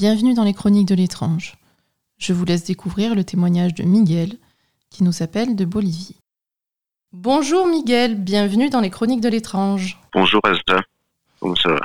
bienvenue 0.00 0.32
dans 0.32 0.44
les 0.44 0.54
Chroniques 0.54 0.88
de 0.88 0.94
l'étrange. 0.94 1.56
Je 2.16 2.32
vous 2.32 2.46
laisse 2.46 2.64
découvrir 2.64 3.14
le 3.14 3.22
témoignage 3.22 3.74
de 3.74 3.82
Miguel, 3.82 4.38
qui 4.88 5.04
nous 5.04 5.22
appelle 5.22 5.54
de 5.54 5.66
Bolivie. 5.66 6.16
Bonjour 7.12 7.66
Miguel, 7.66 8.14
bienvenue 8.14 8.70
dans 8.70 8.80
les 8.80 8.88
Chroniques 8.88 9.20
de 9.20 9.28
l'étrange. 9.28 10.00
Bonjour 10.14 10.40
Asda, 10.42 10.80
comment 11.38 11.54
ça 11.54 11.68
va? 11.68 11.80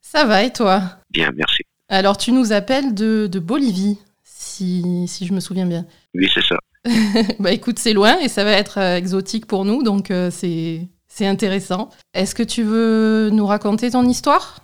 Ça 0.00 0.24
va 0.26 0.44
et 0.44 0.52
toi? 0.52 0.80
Bien, 1.10 1.32
merci. 1.34 1.64
Alors 1.88 2.16
tu 2.16 2.30
nous 2.30 2.52
appelles 2.52 2.94
de, 2.94 3.26
de 3.26 3.40
Bolivie, 3.40 3.98
si, 4.22 5.08
si 5.08 5.26
je 5.26 5.32
me 5.32 5.40
souviens 5.40 5.66
bien. 5.66 5.86
Oui, 6.14 6.30
c'est 6.32 6.44
ça. 6.44 6.58
bah 7.40 7.50
écoute, 7.50 7.80
c'est 7.80 7.94
loin 7.94 8.16
et 8.20 8.28
ça 8.28 8.44
va 8.44 8.52
être 8.52 8.78
euh, 8.78 8.96
exotique 8.96 9.46
pour 9.46 9.64
nous, 9.64 9.82
donc 9.82 10.12
euh, 10.12 10.30
c'est 10.30 10.86
c'est 11.08 11.26
intéressant. 11.26 11.90
Est-ce 12.14 12.36
que 12.36 12.44
tu 12.44 12.62
veux 12.62 13.30
nous 13.30 13.46
raconter 13.46 13.90
ton 13.90 14.04
histoire? 14.04 14.60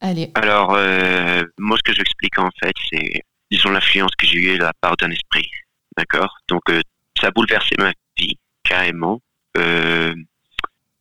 Allez. 0.00 0.30
Alors, 0.34 0.74
euh, 0.74 1.44
moi, 1.58 1.76
ce 1.76 1.82
que 1.82 1.94
j'explique 1.94 2.38
en 2.38 2.50
fait, 2.62 2.74
c'est, 2.90 3.22
disons, 3.50 3.70
l'influence 3.70 4.12
que 4.16 4.26
j'ai 4.26 4.38
eue 4.38 4.58
de 4.58 4.62
la 4.62 4.72
part 4.80 4.96
d'un 4.96 5.10
esprit. 5.10 5.48
D'accord? 5.96 6.34
Donc, 6.48 6.62
euh, 6.70 6.80
ça 7.20 7.28
a 7.28 7.30
bouleversé 7.30 7.74
ma 7.78 7.92
vie, 8.16 8.38
carrément. 8.64 9.20
Euh, 9.56 10.14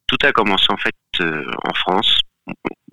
tout 0.07 0.17
a 0.23 0.31
commencé 0.31 0.65
en 0.69 0.77
fait 0.77 0.95
euh, 1.21 1.49
en 1.63 1.73
France. 1.73 2.19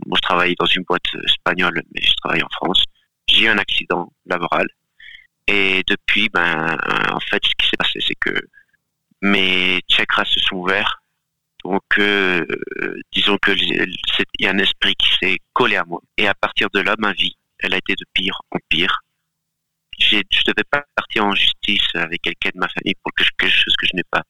Moi, 0.06 0.16
je 0.16 0.20
travaillais 0.23 0.55
dans 0.59 0.66
une 0.66 0.84
boîte 0.84 1.15
espagnole, 1.24 1.82
mais 1.92 2.02
je 2.02 2.12
travaille 2.15 2.43
en 2.43 2.48
France. 2.52 2.84
J'ai 3.27 3.46
eu 3.46 3.48
un 3.48 3.59
accident 3.59 4.13
laboral. 4.26 4.66
Et 5.48 5.82
depuis, 5.87 6.29
ben, 6.29 6.76
en 7.13 7.20
fait, 7.20 7.43
ce 7.45 7.54
qui 7.57 7.66
s'est 7.68 7.76
passé, 7.79 8.01
c'est 8.07 8.16
que 8.20 8.35
mes 9.23 9.80
chakras 9.88 10.24
se 10.26 10.41
sont 10.41 10.57
ouverts. 10.57 11.02
Donc, 11.66 11.82
euh, 11.98 12.46
disons 13.10 13.38
que 13.38 13.50
il 13.50 13.96
y 14.38 14.46
a 14.46 14.50
un 14.50 14.59
esprit 14.59 14.95
qui 14.95 15.09
s'est 15.18 15.38
collé 15.52 15.74
à 15.74 15.84
moi. 15.84 16.00
Et 16.16 16.28
à 16.28 16.34
partir 16.34 16.68
de 16.73 16.78
là, 16.78 16.95
ma 16.96 17.12
vie, 17.12 17.36
elle 17.58 17.74
a 17.74 17.78
été 17.78 17.95
de 17.95 18.04
pire 18.12 18.40
en 18.52 18.58
pire. 18.68 19.00
Je 19.98 20.23
devais 20.46 20.62
pas 20.70 20.84
partir 20.95 21.24
en 21.24 21.34
justice 21.34 21.88
avec 21.95 22.23
quelqu'un 22.23 22.50
de 22.54 22.60
ma 22.60 22.68
famille 22.68 22.95
pour 23.02 23.12
quelque 23.14 23.50
chose 23.50 23.74
que 23.80 23.86
je 23.86 23.96
n'ai 23.96 24.04
pas 24.04 24.23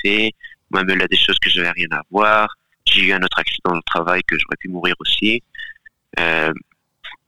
fait. 0.00 0.32
Moi, 0.70 0.82
me 0.84 0.94
là 0.94 1.06
des 1.08 1.18
choses 1.18 1.38
que 1.38 1.50
je 1.50 1.58
n'avais 1.58 1.72
rien 1.72 1.88
à 1.90 2.00
voir. 2.10 2.48
J'ai 2.86 3.02
eu 3.02 3.12
un 3.12 3.22
autre 3.22 3.38
accident 3.38 3.76
au 3.76 3.82
travail 3.82 4.22
que 4.26 4.38
j'aurais 4.38 4.56
pu 4.58 4.68
mourir 4.68 4.94
aussi. 5.00 5.42
Euh, 6.18 6.54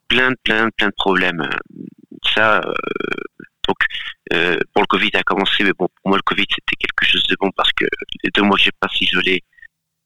plein, 0.09 0.33
plein, 0.43 0.71
plein 0.71 0.89
de 0.89 0.95
problèmes. 0.97 1.47
Ça, 2.35 2.61
euh, 2.61 2.73
donc, 3.69 3.77
euh, 4.33 4.59
pour 4.73 4.83
le 4.83 4.87
Covid 4.87 5.11
a 5.15 5.23
commencé, 5.23 5.63
mais 5.63 5.73
bon, 5.79 5.89
pour 5.89 6.09
moi, 6.09 6.17
le 6.17 6.23
Covid, 6.23 6.47
c'était 6.49 6.77
quelque 6.77 7.05
chose 7.05 7.23
de 7.25 7.37
bon 7.39 7.51
parce 7.55 7.71
que 7.73 7.85
les 8.25 8.31
deux 8.31 8.43
mois 8.43 8.57
que 8.57 8.63
j'ai 8.63 8.73
passé 8.81 9.05
isolé, 9.05 9.45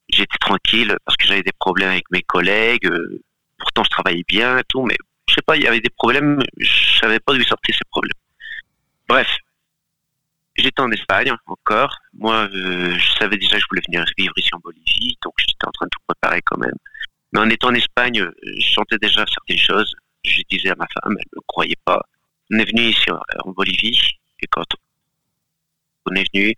j'étais 0.09 0.37
tranquille 0.37 0.95
parce 1.05 1.15
que 1.15 1.25
j'avais 1.25 1.43
des 1.43 1.53
problèmes 1.57 1.91
avec 1.91 2.03
mes 2.11 2.21
collègues. 2.21 2.85
Euh, 2.85 3.21
pourtant, 3.57 3.85
je 3.85 3.89
travaillais 3.89 4.25
bien 4.27 4.57
et 4.57 4.63
tout, 4.67 4.83
mais 4.83 4.97
je 5.29 5.35
sais 5.35 5.41
pas, 5.41 5.55
il 5.55 5.63
y 5.63 5.67
avait 5.67 5.79
des 5.79 5.89
problèmes, 5.89 6.43
je 6.59 6.99
savais 6.99 7.19
pas 7.21 7.33
d'où 7.33 7.43
sortir 7.43 7.73
ces 7.73 7.85
problèmes. 7.89 8.11
Bref, 9.07 9.29
j'étais 10.57 10.81
en 10.81 10.91
Espagne 10.91 11.33
encore. 11.47 11.97
Moi, 12.13 12.49
euh, 12.53 12.97
je 12.97 13.11
savais 13.13 13.37
déjà 13.37 13.55
que 13.55 13.61
je 13.61 13.65
voulais 13.69 13.83
venir 13.87 14.03
vivre 14.17 14.33
ici 14.37 14.49
en 14.51 14.59
Bolivie, 14.59 15.17
donc 15.23 15.33
j'étais 15.39 15.65
en 15.65 15.71
train 15.71 15.85
de 15.85 15.89
tout 15.91 16.01
préparer 16.07 16.41
quand 16.45 16.57
même. 16.57 16.75
Mais 17.31 17.39
en 17.39 17.49
étant 17.49 17.69
en 17.69 17.73
Espagne, 17.75 18.19
euh, 18.19 18.31
je 18.59 18.73
sentais 18.73 18.97
déjà 18.97 19.25
certaines 19.25 19.57
choses. 19.57 19.95
Je 20.25 20.41
disais 20.49 20.69
à 20.69 20.75
ma 20.75 20.87
femme, 20.87 21.15
elle 21.17 21.31
ne 21.35 21.41
croyait 21.47 21.79
pas. 21.85 22.01
On 22.53 22.59
est 22.59 22.65
venu 22.65 22.83
ici 22.83 23.09
en 23.09 23.51
Bolivie, 23.51 24.11
et 24.39 24.45
quand 24.45 24.65
on 26.05 26.13
est 26.13 26.31
venu, 26.31 26.53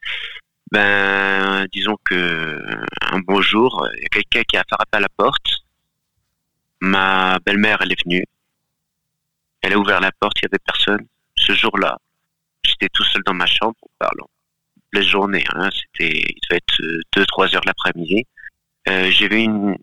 ben, 0.69 1.66
disons 1.72 1.95
que 2.03 2.59
un 3.00 3.19
beau 3.19 3.41
jour, 3.41 3.88
il 3.95 4.01
y 4.01 4.05
a 4.05 4.09
quelqu'un 4.09 4.44
qui 4.44 4.57
a 4.57 4.63
frappé 4.69 4.97
à 4.97 5.00
la 5.00 5.07
porte. 5.07 5.63
Ma 6.81 7.39
belle-mère, 7.45 7.78
elle 7.81 7.94
est 7.94 8.03
venue. 8.03 8.25
Elle 9.61 9.72
a 9.72 9.78
ouvert 9.78 10.01
la 10.01 10.11
porte, 10.11 10.35
il 10.41 10.45
n'y 10.45 10.50
avait 10.50 10.63
personne. 10.66 11.07
Ce 11.38 11.53
jour-là, 11.53 11.97
j'étais 12.63 12.89
tout 12.89 13.05
seul 13.05 13.22
dans 13.25 13.34
ma 13.34 13.45
chambre, 13.45 13.75
parlant. 13.97 14.29
La 14.91 15.01
journée, 15.01 15.45
hein, 15.53 15.69
c'était, 15.72 16.11
il 16.11 16.39
devait 16.50 16.57
être 16.57 16.81
2-3 17.16 17.55
heures 17.55 17.61
de 17.61 17.67
l'après-midi. 17.67 18.25
Euh, 18.89 19.09
vu 19.09 19.38
une, 19.38 19.78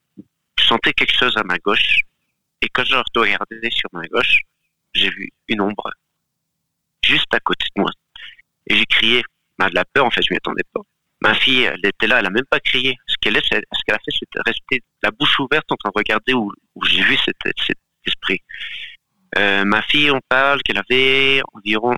je 0.58 0.64
sentais 0.64 0.92
quelque 0.92 1.16
chose 1.16 1.38
à 1.38 1.42
ma 1.42 1.56
gauche. 1.56 2.00
Et 2.60 2.68
quand 2.68 2.84
je 2.84 2.96
regardais 3.18 3.70
sur 3.70 3.88
ma 3.94 4.06
gauche, 4.08 4.42
j'ai 4.94 5.10
vu 5.10 5.30
une 5.48 5.60
ombre 5.60 5.90
juste 7.04 7.32
à 7.34 7.40
côté 7.40 7.66
de 7.76 7.82
moi. 7.82 7.90
Et 8.66 8.76
j'ai 8.76 8.86
crié. 8.86 9.22
De 9.58 9.74
la 9.76 9.84
peur, 9.84 10.04
en 10.06 10.10
fait, 10.10 10.22
je 10.22 10.32
m'y 10.32 10.36
attendais 10.38 10.64
pas. 10.72 10.80
Ma 11.20 11.34
fille, 11.34 11.62
elle 11.62 11.78
était 11.84 12.08
là, 12.08 12.18
elle 12.18 12.26
a 12.26 12.30
même 12.30 12.46
pas 12.50 12.58
crié. 12.58 12.98
Ce 13.06 13.14
qu'elle 13.20 13.40
c'est- 13.48 13.58
a 13.58 13.98
fait, 13.98 14.10
c'était 14.10 14.40
rester 14.44 14.82
la 15.04 15.12
bouche 15.12 15.38
ouverte 15.38 15.70
en 15.70 15.76
train 15.76 15.90
de 15.90 15.98
regarder 15.98 16.34
où, 16.34 16.52
j'ai 16.84 17.02
vu 17.02 17.16
cet, 17.24 17.36
cet 17.64 17.78
esprit. 18.04 18.40
Euh, 19.38 19.64
ma 19.64 19.82
fille, 19.82 20.10
on 20.10 20.20
parle 20.28 20.60
qu'elle 20.62 20.78
avait 20.78 21.40
environ 21.52 21.94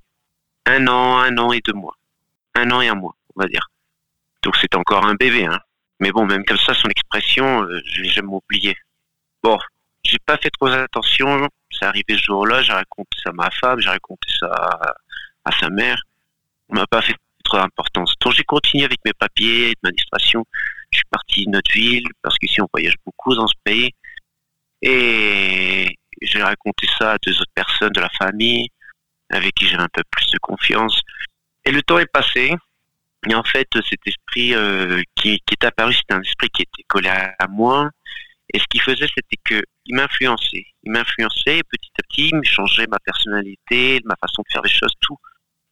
un 0.66 0.86
an, 0.88 1.18
un 1.20 1.38
an 1.38 1.52
et 1.52 1.60
deux 1.60 1.72
mois. 1.72 1.96
Un 2.54 2.70
an 2.70 2.82
et 2.82 2.88
un 2.88 2.94
mois, 2.96 3.16
on 3.34 3.40
va 3.40 3.48
dire. 3.48 3.66
Donc 4.42 4.56
c'était 4.56 4.76
encore 4.76 5.06
un 5.06 5.14
bébé, 5.14 5.46
hein. 5.46 5.58
Mais 6.00 6.12
bon, 6.12 6.26
même 6.26 6.44
comme 6.44 6.58
ça, 6.58 6.74
son 6.74 6.88
expression, 6.88 7.62
euh, 7.62 7.80
je 7.86 8.02
l'ai 8.02 8.10
jamais 8.10 8.28
oublié. 8.28 8.76
Bon, 9.42 9.58
j'ai 10.04 10.18
pas 10.18 10.36
fait 10.36 10.50
trop 10.50 10.66
attention. 10.66 11.48
Arrivé 11.84 12.16
ce 12.16 12.24
jour-là, 12.24 12.62
j'ai 12.62 12.72
raconté 12.72 13.16
ça 13.22 13.30
à 13.30 13.32
ma 13.32 13.50
femme, 13.50 13.80
j'ai 13.80 13.88
raconté 13.88 14.32
ça 14.38 14.46
à, 15.44 15.52
sa 15.60 15.68
mère. 15.68 16.00
On 16.68 16.76
m'a 16.76 16.86
pas 16.86 17.02
fait 17.02 17.14
trop 17.44 17.58
d'importance. 17.58 18.14
Donc 18.20 18.32
j'ai 18.32 18.44
continué 18.44 18.84
avec 18.84 18.98
mes 19.04 19.12
papiers 19.12 19.74
d'administration. 19.82 20.44
Je 20.90 20.98
suis 20.98 21.06
parti 21.10 21.44
de 21.46 21.50
notre 21.50 21.72
ville 21.72 22.06
parce 22.22 22.38
qu'ici 22.38 22.60
on 22.62 22.68
voyage 22.72 22.94
beaucoup 23.04 23.34
dans 23.34 23.46
ce 23.46 23.54
pays. 23.62 23.90
Et 24.82 25.98
j'ai 26.22 26.42
raconté 26.42 26.86
ça 26.98 27.12
à 27.12 27.16
deux 27.24 27.32
autres 27.40 27.52
personnes 27.54 27.92
de 27.92 28.00
la 28.00 28.10
famille 28.18 28.68
avec 29.30 29.54
qui 29.54 29.66
j'ai 29.66 29.76
un 29.76 29.88
peu 29.92 30.02
plus 30.10 30.30
de 30.30 30.38
confiance. 30.38 31.00
Et 31.64 31.70
le 31.70 31.82
temps 31.82 31.98
est 31.98 32.10
passé. 32.10 32.54
Et 33.28 33.34
en 33.34 33.42
fait, 33.42 33.68
cet 33.72 34.00
esprit 34.06 34.54
euh, 34.54 35.02
qui, 35.14 35.40
est 35.50 35.64
apparu, 35.64 35.94
c'était 35.94 36.14
un 36.14 36.20
esprit 36.20 36.50
qui 36.50 36.62
était 36.62 36.84
collé 36.86 37.08
à 37.08 37.46
moi. 37.48 37.90
Et 38.54 38.60
ce 38.60 38.64
qu'il 38.70 38.80
faisait, 38.80 39.08
c'était 39.08 39.36
que 39.42 39.60
il 39.84 39.96
m'influençait. 39.96 40.64
Il 40.84 40.92
m'influençait 40.92 41.60
petit 41.68 41.90
à 41.98 42.02
petit, 42.04 42.28
il 42.28 42.36
me 42.36 42.44
changeait 42.44 42.86
ma 42.86 43.00
personnalité, 43.00 44.00
ma 44.04 44.14
façon 44.14 44.42
de 44.42 44.52
faire 44.52 44.62
les 44.62 44.70
choses, 44.70 44.92
tout. 45.00 45.18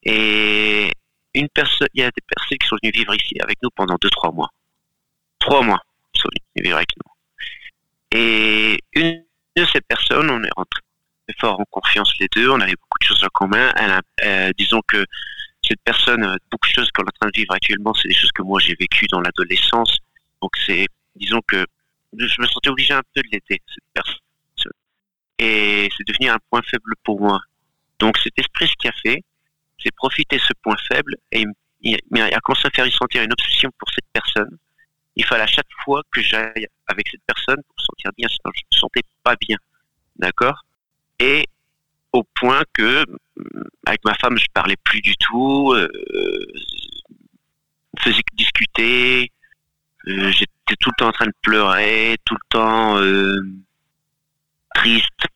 Et 0.03 0.91
une 1.33 1.49
personne, 1.49 1.87
il 1.95 2.01
y 2.01 2.05
a 2.05 2.11
des 2.11 2.25
personnes 2.27 2.59
qui 2.59 2.67
sont 2.67 2.77
venues 2.83 2.93
vivre 2.93 3.15
ici 3.15 3.37
avec 3.41 3.63
nous 3.63 3.71
pendant 3.71 3.97
deux, 4.01 4.11
trois 4.11 4.33
mois. 4.33 4.49
Trois 5.39 5.63
mois, 5.63 5.81
ils 6.13 6.21
sont 6.21 6.29
venues 6.29 6.65
vivre 6.65 6.77
avec 6.77 6.89
nous. 6.97 8.19
Et 8.19 8.81
une 8.95 9.25
de 9.55 9.65
ces 9.67 9.81
personnes, 9.81 10.29
on 10.29 10.43
est 10.43 10.53
rentré 10.57 10.81
fort 11.39 11.61
en 11.61 11.65
confiance 11.71 12.13
les 12.19 12.27
deux, 12.35 12.51
on 12.51 12.61
avait 12.61 12.73
beaucoup 12.73 12.99
de 13.01 13.07
choses 13.07 13.23
en 13.23 13.29
commun. 13.33 13.73
Euh, 14.25 14.51
disons 14.59 14.81
que 14.89 15.07
cette 15.65 15.81
personne, 15.85 16.37
beaucoup 16.51 16.69
de 16.69 16.75
choses 16.75 16.91
qu'on 16.91 17.05
est 17.05 17.09
en 17.09 17.19
train 17.21 17.31
de 17.33 17.39
vivre 17.39 17.55
actuellement, 17.55 17.95
c'est 17.95 18.09
des 18.09 18.15
choses 18.15 18.33
que 18.33 18.43
moi 18.43 18.59
j'ai 18.59 18.75
vécues 18.75 19.07
dans 19.13 19.21
l'adolescence. 19.21 19.99
Donc 20.43 20.51
c'est, 20.67 20.89
disons 21.15 21.41
que 21.47 21.65
je 22.17 22.41
me 22.41 22.47
sentais 22.47 22.71
obligé 22.71 22.93
un 22.95 23.03
peu 23.15 23.23
de 23.23 23.29
l'aider, 23.33 23.63
cette 23.67 23.85
personne. 23.93 24.19
Et 25.39 25.89
c'est 25.97 26.07
devenu 26.07 26.29
un 26.29 26.39
point 26.51 26.63
faible 26.63 26.95
pour 27.03 27.21
moi. 27.21 27.41
Donc 27.99 28.17
cet 28.19 28.39
esprit, 28.39 28.69
ce 28.69 28.75
qu'il 28.75 28.91
a 28.91 28.93
fait, 29.03 29.23
c'est 29.83 29.95
profiter 29.95 30.37
de 30.37 30.43
ce 30.43 30.53
point 30.63 30.77
faible 30.89 31.17
et 31.33 31.45
il, 31.81 31.99
a 32.21 32.41
commencé 32.41 32.67
à 32.67 32.71
faire 32.71 32.85
ressentir 32.85 33.23
une 33.23 33.33
obsession 33.33 33.71
pour 33.79 33.89
cette 33.91 34.07
personne. 34.13 34.57
Il 35.17 35.25
fallait 35.25 35.43
à 35.43 35.49
chaque 35.49 35.67
fois 35.85 36.03
que 36.13 36.23
j'aille 36.23 36.67
avec 36.87 37.09
cette 37.09 37.23
personne 37.27 37.57
pour 37.67 37.75
me 37.77 37.83
sentir 37.83 38.11
bien, 38.17 38.29
sinon 38.29 38.53
je 38.55 38.63
me 38.73 38.79
sentais 38.79 39.03
pas 39.25 39.35
bien. 39.37 39.57
D'accord? 40.17 40.63
Et 41.19 41.49
au 42.13 42.23
point 42.23 42.63
que, 42.73 43.05
euh, 43.05 43.65
avec 43.87 44.05
ma 44.05 44.15
femme, 44.15 44.39
je 44.39 44.47
parlais 44.53 44.77
plus 44.77 45.01
du 45.01 45.17
tout, 45.17 45.73
euh, 45.73 45.89
que 48.05 48.11
discuter, 48.35 49.31
euh, 50.09 50.31
j'étais 50.73 50.77
tout 50.81 50.91
le 50.91 50.99
temps 50.99 51.09
en 51.09 51.13
train 51.13 51.27
de 51.27 51.35
pleurer, 51.43 52.17
tout 52.25 52.35
le 52.35 52.49
temps 52.49 52.99
euh, 52.99 53.41
triste, 54.75 55.27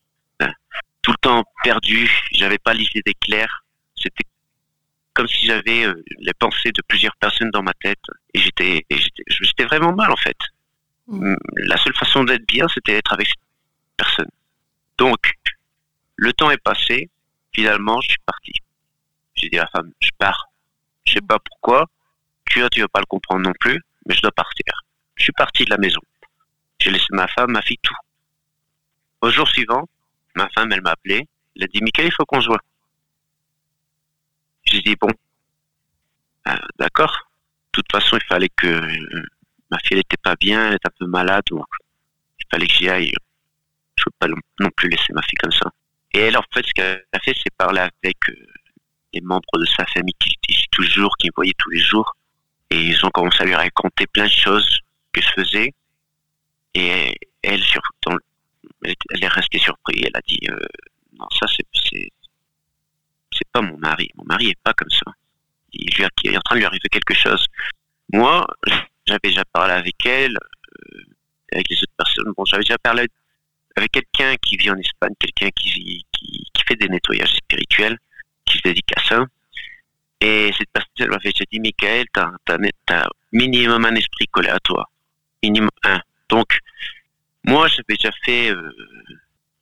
tout 1.03 1.13
le 1.13 1.19
temps 1.21 1.45
perdu. 1.63 2.11
J'avais 2.33 2.59
pas 2.59 2.75
les 2.75 2.89
idées 2.95 3.15
claires. 3.15 3.65
C'était 3.97 4.25
comme 5.15 5.29
si 5.29 5.47
j'avais 5.47 5.87
euh, 5.87 6.03
les 6.19 6.35
pensées 6.35 6.73
de 6.73 6.83
plusieurs 6.89 7.17
personnes 7.17 7.51
dans 7.51 7.63
ma 7.63 7.73
tête. 7.75 8.01
Et 8.35 8.41
j'étais, 8.41 8.85
j'étais, 8.91 9.65
vraiment 9.65 9.93
mal 9.93 10.11
en 10.11 10.17
fait. 10.17 10.37
Mm. 11.09 11.37
La 11.57 11.77
seule 11.77 11.95
façon 11.95 12.25
d'être 12.25 12.47
bien, 12.47 12.67
c'était 12.69 12.93
d'être 12.93 13.13
avec 13.13 13.29
cette 13.29 13.37
personne. 13.97 14.31
Donc, 14.99 15.35
le 16.17 16.33
temps 16.33 16.51
est 16.51 16.63
passé. 16.63 17.11
Finalement, 17.55 18.01
je 18.03 18.09
suis 18.09 18.19
parti. 18.27 18.53
J'ai 19.35 19.49
dit 19.49 19.59
à 19.59 19.63
la 19.63 19.69
femme, 19.69 19.93
je 20.01 20.11
pars. 20.19 20.49
Je 21.07 21.15
sais 21.15 21.21
pas 21.21 21.39
pourquoi. 21.39 21.87
Tu 22.47 22.63
tu 22.71 22.81
vas 22.81 22.89
pas 22.89 23.01
le 23.01 23.07
comprendre 23.07 23.43
non 23.43 23.53
plus, 23.59 23.81
mais 24.07 24.15
je 24.15 24.21
dois 24.21 24.33
partir. 24.33 24.86
Je 25.17 25.25
suis 25.25 25.33
parti 25.33 25.65
de 25.65 25.71
la 25.71 25.79
maison. 25.79 26.01
J'ai 26.79 26.91
laissé 26.91 27.07
ma 27.11 27.27
femme, 27.29 27.53
ma 27.53 27.63
fille, 27.63 27.79
tout. 27.83 27.95
Au 29.23 29.31
jour 29.31 29.49
suivant, 29.49 29.89
ma 30.35 30.49
femme, 30.51 30.73
elle 30.73 30.83
m'a 30.83 30.91
appelé. 30.91 31.27
Elle 31.57 31.65
a 31.65 31.67
dit, 31.67 31.81
Michael, 31.83 32.07
il 32.07 32.13
faut 32.13 32.25
qu'on 32.27 32.41
se 32.41 32.47
voit. 32.49 32.61
J'ai 34.67 34.83
dit, 34.83 34.97
bon, 35.01 35.09
euh, 36.49 36.57
d'accord. 36.79 37.29
De 37.73 37.83
toute 37.83 37.91
façon, 37.91 38.17
il 38.17 38.27
fallait 38.27 38.49
que 38.51 38.67
euh, 38.67 39.23
ma 39.71 39.79
fille, 39.79 39.93
elle 39.93 39.99
était 40.01 40.17
pas 40.23 40.35
bien, 40.37 40.69
elle 40.69 40.75
était 40.75 40.89
un 40.89 40.95
peu 40.99 41.07
malade, 41.07 41.45
donc 41.51 41.67
il 42.39 42.47
fallait 42.51 42.67
que 42.67 42.73
j'y 42.75 42.89
aille. 42.89 43.13
Je 43.97 44.03
ne 44.03 44.05
peux 44.05 44.11
pas 44.19 44.29
non- 44.61 44.71
plus 44.71 44.89
laisser 44.89 45.13
ma 45.13 45.23
fille 45.23 45.39
comme 45.43 45.53
ça. 45.53 45.71
Et 46.13 46.21
elle, 46.21 46.37
en 46.37 46.43
fait, 46.53 46.65
ce 46.67 46.73
qu'elle 46.73 47.05
a 47.13 47.19
fait, 47.21 47.35
c'est 47.35 47.55
parler 47.57 47.81
avec 47.81 48.17
les 49.13 49.21
membres 49.21 49.59
de 49.59 49.65
sa 49.67 49.85
famille 49.87 50.15
qui 50.19 50.31
étaient 50.31 50.53
ici 50.59 50.67
toujours, 50.71 51.17
qui 51.19 51.29
me 51.29 51.33
voyaient 51.35 51.55
tous 51.59 51.71
les 51.71 51.81
jours. 51.81 52.17
Et 52.71 52.81
ils 52.83 53.07
ont 53.07 53.11
commencé 53.11 53.43
à 53.43 53.45
lui 53.45 53.55
raconter 53.55 54.07
plein 54.07 54.25
de 54.25 54.31
choses 54.31 54.81
que 55.17 55.27
je 55.27 55.43
faisais. 55.43 55.75
Et 56.75 57.17
elle, 57.43 57.63
surtout, 57.63 58.19
elle 58.85 59.25
est 59.25 59.29
restée 59.29 59.59
surprise. 59.59 60.03
Elle 60.07 60.17
a 60.17 60.21
dit 60.27 60.41
Non, 61.19 61.27
ça, 61.39 61.47
c'est, 61.49 61.67
c'est, 61.91 63.49
pas 63.53 63.63
mon 63.63 63.79
mari. 63.79 64.11
Mon 64.17 64.25
mari 64.25 64.51
est 64.51 64.63
pas 64.63 64.75
comme 64.75 64.91
ça. 64.91 65.11
Il, 65.73 65.89
lui 65.95 66.05
est 66.05 66.37
en 66.37 66.41
train 66.41 66.57
de 66.57 66.61
lui 66.61 66.67
arriver 66.67 66.89
quelque 66.91 67.15
chose. 67.15 67.47
Moi, 68.13 68.47
j'avais 69.07 69.19
déjà 69.25 69.45
parlé 69.45 69.73
avec 69.73 69.95
elle, 70.05 70.37
euh, 70.37 71.05
avec 71.53 71.69
les 71.71 71.77
autres 71.77 71.97
personnes. 71.97 72.33
Bon, 72.37 72.45
j'avais 72.45 72.63
déjà 72.63 72.79
parlé 72.79 73.07
avec 73.77 73.93
quelqu'un 73.93 74.37
qui 74.37 74.57
vit 74.57 74.71
en 74.71 74.77
Espagne, 74.77 75.15
quelqu'un 75.19 75.51
qui, 75.51 76.05
qui, 76.13 76.45
fait 76.67 76.77
des 76.77 76.89
nettoyages 76.89 77.35
spirituels, 77.35 77.97
qui 78.45 78.59
se 78.59 78.63
dédique 78.63 78.91
à 78.97 79.05
ça. 79.05 79.25
Et 80.21 80.51
cette 80.59 80.71
personne 80.73 81.11
m'avait 81.11 81.31
déjà 81.31 81.45
dit, 81.51 81.61
Michael, 81.61 82.07
t'as, 82.13 82.33
as, 82.49 83.09
minimum 83.33 83.85
un 83.85 83.95
esprit 83.95 84.27
collé 84.27 84.49
à 84.49 84.59
toi. 84.59 84.85
Minimum 85.43 85.71
un. 85.85 86.01
Donc, 86.29 86.59
moi, 87.45 87.69
j'avais 87.69 87.97
déjà 87.97 88.11
fait, 88.25 88.51
euh, 88.51 88.73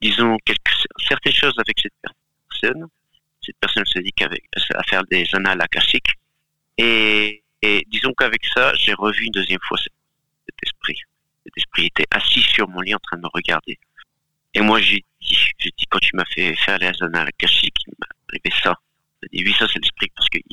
disons, 0.01 0.37
quelques, 0.45 0.85
certaines 1.07 1.33
choses 1.33 1.57
avec 1.57 1.79
cette 1.79 1.93
personne. 2.49 2.87
Cette 3.45 3.57
personne 3.59 3.85
se 3.85 3.99
dédique 3.99 4.21
avec, 4.23 4.43
à 4.73 4.83
faire 4.83 5.03
des 5.03 5.27
annales 5.33 5.61
akashiques. 5.61 6.13
Et 6.77 7.43
et 7.65 7.83
disons 7.87 8.13
qu'avec 8.13 8.45
ça, 8.45 8.75
j'ai 8.75 8.93
revu 8.93 9.25
une 9.25 9.31
deuxième 9.31 9.59
fois 9.67 9.77
cet, 9.79 9.91
esprit. 10.63 10.99
Cet 11.43 11.57
esprit 11.57 11.87
était 11.87 12.05
assis 12.11 12.41
sur 12.41 12.67
mon 12.69 12.79
lit 12.81 12.93
en 12.93 12.99
train 12.99 13.17
de 13.17 13.23
me 13.23 13.29
regarder. 13.33 13.79
Et 14.53 14.61
moi, 14.61 14.79
j'ai 14.79 15.03
dit, 15.19 15.37
j'ai 15.57 15.71
dit 15.75 15.85
quand 15.89 15.97
tu 15.97 16.15
m'as 16.15 16.25
fait 16.25 16.55
faire 16.57 16.77
les 16.77 16.85
à 16.85 16.91
la 16.91 17.31
il 17.41 17.93
m'a 17.99 18.05
arrivé 18.29 18.51
ça. 18.61 18.75
J'ai 19.23 19.29
dit, 19.39 19.43
oui, 19.45 19.55
ça 19.57 19.67
c'est 19.67 19.79
l'esprit 19.79 20.11
parce 20.15 20.29
qu'il 20.29 20.43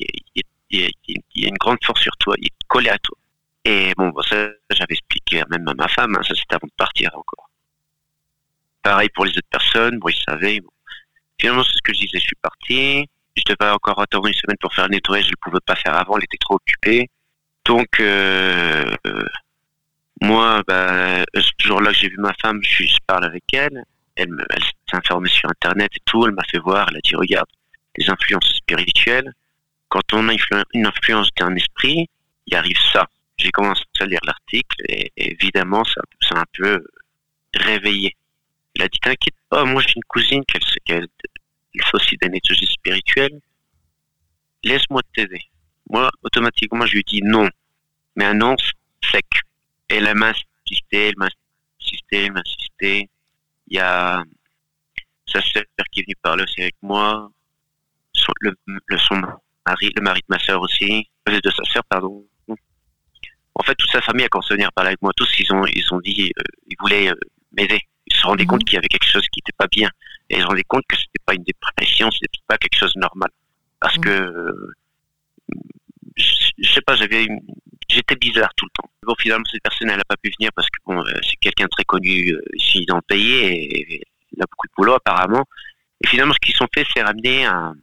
y, 0.71 1.45
a 1.45 1.49
une 1.49 1.59
grande 1.59 1.85
force 1.85 2.01
sur 2.01 2.17
toi, 2.17 2.35
il 2.39 2.47
est 2.47 2.67
collé 2.67 2.89
à 2.89 2.99
toi. 2.99 3.19
Et 3.65 3.93
bon, 3.97 4.13
ça, 4.23 4.49
j'avais 4.71 4.95
expliqué 4.95 5.43
même 5.51 5.69
à 5.69 5.75
ma 5.75 5.89
femme, 5.89 6.17
hein, 6.17 6.23
ça 6.23 6.35
c'était 6.35 6.57
avant 6.57 6.67
de 6.67 6.73
partir 6.77 7.11
encore. 7.15 7.49
Pareil 8.83 9.09
pour 9.15 9.25
les 9.25 9.31
autres 9.31 9.49
personnes, 9.51 9.99
bon, 9.99 10.09
ils 10.09 10.23
savaient. 10.29 10.61
Finalement, 11.41 11.63
c'est 11.63 11.77
ce 11.77 11.83
que 11.83 11.93
je 11.93 12.01
disais, 12.01 12.19
je 12.19 12.25
suis 12.25 12.37
parti 12.43 13.09
je 13.37 13.43
devais 13.47 13.71
encore 13.71 14.01
attendre 14.01 14.27
une 14.27 14.35
semaine 14.35 14.57
pour 14.61 14.75
faire 14.75 14.87
le 14.87 14.93
nettoyage, 14.93 15.27
je 15.27 15.31
ne 15.31 15.37
pouvais 15.41 15.61
pas 15.65 15.77
faire 15.77 15.95
avant, 15.95 16.17
elle 16.17 16.25
était 16.25 16.39
trop 16.39 16.57
occupée. 16.57 17.09
Donc, 17.65 18.01
euh, 18.01 18.95
moi, 20.21 20.63
bah, 20.67 21.25
ce 21.35 21.67
jour-là 21.67 21.93
que 21.93 21.97
j'ai 21.97 22.09
vu 22.09 22.19
ma 22.19 22.35
femme, 22.41 22.61
je, 22.63 22.85
je 22.85 22.97
parle 23.07 23.25
avec 23.25 23.45
elle. 23.53 23.85
Elle, 24.17 24.29
elle 24.51 24.63
s'est 24.63 24.97
informée 24.97 25.29
sur 25.29 25.49
Internet 25.49 25.91
et 25.95 26.03
tout. 26.05 26.27
Elle 26.27 26.33
m'a 26.33 26.45
fait 26.45 26.59
voir. 26.59 26.89
Elle 26.91 26.99
a 26.99 27.01
dit, 27.01 27.15
regarde, 27.15 27.49
les 27.97 28.11
influences 28.11 28.53
spirituelles. 28.57 29.33
Quand 29.89 30.03
on 30.13 30.29
a 30.29 30.35
une 30.75 30.87
influence 30.87 31.29
d'un 31.39 31.55
esprit, 31.55 32.09
il 32.47 32.55
arrive 32.57 32.79
ça. 32.93 33.07
J'ai 33.43 33.51
commencé 33.51 33.83
à 33.99 34.07
lire 34.07 34.21
l'article 34.25 34.77
et, 34.89 35.13
évidemment, 35.17 35.83
ça, 35.85 36.01
ça 36.21 36.39
un 36.39 36.45
peu 36.53 36.85
réveillé. 37.55 38.17
Elle 38.77 38.83
a 38.83 38.89
dit, 38.89 39.01
t'inquiète 39.01 39.35
pas, 39.49 39.65
moi 39.65 39.83
j'ai 39.83 39.95
une 39.97 40.05
cousine 40.05 40.45
qui 40.45 40.59
elle, 40.89 41.09
il 41.75 41.83
faut 41.85 41.97
aussi 41.97 42.17
des 42.21 42.29
nettoyages 42.29 42.65
spirituels. 42.69 43.41
Laisse-moi 44.63 45.03
t'aider. 45.13 45.43
Moi, 45.91 46.09
automatiquement, 46.23 46.87
je 46.87 46.95
lui 46.95 47.03
dis 47.03 47.21
non. 47.21 47.49
Mais 48.15 48.27
un 48.27 48.35
non 48.35 48.55
sec. 49.11 49.27
Elle 49.89 50.15
m'a 50.15 50.29
insisté, 50.29 51.09
elle 51.09 51.17
m'a 51.17 51.29
insisté, 51.81 52.25
elle 52.25 52.33
m'a 52.33 52.41
insisté. 52.47 53.11
Il 53.67 53.77
y 53.77 53.81
a 53.81 54.23
sa 55.27 55.43
sœur 55.43 55.65
qui 55.91 56.01
est 56.01 56.05
venue 56.05 56.17
parler 56.23 56.45
aussi 56.45 56.63
avec 56.63 56.77
moi. 56.81 57.29
Son, 58.13 58.33
le, 58.41 58.55
son 58.99 59.21
mari, 59.67 59.91
le 59.97 60.03
mari 60.03 60.21
de 60.21 60.27
ma 60.29 60.39
sœur 60.39 60.61
aussi. 60.63 61.09
Euh, 61.29 61.41
de 61.41 61.51
sa 61.51 61.65
sœur, 61.65 61.83
pardon. 61.89 62.25
En 63.55 63.63
fait, 63.63 63.75
toute 63.75 63.91
sa 63.91 64.01
famille 64.01 64.25
a 64.25 64.29
commencé 64.29 64.53
à 64.53 64.57
venir 64.57 64.73
parler 64.73 64.89
avec 64.89 65.03
moi. 65.03 65.13
Tous, 65.17 65.29
ils 65.39 65.53
ont, 65.53 65.65
ils 65.67 65.93
ont 65.93 66.01
dit, 66.01 66.33
euh, 66.39 66.43
ils 66.69 66.77
voulaient 66.81 67.11
euh, 67.11 67.15
m'aider. 67.53 67.81
Ils 68.07 68.17
se 68.17 68.27
rendaient 68.27 68.45
mhm. 68.45 68.51
compte 68.51 68.65
qu'il 68.65 68.75
y 68.75 68.79
avait 68.79 68.89
quelque 68.89 69.07
chose 69.07 69.27
qui 69.29 69.39
n'était 69.39 69.57
pas 69.57 69.67
bien. 69.67 69.91
Et 70.31 70.37
ils 70.37 70.43
se 70.43 70.47
rendaient 70.47 70.65
compte 70.65 70.85
que 70.89 70.97
c'était 70.97 71.23
pas 71.25 71.35
une 71.35 71.45
dépression, 71.45 72.11
c'était 72.11 72.29
pas 72.47 72.59
quelque 72.59 72.79
chose 72.79 72.95
de 72.95 73.01
normal. 73.01 73.31
Parce 73.81 73.97
mhm. 73.99 74.05
que, 74.05 74.55
je, 76.17 76.73
sais 76.73 76.81
pas, 76.81 76.95
j'avais 76.97 77.27
j'étais 77.89 78.17
bizarre 78.17 78.53
tout 78.57 78.67
le 78.67 78.71
temps. 78.71 78.91
Bon, 79.03 79.15
finalement, 79.19 79.45
cette 79.51 79.63
personne, 79.63 79.91
elle 79.91 79.99
n'a 79.99 80.05
pas 80.05 80.17
pu 80.17 80.33
venir 80.39 80.51
parce 80.55 80.69
que 80.69 80.79
bon, 80.87 80.99
euh, 80.99 81.13
c'est 81.23 81.37
quelqu'un 81.37 81.67
très 81.69 81.85
connu 81.85 82.33
euh, 82.33 82.43
ici 82.55 82.87
dans 82.87 82.97
le 82.97 83.03
pays 83.03 83.33
et, 83.33 84.03
il 84.35 84.43
a 84.43 84.47
beaucoup 84.51 84.67
de 84.67 84.73
boulot 84.75 84.95
apparemment. 84.95 85.45
Et 86.03 86.09
finalement, 86.09 86.33
ce 86.33 86.39
qu'ils 86.39 86.63
ont 86.63 86.69
fait, 86.75 86.87
c'est 86.95 87.03
ramener 87.03 87.45
un, 87.45 87.75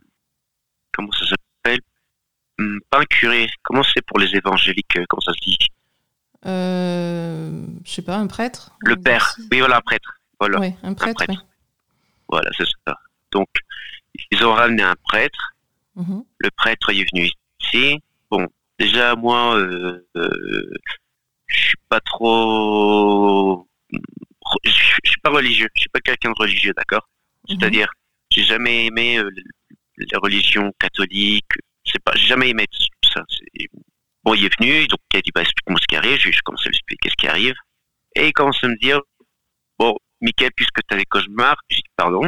comment 0.92 1.12
ça 1.12 1.20
s'appelle, 1.26 1.39
pas 2.90 3.00
un 3.00 3.06
curé, 3.06 3.50
comment 3.64 3.84
c'est 3.84 4.02
pour 4.06 4.20
les 4.20 4.36
évangéliques, 4.36 4.98
euh, 4.98 5.06
comment 5.08 5.22
ça 5.22 5.34
se 5.34 5.40
dit? 5.42 5.58
Euh, 6.46 7.66
je 7.84 7.92
sais 7.92 8.02
pas, 8.02 8.16
un 8.18 8.28
prêtre? 8.28 8.72
Le 8.80 8.96
père, 8.96 9.36
oui, 9.52 9.60
voilà, 9.60 9.78
un 9.78 9.82
prêtre. 9.82 10.20
Voilà. 10.40 10.60
un 10.84 10.94
prêtre. 10.94 11.26
Voilà, 12.30 12.50
c'est 12.58 12.66
ça. 12.88 12.96
Donc, 13.32 13.50
ils 14.32 14.46
ont 14.46 14.54
ramené 14.54 14.84
un 14.84 14.96
prêtre. 15.04 15.56
Mhm. 15.96 16.24
Le 16.38 16.50
prêtre 16.52 16.90
est 16.92 17.06
venu 17.12 17.30
ici. 17.62 18.00
Bon, 18.30 18.48
déjà, 18.78 19.16
moi, 19.16 19.58
euh, 19.58 20.08
euh, 20.16 20.74
je 21.48 21.62
suis 21.62 21.78
pas 21.90 22.00
trop. 22.00 23.68
Je 24.64 24.70
suis 24.70 25.20
pas 25.22 25.32
religieux. 25.32 25.68
Je 25.76 25.82
suis 25.82 25.90
pas 25.90 26.00
quelqu'un 26.00 26.30
de 26.30 26.36
religieux, 26.38 26.74
d'accord? 26.76 27.08
Mhm. 27.50 27.58
C'est-à-dire, 27.60 27.92
j'ai 28.30 28.44
jamais 28.44 28.86
aimé 28.86 29.18
euh, 29.18 29.30
les 29.98 30.18
religions 30.18 30.72
catholiques. 30.80 31.52
C'est 31.92 32.04
pas, 32.04 32.12
j'ai 32.16 32.28
jamais 32.28 32.50
aimé 32.50 32.66
ça. 33.04 33.24
Bon, 34.24 34.34
il 34.34 34.46
est 34.46 34.60
venu, 34.60 34.88
donc 34.88 35.00
il 35.14 35.18
a 35.18 35.22
dit, 35.22 35.32
bah, 35.34 35.42
explique-moi 35.42 35.80
ce 35.82 35.88
qui 35.88 35.96
arrive. 35.96 36.20
Je, 36.20 36.40
commence 36.44 36.66
à 36.66 36.70
lui 36.70 36.76
expliquer 36.76 37.10
ce 37.10 37.16
qui 37.16 37.28
arrive. 37.28 37.56
Et 38.16 38.28
il 38.28 38.34
commence 38.34 38.64
à 38.64 38.68
me 38.68 38.78
dire, 38.78 39.00
bon, 39.78 39.96
Michael, 40.22 40.52
puisque 40.56 40.86
tu 40.88 40.94
as 40.94 40.98
des 40.98 41.06
cauchemars, 41.06 41.58
je 41.70 41.78
dis, 41.78 41.84
pardon, 41.96 42.22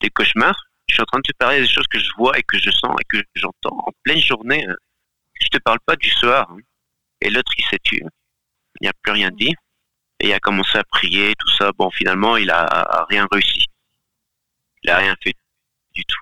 des 0.00 0.10
cauchemars, 0.10 0.56
je 0.88 0.94
suis 0.94 1.02
en 1.02 1.06
train 1.06 1.18
de 1.18 1.22
te 1.22 1.36
parler 1.36 1.60
des 1.60 1.68
choses 1.68 1.86
que 1.88 1.98
je 1.98 2.10
vois 2.18 2.38
et 2.38 2.42
que 2.42 2.58
je 2.58 2.70
sens 2.70 2.94
et 3.00 3.04
que 3.08 3.22
j'entends 3.34 3.78
en 3.86 3.92
pleine 4.02 4.20
journée. 4.20 4.64
Hein. 4.68 4.76
Je 5.40 5.48
te 5.48 5.58
parle 5.58 5.78
pas 5.86 5.96
du 5.96 6.10
soir. 6.10 6.48
Hein. 6.50 6.58
Et 7.20 7.30
l'autre, 7.30 7.52
il 7.56 7.64
s'est 7.64 7.78
tué. 7.82 8.02
Il 8.80 8.86
n'a 8.86 8.92
plus 9.02 9.12
rien 9.12 9.30
dit. 9.30 9.54
Et 10.20 10.28
il 10.28 10.32
a 10.32 10.40
commencé 10.40 10.76
à 10.78 10.84
prier, 10.84 11.34
tout 11.38 11.50
ça. 11.56 11.72
Bon, 11.72 11.90
finalement, 11.90 12.36
il 12.36 12.50
a 12.50 13.06
rien 13.08 13.26
réussi. 13.32 13.66
Il 14.82 14.90
a 14.90 14.98
rien 14.98 15.16
fait 15.22 15.34
du 15.94 16.04
tout. 16.04 16.20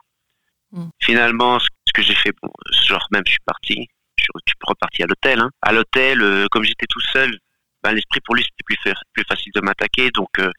Mm. 0.70 0.88
Finalement, 1.00 1.58
ce 1.58 1.68
que 1.92 2.02
j'ai 2.02 2.14
fait, 2.14 2.32
bon, 2.42 2.50
ce 2.70 2.88
jour 2.88 3.06
même, 3.10 3.22
je 3.26 3.32
suis 3.32 3.40
parti 3.44 3.88
je 4.22 4.24
suis 4.46 4.56
reparti 4.62 5.02
à 5.02 5.06
l'hôtel. 5.06 5.40
Hein. 5.40 5.50
À 5.62 5.72
l'hôtel, 5.72 6.22
euh, 6.22 6.46
comme 6.50 6.64
j'étais 6.64 6.86
tout 6.88 7.00
seul, 7.00 7.38
ben, 7.82 7.92
l'esprit 7.92 8.20
pour 8.24 8.34
lui 8.34 8.44
c'était 8.44 8.64
plus, 9.12 9.24
facile 9.28 9.52
de 9.54 9.60
m'attaquer, 9.60 10.10
donc 10.10 10.28
euh, 10.38 10.50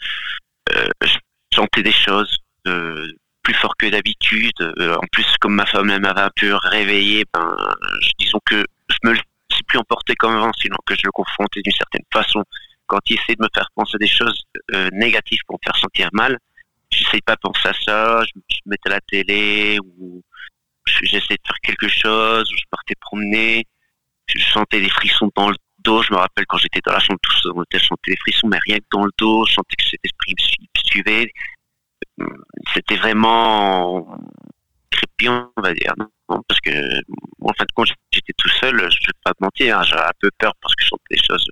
euh, 0.76 0.88
je 1.02 1.18
sentais 1.54 1.84
des 1.84 1.92
choses 1.92 2.38
plus 3.44 3.54
fort 3.56 3.76
que 3.78 3.88
d'habitude. 3.88 4.54
en 4.80 5.06
plus, 5.12 5.26
comme 5.42 5.56
ma 5.56 5.66
femme 5.66 5.88
m'avait 5.88 6.22
un 6.22 6.32
peu 6.34 6.56
réveillé, 6.56 7.26
ben, 7.34 7.58
disons 8.18 8.40
que 8.46 8.64
je 8.90 9.10
me 9.10 9.16
suis 9.16 9.64
plus 9.68 9.78
emporté 9.78 10.16
comme 10.16 10.34
avant, 10.34 10.54
sinon 10.54 10.78
que 10.86 10.96
je 10.96 11.02
le 11.04 11.12
confrontais 11.12 11.62
d'une 11.62 11.74
certaine 11.74 12.06
façon. 12.12 12.44
Quand 12.88 13.00
il 13.10 13.18
essaie 13.18 13.36
de 13.36 13.44
me 13.44 13.50
faire 13.54 13.68
penser 13.76 13.98
des 13.98 14.08
choses 14.08 14.44
négatives 14.94 15.42
pour 15.46 15.58
me 15.58 15.66
faire 15.66 15.78
sentir 15.78 16.10
mal, 16.14 16.38
j'essaie 16.90 17.20
pas 17.22 17.36
de 17.36 17.42
penser 17.42 17.68
à 17.68 17.74
ça, 17.74 18.24
je, 18.24 18.40
je 18.50 18.60
me 18.66 18.72
mettais 18.72 18.90
la 18.90 19.02
télé 19.02 19.78
ou 19.84 20.24
j'essayais 20.86 21.38
de 21.38 21.48
faire 21.48 21.60
quelque 21.62 21.88
chose, 21.88 22.50
je 22.50 22.64
partais 22.70 22.96
promener, 23.00 23.66
je 24.28 24.40
sentais 24.52 24.82
des 24.82 24.90
frissons 24.90 25.30
dans 25.36 25.50
le 25.50 25.56
dos, 25.80 26.02
je 26.02 26.14
me 26.14 26.18
rappelle 26.18 26.46
quand 26.48 26.58
j'étais 26.58 26.82
dans 26.86 26.94
la 26.94 27.00
chambre 27.00 27.20
tout 27.22 27.38
seul, 27.38 27.54
je 27.72 27.80
sentais 27.80 28.12
des 28.12 28.18
frissons, 28.18 28.48
mais 28.48 28.60
rien 28.66 28.78
que 28.80 28.86
dans 28.92 29.06
le 29.06 29.12
dos, 29.18 29.46
je 29.46 29.54
sentais 29.54 29.76
que 29.76 29.84
cet 29.84 30.00
esprit 30.04 30.34
me 30.38 30.82
suivait. 30.86 31.32
C'était 32.74 32.98
vraiment 32.98 34.18
crépiant, 34.92 35.52
on 35.58 35.62
va 35.62 35.74
dire, 35.74 35.94
non 35.98 36.10
parce 36.48 36.62
que 36.62 36.72
en 37.42 37.54
fin 37.54 37.66
de 37.66 37.72
compte, 37.76 37.90
j'étais 38.12 38.34
tout 38.38 38.50
seul, 38.50 38.76
je 38.80 38.98
vais 39.08 39.14
pas 39.24 39.34
te 39.34 39.44
mentir, 39.44 39.78
hein, 39.78 39.84
j'avais 39.84 40.04
un 40.04 40.12
peu 40.20 40.30
peur 40.38 40.54
parce 40.62 40.74
que 40.76 40.84
je 40.84 40.90
sentais 40.90 41.16
des 41.16 41.22
choses 41.22 41.46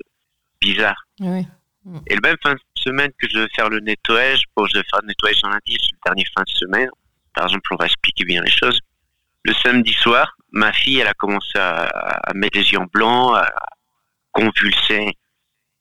bizarres. 0.61 1.05
Et 2.07 2.15
le 2.15 2.21
même 2.21 2.37
fin 2.41 2.53
de 2.53 2.59
semaine 2.75 3.11
que 3.17 3.27
je 3.27 3.35
devais 3.35 3.49
faire 3.55 3.69
le 3.69 3.79
nettoyage, 3.79 4.43
bon, 4.55 4.65
je 4.67 4.73
devais 4.73 4.85
faire 4.89 5.01
le 5.01 5.07
nettoyage 5.07 5.39
en 5.43 5.49
lundi, 5.49 5.77
le 5.91 5.97
dernier 6.05 6.25
fin 6.35 6.43
de 6.43 6.49
semaine, 6.49 6.89
par 7.33 7.45
exemple, 7.45 7.67
on 7.71 7.75
va 7.75 7.85
expliquer 7.85 8.23
bien 8.25 8.41
les 8.41 8.51
choses 8.51 8.79
le 9.43 9.53
samedi 9.53 9.93
soir, 9.93 10.35
ma 10.51 10.71
fille, 10.73 10.99
elle 10.99 11.07
a 11.07 11.13
commencé 11.13 11.57
à, 11.57 12.31
mettre 12.35 12.57
les 12.57 12.71
yeux 12.71 12.79
en 12.79 12.85
blanc, 12.85 13.33
à 13.33 13.51
convulser 14.31 15.17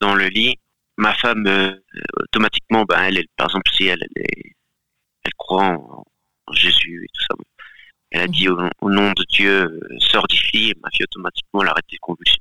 dans 0.00 0.14
le 0.14 0.28
lit. 0.28 0.58
Ma 0.96 1.14
femme, 1.14 1.46
euh, 1.46 1.74
automatiquement, 2.16 2.84
ben, 2.84 3.02
elle, 3.02 3.24
par 3.36 3.48
exemple, 3.48 3.70
si 3.72 3.86
elle, 3.86 4.06
elle, 4.16 5.34
croit 5.36 5.64
en, 5.64 6.04
Jésus 6.52 7.04
et 7.04 7.08
tout 7.14 7.22
ça, 7.22 7.34
elle 8.10 8.22
a 8.22 8.26
dit 8.26 8.48
au, 8.48 8.56
nom 8.82 9.12
de 9.12 9.24
Dieu, 9.28 9.80
sors 9.98 10.26
d'ici, 10.26 10.70
et 10.70 10.74
ma 10.82 10.90
fille, 10.90 11.04
automatiquement, 11.04 11.62
elle 11.62 11.68
a 11.68 11.70
arrêté 11.70 11.96
de 11.96 12.00
convulser. 12.00 12.38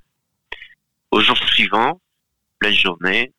Au 1.12 1.22
jour 1.22 1.38
suivant, 1.38 2.02
pleine 2.58 2.74
journée, 2.74 3.34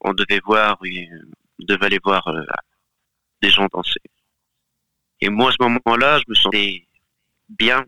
on 0.00 0.12
devait 0.14 0.40
voir, 0.44 0.78
on 0.82 1.64
devait 1.64 1.86
aller 1.86 2.00
voir 2.02 2.26
euh, 2.28 2.44
des 3.40 3.50
gens 3.50 3.68
danser. 3.72 4.00
Et 5.20 5.28
moi, 5.28 5.50
à 5.50 5.52
ce 5.52 5.62
moment-là, 5.62 6.18
je 6.18 6.24
me 6.28 6.34
sentais 6.34 6.86
bien. 7.58 7.84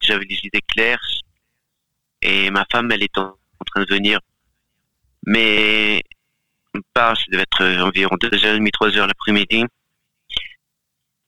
J'avais 0.00 0.24
des 0.24 0.40
idées 0.44 0.62
claires. 0.66 1.02
Et 2.22 2.50
ma 2.50 2.64
femme, 2.70 2.90
elle 2.92 3.02
est 3.02 3.18
en, 3.18 3.36
train 3.66 3.82
de 3.82 3.88
venir. 3.88 4.20
Mais, 5.26 6.02
pas, 6.94 7.14
ça 7.14 7.22
devait 7.30 7.42
être 7.42 7.64
environ 7.82 8.16
2h30, 8.16 8.70
3h 8.70 9.06
l'après-midi. 9.06 9.64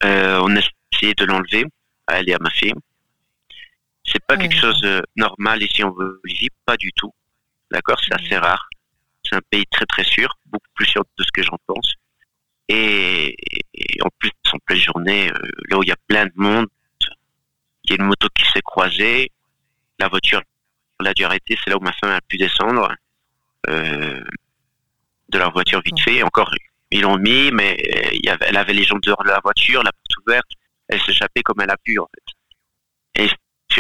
Euh, 0.05 0.41
on 0.43 0.57
a 0.57 0.61
essayé 0.93 1.15
de 1.15 1.25
l'enlever 1.25 1.65
à 2.07 2.19
elle 2.19 2.29
et 2.29 2.35
à 2.35 2.39
ma 2.41 2.51
fille. 2.51 2.75
C'est 4.05 4.25
pas 4.27 4.37
quelque 4.37 4.57
chose 4.57 4.81
de 4.81 5.03
normal 5.17 5.63
ici 5.63 5.85
en 5.85 5.91
Bolivie, 5.91 6.49
pas 6.67 6.77
du 6.77 6.93
tout. 6.93 7.13
D'accord, 7.71 8.01
c'est 8.01 8.15
assez 8.15 8.37
rare. 8.37 8.69
C'est 9.25 9.37
un 9.37 9.41
pays 9.49 9.65
très 9.71 9.87
très 9.87 10.05
sûr, 10.05 10.37
beaucoup 10.47 10.67
plus 10.75 10.87
sûr 10.87 11.05
de 11.17 11.23
ce 11.23 11.31
que 11.33 11.43
j'en 11.43 11.59
pense. 11.67 11.95
Et, 12.69 13.37
en 14.03 14.09
plus, 14.19 14.31
en 14.53 14.59
pleine 14.59 14.79
journée, 14.79 15.31
euh, 15.31 15.49
là 15.69 15.79
où 15.79 15.83
il 15.83 15.89
y 15.89 15.93
a 15.93 15.97
plein 16.09 16.27
de 16.27 16.33
monde, 16.35 16.67
y 17.93 18.01
a 18.01 18.03
une 18.03 18.09
moto 18.09 18.29
qui 18.35 18.45
s'est 18.53 18.63
croisée, 18.63 19.31
la 19.99 20.09
voiture 20.09 20.43
l'a 21.01 21.15
dû 21.15 21.25
arrêter, 21.25 21.59
c'est 21.63 21.71
là 21.71 21.77
où 21.77 21.81
ma 21.81 21.93
femme 21.93 22.11
a 22.11 22.21
pu 22.21 22.37
descendre 22.37 22.95
euh, 23.69 24.23
de 25.29 25.39
leur 25.39 25.53
voiture 25.53 25.81
vite 25.85 26.01
fait. 26.01 26.23
Encore, 26.23 26.55
ils 26.91 27.01
l'ont 27.01 27.19
mis, 27.19 27.51
mais 27.53 27.77
il 28.13 28.25
y 28.25 28.29
avait, 28.29 28.47
elle 28.49 28.57
avait 28.57 28.73
les 28.73 28.85
jambes 28.85 29.03
dehors 29.03 29.23
de 29.23 29.29
la 29.29 29.41
voiture, 29.43 29.83
la 29.83 29.93
porte 29.93 30.17
ouverte, 30.27 30.51
elle 30.89 31.01
s'échappait 31.03 31.43
comme 31.43 31.61
elle 31.61 31.71
a 31.71 31.77
pu 31.77 31.99
en 31.99 32.07
fait. 32.07 32.35
Et 33.15 33.29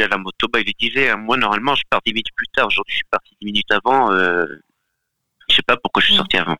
à 0.00 0.08
la 0.08 0.16
moto, 0.16 0.48
bah, 0.48 0.60
il 0.60 0.64
lui 0.64 0.74
disait, 0.78 1.10
hein, 1.10 1.16
moi 1.16 1.36
normalement 1.36 1.74
je 1.74 1.82
pars 1.90 2.00
10 2.04 2.12
minutes 2.12 2.34
plus 2.34 2.48
tard, 2.48 2.66
aujourd'hui 2.68 2.92
je 2.92 2.96
suis 2.96 3.08
parti 3.10 3.36
10 3.40 3.46
minutes 3.46 3.72
avant, 3.72 4.10
euh, 4.12 4.46
je 5.48 5.56
sais 5.56 5.62
pas 5.62 5.76
pourquoi 5.76 6.00
je 6.00 6.06
suis 6.06 6.16
sorti 6.16 6.38
avant. 6.38 6.56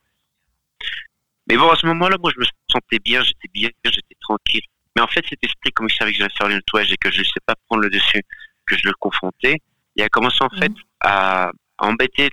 Mais 1.49 1.57
bon, 1.57 1.71
à 1.71 1.77
ce 1.77 1.87
moment-là, 1.87 2.19
moi 2.21 2.31
je 2.35 2.41
me 2.41 2.45
sentais 2.71 2.99
bien, 2.99 3.23
j'étais 3.23 3.49
bien, 3.53 3.71
j'étais 3.85 4.17
tranquille. 4.21 4.63
Mais 4.97 5.03
en 5.03 5.07
fait, 5.07 5.25
cet 5.29 5.43
esprit, 5.43 5.73
comme 5.73 5.89
il 5.89 5.95
savait 5.95 6.13
que 6.13 6.19
j'allais 6.19 6.35
faire 6.37 6.49
le 6.49 6.57
nettoyage 6.57 6.93
et 6.93 6.97
que 6.97 7.11
je 7.11 7.21
ne 7.21 7.25
sais 7.25 7.41
pas 7.47 7.55
prendre 7.67 7.83
le 7.83 7.91
dessus, 7.91 8.23
que 8.67 8.77
je 8.77 8.87
le 8.87 8.93
confrontais, 8.99 9.59
il 9.97 10.03
a 10.03 10.09
commencé 10.09 10.39
en 10.41 10.51
fait 10.51 10.73
à, 11.01 11.51
embêter 11.79 12.31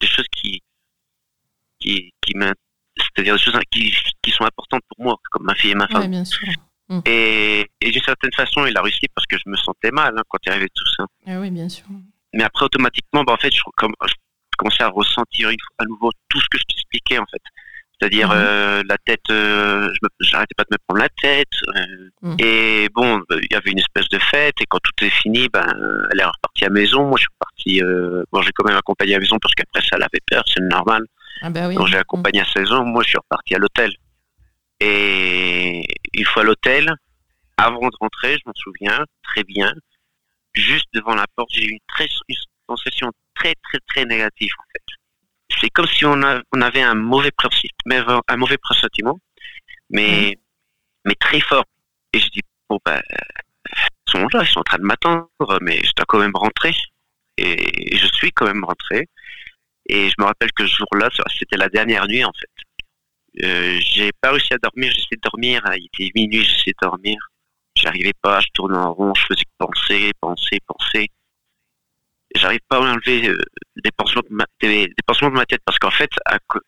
des 0.00 0.06
choses 0.06 0.26
qui, 0.30 0.62
qui, 1.80 2.12
qui 2.20 2.32
c'est-à-dire 2.34 3.34
des 3.34 3.40
choses 3.40 3.58
qui, 3.70 3.94
qui, 4.22 4.30
sont 4.30 4.44
importantes 4.44 4.82
pour 4.88 5.04
moi, 5.04 5.16
comme 5.30 5.44
ma 5.44 5.54
fille 5.54 5.70
et 5.70 5.74
ma 5.74 5.88
femme. 5.88 6.10
bien 6.10 6.24
sûr. 6.24 6.46
Mm. 6.88 7.00
Et, 7.06 7.68
d'une 7.82 8.02
certaine 8.02 8.32
façon, 8.32 8.66
il 8.66 8.76
a 8.76 8.82
réussi 8.82 9.06
parce 9.14 9.26
que 9.26 9.36
je 9.36 9.42
me 9.46 9.56
sentais 9.56 9.90
mal 9.90 10.14
hein, 10.16 10.22
quand 10.28 10.38
il 10.46 10.50
arrivait 10.50 10.70
tout 10.74 10.88
ça. 10.96 11.04
Ah 11.26 11.40
oui, 11.40 11.50
bien 11.50 11.68
sûr. 11.68 11.84
Mais 12.32 12.44
après, 12.44 12.64
automatiquement, 12.64 13.24
bah, 13.24 13.32
en 13.32 13.36
fait, 13.36 13.52
je, 13.52 13.60
comme, 13.76 13.94
je 14.06 14.14
commençais 14.56 14.82
à 14.82 14.88
ressentir 14.88 15.50
à 15.78 15.84
nouveau 15.84 16.10
tout 16.28 16.40
ce 16.40 16.46
que 16.50 16.58
je 16.58 16.64
t'expliquais, 16.64 17.18
en 17.18 17.26
fait. 17.26 17.42
C'est-à-dire 17.98 18.28
mm-hmm. 18.28 18.36
euh, 18.36 18.82
la 18.88 18.98
tête, 18.98 19.30
euh, 19.30 19.88
je 19.92 20.26
j'arrêtais 20.26 20.54
pas 20.56 20.64
de 20.64 20.68
me 20.72 20.78
prendre 20.86 21.00
la 21.00 21.08
tête. 21.08 21.48
Euh, 21.76 22.10
mm. 22.22 22.36
Et 22.38 22.88
bon, 22.94 23.22
il 23.30 23.48
y 23.50 23.54
avait 23.54 23.70
une 23.70 23.78
espèce 23.78 24.08
de 24.08 24.18
fête. 24.18 24.54
Et 24.60 24.66
quand 24.68 24.80
tout 24.82 25.04
est 25.04 25.10
fini, 25.10 25.48
ben, 25.48 25.66
elle 26.12 26.20
est 26.20 26.24
repartie 26.24 26.64
à 26.64 26.68
la 26.68 26.74
maison. 26.74 27.06
Moi, 27.06 27.18
je 27.18 27.22
suis 27.22 27.32
reparti. 27.40 28.24
bon, 28.32 28.42
j'ai 28.42 28.52
quand 28.52 28.68
même 28.68 28.76
accompagné 28.76 29.14
à 29.14 29.16
la 29.16 29.20
maison 29.20 29.38
parce 29.40 29.54
qu'après 29.54 29.80
ça, 29.80 29.96
elle 29.96 30.02
avait 30.02 30.20
peur, 30.26 30.44
c'est 30.46 30.62
normal. 30.62 31.04
Ah 31.42 31.50
bah 31.50 31.68
oui. 31.68 31.74
Donc 31.74 31.86
j'ai 31.88 31.98
accompagné 31.98 32.40
à 32.40 32.44
la 32.54 32.60
maison. 32.60 32.84
Moi, 32.84 33.02
je 33.02 33.08
suis 33.10 33.18
reparti 33.18 33.54
à 33.54 33.58
l'hôtel. 33.58 33.90
Et 34.80 35.82
une 36.12 36.24
fois 36.26 36.42
à 36.42 36.44
l'hôtel, 36.44 36.92
avant 37.56 37.88
de 37.88 37.96
rentrer, 37.98 38.34
je 38.34 38.42
m'en 38.46 38.54
souviens 38.54 39.04
très 39.22 39.42
bien, 39.44 39.72
juste 40.54 40.86
devant 40.92 41.14
la 41.14 41.26
porte, 41.34 41.48
j'ai 41.52 41.64
eu 41.64 41.70
une, 41.70 41.78
très, 41.88 42.08
sensation 42.68 43.10
très, 43.34 43.54
très, 43.62 43.78
très 43.86 44.04
négative, 44.04 44.52
en 44.58 44.64
fait. 44.72 44.82
C'est 45.60 45.70
comme 45.70 45.86
si 45.86 46.04
on, 46.04 46.20
on 46.52 46.60
avait 46.60 46.82
un 46.82 46.94
mauvais, 46.94 47.30
un 47.40 48.36
mauvais 48.36 48.58
pressentiment, 48.58 49.18
mais, 49.90 50.38
mais 51.04 51.14
très 51.14 51.40
fort. 51.40 51.64
Et 52.12 52.20
je 52.20 52.28
dis, 52.28 52.42
bon, 52.68 52.78
ben, 52.84 53.00
ils 53.70 54.10
sont 54.10 54.26
là, 54.32 54.42
ils 54.42 54.48
sont 54.48 54.60
en 54.60 54.64
train 54.64 54.78
de 54.78 54.84
m'attendre, 54.84 55.28
mais 55.62 55.78
je 55.84 55.92
dois 55.96 56.06
quand 56.06 56.18
même 56.18 56.34
rentrer. 56.34 56.74
Et 57.38 57.96
je 57.96 58.06
suis 58.14 58.32
quand 58.32 58.46
même 58.46 58.64
rentré. 58.64 59.08
Et 59.88 60.08
je 60.08 60.14
me 60.18 60.24
rappelle 60.24 60.52
que 60.52 60.66
ce 60.66 60.76
jour-là, 60.76 61.08
c'était 61.38 61.56
la 61.56 61.68
dernière 61.68 62.06
nuit, 62.06 62.24
en 62.24 62.32
fait. 62.32 63.44
Euh, 63.44 63.78
j'ai 63.80 64.12
pas 64.20 64.30
réussi 64.30 64.54
à 64.54 64.58
dormir, 64.58 64.90
j'essayais 64.90 65.16
de 65.16 65.20
dormir, 65.20 65.60
hein, 65.66 65.74
il 65.76 65.86
était 65.86 66.10
minuit, 66.14 66.42
j'essayais 66.42 66.72
de 66.72 66.86
dormir. 66.86 67.18
J'arrivais 67.76 68.14
pas, 68.22 68.40
je 68.40 68.46
tournais 68.54 68.78
en 68.78 68.94
rond, 68.94 69.12
je 69.14 69.26
faisais 69.26 69.44
penser, 69.58 70.12
penser, 70.20 70.58
penser. 70.66 71.10
J'arrive 72.36 72.60
pas 72.68 72.76
à 72.76 72.92
enlever 72.92 73.28
euh, 73.28 73.38
des, 73.76 73.90
pensements 73.90 74.22
de 74.28 74.34
ma, 74.34 74.46
des, 74.60 74.86
de 74.86 75.28
ma 75.30 75.46
tête 75.46 75.62
parce 75.64 75.78
qu'en 75.78 75.90
fait, 75.90 76.10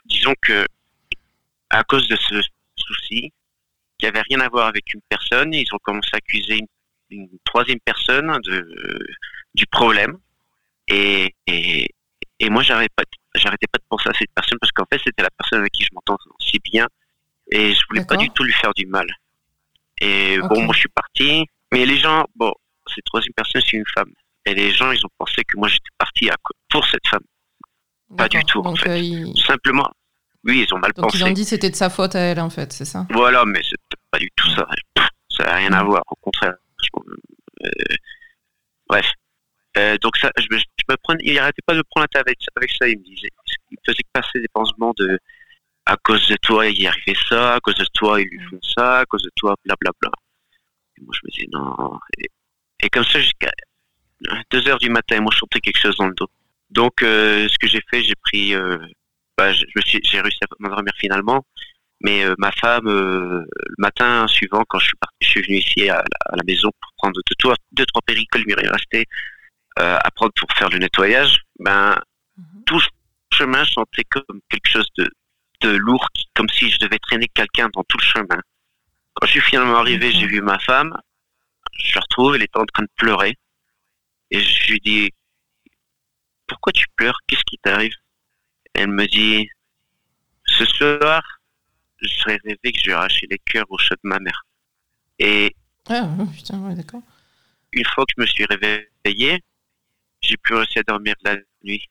disons 0.07 0.35
que 0.41 0.67
à 1.71 1.85
cause 1.85 2.09
de 2.09 2.17
ce 2.17 2.41
souci, 2.77 3.33
qui 3.99 4.07
avait 4.07 4.23
rien 4.23 4.41
à 4.41 4.49
voir 4.49 4.69
avec 4.69 4.95
une 4.95 5.01
personne, 5.09 5.53
ils 5.53 5.67
ont 5.73 5.79
commencé 5.83 6.11
à 6.13 6.17
accuser 6.17 6.61
une, 7.11 7.29
troisième 7.45 7.81
personne 7.81 8.39
de, 8.45 9.07
du 9.55 9.67
problème. 9.67 10.19
Et, 10.87 11.35
et, 11.47 11.95
et 12.39 12.51
moi, 12.51 12.63
j'arrêtais 12.63 12.93
pas, 12.95 13.05
j'arrêtais 13.35 13.67
pas 13.67 13.79
de 13.79 13.85
penser 13.89 14.09
à 14.09 14.15
cette 14.15 14.31
personne 14.35 14.59
parce 14.61 14.73
qu'en 14.73 14.85
fait, 14.91 15.01
c'était 15.05 15.23
la 15.23 15.31
personne 15.31 15.61
avec 15.61 15.73
qui 15.73 15.85
je 15.85 15.89
m'entends 15.93 16.19
si 16.39 16.59
bien 16.65 16.87
et 17.51 17.75
je 17.75 17.81
voulais 17.89 18.05
pas 18.05 18.17
du 18.17 18.31
tout 18.31 18.45
lui 18.45 18.53
faire 18.53 18.73
du 18.75 18.87
mal. 18.87 19.07
Et 20.01 20.39
bon, 20.39 20.63
moi, 20.63 20.75
je 20.75 20.81
suis 20.81 20.89
parti. 20.89 21.47
Mais 21.73 21.85
les 21.85 21.99
gens, 21.99 22.25
bon, 22.37 22.53
cette 22.95 23.05
troisième 23.05 23.33
personne, 23.35 23.63
c'est 23.63 23.77
une 23.77 23.85
femme. 23.95 24.13
Et 24.49 24.55
les 24.55 24.73
gens, 24.73 24.91
ils 24.93 25.05
ont 25.05 25.11
pensé 25.19 25.45
que 25.45 25.59
moi, 25.59 25.69
j'étais 25.69 25.91
parti 25.99 26.31
à, 26.31 26.37
pour 26.71 26.87
cette 26.87 27.07
femme. 27.07 27.21
Pas 28.17 28.29
du 28.29 28.43
tout, 28.45 28.61
en 28.61 28.75
fait. 28.75 29.03
Euh, 29.03 29.33
Simplement, 29.47 29.91
oui, 30.45 30.65
ils 30.67 30.75
ont 30.75 30.79
mal 30.79 30.93
Donc 30.95 31.05
pensé. 31.05 31.19
ils 31.19 31.25
ont 31.25 31.31
dit 31.31 31.43
que 31.43 31.49
c'était 31.49 31.69
de 31.69 31.77
sa 31.77 31.91
faute 31.91 32.15
à 32.15 32.21
elle, 32.21 32.41
en 32.41 32.49
fait, 32.49 32.73
c'est 32.73 32.87
ça? 32.87 33.07
Voilà, 33.11 33.45
mais 33.45 33.61
c'est 33.63 33.77
pas 34.11 34.19
du 34.19 34.31
tout 34.35 34.49
ça. 34.51 34.67
Ça 35.29 35.45
n'a 35.45 35.57
rien 35.57 35.73
à 35.75 35.85
voir, 35.85 36.03
au 36.07 36.17
contraire. 36.17 36.55
Euh, 36.95 37.71
bref. 38.89 39.07
Euh, 39.77 39.99
donc 39.99 40.17
ça, 40.17 40.31
je 40.39 40.47
je 40.51 40.85
me 40.89 40.97
prenais, 41.03 41.23
il 41.27 41.35
n'arrêtait 41.35 41.63
pas 41.67 41.75
de 41.75 41.83
prendre 41.91 42.05
la 42.05 42.09
tête 42.09 42.27
avec, 42.27 42.39
avec, 42.57 42.71
ça. 42.71 42.89
Il 42.89 42.99
me 42.99 43.05
disait, 43.05 43.29
il 43.71 43.77
faisait 43.87 44.03
passer 44.15 44.41
des 44.41 44.49
pansements 44.49 44.95
de, 44.97 45.19
à 45.89 45.97
cause 45.97 46.27
de 46.29 46.37
toi, 46.37 46.67
il 46.67 46.81
y 46.81 46.87
arrivait 46.87 47.19
ça, 47.29 47.55
à 47.55 47.61
cause 47.61 47.75
de 47.75 47.87
toi, 47.95 48.21
ils 48.21 48.29
lui 48.29 48.41
font 48.49 48.61
ça, 48.63 49.01
à 49.01 49.07
cause 49.07 49.23
de 49.23 49.31
toi, 49.37 49.55
blablabla. 49.65 50.11
Et 50.97 51.03
moi, 51.03 51.15
je 51.15 51.21
me 51.25 51.31
disais, 51.31 51.49
non. 51.53 51.99
Et, 52.81 52.89
comme 52.91 53.05
ça, 53.05 53.21
jusqu'à 53.21 53.51
2 54.51 54.69
heures 54.69 54.79
du 54.79 54.91
matin, 54.91 55.21
moi, 55.21 55.31
je 55.33 55.39
sentais 55.39 55.61
quelque 55.61 55.79
chose 55.79 55.97
dans 55.97 56.07
le 56.07 56.15
dos. 56.15 56.29
Donc, 56.71 57.03
euh, 57.03 57.49
ce 57.49 57.59
que 57.59 57.67
j'ai 57.67 57.83
fait, 57.91 58.03
j'ai 58.03 58.15
pris, 58.15 58.55
euh, 58.55 58.79
bah, 59.37 59.53
j'ai 59.53 60.21
réussi 60.21 60.39
à 60.43 60.47
m'endormir 60.59 60.93
finalement. 60.99 61.45
Mais 62.01 62.25
euh, 62.25 62.35
ma 62.39 62.53
femme, 62.53 62.87
le 62.87 63.45
matin 63.79 64.27
suivant, 64.29 64.65
quand 64.69 64.79
je 64.79 64.87
suis 64.87 64.97
parti, 65.01 65.17
je 65.21 65.29
suis 65.29 65.43
venu 65.43 65.57
ici 65.59 65.89
à, 65.89 66.05
la 66.33 66.43
maison 66.47 66.71
pour 66.81 66.93
prendre 66.97 67.15
deux, 67.15 67.35
trois, 67.39 67.57
deux, 67.73 67.87
trois 67.87 68.03
péricoles, 68.03 68.45
il 68.47 68.69
resté 68.71 69.07
à 69.77 70.11
prendre 70.13 70.33
pour 70.35 70.51
faire 70.57 70.69
le 70.71 70.79
nettoyage. 70.79 71.43
Ben, 71.61 72.01
mhm. 72.37 72.65
tout 72.67 72.83
chemin, 73.33 73.63
je 73.65 73.73
sentais 73.73 74.05
comme 74.05 74.41
quelque 74.49 74.69
chose 74.69 74.89
de, 74.97 75.09
de 75.61 75.71
lourd, 75.71 76.09
comme 76.35 76.49
si 76.49 76.71
je 76.71 76.79
devais 76.79 76.99
traîner 76.99 77.29
quelqu'un 77.33 77.69
dans 77.73 77.85
tout 77.85 77.99
le 77.99 78.05
chemin. 78.05 78.41
Quand 79.15 79.27
je 79.27 79.33
suis 79.33 79.41
finalement 79.41 79.77
arrivé, 79.77 80.13
j'ai 80.13 80.27
vu 80.27 80.41
ma 80.41 80.59
femme. 80.59 80.97
Je 81.79 81.95
la 81.95 82.01
retrouve, 82.01 82.35
elle 82.35 82.43
était 82.43 82.59
en 82.59 82.67
train 82.67 82.83
de 82.83 82.91
pleurer. 82.97 83.35
Et 84.31 84.41
je 84.41 84.73
lui 84.73 84.81
dis, 84.81 85.11
pourquoi 86.47 86.73
tu 86.73 86.87
pleures? 86.97 87.19
Qu'est-ce 87.27 87.45
qui 87.47 87.59
t'arrive? 87.59 87.95
Elle 88.75 88.89
me 88.89 89.07
dit, 89.07 89.49
ce 90.47 90.65
soir, 90.65 91.23
je 92.01 92.09
serais 92.09 92.39
rêvé 92.45 92.73
que 92.73 92.79
j'ai 92.83 92.93
arraché 92.93 93.27
les 93.31 93.39
cœurs 93.39 93.67
au 93.69 93.79
chat 93.79 93.97
de 93.97 94.09
ma 94.09 94.19
mère. 94.19 94.45
Et 95.19 95.55
ah, 95.89 96.09
putain, 96.35 96.61
ouais, 96.61 96.75
d'accord. 96.75 97.03
une 97.73 97.85
fois 97.87 98.05
que 98.05 98.13
je 98.17 98.23
me 98.23 98.27
suis 98.27 98.45
réveillé, 98.45 99.43
j'ai 100.21 100.37
pu 100.37 100.55
réussir 100.55 100.81
à 100.81 100.93
dormir 100.93 101.15
la 101.23 101.37
nuit. 101.65 101.89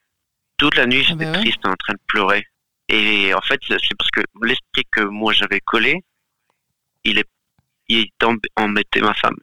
Toute 0.57 0.75
la 0.75 0.85
nuit, 0.85 1.03
ah, 1.05 1.09
j'étais 1.09 1.25
bah 1.25 1.39
triste, 1.39 1.65
en 1.65 1.75
train 1.75 1.93
de 1.93 1.99
pleurer. 2.07 2.45
Et 2.89 3.33
en 3.33 3.41
fait, 3.41 3.59
c'est 3.67 3.97
parce 3.97 4.11
que 4.11 4.21
l'esprit 4.43 4.85
que 4.91 5.01
moi 5.01 5.33
j'avais 5.33 5.59
collé, 5.59 6.03
il 7.03 7.17
est, 7.19 7.29
il 7.89 8.09
embêtait 8.55 9.01
ma 9.01 9.13
femme. 9.13 9.35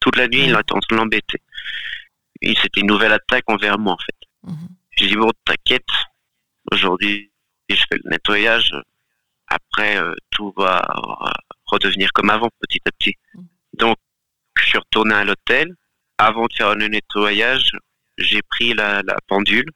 Toute 0.00 0.16
la 0.16 0.28
nuit, 0.28 0.44
il 0.46 0.54
a 0.54 0.62
tenté 0.62 0.86
de 0.90 0.96
l'embêter. 0.96 1.40
C'était 2.42 2.80
une 2.80 2.88
nouvelle 2.88 3.12
attaque 3.12 3.44
envers 3.46 3.78
moi, 3.78 3.94
en 3.94 3.98
fait. 3.98 4.52
Mhm. 4.52 4.68
J'ai 4.96 5.06
dit, 5.08 5.16
bon, 5.16 5.30
t'inquiète, 5.44 5.88
aujourd'hui, 6.70 7.30
je 7.68 7.76
fais 7.76 7.98
le 8.02 8.10
nettoyage. 8.10 8.72
Après, 9.48 9.96
euh, 9.96 10.14
tout 10.30 10.52
va 10.56 10.86
redevenir 11.66 12.12
comme 12.12 12.30
avant, 12.30 12.48
petit 12.60 12.80
à 12.86 12.90
petit. 12.92 13.16
Mhm. 13.34 13.46
Donc, 13.78 13.96
je 14.58 14.64
suis 14.64 14.78
retourné 14.78 15.14
à 15.14 15.24
l'hôtel. 15.24 15.74
Avant 16.18 16.46
de 16.46 16.52
faire 16.52 16.74
le 16.74 16.88
nettoyage, 16.88 17.70
j'ai 18.18 18.42
pris 18.42 18.74
la, 18.74 19.02
la 19.02 19.16
pendule. 19.26 19.70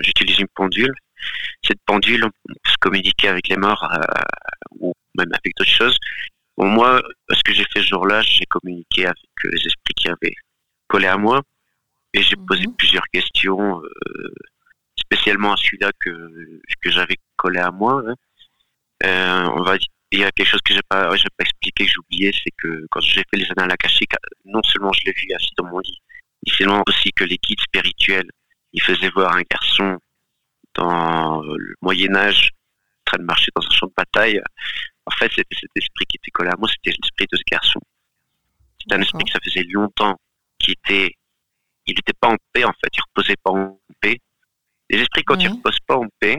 J'utilise 0.00 0.38
une 0.38 0.48
pendule 0.54 0.94
cette 1.64 1.80
pendule, 1.86 2.24
on 2.24 2.28
peut 2.28 2.54
se 2.66 2.76
communiquer 2.80 3.28
avec 3.28 3.48
les 3.48 3.56
morts 3.56 3.88
euh, 3.92 4.00
ou 4.80 4.92
même 5.16 5.32
avec 5.32 5.54
d'autres 5.56 5.70
choses. 5.70 5.96
Bon, 6.56 6.66
moi, 6.66 7.02
ce 7.30 7.42
que 7.42 7.54
j'ai 7.54 7.64
fait 7.72 7.80
ce 7.80 7.88
jour-là, 7.88 8.22
j'ai 8.22 8.44
communiqué 8.46 9.06
avec 9.06 9.16
les 9.44 9.58
esprits 9.58 9.94
qui 9.96 10.08
avaient 10.08 10.34
collé 10.88 11.06
à 11.06 11.16
moi 11.16 11.42
et 12.14 12.22
j'ai 12.22 12.36
mhm. 12.36 12.46
posé 12.46 12.64
plusieurs 12.76 13.06
questions, 13.12 13.82
euh, 13.82 14.34
spécialement 14.96 15.52
à 15.52 15.56
celui-là 15.56 15.90
que, 16.00 16.60
que 16.80 16.90
j'avais 16.90 17.16
collé 17.36 17.58
à 17.58 17.70
moi. 17.70 18.02
Hein. 18.06 18.14
Euh, 19.04 19.48
on 19.56 19.62
va 19.62 19.76
il 20.12 20.18
y 20.20 20.24
a 20.24 20.30
quelque 20.30 20.46
chose 20.46 20.60
que 20.62 20.74
j'ai 20.74 20.82
pas, 20.88 21.16
j'ai 21.16 21.28
pas 21.36 21.44
expliqué, 21.44 21.84
que 21.84 21.90
j'ai 21.90 21.98
oublié, 21.98 22.32
c'est 22.32 22.52
que 22.58 22.86
quand 22.90 23.00
j'ai 23.00 23.22
fait 23.30 23.38
les 23.38 23.50
annales 23.56 23.72
akashiques, 23.72 24.12
non 24.44 24.62
seulement 24.62 24.92
je 24.92 25.04
l'ai 25.06 25.12
vu 25.12 25.26
assis 25.34 25.52
dans 25.56 25.64
mon 25.64 25.78
lit, 25.78 26.02
mais 26.44 26.52
c'est 26.56 26.66
aussi 26.66 27.12
que 27.12 27.24
les 27.24 27.38
guides 27.38 27.60
spirituels, 27.60 28.30
ils 28.74 28.82
faisaient 28.82 29.08
voir 29.08 29.34
un 29.34 29.42
garçon 29.50 29.98
dans 30.74 31.40
le 31.42 31.74
Moyen 31.80 32.14
Âge, 32.14 32.50
en 33.00 33.10
train 33.10 33.18
de 33.18 33.24
marcher 33.24 33.50
dans 33.56 33.62
un 33.66 33.70
champ 33.70 33.86
de 33.86 33.92
bataille. 33.96 34.40
En 35.06 35.10
fait, 35.12 35.30
c'était 35.34 35.56
cet 35.58 35.70
esprit 35.76 36.04
qui 36.06 36.18
était 36.18 36.30
collé 36.30 36.50
à 36.50 36.56
moi, 36.58 36.68
c'était 36.68 36.96
l'esprit 36.96 37.26
de 37.32 37.36
ce 37.36 37.42
garçon. 37.50 37.80
C'était 38.80 38.96
un 38.96 39.00
esprit 39.00 39.24
que 39.24 39.32
ça 39.32 39.38
faisait 39.42 39.64
longtemps, 39.70 40.18
qui 40.58 40.72
était, 40.72 41.16
il 41.86 41.94
n'était 41.94 42.12
pas 42.18 42.28
en 42.28 42.36
paix 42.52 42.64
en 42.64 42.72
fait, 42.72 42.90
il 42.94 43.00
reposait 43.00 43.36
pas 43.42 43.52
en 43.52 43.78
paix. 44.00 44.18
Les 44.90 45.00
esprits, 45.00 45.24
quand 45.24 45.38
ils 45.38 45.48
reposent 45.48 45.80
pas 45.86 45.96
en 45.96 46.06
paix, 46.20 46.36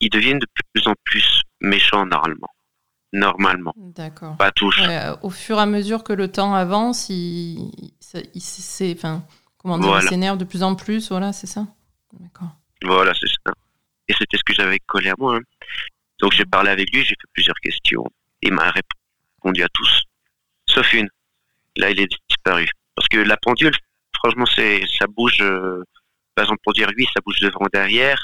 ils 0.00 0.10
deviennent 0.10 0.38
de 0.38 0.46
plus 0.72 0.86
en 0.86 0.94
plus 1.04 1.42
méchants 1.60 2.06
normalement 2.06 2.50
normalement. 3.12 3.74
D'accord. 3.76 4.36
Pas 4.36 4.50
tous. 4.50 4.78
au 5.22 5.30
fur 5.30 5.58
et 5.58 5.60
à 5.60 5.66
mesure 5.66 6.04
que 6.04 6.12
le 6.12 6.30
temps 6.30 6.54
avance, 6.54 7.08
il, 7.08 7.70
il, 8.34 8.94
enfin, 8.94 9.24
comment 9.56 9.78
dire, 9.78 10.02
s'énerve 10.02 10.38
de 10.38 10.44
plus 10.44 10.62
en 10.62 10.74
plus, 10.74 11.10
voilà, 11.10 11.32
c'est 11.32 11.46
ça. 11.46 11.66
D'accord. 12.12 12.50
Voilà, 12.82 13.12
c'est 13.14 13.28
ça. 13.28 13.52
Et 14.08 14.14
c'était 14.14 14.38
ce 14.38 14.44
que 14.44 14.54
j'avais 14.54 14.78
collé 14.78 15.10
à 15.10 15.14
moi. 15.18 15.36
Hein. 15.36 15.40
Donc 16.20 16.32
j'ai 16.32 16.44
parlé 16.44 16.70
avec 16.70 16.92
lui, 16.92 17.02
j'ai 17.02 17.10
fait 17.10 17.28
plusieurs 17.32 17.58
questions. 17.60 18.04
Il 18.42 18.52
m'a 18.52 18.70
répondu 18.70 19.62
à 19.62 19.68
tous, 19.72 20.04
sauf 20.68 20.92
une. 20.94 21.08
Là, 21.76 21.90
il 21.90 22.00
est 22.00 22.08
disparu. 22.28 22.68
Parce 22.94 23.08
que 23.08 23.18
la 23.18 23.36
pendule, 23.36 23.74
franchement, 24.18 24.46
c'est, 24.46 24.82
ça 24.98 25.06
bouge. 25.06 25.38
Euh, 25.40 25.82
par 26.34 26.44
exemple, 26.44 26.60
pour 26.62 26.72
dire 26.72 26.88
oui, 26.96 27.06
ça 27.14 27.20
bouge 27.24 27.40
devant, 27.40 27.66
derrière. 27.72 28.18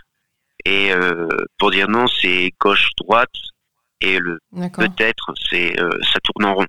Et 0.65 0.93
euh, 0.93 1.29
pour 1.59 1.71
dire 1.71 1.89
non, 1.89 2.07
c'est 2.07 2.53
gauche, 2.61 2.89
droite 2.97 3.29
et 4.01 4.19
le 4.19 4.39
peut-être 4.53 5.35
c'est 5.51 5.79
euh, 5.81 5.91
ça 6.13 6.21
tourne 6.21 6.45
en 6.49 6.55
rond, 6.55 6.67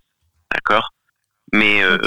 d'accord? 0.54 0.90
Mais 1.54 1.84
euh, 1.84 1.98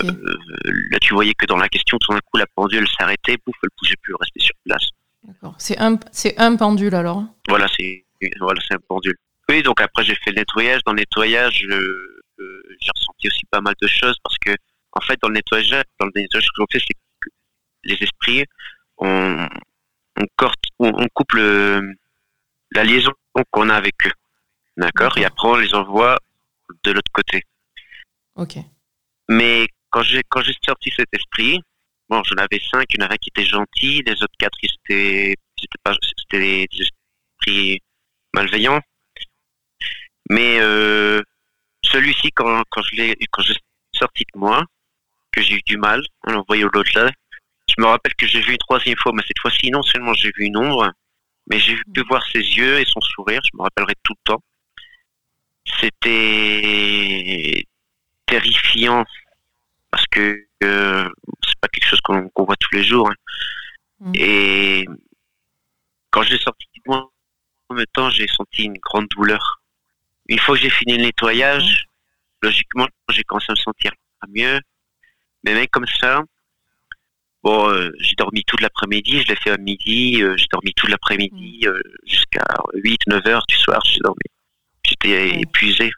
là, 0.91 0.99
tu 1.01 1.15
voyais 1.15 1.35
que 1.35 1.47
dans 1.47 1.57
la 1.57 1.69
question, 1.69 1.97
tout 1.99 2.13
d'un 2.13 2.21
coup, 2.21 2.37
la 2.37 2.47
pendule 2.55 2.87
s'arrêtait, 2.89 3.39
pouf, 3.39 3.55
elle 3.63 3.71
bougeait 3.81 3.95
plus, 4.03 4.13
elle 4.13 4.17
restait 4.21 4.41
sur 4.41 4.55
place. 4.65 4.89
D'accord. 5.23 5.55
C'est 5.59 5.79
un, 5.79 5.99
c'est 6.13 6.39
un 6.39 6.57
pendule 6.57 6.95
alors? 6.95 7.23
Voilà, 7.49 7.67
c'est 7.79 8.05
voilà, 8.41 8.61
c'est 8.67 8.75
un 8.75 8.81
pendule. 8.87 9.17
Oui, 9.49 9.63
donc 9.63 9.81
après 9.81 10.05
j'ai 10.05 10.17
fait 10.17 10.31
le 10.31 10.37
nettoyage. 10.37 10.83
Dans 10.85 10.93
le 10.93 10.99
nettoyage, 10.99 11.65
j'ai 11.67 12.91
ressenti 12.95 13.29
aussi 13.29 13.47
pas 13.51 13.61
mal 13.61 13.75
de 13.81 13.87
choses 13.87 14.17
parce 14.23 14.37
que 14.39 14.51
en 14.93 15.01
fait, 15.01 15.19
dans 15.23 15.29
le 15.29 15.35
nettoyage, 15.35 15.85
dans 16.01 16.07
le 16.07 16.13
nettoyage, 16.15 16.45
ce 16.45 16.51
que 16.51 16.65
fait, 16.71 16.85
c'est 16.87 16.97
les 17.85 17.97
esprits, 18.01 18.45
on, 18.99 19.49
on, 20.17 20.25
corte, 20.37 20.63
on, 20.79 21.07
coupe 21.15 21.33
la 21.35 22.85
liaison 22.85 23.13
qu'on 23.51 23.69
a 23.69 23.75
avec 23.75 23.95
eux. 24.07 24.13
D'accord? 24.77 25.17
Et 25.19 25.25
après, 25.25 25.49
on 25.49 25.57
les 25.57 25.75
envoie 25.75 26.19
de 26.85 26.93
l'autre 26.93 27.13
côté. 27.13 27.43
Ok. 28.37 28.59
Mais 29.29 29.67
quand 29.91 30.03
j'ai 30.03 30.23
quand 30.29 30.43
j'ai 30.43 30.55
sorti 30.65 30.93
cet 30.97 31.09
esprit, 31.13 31.61
bon, 32.09 32.23
j'en 32.25 32.37
avais 32.37 32.61
cinq, 32.71 32.87
il 32.91 33.01
y 33.01 33.03
en 33.03 33.07
avait 33.07 33.15
un 33.15 33.19
qui 33.19 33.31
était 33.31 33.45
gentil, 33.45 34.03
les 34.07 34.23
autres 34.23 34.37
quatre, 34.39 34.59
ils 34.63 34.71
étaient, 34.85 35.37
pas, 35.83 35.95
c'était 36.17 36.67
des 36.67 36.83
esprits 36.83 37.83
malveillants. 38.33 38.81
Mais 40.31 40.59
euh, 40.61 41.23
celui-ci, 41.83 42.31
quand, 42.33 42.63
quand 42.71 42.83
je 42.83 42.97
l'ai 42.97 43.17
quand 43.31 43.43
j'ai 43.43 43.57
sorti 43.93 44.25
de 44.33 44.39
moi, 44.39 44.65
que 45.33 45.43
j'ai 45.43 45.55
eu 45.55 45.63
du 45.67 45.77
mal 45.77 46.03
à 46.25 46.33
l'envoyer 46.33 46.65
au 46.65 46.69
l'autre 46.69 46.91
là, 46.95 47.11
je 47.79 47.83
me 47.83 47.87
rappelle 47.87 48.15
que 48.17 48.27
j'ai 48.27 48.41
vu 48.41 48.53
une 48.53 48.59
troisième 48.59 48.97
fois, 48.99 49.13
mais 49.15 49.23
cette 49.27 49.39
fois-ci, 49.41 49.71
non 49.71 49.83
seulement 49.83 50.13
j'ai 50.13 50.31
vu 50.37 50.45
une 50.45 50.57
ombre, 50.59 50.93
mais 51.49 51.59
j'ai 51.59 51.77
pu 51.95 52.03
voir 52.09 52.23
ses 52.33 52.41
yeux 52.41 52.79
et 52.81 52.85
son 52.85 53.01
sourire, 53.01 53.41
je 53.45 53.57
me 53.57 53.63
rappellerai 53.63 53.95
tout 54.03 54.13
le 54.13 54.33
temps 54.35 54.43
c'était 55.81 57.65
terrifiant 58.27 59.05
parce 59.91 60.07
que 60.07 60.47
euh, 60.65 61.09
c'est 61.47 61.61
pas 61.61 61.69
quelque 61.69 61.87
chose 61.87 62.01
qu'on 62.01 62.31
voit 62.37 62.57
tous 62.57 62.75
les 62.75 62.85
jours. 62.85 63.11
Hein. 63.11 63.15
Mm. 64.01 64.13
Et 64.15 64.87
quand 66.11 66.23
j'ai 66.23 66.39
sorti 66.39 66.67
de 66.75 66.81
moi, 66.87 67.11
en 67.69 67.75
même 67.75 67.87
temps, 67.93 68.11
j'ai 68.11 68.27
senti 68.29 68.65
une 68.65 68.79
grande 68.79 69.09
douleur. 69.09 69.63
Une 70.29 70.39
fois 70.39 70.57
que 70.57 70.63
j'ai 70.63 70.71
fini 70.71 70.97
le 70.97 71.05
nettoyage, 71.05 71.85
mm. 71.85 72.47
logiquement, 72.47 72.87
j'ai 73.11 73.25
commencé 73.25 73.47
à 73.49 73.53
me 73.53 73.57
sentir 73.57 73.93
mieux. 74.29 74.61
Mais 75.45 75.55
même 75.55 75.69
comme 75.69 75.87
ça, 75.87 76.23
bon, 77.43 77.71
euh, 77.71 77.91
j'ai 78.01 78.15
dormi 78.17 78.45
toute 78.45 78.61
l'après-midi, 78.61 79.23
je 79.23 79.29
l'ai 79.29 79.37
fait 79.37 79.51
à 79.51 79.57
midi, 79.57 80.23
euh, 80.23 80.37
j'ai 80.37 80.47
dormi 80.51 80.73
toute 80.75 80.91
l'après-midi 80.91 81.67
mm. 81.67 81.73
jusqu'à 82.07 82.45
8-9 82.75 83.29
heures 83.29 83.45
du 83.49 83.57
soir, 83.57 83.81
j'ai 83.85 84.01
dormi. 84.01 84.23
J'étais 84.85 85.41
épuisé. 85.41 85.91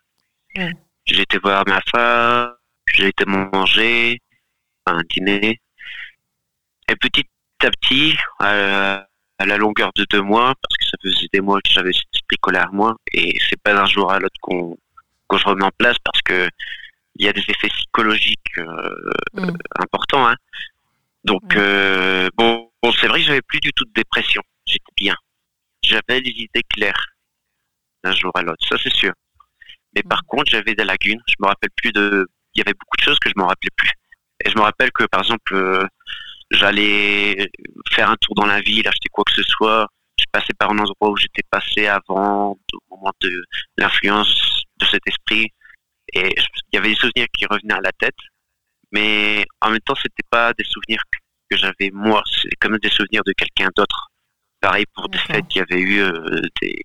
J'ai 1.07 1.22
été 1.22 1.38
voir 1.38 1.64
ma 1.66 1.81
femme, 1.83 2.55
j'ai 2.94 3.09
été 3.09 3.24
manger, 3.24 4.18
un 4.87 5.00
dîner. 5.09 5.61
Et 6.88 6.96
petit 6.96 7.24
à 7.62 7.70
petit, 7.70 8.16
à, 8.40 9.07
la 9.38 9.57
longueur 9.57 9.90
de 9.94 10.05
deux 10.11 10.22
mois, 10.22 10.55
parce 10.61 10.76
que 10.76 10.85
ça 10.87 10.96
faisait 11.03 11.29
des 11.33 11.40
mois 11.40 11.61
que 11.62 11.70
j'avais 11.70 11.92
cet 11.92 12.09
esprit 12.14 12.37
colère 12.40 12.72
moi, 12.72 12.96
et 13.12 13.38
c'est 13.48 13.61
pas 13.62 13.74
d'un 13.74 13.87
jour 13.87 14.12
à 14.12 14.18
l'autre 14.18 14.37
qu'on 14.40 14.76
je 15.38 15.44
remets 15.44 15.64
en 15.64 15.70
place 15.79 15.96
parce 16.05 16.20
que 16.22 16.48
il 17.16 17.26
y 17.26 17.29
a 17.29 17.33
des 17.33 17.40
effets 17.40 17.68
psychologiques 17.68 18.59
euh, 18.59 19.12
mm. 19.35 19.50
importants. 19.81 20.29
Hein. 20.29 20.37
Donc 21.24 21.56
euh, 21.56 22.28
bon, 22.37 22.70
bon 22.83 22.92
c'est 22.92 23.09
vrai 23.09 23.20
que 23.20 23.26
j'avais 23.26 23.42
plus 23.42 23.61
du 23.61 23.72
tout 23.72 23.85
de 23.85 23.92
dépression. 23.92 24.42
J'étais 24.66 24.92
bien. 24.96 25.16
J'avais 25.83 26.20
des 26.20 26.30
idées 26.30 26.64
claires 26.74 27.06
d'un 28.04 28.12
jour 28.14 28.33
à 28.35 28.42
l'autre, 28.42 28.66
ça 28.66 28.76
c'est 28.83 28.94
sûr. 28.94 29.12
Mais 29.94 30.02
par 30.02 30.24
contre, 30.26 30.50
j'avais 30.50 30.74
des 30.74 30.85
lacunes. 30.85 31.20
Je 31.28 31.35
me 31.40 31.48
rappelle 31.48 31.70
plus 31.76 31.92
de. 31.92 32.26
Il 32.54 32.59
y 32.59 32.62
avait 32.62 32.74
beaucoup 32.74 32.96
de 32.96 33.02
choses 33.02 33.18
que 33.18 33.28
je 33.28 33.35
me 33.37 33.44
rappelais 33.44 33.70
plus. 33.76 33.90
Et 34.44 34.50
je 34.50 34.56
me 34.56 34.62
rappelle 34.62 34.90
que, 34.92 35.04
par 35.04 35.20
exemple, 35.20 35.54
euh, 35.54 35.87
j'allais 36.50 37.48
faire 37.92 38.11
un 38.11 38.16
tour 38.16 38.35
dans 38.35 38.46
la 38.46 38.61
ville, 38.61 38.87
acheter 38.88 39.09
quoi 39.11 39.24
que 39.24 39.33
ce 39.33 39.42
soit. 39.42 39.87
Je 40.18 40.24
passais 40.33 40.52
par 40.59 40.70
un 40.70 40.78
endroit 40.78 41.11
où 41.11 41.16
j'étais 41.16 41.42
passé 41.50 41.87
avant, 41.87 42.52
au 42.72 42.96
moment 42.96 43.12
de 43.20 43.44
l'influence 43.76 44.64
de 44.78 44.87
cet 44.87 45.02
esprit. 45.06 45.48
Et 46.12 46.35
il 46.37 46.74
y 46.74 46.76
avait 46.76 46.90
des 46.90 46.96
souvenirs 46.96 47.26
qui 47.37 47.46
revenaient 47.46 47.74
à 47.74 47.80
la 47.80 47.92
tête. 47.92 48.16
Mais 48.92 49.46
en 49.61 49.70
même 49.70 49.81
temps, 49.81 49.94
c'était 49.94 50.26
pas 50.31 50.53
des 50.55 50.64
souvenirs 50.64 51.03
que 51.50 51.57
j'avais 51.57 51.90
moi. 51.92 52.22
C'est 52.31 52.55
comme 52.61 52.79
des 52.79 52.90
souvenirs 52.90 53.22
de 53.24 53.33
quelqu'un 53.33 53.68
d'autre. 53.76 54.09
Pareil 54.61 54.85
pour 54.94 55.09
des 55.09 55.18
fêtes 55.18 55.46
qu'il 55.48 55.61
y 55.61 55.62
avait 55.62 55.81
eu 55.81 56.00
euh, 56.00 56.40
des, 56.61 56.83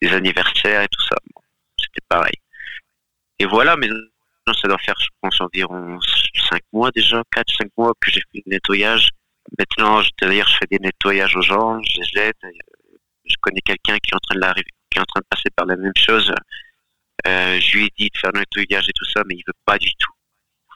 des 0.00 0.12
anniversaires 0.12 0.82
et 0.82 0.88
tout 0.88 1.04
ça. 1.04 1.16
C'était 1.78 2.04
pareil. 2.08 2.36
Et 3.38 3.46
voilà, 3.46 3.76
mais 3.76 3.88
ça 4.46 4.68
doit 4.68 4.78
faire, 4.78 4.94
je 4.98 5.08
pense, 5.20 5.40
environ 5.40 5.98
5 6.50 6.60
mois 6.72 6.90
déjà, 6.90 7.22
4-5 7.34 7.68
mois 7.76 7.92
que 8.00 8.10
j'ai 8.10 8.20
fait 8.20 8.42
le 8.46 8.52
nettoyage. 8.52 9.10
Maintenant, 9.58 10.02
d'ailleurs, 10.20 10.48
je 10.48 10.56
fais 10.56 10.66
des 10.70 10.78
nettoyages 10.78 11.36
aux 11.36 11.42
gens, 11.42 11.80
je 11.82 12.00
les 12.00 12.22
aide. 12.22 12.52
Je 13.24 13.34
connais 13.40 13.60
quelqu'un 13.60 13.96
qui 13.98 14.10
est 14.10 14.14
en 14.14 14.18
train 14.18 14.34
de 14.34 14.62
qui 14.90 14.98
est 14.98 15.00
en 15.00 15.04
train 15.04 15.20
de 15.20 15.26
passer 15.28 15.50
par 15.54 15.66
la 15.66 15.76
même 15.76 15.92
chose. 15.96 16.32
Euh, 17.26 17.60
je 17.60 17.76
lui 17.76 17.86
ai 17.86 17.92
dit 17.98 18.10
de 18.12 18.18
faire 18.18 18.30
le 18.32 18.40
nettoyage 18.40 18.88
et 18.88 18.92
tout 18.94 19.04
ça, 19.04 19.22
mais 19.26 19.34
il 19.34 19.42
veut 19.46 19.52
pas 19.66 19.76
du 19.76 19.90
tout 19.98 20.12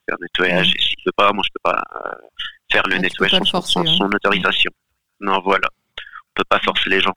faire 0.08 0.16
le 0.20 0.24
nettoyage. 0.24 0.72
Et 0.74 0.80
s'il 0.80 0.96
veut 1.06 1.12
pas, 1.16 1.32
moi, 1.32 1.42
je 1.44 1.50
peux 1.54 1.70
pas 1.70 1.82
euh, 1.96 2.28
faire 2.70 2.86
le 2.88 2.98
nettoyage 2.98 3.48
sans, 3.50 3.62
son 3.62 3.80
hein. 3.86 4.10
autorisation. 4.12 4.70
Non, 5.20 5.40
voilà. 5.40 5.68
On 5.96 6.32
peut 6.34 6.44
pas 6.48 6.60
forcer 6.60 6.90
les 6.90 7.00
gens. 7.00 7.14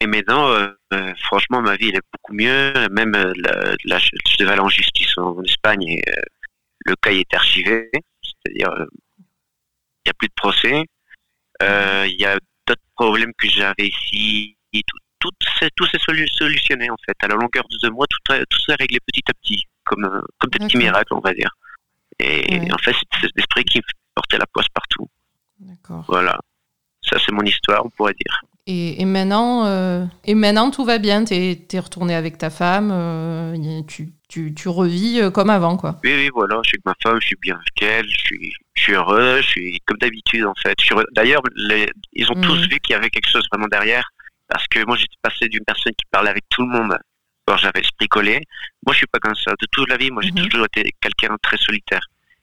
Et 0.00 0.06
maintenant, 0.06 0.50
euh, 0.50 0.68
euh, 0.92 1.14
franchement, 1.24 1.62
ma 1.62 1.76
vie 1.76 1.88
elle 1.88 1.96
est 1.96 2.08
beaucoup 2.12 2.34
mieux. 2.34 2.72
Même 2.90 3.14
euh, 3.14 3.32
la, 3.84 3.98
je 3.98 4.36
devais 4.38 4.52
aller 4.52 4.60
en 4.60 4.68
justice 4.68 5.16
en, 5.16 5.42
Espagne 5.42 5.82
et 5.82 6.02
le 6.84 6.94
cas 6.96 7.10
est 7.10 7.32
archivé. 7.32 7.90
C'est-à-dire, 8.22 8.86
il 9.18 10.06
n'y 10.06 10.10
a 10.10 10.14
plus 10.18 10.28
de 10.28 10.34
procès. 10.34 10.84
Il 11.62 12.16
y 12.18 12.26
a 12.26 12.38
d'autres 12.66 12.82
problèmes 12.96 13.32
que 13.38 13.48
j'avais 13.48 13.88
ici. 13.88 14.56
Tout, 15.20 15.30
tout, 15.76 15.86
s'est 15.86 15.98
solutionné 15.98 16.90
en 16.90 16.96
fait. 17.06 17.16
À 17.22 17.28
la 17.28 17.36
longueur 17.36 17.64
de 17.70 17.78
deux 17.80 17.90
mois, 17.90 18.06
tout, 18.06 18.18
tout 18.50 18.60
s'est 18.60 18.74
réglé 18.74 18.98
petit 19.06 19.22
à 19.26 19.32
petit, 19.32 19.64
comme, 19.84 20.22
comme 20.38 20.50
des 20.50 20.58
petits 20.58 20.76
miracles, 20.76 21.14
on 21.14 21.20
va 21.20 21.32
dire. 21.32 21.48
Et 22.18 22.72
en 22.72 22.78
fait, 22.78 22.92
c'est 22.92 23.20
cet 23.22 23.38
esprit 23.38 23.64
qui 23.64 23.80
portait 24.14 24.38
la 24.38 24.46
poisse 24.46 24.68
partout. 24.72 25.08
Voilà. 26.08 26.38
Ça, 27.02 27.18
c'est 27.24 27.32
mon 27.32 27.42
histoire, 27.42 27.84
on 27.84 27.90
pourrait 27.90 28.14
dire. 28.14 28.40
Et, 28.66 29.04
maintenant, 29.04 29.66
euh, 29.66 30.06
et 30.24 30.34
maintenant, 30.34 30.70
tout 30.70 30.84
va 30.84 30.98
bien. 30.98 31.24
Tu 31.24 31.34
es, 31.34 31.78
retourné 31.78 32.14
avec 32.14 32.38
ta 32.38 32.48
femme. 32.48 32.90
Euh, 32.92 33.82
tu, 33.86 34.14
tu, 34.28 34.54
tu, 34.54 34.68
revis 34.68 35.20
euh, 35.20 35.30
comme 35.30 35.50
avant, 35.50 35.76
quoi. 35.76 36.00
Oui, 36.02 36.12
oui, 36.14 36.30
voilà. 36.32 36.60
Je 36.64 36.68
suis 36.68 36.76
avec 36.76 36.86
ma 36.86 36.94
femme. 37.02 37.20
Je 37.20 37.26
suis 37.26 37.36
bien 37.42 37.56
avec 37.56 37.82
elle. 37.82 38.08
Je 38.08 38.18
suis, 38.18 38.52
je 38.74 38.82
suis 38.82 38.92
heureux. 38.94 39.42
Je 39.42 39.46
suis 39.46 39.80
comme 39.84 39.98
d'habitude, 39.98 40.46
en 40.46 40.54
fait. 40.62 40.78
D'ailleurs, 41.12 41.42
ils 42.14 42.30
ont 42.30 42.40
tous 42.40 42.56
mm. 42.56 42.68
vu 42.68 42.80
qu'il 42.80 42.94
y 42.94 42.96
avait 42.96 43.10
quelque 43.10 43.28
chose 43.28 43.46
vraiment 43.52 43.68
derrière. 43.68 44.08
Parce 44.48 44.66
que 44.68 44.84
moi, 44.86 44.96
j'étais 44.96 45.16
passé 45.20 45.48
d'une 45.48 45.64
personne 45.66 45.92
qui 45.92 46.06
parlait 46.10 46.30
avec 46.30 46.44
tout 46.48 46.62
le 46.62 46.68
monde. 46.68 46.96
Alors, 47.46 47.58
j'avais 47.58 47.80
l'esprit 47.80 48.08
collé. 48.08 48.40
Moi, 48.86 48.92
je 48.92 48.98
suis 48.98 49.06
pas 49.06 49.18
comme 49.18 49.34
ça. 49.34 49.52
De 49.60 49.66
toute 49.70 49.88
la 49.88 49.96
vie, 49.96 50.10
moi, 50.10 50.22
j'ai 50.22 50.30
mm-hmm. 50.30 50.48
toujours 50.48 50.66
été 50.66 50.90
quelqu'un 51.00 51.32
de 51.34 51.38
très 51.42 51.56
solitaire. 51.58 52.00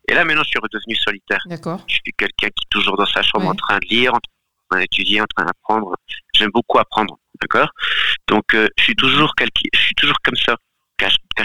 Et 0.07 0.13
là, 0.13 0.23
maintenant, 0.25 0.43
je 0.43 0.49
suis 0.49 0.59
redevenu 0.59 0.95
solitaire. 0.95 1.41
D'accord. 1.45 1.83
Je 1.87 1.93
suis 1.95 2.13
quelqu'un 2.17 2.47
qui 2.47 2.65
est 2.65 2.69
toujours 2.69 2.97
dans 2.97 3.05
sa 3.05 3.21
chambre 3.21 3.47
en 3.47 3.55
train 3.55 3.77
de 3.79 3.87
lire, 3.87 4.13
en 4.13 4.19
train 4.69 4.79
d'étudier, 4.79 5.21
en 5.21 5.25
train 5.35 5.45
d'apprendre. 5.45 5.95
J'aime 6.33 6.51
beaucoup 6.53 6.79
apprendre, 6.79 7.17
d'accord? 7.41 7.69
Donc, 8.27 8.53
euh, 8.53 8.67
je 8.77 8.83
suis 8.83 8.95
toujours 8.95 9.33
je 9.39 9.79
suis 9.79 9.95
toujours 9.95 10.17
comme 10.23 10.35
ça. 10.35 10.55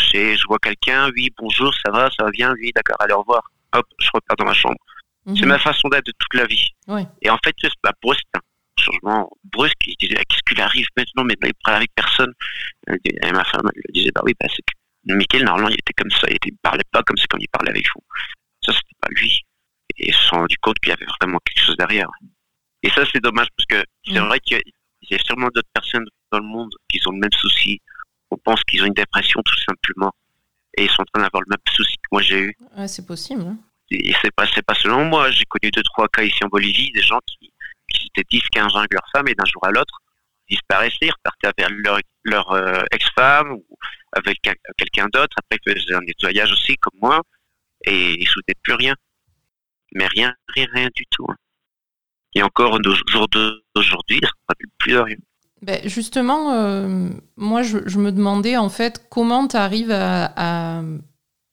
marché, 0.07 0.37
je 0.37 0.45
vois 0.47 0.59
quelqu'un, 0.59 1.11
oui, 1.17 1.31
bonjour, 1.39 1.73
ça 1.85 1.91
va, 1.91 2.11
ça 2.11 2.25
va 2.25 2.31
bien, 2.31 2.53
oui, 2.61 2.71
d'accord, 2.75 2.97
allez, 3.01 3.15
au 3.15 3.21
revoir. 3.21 3.43
Hop, 3.75 3.87
je 3.99 4.09
repars 4.13 4.37
dans 4.37 4.45
ma 4.45 4.53
chambre. 4.55 4.77
C'est 5.27 5.43
Mhm. 5.43 5.49
ma 5.49 5.59
façon 5.59 5.89
d'être 5.89 6.07
de 6.07 6.13
toute 6.19 6.35
la 6.35 6.47
vie. 6.47 6.69
Ouais. 6.87 7.07
Et 7.23 7.31
en 7.31 7.39
fait, 7.45 7.55
c'est- 7.61 7.71
bah, 7.83 7.93
pour 8.01 8.13
eux, 8.13 8.17
c'est 8.17 8.39
un 8.39 8.43
changement 8.79 9.31
brusque. 9.45 9.77
Disaient, 10.01 10.17
Ah, 10.19 10.25
qu'est-ce 10.29 10.43
qui 10.47 10.55
lui 10.55 10.63
arrive 10.63 10.87
maintenant 10.97 11.25
Mais 11.25 11.35
il 11.43 11.53
parle 11.65 11.77
avec 11.79 11.91
personne. 11.95 12.33
Et 13.05 13.33
ma 13.33 13.45
femme, 13.45 13.69
elle 13.75 13.93
disait, 13.93 14.11
bah 14.15 14.23
oui, 14.25 14.33
bah, 14.39 14.47
c'est 14.55 14.63
que 14.63 15.15
Michael, 15.15 15.45
normalement, 15.45 15.69
il 15.69 15.75
était 15.75 15.93
comme 15.93 16.11
ça. 16.11 16.27
Il 16.29 16.53
ne 16.53 16.57
parlait 16.63 16.83
pas 16.91 17.03
comme 17.03 17.17
c'est 17.17 17.29
comme 17.29 17.41
il 17.41 17.49
parlait 17.49 17.71
avec 17.71 17.87
vous. 17.95 18.03
Ça, 18.63 18.73
c'était 18.73 18.97
pas 19.01 19.09
lui. 19.11 19.41
Et 19.99 20.09
ils 20.09 20.15
se 20.15 20.23
sont 20.25 20.37
rendus 20.37 20.57
compte 20.61 20.79
qu'il 20.81 20.89
y 20.91 20.93
avait 20.93 21.07
vraiment 21.21 21.39
quelque 21.45 21.65
chose 21.65 21.77
derrière. 21.77 22.09
Et 22.83 22.91
ça, 22.91 23.03
c'est 23.13 23.23
dommage 23.23 23.47
parce 23.57 23.67
que 23.67 23.87
c'est 24.07 24.21
Mhm. 24.21 24.27
vrai 24.27 24.41
qu'il 24.41 24.57
y 24.57 24.61
a- 24.61 24.63
il 25.03 25.09
y 25.11 25.15
a 25.15 25.19
sûrement 25.25 25.49
d'autres 25.55 25.69
personnes 25.73 26.05
dans 26.33 26.39
le 26.39 26.45
monde 26.45 26.73
qui 26.89 27.01
ont 27.07 27.13
le 27.13 27.19
même 27.19 27.33
souci. 27.33 27.81
On 28.31 28.37
pense 28.37 28.63
qu'ils 28.65 28.83
ont 28.83 28.87
une 28.87 28.95
dépression 28.95 29.41
tout 29.45 29.59
simplement. 29.61 30.13
Et 30.77 30.85
ils 30.85 30.91
sont 30.91 31.03
en 31.03 31.07
train 31.07 31.23
d'avoir 31.23 31.43
le 31.43 31.51
même 31.51 31.75
souci 31.75 31.95
que 31.97 32.09
moi 32.13 32.21
j'ai 32.23 32.41
eu. 32.41 32.57
Ouais, 32.77 32.89
c'est 32.89 33.07
possible. 33.07 33.43
hein. 33.43 33.57
Et 33.91 34.13
c'est 34.21 34.33
pas, 34.35 34.47
c'est 34.53 34.65
pas 34.67 34.75
selon 34.75 35.05
moi. 35.05 35.31
J'ai 35.31 35.45
connu 35.45 35.71
deux, 35.71 35.83
trois 35.85 36.09
cas 36.09 36.23
ici 36.25 36.39
en 36.45 36.49
Bolivie, 36.49 36.91
des 36.93 37.03
gens 37.03 37.21
qui, 37.27 37.53
qui 37.89 38.09
étaient 38.15 38.27
10, 38.31 38.43
15 38.53 38.75
ans 38.75 38.79
avec 38.81 38.93
leur 38.95 39.07
femme 39.13 39.29
et 39.29 39.35
d'un 39.35 39.45
jour 39.45 39.65
à 39.67 39.71
l'autre, 39.71 39.99
disparaissaient, 40.49 41.11
repartaient 41.11 41.49
avec 41.65 41.77
leur, 41.85 41.99
leur 42.25 42.53
euh, 42.53 42.83
ex-femme 42.93 43.53
ou 43.53 43.65
avec 44.13 44.39
quel- 44.43 44.57
quelqu'un 44.77 45.07
d'autre. 45.13 45.37
Après, 45.39 45.59
ils 45.67 45.81
faisaient 45.81 45.95
un 45.95 46.01
nettoyage 46.01 46.53
aussi, 46.53 46.77
comme 46.77 46.99
moi, 47.01 47.21
et 47.85 48.21
ils 48.21 48.27
souhaitaient 48.29 48.55
plus 48.63 48.75
rien. 48.75 48.95
Mais 49.95 50.07
rien, 50.07 50.35
rien, 50.49 50.67
rien 50.73 50.89
du 50.95 51.05
tout. 51.11 51.27
hein. 51.29 51.37
Et 52.35 52.43
encore 52.43 52.75
au 52.75 52.83
jour 53.09 53.29
d'aujourd'hui, 53.29 54.19
ils 54.19 54.25
ne 54.25 54.29
plus 54.79 54.93
de 54.93 54.99
rien. 54.99 55.17
Ben, 55.63 55.81
justement, 55.89 56.53
euh, 56.53 57.09
moi, 57.37 57.63
je, 57.63 57.79
me 57.99 58.13
demandais 58.13 58.57
en 58.57 58.69
fait 58.69 59.07
comment 59.11 59.49
tu 59.49 59.57
arrives 59.57 59.91
à- 59.91 60.81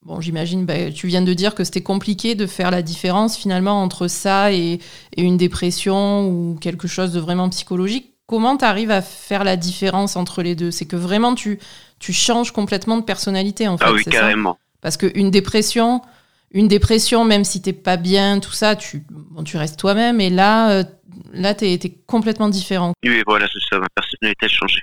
Bon, 0.05 0.19
j'imagine, 0.19 0.65
ben, 0.65 0.91
tu 0.93 1.07
viens 1.07 1.21
de 1.21 1.33
dire 1.33 1.55
que 1.55 1.63
c'était 1.63 1.81
compliqué 1.81 2.35
de 2.35 2.45
faire 2.45 2.71
la 2.71 2.81
différence 2.81 3.37
finalement 3.37 3.81
entre 3.81 4.07
ça 4.09 4.51
et, 4.51 4.79
et 5.15 5.21
une 5.21 5.37
dépression 5.37 6.27
ou 6.27 6.57
quelque 6.59 6.87
chose 6.89 7.13
de 7.13 7.19
vraiment 7.21 7.49
psychologique. 7.49 8.09
Comment 8.27 8.57
tu 8.57 8.65
arrives 8.65 8.91
à 8.91 9.01
faire 9.01 9.43
la 9.45 9.55
différence 9.55 10.15
entre 10.17 10.41
les 10.43 10.55
deux? 10.55 10.71
C'est 10.71 10.85
que 10.85 10.95
vraiment 10.97 11.35
tu, 11.35 11.59
tu 11.99 12.11
changes 12.11 12.51
complètement 12.51 12.97
de 12.97 13.03
personnalité 13.03 13.67
en 13.67 13.77
fait. 13.77 13.85
Ah 13.87 13.93
oui, 13.93 14.03
ça? 14.03 14.11
carrément. 14.11 14.57
Parce 14.81 14.97
qu'une 14.97 15.31
dépression, 15.31 16.01
une 16.51 16.67
dépression, 16.67 17.23
même 17.23 17.45
si 17.45 17.61
t'es 17.61 17.71
pas 17.73 17.95
bien, 17.95 18.39
tout 18.39 18.51
ça, 18.51 18.75
tu, 18.75 19.05
bon, 19.09 19.43
tu 19.43 19.55
restes 19.55 19.79
toi-même. 19.79 20.19
Et 20.19 20.29
là, 20.29 20.71
euh, 20.71 20.83
là, 21.31 21.53
t'es 21.53 21.73
es 21.73 21.89
complètement 22.07 22.49
différent. 22.49 22.91
Oui, 23.05 23.23
voilà, 23.25 23.47
c'est 23.51 23.59
ça, 23.69 23.79
ma 23.79 23.87
personnalité 23.95 24.45
a 24.47 24.49
changé. 24.49 24.79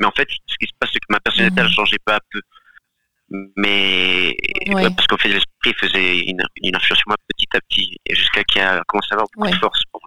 Mais 0.00 0.06
en 0.06 0.12
fait, 0.12 0.26
ce 0.46 0.56
qui 0.58 0.66
se 0.66 0.72
passe, 0.80 0.90
c'est 0.92 0.98
que 1.00 1.06
ma 1.10 1.20
personnalité 1.20 1.60
Mhm. 1.60 1.66
a 1.68 1.70
changé 1.70 1.96
peu 2.04 2.12
à 2.12 2.18
peu. 2.32 2.40
Mais 3.30 4.36
Ouais. 4.68 4.74
ouais, 4.74 4.90
parce 4.94 5.06
qu'en 5.06 5.16
fait, 5.16 5.28
l'esprit 5.28 5.74
faisait 5.74 6.18
une, 6.20 6.42
une 6.62 6.76
influence 6.76 6.98
sur 6.98 7.08
moi 7.08 7.16
petit 7.36 7.46
à 7.54 7.60
petit, 7.60 7.96
et 8.06 8.14
jusqu'à 8.14 8.42
qu'il 8.44 8.60
a 8.62 8.82
commencé 8.86 9.08
à 9.10 9.14
avoir 9.14 9.28
beaucoup 9.34 9.46
Ouais. 9.46 9.52
de 9.52 9.58
force 9.58 9.82
pour, 9.92 10.00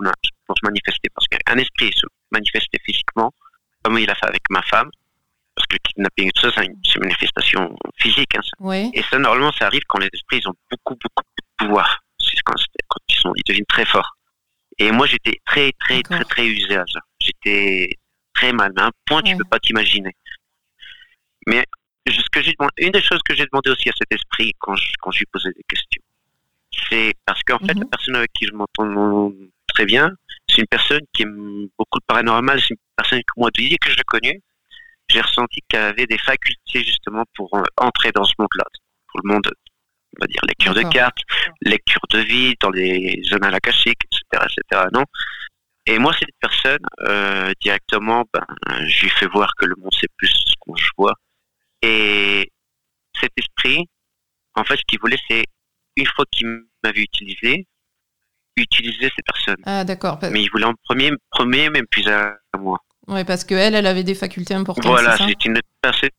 pour 0.48 0.58
se 0.58 0.66
manifester. 0.66 1.10
Parce 1.14 1.28
qu'un 1.28 1.58
esprit 1.58 1.92
se 1.96 2.06
manifestait 2.32 2.80
physiquement, 2.86 3.34
comme 3.84 3.98
il 3.98 4.10
a 4.10 4.16
fait 4.16 4.26
avec 4.28 4.42
ma 4.50 4.62
femme, 4.64 4.90
parce 5.56 5.66
que 5.68 5.76
le 5.76 5.80
kidnapping 5.90 6.32
tout 6.34 6.42
ça, 6.50 6.52
c'est 6.56 6.66
une, 6.66 6.76
manifestation 7.02 7.76
physique. 7.98 8.36
hein. 8.36 8.42
Et 8.94 9.04
ça, 9.04 9.20
normalement, 9.20 9.52
ça 9.54 9.68
arrive 9.68 9.84
quand 9.90 10.00
les 10.00 10.10
esprits 10.14 10.40
ils 10.40 10.48
ont 10.48 10.56
beaucoup, 10.72 10.96
beaucoup 10.96 11.24
de 11.38 11.66
pouvoir. 11.66 12.02
C'est 12.18 12.36
quand, 12.46 12.56
quand 12.88 13.00
ils, 13.10 13.16
sont, 13.16 13.34
ils 13.36 13.44
deviennent 13.46 13.66
très 13.66 13.86
forts. 13.86 14.16
Et 14.78 14.92
moi, 14.92 15.08
j'étais 15.08 15.40
très, 15.46 15.74
très, 15.74 16.02
très, 16.04 16.24
très 16.24 16.46
usé 16.48 16.76
à 16.78 16.86
ça. 16.92 17.00
J'étais 17.20 17.90
très 18.34 18.54
mal, 18.54 18.72
à 18.78 18.86
un 18.86 18.92
point, 19.06 19.22
tu 19.22 19.32
Ouais. 19.34 19.38
peux 19.38 19.44
pas 19.50 19.60
t'imaginer. 19.60 20.16
Mais 21.48 21.66
ce 22.10 22.30
que 22.32 22.42
j'ai 22.42 22.54
demandé, 22.58 22.74
une 22.80 22.92
des 22.92 23.02
choses 23.02 23.22
que 23.28 23.36
j'ai 23.36 23.46
demandé 23.46 23.70
aussi 23.70 23.90
à 23.90 23.94
cet 23.98 24.12
esprit 24.12 24.54
quand 24.60 24.76
je, 24.76 24.92
quand 25.02 25.12
je 25.12 25.20
lui 25.20 25.26
posais 25.28 25.50
des 25.56 25.64
questions, 25.68 26.02
c'est 26.90 27.14
parce 27.26 27.42
qu'en 27.44 27.60
fait, 27.60 27.74
Mhm. 27.74 27.82
la 27.82 27.86
personne 27.86 28.16
avec 28.16 28.32
qui 28.34 28.46
je 28.48 28.54
m'entends 28.54 29.32
très 29.68 29.86
bien, 29.86 30.12
c'est 30.50 30.60
une 30.62 30.68
personne 30.68 31.02
qui 31.14 31.24
aime 31.24 31.68
beaucoup 31.78 32.00
le 32.00 32.06
paranormal, 32.08 32.60
c'est 32.60 32.72
une 32.72 32.78
personne 32.96 33.20
que 33.20 33.34
moi, 33.38 33.50
depuis 33.54 33.78
que 33.78 33.90
je 33.92 33.98
l'ai 33.98 34.04
connue, 34.04 34.42
j'ai 35.10 35.22
ressenti 35.22 35.62
qu'elle 35.68 35.82
avait 35.84 36.06
des 36.06 36.18
facultés 36.18 36.84
justement 36.84 37.24
pour 37.36 37.54
euh, 37.56 37.64
entrer 37.78 38.12
dans 38.12 38.24
ce 38.24 38.34
monde-là, 38.40 38.64
pour 39.08 39.22
le 39.24 39.34
monde, 39.34 39.48
on 40.18 40.22
va 40.22 40.28
dire, 40.28 40.42
lecture 40.48 40.74
de 40.74 40.82
cartes, 40.92 41.20
lecture 41.62 42.02
de 42.12 42.20
vie, 42.20 42.56
dans 42.60 42.70
les 42.70 43.22
zones 43.24 43.44
akashiques, 43.44 44.02
etc., 44.06 44.46
etc., 44.46 44.86
non? 44.94 45.04
Et 45.86 45.98
moi, 45.98 46.14
cette 46.20 46.30
personne, 46.40 46.80
euh, 47.08 47.52
directement, 47.62 48.24
ben, 48.32 48.46
je 48.86 49.04
lui 49.04 49.10
fais 49.10 49.26
voir 49.26 49.52
que 49.58 49.66
le 49.66 49.76
monde, 49.78 49.92
c'est 50.00 50.12
plus 50.18 50.28
ce 50.30 50.54
qu'on 50.60 50.76
je 50.76 50.90
vois. 50.98 51.16
Et 51.82 52.52
cet 53.20 53.32
esprit, 53.38 53.86
en 54.56 54.64
fait, 54.64 54.78
ce 54.78 54.84
qu'il 54.88 55.00
voulait, 55.00 55.20
c'est, 55.30 55.44
une 55.96 56.06
fois 56.06 56.26
qu'il 56.32 56.48
m'avait 56.84 57.02
utilisé, 57.02 57.66
utiliser 58.56 59.10
ces 59.16 59.22
personnes. 59.24 59.62
Ah, 59.66 59.84
d'accord. 59.84 60.20
Mais 60.32 60.42
il 60.42 60.50
voulait 60.50 60.66
en 60.66 60.74
premier, 60.84 61.12
premier 61.32 61.70
m'épuiser 61.70 62.12
à 62.12 62.38
moi. 62.58 62.80
Ouais, 63.08 63.24
parce 63.24 63.44
que 63.44 63.56
elle, 63.56 63.76
avait 63.86 64.04
des 64.04 64.16
facultés 64.16 64.54
importantes. 64.54 64.86
Voilà, 64.86 65.18
c'est 65.18 65.46
une 65.46 65.60
personne 65.82 66.10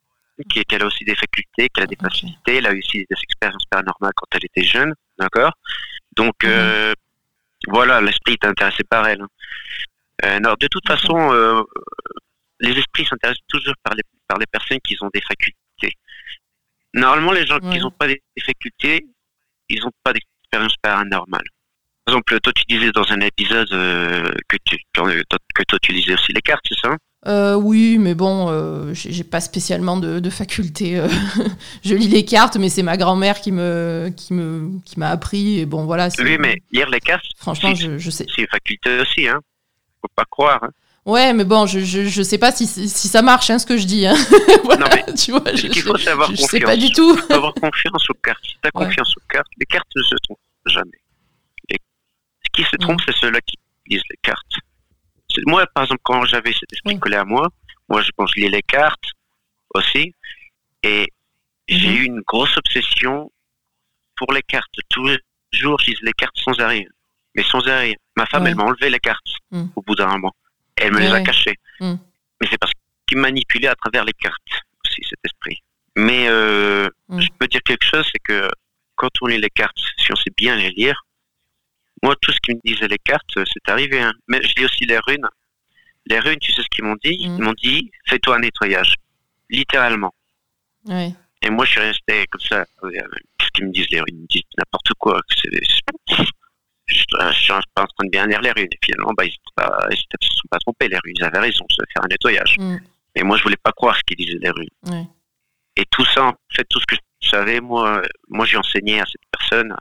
qui, 0.50 0.64
qui 0.64 0.74
a 0.76 0.84
aussi 0.84 1.04
des 1.04 1.14
facultés, 1.14 1.68
qui 1.68 1.82
a 1.82 1.86
des 1.86 1.96
Ok. 2.00 2.10
facilités, 2.10 2.56
elle 2.56 2.66
a 2.66 2.72
eu 2.72 2.78
aussi 2.78 2.98
des 2.98 3.16
expériences 3.22 3.64
paranormales 3.70 4.12
quand 4.16 4.26
elle 4.32 4.44
était 4.44 4.64
jeune, 4.64 4.94
d'accord? 5.18 5.52
Donc, 6.16 6.34
Mhm. 6.42 6.50
euh, 6.50 6.94
voilà, 7.68 8.00
l'esprit 8.00 8.34
est 8.34 8.46
intéressé 8.46 8.82
par 8.84 9.06
elle. 9.06 9.20
hein. 9.20 9.28
Euh, 10.24 10.40
non, 10.40 10.54
de 10.58 10.66
toute 10.66 10.86
façon, 10.86 11.32
euh, 11.32 11.62
les 12.60 12.72
esprits 12.78 13.04
s'intéressent 13.06 13.44
toujours 13.48 13.74
par 13.82 13.94
les, 13.94 14.02
par 14.28 14.38
les 14.38 14.46
personnes 14.46 14.78
qui 14.84 14.96
ont 15.00 15.10
des 15.12 15.20
facultés. 15.22 15.96
Normalement, 16.94 17.32
les 17.32 17.46
gens 17.46 17.58
Ouais. 17.60 17.76
qui 17.76 17.80
n'ont 17.80 17.90
pas 17.90 18.06
des, 18.08 18.20
facultés, 18.44 19.06
ils 19.68 19.80
n'ont 19.80 19.92
pas 20.02 20.12
d'expérience 20.12 20.74
paranormale. 20.82 21.44
Par 22.04 22.14
exemple, 22.14 22.40
toi, 22.40 22.52
tu 22.52 22.64
disais 22.68 22.90
dans 22.92 23.10
un 23.12 23.20
épisode 23.20 23.72
euh, 23.72 24.32
que, 24.48 24.56
tu, 24.64 24.76
que 24.92 25.62
toi, 25.68 25.78
tu 25.80 25.92
lisais 25.92 26.14
aussi 26.14 26.32
les 26.32 26.40
cartes, 26.40 26.64
c'est 26.68 26.80
ça 26.80 26.96
Euh, 27.26 27.54
oui, 27.54 27.98
mais 27.98 28.14
bon, 28.16 28.48
euh, 28.48 28.92
j'ai 28.94 29.22
pas 29.24 29.40
spécialement 29.40 29.98
de, 29.98 30.18
de 30.18 30.30
faculté. 30.30 30.98
euh. 30.98 31.06
je 31.84 31.94
lis 31.94 32.08
les 32.08 32.24
cartes, 32.24 32.56
mais 32.56 32.68
c'est 32.70 32.82
ma 32.82 32.96
grand-mère 32.96 33.40
qui 33.40 33.52
me 33.52 34.10
qui 34.16 34.32
me 34.34 34.80
qui 34.84 34.98
m'a 34.98 35.10
appris. 35.10 35.60
Et 35.60 35.66
bon, 35.66 35.84
voilà. 35.84 36.08
Oui, 36.18 36.38
mais 36.38 36.60
lire 36.72 36.88
les 36.90 37.00
cartes, 37.00 37.26
franchement, 37.36 37.74
je 37.74 38.10
sais. 38.10 38.26
c'est 38.34 38.42
une 38.42 38.48
faculté 38.48 38.98
aussi, 39.00 39.28
hein. 39.28 39.38
Faut 40.00 40.08
pas 40.16 40.24
croire. 40.24 40.64
Hein. 40.64 40.70
Ouais, 41.06 41.32
mais 41.32 41.44
bon, 41.44 41.66
je, 41.66 41.80
je, 41.80 42.04
je 42.04 42.22
sais 42.22 42.36
pas 42.38 42.52
si, 42.52 42.66
si 42.66 43.08
ça 43.08 43.22
marche, 43.22 43.48
hein, 43.50 43.58
ce 43.58 43.66
que 43.66 43.78
je 43.78 43.86
dis. 43.86 44.06
Hein. 44.06 44.14
voilà, 44.64 44.84
Non, 44.88 45.02
mais 45.06 45.14
tu 45.18 45.30
vois, 45.32 45.42
je, 45.54 45.66
qu'il 45.68 45.82
faut 45.82 45.96
savoir 45.96 46.26
je 46.28 46.32
confiance. 46.32 46.50
sais 46.50 46.60
pas 46.60 46.76
du 46.76 46.90
tout. 46.92 47.16
Faut 47.16 47.32
avoir 47.32 47.54
confiance 47.54 48.08
aux 48.10 48.14
cartes. 48.22 48.44
Si 48.44 48.56
t'as 48.62 48.68
Ouais. 48.74 48.84
confiance 48.86 49.16
aux 49.16 49.22
cartes, 49.28 49.48
les 49.58 49.66
cartes 49.66 49.88
ne 49.96 50.02
se 50.02 50.14
trompent 50.22 50.38
jamais. 50.66 51.00
Et 51.70 51.76
ce 52.44 52.48
qui 52.52 52.68
se 52.70 52.76
trompe, 52.76 53.00
Mm. 53.00 53.04
c'est 53.06 53.16
ceux-là 53.16 53.40
qui 53.40 53.56
lisent 53.88 54.02
les 54.10 54.18
cartes. 54.22 54.52
Moi, 55.46 55.64
par 55.74 55.84
exemple, 55.84 56.00
quand 56.04 56.24
j'avais 56.26 56.52
cet 56.52 56.72
esprit 56.72 56.94
Oui. 56.94 57.00
collé 57.00 57.16
à 57.16 57.24
moi, 57.24 57.48
moi, 57.88 58.02
je, 58.02 58.10
je 58.34 58.40
lis 58.40 58.48
les 58.50 58.62
cartes 58.62 59.04
aussi, 59.74 60.14
et 60.82 61.06
j'ai 61.68 61.88
Mhm. 61.88 61.96
eu 61.96 62.04
une 62.04 62.20
grosse 62.26 62.56
obsession 62.58 63.30
pour 64.16 64.32
les 64.32 64.42
cartes. 64.42 64.74
Tous 64.90 65.06
les 65.06 65.18
jours, 65.52 65.78
je 65.80 65.86
lisais 65.92 66.00
les 66.02 66.12
cartes 66.12 66.36
sans 66.44 66.58
arrêt. 66.60 66.86
Mais 67.34 67.42
sans 67.44 67.66
arrêt. 67.68 67.96
Ma 68.16 68.26
femme, 68.26 68.46
elle 68.46 68.56
m'a 68.56 68.64
enlevé 68.64 68.90
les 68.90 68.98
cartes 68.98 69.24
Mm. 69.50 69.66
au 69.76 69.82
bout 69.82 69.94
d'un 69.94 70.08
moment. 70.08 70.34
Et 70.78 70.82
elle 70.84 70.92
me 70.92 70.98
les 71.00 71.06
a 71.06 71.12
Ouais. 71.14 71.22
cachées. 71.22 71.56
Mm. 71.80 71.94
Mais 72.40 72.46
c'est 72.50 72.58
parce 72.58 72.72
qu'il 73.06 73.18
manipulait 73.18 73.68
à 73.68 73.74
travers 73.74 74.04
les 74.04 74.12
cartes 74.14 74.40
aussi, 74.84 75.02
cet 75.08 75.18
esprit. 75.24 75.58
Mais 75.96 76.28
euh, 76.28 76.88
Mm. 77.08 77.20
je 77.20 77.28
peux 77.38 77.48
dire 77.48 77.60
quelque 77.62 77.84
chose, 77.84 78.06
c'est 78.12 78.20
que 78.20 78.48
quand 78.96 79.10
on 79.22 79.26
lit 79.26 79.38
les 79.38 79.50
cartes, 79.50 79.76
si 79.98 80.12
on 80.12 80.16
sait 80.16 80.32
bien 80.36 80.56
les 80.56 80.70
lire, 80.70 81.04
moi, 82.02 82.14
tout 82.22 82.32
ce 82.32 82.38
qui 82.40 82.54
me 82.54 82.60
disait 82.64 82.88
les 82.88 82.98
cartes, 82.98 83.36
euh, 83.36 83.44
c'est 83.52 83.70
arrivé. 83.70 84.00
hein. 84.00 84.12
Mais 84.28 84.40
je 84.42 84.54
lis 84.56 84.64
aussi 84.64 84.84
les 84.86 84.98
runes. 84.98 85.28
Les 86.06 86.18
runes, 86.18 86.38
tu 86.38 86.50
sais 86.52 86.62
ce 86.62 86.68
qu'ils 86.68 86.84
m'ont 86.84 86.96
dit? 87.04 87.18
Mm. 87.28 87.36
Ils 87.38 87.42
m'ont 87.42 87.52
dit, 87.52 87.90
fais-toi 88.06 88.36
un 88.36 88.40
nettoyage. 88.40 88.94
Littéralement. 89.50 90.14
Ouais. 90.86 91.12
Et 91.42 91.50
moi, 91.50 91.64
je 91.66 91.72
suis 91.72 91.80
resté 91.80 92.26
comme 92.28 92.40
ça. 92.40 92.64
euh, 92.84 92.90
Qu'est-ce 93.38 93.50
qu'ils 93.52 93.66
me 93.66 93.72
disent 93.72 93.88
les 93.90 94.00
runes? 94.00 94.14
Ils 94.16 94.22
me 94.22 94.26
disent 94.28 94.42
n'importe 94.56 94.92
quoi. 94.98 95.20
C'est- 95.36 95.50
Je, 96.90 97.04
je 97.32 97.32
suis 97.38 97.52
pas 97.74 97.82
en 97.82 97.86
train 97.86 98.04
de 98.04 98.10
bien 98.10 98.26
lire 98.26 98.40
les 98.40 98.52
runes. 98.52 98.68
Et 98.70 98.78
finalement, 98.84 99.12
bah, 99.16 99.24
ils 99.24 99.30
ne 99.30 99.96
se 99.96 100.36
sont 100.36 100.48
pas 100.50 100.58
trompés, 100.58 100.88
les 100.88 100.98
runes. 100.98 101.14
Ils 101.16 101.24
avaient 101.24 101.38
raison, 101.38 101.64
de 101.68 101.84
faire 101.92 102.04
un 102.04 102.08
nettoyage. 102.08 102.56
Mm. 102.58 102.76
Et 103.16 103.22
moi, 103.22 103.36
je 103.36 103.42
voulais 103.42 103.56
pas 103.62 103.72
croire 103.72 103.96
ce 103.96 104.02
qu'ils 104.02 104.16
disaient 104.16 104.38
les 104.40 104.50
runes. 104.50 104.68
Ouais. 104.86 105.04
Et 105.76 105.84
tout 105.90 106.04
ça, 106.04 106.24
en 106.24 106.34
fait, 106.54 106.64
tout 106.68 106.80
ce 106.80 106.86
que 106.86 106.96
je 107.22 107.28
savais, 107.28 107.60
moi, 107.60 108.02
moi 108.28 108.44
j'ai 108.46 108.56
enseigné 108.56 109.00
à 109.00 109.04
cette 109.06 109.22
personne. 109.30 109.74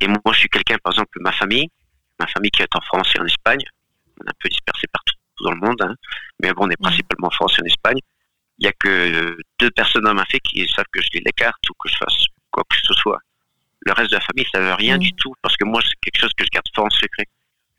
Et 0.00 0.06
moi, 0.06 0.18
je 0.32 0.38
suis 0.38 0.48
quelqu'un, 0.48 0.76
par 0.82 0.92
exemple, 0.92 1.18
ma 1.20 1.32
famille, 1.32 1.68
ma 2.18 2.26
famille 2.26 2.50
qui 2.50 2.62
est 2.62 2.76
en 2.76 2.80
France 2.80 3.12
et 3.14 3.20
en 3.20 3.26
Espagne, 3.26 3.62
on 4.20 4.24
est 4.26 4.30
un 4.30 4.38
peu 4.40 4.48
dispersé 4.48 4.86
partout 4.92 5.14
dans 5.44 5.52
le 5.52 5.60
monde, 5.60 5.82
hein. 5.82 5.94
mais 6.40 6.52
bon, 6.52 6.64
on 6.66 6.70
est 6.70 6.80
Ouais. 6.80 6.88
principalement 6.90 7.28
en 7.28 7.30
France 7.30 7.56
et 7.58 7.62
en 7.62 7.66
Espagne. 7.66 7.98
Il 8.58 8.66
y 8.66 8.68
a 8.68 8.72
que 8.72 8.88
euh, 8.88 9.36
deux 9.58 9.70
personnes 9.70 10.02
dans 10.04 10.14
ma 10.14 10.24
famille 10.26 10.40
qui 10.40 10.68
savent 10.68 10.84
que 10.92 11.00
je 11.02 11.08
lis 11.14 11.22
les 11.24 11.32
cartes 11.32 11.68
ou 11.70 11.74
que 11.82 11.88
je 11.88 11.96
fasse 11.96 12.26
quoi 12.50 12.62
que 12.68 12.76
ce 12.76 12.92
soit. 12.94 13.18
Le 13.84 13.92
reste 13.92 14.10
de 14.10 14.16
la 14.16 14.20
famille, 14.22 14.46
ça 14.54 14.60
veut 14.60 14.74
rien 14.74 14.94
Mhm. 14.96 15.00
du 15.02 15.12
tout, 15.14 15.34
parce 15.42 15.56
que 15.56 15.64
moi, 15.64 15.80
c'est 15.82 15.94
quelque 16.00 16.20
chose 16.20 16.32
que 16.36 16.44
je 16.44 16.50
garde 16.50 16.66
fort 16.74 16.84
en 16.86 16.90
secret. 16.90 17.26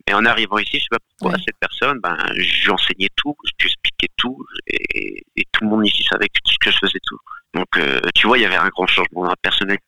Et 0.06 0.12
en 0.12 0.24
arrivant 0.26 0.58
ici, 0.58 0.72
je 0.78 0.80
sais 0.80 0.86
pas 0.90 0.98
pourquoi 1.18 1.36
Ouais. 1.38 1.42
cette 1.46 1.56
personne, 1.58 1.98
ben, 2.02 2.16
je 2.36 2.64
lui 2.64 2.70
enseignais 2.70 3.08
tout, 3.16 3.34
je 3.44 3.52
lui 3.64 3.70
expliquais 3.70 4.08
tout, 4.18 4.44
et, 4.66 5.24
et 5.36 5.44
tout 5.50 5.64
le 5.64 5.70
monde 5.70 5.86
ici 5.86 6.04
savait 6.04 6.28
que- 6.28 6.40
ce 6.44 6.58
que 6.60 6.70
je 6.70 6.76
faisais 6.78 6.98
tout. 7.06 7.18
Donc, 7.54 7.66
euh, 7.78 8.00
tu 8.14 8.26
vois, 8.26 8.36
il 8.36 8.42
y 8.42 8.44
avait 8.44 8.56
un 8.56 8.68
grand 8.68 8.86
changement 8.86 9.22
dans 9.22 9.30
la 9.30 9.36
personnalité. 9.36 9.80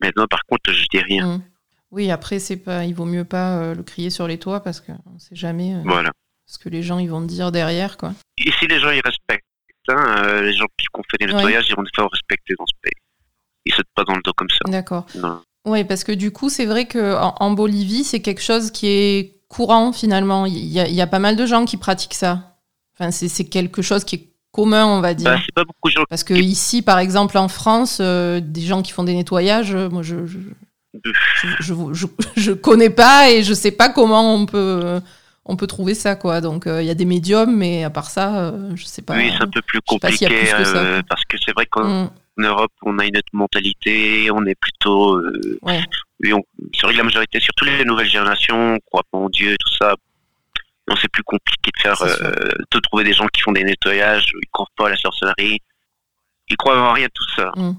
Maintenant, 0.00 0.26
par 0.28 0.44
contre, 0.44 0.72
je 0.72 0.86
dis 0.92 1.00
rien. 1.00 1.38
Mm. 1.38 1.42
Oui, 1.90 2.10
après, 2.10 2.38
c'est 2.38 2.56
pas, 2.58 2.84
il 2.84 2.94
vaut 2.94 3.04
mieux 3.06 3.24
pas 3.24 3.58
euh, 3.58 3.74
le 3.74 3.82
crier 3.82 4.10
sur 4.10 4.28
les 4.28 4.38
toits 4.38 4.60
parce 4.62 4.80
qu'on 4.80 4.92
ne 5.14 5.18
sait 5.18 5.34
jamais 5.36 5.74
euh, 5.74 5.82
Voilà. 5.84 6.10
ce 6.46 6.58
que 6.58 6.68
les 6.68 6.82
gens 6.82 6.98
ils 6.98 7.08
vont 7.08 7.22
te 7.22 7.28
dire 7.28 7.50
derrière, 7.52 7.96
quoi. 7.96 8.12
Et 8.38 8.50
si 8.52 8.66
les 8.66 8.78
gens 8.80 8.90
ils 8.90 9.00
respectent, 9.04 9.44
hein, 9.88 10.42
les 10.42 10.52
gens 10.52 10.66
qui 10.76 10.86
ont 10.94 11.02
fait 11.10 11.18
des 11.24 11.32
nettoyages, 11.32 11.66
ils 11.70 11.76
vont 11.76 11.84
faire 11.94 12.08
respecter 12.10 12.54
dans 12.58 12.66
ce 12.66 12.74
pays. 12.82 12.92
Ils 13.66 13.74
sautent 13.74 13.86
pas 13.94 14.04
dans 14.04 14.14
le 14.14 14.22
dos 14.22 14.32
comme 14.32 14.48
ça. 14.50 14.70
D'accord. 14.70 15.06
Oui, 15.66 15.84
parce 15.84 16.04
que 16.04 16.12
du 16.12 16.30
coup, 16.30 16.48
c'est 16.48 16.64
vrai 16.66 16.86
que 16.86 17.16
en, 17.16 17.34
en 17.40 17.50
Bolivie, 17.50 18.04
c'est 18.04 18.20
quelque 18.22 18.42
chose 18.42 18.70
qui 18.70 18.86
est 18.86 19.40
courant 19.48 19.92
finalement. 19.92 20.46
Il 20.46 20.56
y, 20.56 20.78
a, 20.80 20.86
il 20.86 20.94
y 20.94 21.00
a 21.00 21.06
pas 21.06 21.18
mal 21.18 21.36
de 21.36 21.44
gens 21.44 21.64
qui 21.64 21.76
pratiquent 21.76 22.14
ça. 22.14 22.56
Enfin, 22.98 23.10
c'est 23.10 23.44
quelque 23.44 23.82
chose 23.82 24.04
qui 24.04 24.14
est 24.16 24.28
commun, 24.52 24.86
on 24.86 25.00
va 25.00 25.12
dire. 25.14 25.30
Bah, 25.30 25.38
pas 25.54 25.64
beaucoup 25.64 25.88
de 25.88 25.94
gens. 25.94 26.04
Parce 26.08 26.22
que 26.24 26.34
ici, 26.34 26.80
par 26.82 26.98
exemple, 27.00 27.36
en 27.36 27.48
France, 27.48 27.98
euh, 28.00 28.40
des 28.40 28.62
gens 28.62 28.80
qui 28.82 28.92
font 28.92 29.04
des 29.04 29.12
nettoyages, 29.14 29.74
euh, 29.74 29.90
moi, 29.90 30.02
je 30.02 30.24
je, 30.26 30.38
je, 31.02 31.48
je, 31.60 31.74
je- 31.92 32.06
je 32.36 32.52
connais 32.52 32.88
pas 32.90 33.30
et 33.30 33.42
je 33.42 33.52
sais 33.52 33.70
pas 33.72 33.88
comment 33.90 34.34
on 34.34 34.46
peut 34.46 34.80
euh, 34.84 35.00
on 35.44 35.56
peut 35.56 35.66
trouver 35.66 35.94
ça, 35.94 36.16
quoi. 36.16 36.40
Donc, 36.40 36.66
euh, 36.66 36.80
il 36.82 36.86
y 36.86 36.90
a 36.90 36.94
des 36.94 37.04
médiums, 37.04 37.54
mais 37.54 37.84
à 37.84 37.90
part 37.90 38.08
ça, 38.10 38.36
euh, 38.38 38.70
je 38.76 38.84
sais 38.84 39.02
pas. 39.02 39.16
oui, 39.16 39.30
c'est 39.36 39.42
un 39.44 39.48
peu 39.50 39.62
plus 39.62 39.80
compliqué 39.80 40.26
plus 40.26 40.36
que 40.52 40.64
ça, 40.64 40.72
quoi. 40.72 41.02
parce 41.08 41.24
que 41.24 41.36
c'est 41.44 41.52
vrai 41.52 41.66
qu'en 41.66 42.04
Mm, 42.04 42.10
Europe, 42.38 42.72
on 42.82 42.98
a 42.98 43.06
une 43.06 43.16
autre 43.16 43.28
mentalité, 43.32 44.30
on 44.30 44.44
est 44.46 44.54
plutôt. 44.60 45.16
euh, 45.18 45.58
ouais. 45.62 45.80
oui, 46.20 46.32
on- 46.32 46.44
c'est 46.74 46.82
vrai 46.82 46.92
que 46.92 46.98
la 46.98 47.04
majorité, 47.04 47.40
surtout 47.40 47.64
les 47.64 47.84
nouvelles 47.84 48.08
générations, 48.10 48.74
on 48.74 48.78
croit 48.80 49.02
pas 49.10 49.18
en 49.18 49.28
Dieu 49.28 49.52
et 49.52 49.56
tout 49.58 49.72
ça. 49.74 49.94
Non, 50.88 50.94
c'est 51.00 51.08
plus 51.10 51.22
compliqué 51.24 51.70
de 51.74 51.80
faire, 51.80 52.00
euh, 52.02 52.50
de 52.70 52.78
trouver 52.80 53.04
des 53.04 53.12
gens 53.12 53.26
qui 53.28 53.40
font 53.40 53.52
des 53.52 53.64
nettoyages, 53.64 54.26
ils 54.40 54.48
croient 54.52 54.66
pas 54.76 54.86
à 54.86 54.90
la 54.90 54.96
sorcellerie, 54.96 55.60
ils 56.48 56.56
croient 56.56 56.80
en 56.80 56.92
rien 56.92 57.06
de 57.06 57.12
tout 57.12 57.30
ça. 57.34 57.50
Mm. 57.56 57.72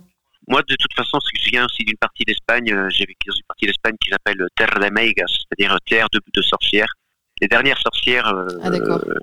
Moi, 0.49 0.61
de 0.67 0.75
toute 0.75 0.93
façon, 0.93 1.19
c'est 1.19 1.37
que 1.37 1.43
je 1.43 1.49
viens 1.49 1.65
aussi 1.65 1.83
d'une 1.83 1.97
partie 1.97 2.23
d'Espagne, 2.25 2.71
euh, 2.73 2.89
j'ai 2.89 3.05
vécu 3.05 3.27
dans 3.27 3.35
une 3.35 3.43
partie 3.47 3.65
d'Espagne 3.65 3.95
qui 4.01 4.09
s'appelle 4.09 4.45
Terre 4.55 4.77
de 4.79 4.89
Meigas, 4.89 5.25
c'est-à-dire 5.27 5.77
terre 5.85 6.07
de, 6.11 6.19
de 6.33 6.41
sorcières. 6.41 6.93
Les 7.41 7.47
dernières 7.47 7.77
sorcières 7.79 8.27
euh, 8.27 8.47
Ah, 8.63 8.69
euh, 8.69 9.13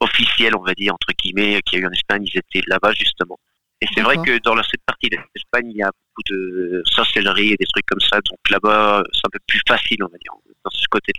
officielles, 0.00 0.54
on 0.56 0.62
va 0.62 0.74
dire, 0.74 0.94
entre 0.94 1.12
guillemets, 1.20 1.60
qu'il 1.62 1.78
y 1.78 1.82
a 1.82 1.84
eu 1.84 1.88
en 1.88 1.92
Espagne, 1.92 2.24
ils 2.24 2.38
étaient 2.38 2.62
là-bas, 2.68 2.92
justement. 2.92 3.38
Et 3.80 3.86
c'est 3.94 4.00
vrai 4.02 4.16
que 4.16 4.38
dans 4.38 4.56
cette 4.64 4.82
partie 4.84 5.08
d'Espagne, 5.08 5.70
il 5.70 5.76
y 5.76 5.82
a 5.82 5.86
beaucoup 5.90 6.22
de 6.34 6.82
sorcellerie 6.86 7.52
et 7.52 7.56
des 7.56 7.66
trucs 7.66 7.86
comme 7.86 8.00
ça, 8.00 8.16
donc 8.28 8.38
là-bas, 8.50 9.02
c'est 9.12 9.20
un 9.24 9.30
peu 9.30 9.38
plus 9.46 9.60
facile, 9.68 10.02
on 10.02 10.08
va 10.08 10.18
dire, 10.18 10.32
dans 10.64 10.70
ce 10.70 10.84
côté. 10.90 11.12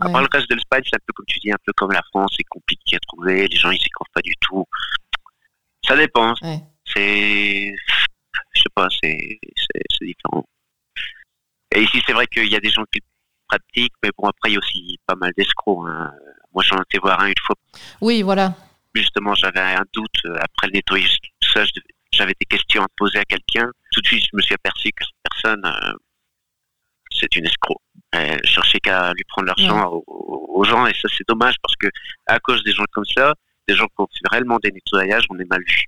À 0.00 0.06
ouais. 0.06 0.12
part 0.12 0.20
le 0.20 0.28
reste 0.30 0.50
de 0.50 0.54
l'Espagne, 0.54 0.82
c'est 0.84 0.96
un 0.96 1.04
peu 1.06 1.12
comme 1.14 1.24
tu 1.26 1.38
dis, 1.38 1.50
un 1.50 1.56
peu 1.64 1.72
comme 1.74 1.90
la 1.92 2.02
France, 2.12 2.34
c'est 2.36 2.44
compliqué 2.44 2.96
à 2.96 2.98
trouver, 3.00 3.48
les 3.48 3.56
gens 3.56 3.70
ils 3.70 3.80
s'y 3.80 3.88
croient 3.88 4.06
pas 4.12 4.20
du 4.20 4.34
tout. 4.40 4.64
Ça 5.82 5.96
dépend, 5.96 6.34
Ouais. 6.42 6.60
c'est. 6.84 7.74
Je 8.54 8.60
sais 8.60 8.68
pas, 8.74 8.88
c'est 9.02 9.38
c'est- 9.56 10.04
différent. 10.04 10.44
Et 11.74 11.82
ici, 11.82 12.02
c'est 12.06 12.12
vrai 12.12 12.26
qu'il 12.26 12.48
y 12.52 12.56
a 12.56 12.60
des 12.60 12.70
gens 12.70 12.84
qui 12.92 13.00
pratiquent, 13.48 13.94
mais 14.02 14.10
bon, 14.16 14.28
après, 14.28 14.50
il 14.50 14.52
y 14.52 14.56
a 14.56 14.58
aussi 14.58 14.98
pas 15.06 15.14
mal 15.16 15.32
d'escrocs. 15.36 15.86
hein. 15.88 16.12
Moi, 16.54 16.62
j'en 16.64 16.76
ai 16.76 16.82
été 16.82 16.98
voir 16.98 17.20
un 17.20 17.26
une 17.28 17.34
fois, 17.42 17.56
Oui, 18.00 18.22
voilà. 18.22 18.54
Justement, 18.98 19.34
j'avais 19.34 19.60
un 19.60 19.84
doute 19.92 20.10
euh, 20.26 20.34
après 20.40 20.66
le 20.68 20.72
nettoyage, 20.74 21.16
j'avais 22.12 22.34
des 22.40 22.46
questions 22.46 22.82
à 22.82 22.86
poser 22.96 23.18
à 23.18 23.24
quelqu'un. 23.24 23.70
Tout 23.92 24.00
de 24.00 24.06
suite, 24.06 24.24
je 24.30 24.36
me 24.36 24.42
suis 24.42 24.54
aperçu 24.54 24.90
que 24.92 25.04
cette 25.04 25.32
personne, 25.32 25.64
euh, 25.64 25.92
c'est 27.10 27.34
une 27.36 27.46
escroc. 27.46 27.80
Elle 28.12 28.44
cherchait 28.46 28.78
qu'à 28.80 29.12
lui 29.12 29.24
prendre 29.28 29.46
l'argent 29.48 29.90
aux, 29.92 30.04
aux 30.06 30.64
gens, 30.64 30.86
et 30.86 30.94
ça, 30.94 31.08
c'est 31.16 31.26
dommage 31.28 31.54
parce 31.62 31.76
que 31.76 31.88
à 32.26 32.38
cause 32.38 32.62
des 32.64 32.72
gens 32.72 32.84
comme 32.92 33.04
ça, 33.16 33.34
des 33.68 33.74
gens 33.74 33.86
qui 33.86 33.94
ont 33.98 34.06
fait 34.06 34.28
réellement 34.30 34.58
des 34.62 34.72
nettoyages, 34.72 35.24
on 35.30 35.38
est 35.38 35.48
mal 35.50 35.60
vu 35.66 35.84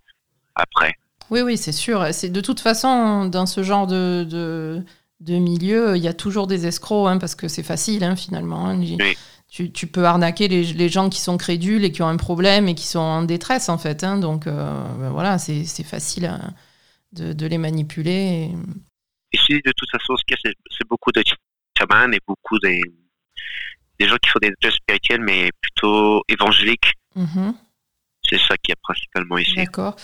après. 0.54 0.94
Oui, 1.30 1.40
oui, 1.42 1.56
c'est 1.56 1.72
sûr. 1.72 2.04
C'est 2.12 2.28
de 2.30 2.40
toute 2.40 2.60
façon 2.60 3.26
dans 3.26 3.46
ce 3.46 3.62
genre 3.62 3.86
de, 3.86 4.24
de, 4.28 4.82
de 5.20 5.34
milieu, 5.38 5.96
il 5.96 6.02
y 6.02 6.08
a 6.08 6.12
toujours 6.12 6.46
des 6.46 6.66
escrocs, 6.66 7.08
hein, 7.08 7.18
parce 7.18 7.34
que 7.34 7.48
c'est 7.48 7.62
facile 7.62 8.04
hein, 8.04 8.16
finalement. 8.16 8.66
hein. 8.68 8.78
Oui. 8.80 9.16
Tu, 9.50 9.72
tu 9.72 9.88
peux 9.88 10.04
arnaquer 10.04 10.46
les, 10.46 10.62
les 10.62 10.88
gens 10.88 11.10
qui 11.10 11.20
sont 11.20 11.36
crédules 11.36 11.84
et 11.84 11.90
qui 11.90 12.02
ont 12.02 12.06
un 12.08 12.16
problème 12.16 12.68
et 12.68 12.74
qui 12.76 12.86
sont 12.86 13.00
en 13.00 13.22
détresse 13.22 13.68
en 13.68 13.78
fait. 13.78 14.04
hein. 14.04 14.16
donc 14.18 14.46
euh, 14.46 14.82
ben 14.98 15.10
voilà, 15.10 15.38
c'est 15.38 15.64
facile 15.82 16.26
hein, 16.26 16.54
de, 17.12 17.32
de 17.32 17.46
les 17.46 17.58
manipuler. 17.58 18.50
et- 18.52 18.56
Ici, 19.32 19.54
de 19.64 19.72
toute 19.76 19.90
façon, 19.90 20.16
ce 20.16 20.24
qu'il 20.24 20.36
y 20.44 20.48
a, 20.48 20.52
c'est 20.76 20.88
beaucoup 20.88 21.12
de 21.12 21.22
chamans 21.78 22.10
et 22.12 22.18
beaucoup 22.26 22.58
des, 22.60 22.80
des 24.00 24.08
gens 24.08 24.16
qui 24.22 24.28
font 24.28 24.40
des 24.42 24.48
études 24.48 24.72
spirituelles, 24.72 25.20
mais 25.20 25.50
plutôt 25.60 26.22
évangéliques. 26.28 26.92
Mhm, 27.14 27.54
C'est 28.28 28.38
ça 28.40 28.56
qui 28.56 28.72
est 28.72 28.80
principalement 28.82 29.38
ici. 29.38 29.54
D'accord. 29.56 29.94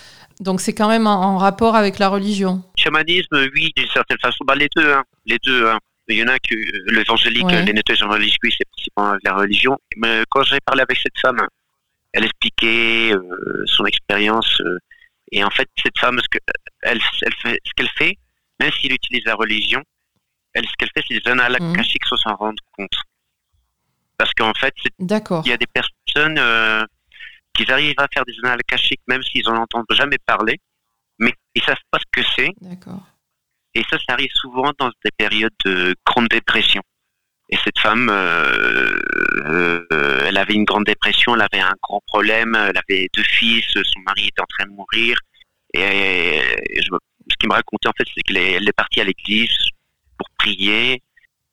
Donc 0.40 0.60
c'est 0.60 0.74
quand 0.74 0.88
même 0.88 1.06
en, 1.08 1.22
en 1.22 1.38
rapport 1.38 1.74
avec 1.76 1.98
la 1.98 2.08
religion. 2.08 2.62
Chamanisme, 2.76 3.36
oui, 3.54 3.72
d'une 3.76 3.88
certaine 3.88 4.18
façon. 4.20 4.44
Bah, 4.44 4.54
les 4.54 4.68
deux, 4.76 4.92
hein. 4.92 5.04
Les 5.24 5.38
deux, 5.44 5.66
hein. 5.68 5.78
Il 6.08 6.18
y 6.18 6.22
en 6.22 6.28
a 6.28 6.38
que 6.38 6.54
euh, 6.54 6.82
l'évangélique, 6.92 7.44
Ouais. 7.46 7.56
euh, 7.56 7.62
les 7.64 7.72
nettoyages 7.72 8.02
oui, 8.42 8.54
c'est 8.56 8.68
principalement 8.70 9.18
la 9.24 9.34
religion. 9.34 9.78
Mais 9.96 10.22
quand 10.30 10.42
j'ai 10.44 10.60
parlé 10.60 10.82
avec 10.82 10.98
cette 10.98 11.18
femme, 11.20 11.40
elle 12.12 12.24
expliquait 12.24 13.12
euh, 13.12 13.64
son 13.66 13.84
expérience. 13.86 14.60
euh, 14.60 14.78
et 15.32 15.42
en 15.42 15.50
fait, 15.50 15.68
cette 15.82 15.98
femme, 15.98 16.18
ce 16.20 16.28
que- 16.30 16.38
elle, 16.82 17.00
elle 17.22 17.34
fait, 17.42 17.58
ce 17.64 17.70
qu'elle 17.74 17.88
fait, 17.98 18.16
même 18.60 18.70
s'il 18.72 18.92
utilise 18.92 19.24
la 19.24 19.34
religion, 19.34 19.82
elle, 20.52 20.64
ce 20.66 20.72
qu'elle 20.78 20.90
fait, 20.96 21.04
c'est 21.08 21.18
des 21.20 21.28
annales 21.30 21.56
akashiques 21.72 22.04
sans 22.06 22.16
s'en 22.16 22.36
rendre 22.36 22.62
compte. 22.76 22.94
Parce 24.16 24.32
qu'en 24.34 24.52
fait, 24.54 24.72
il 25.44 25.50
y 25.50 25.52
a 25.52 25.56
des 25.56 25.66
personnes 25.66 26.38
euh, 26.38 26.84
qui 27.54 27.70
arrivent 27.70 27.94
à 27.98 28.06
faire 28.14 28.24
des 28.24 28.34
annales 28.44 28.60
même 29.08 29.22
s'ils 29.24 29.46
en 29.48 29.56
entendent 29.56 29.84
jamais 29.90 30.18
parler, 30.18 30.60
mais 31.18 31.34
ils 31.56 31.62
savent 31.62 31.76
pas 31.90 31.98
ce 31.98 32.04
que 32.12 32.26
c'est. 32.36 32.52
D'accord. 32.60 33.02
Et 33.76 33.84
ça, 33.90 33.98
ça 33.98 34.14
arrive 34.14 34.32
souvent 34.32 34.72
dans 34.78 34.88
des 35.04 35.10
périodes 35.18 35.52
de 35.66 35.94
grande 36.06 36.28
dépression. 36.28 36.80
Et 37.50 37.58
cette 37.62 37.78
femme, 37.78 38.08
euh, 38.08 38.98
euh, 39.92 40.24
elle 40.26 40.38
avait 40.38 40.54
une 40.54 40.64
grande 40.64 40.84
dépression, 40.84 41.34
elle 41.34 41.42
avait 41.42 41.60
un 41.60 41.74
grand 41.82 42.00
problème, 42.06 42.54
elle 42.54 42.78
avait 42.78 43.10
deux 43.14 43.22
fils, 43.22 43.66
son 43.74 44.00
mari 44.06 44.28
était 44.28 44.40
en 44.40 44.46
train 44.48 44.64
de 44.64 44.70
mourir. 44.70 45.18
Et, 45.74 46.40
ce 46.80 47.36
qu'il 47.38 47.50
me 47.50 47.54
racontait 47.54 47.88
en 47.88 47.92
fait, 47.98 48.08
c'est 48.14 48.22
qu'elle 48.22 48.38
est, 48.38 48.72
partie 48.72 49.02
à 49.02 49.04
l'église 49.04 49.54
pour 50.16 50.28
prier. 50.38 51.02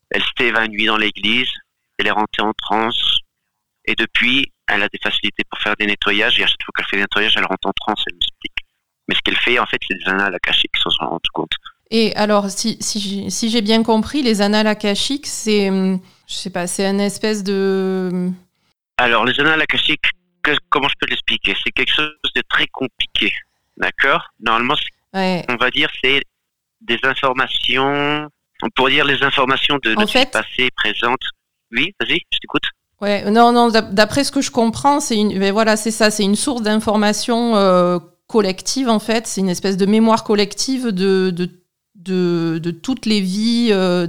Elle 0.10 0.24
s'était 0.24 0.48
évanouie 0.48 0.86
dans 0.86 0.98
l'église, 0.98 1.52
elle 1.98 2.08
est 2.08 2.12
rentrée 2.12 2.44
en 2.44 2.54
transe. 2.54 3.20
Et 3.84 3.96
depuis, 3.96 4.50
elle 4.70 4.82
a 4.82 4.88
des 4.88 5.00
facilités 5.04 5.44
pour 5.50 5.60
faire 5.60 5.76
des 5.76 5.88
nettoyages. 5.88 6.40
Et 6.40 6.44
à 6.44 6.48
chaque 6.48 6.64
fois 6.64 6.72
qu'elle 6.78 6.86
fait 6.86 6.96
des 6.96 7.02
nettoyages, 7.02 7.36
elle 7.36 7.46
rentre 7.46 7.68
en 7.68 7.74
transe, 7.74 8.02
elle 8.08 8.16
m'explique. 8.16 8.60
Mais 9.10 9.16
ce 9.16 9.22
qu'elle 9.22 9.36
fait, 9.36 9.60
en 9.60 9.66
fait, 9.66 9.82
c'est 9.86 9.98
des 9.98 10.08
annales 10.08 10.34
akashiques 10.34 10.78
sans 10.78 10.90
s'en 10.90 11.10
rendre 11.10 11.30
compte. 11.34 11.52
Et 11.96 12.12
alors, 12.16 12.50
si, 12.50 12.76
si, 12.82 13.00
j'ai- 13.00 13.30
si 13.30 13.50
j'ai 13.52 13.62
bien 13.62 13.84
compris, 13.84 14.24
les 14.24 14.42
annales 14.42 14.66
akashiques, 14.66 15.28
c'est, 15.28 15.70
hum, 15.70 16.00
je 16.28 16.34
sais 16.34 16.50
pas, 16.50 16.66
c'est 16.66 16.86
une 16.90 17.00
espèce 17.00 17.44
de, 17.44 18.10
hum, 18.12 18.34
Alors, 18.98 19.26
les 19.26 19.40
annales 19.40 19.62
akashiques, 19.62 20.02
que- 20.42 20.58
comment 20.70 20.88
je 20.88 20.96
peux 21.00 21.06
l'expliquer? 21.08 21.56
C'est 21.64 21.72
quelque 21.72 21.94
chose 21.94 22.10
de 22.36 22.42
très 22.50 22.66
compliqué. 22.68 23.32
D'accord? 23.78 24.22
Normalement, 24.40 24.76
ouais, 25.14 25.46
on 25.50 25.56
va 25.56 25.70
dire, 25.70 25.90
c'est 26.04 26.22
des 26.82 26.98
informations. 27.04 28.28
On 28.64 28.70
pourrait 28.76 28.92
dire 28.94 29.06
les 29.06 29.22
informations 29.24 29.78
de 29.84 29.94
notre 29.94 30.12
fait- 30.12 30.26
vie 30.26 30.32
passée, 30.32 30.70
présente. 30.76 31.20
Oui, 31.72 31.94
vas-y, 32.00 32.20
je 32.32 32.38
t'écoute. 32.40 32.64
ouais, 33.02 33.30
non, 33.30 33.52
non, 33.52 33.70
d'ap- 33.70 33.94
d'après 33.94 34.24
ce 34.24 34.32
que 34.32 34.42
je 34.42 34.50
comprends, 34.52 35.00
c'est 35.00 35.18
une, 35.18 35.38
ben 35.40 35.52
voilà, 35.54 35.76
c'est 35.78 35.92
ça, 35.92 36.10
c'est 36.12 36.24
une 36.24 36.36
source 36.36 36.62
d'information 36.62 37.56
euh, 37.56 38.00
collective 38.28 38.90
en 38.90 39.00
fait, 39.00 39.28
c'est 39.28 39.42
une 39.42 39.50
espèce 39.50 39.76
de 39.78 39.86
mémoire 39.86 40.24
collective 40.24 40.88
de, 40.92 41.32
de, 41.32 41.50
de, 42.04 42.60
de 42.62 42.72
toutes 42.72 43.06
les 43.06 43.22
vies 43.22 43.70
euh, 43.72 44.08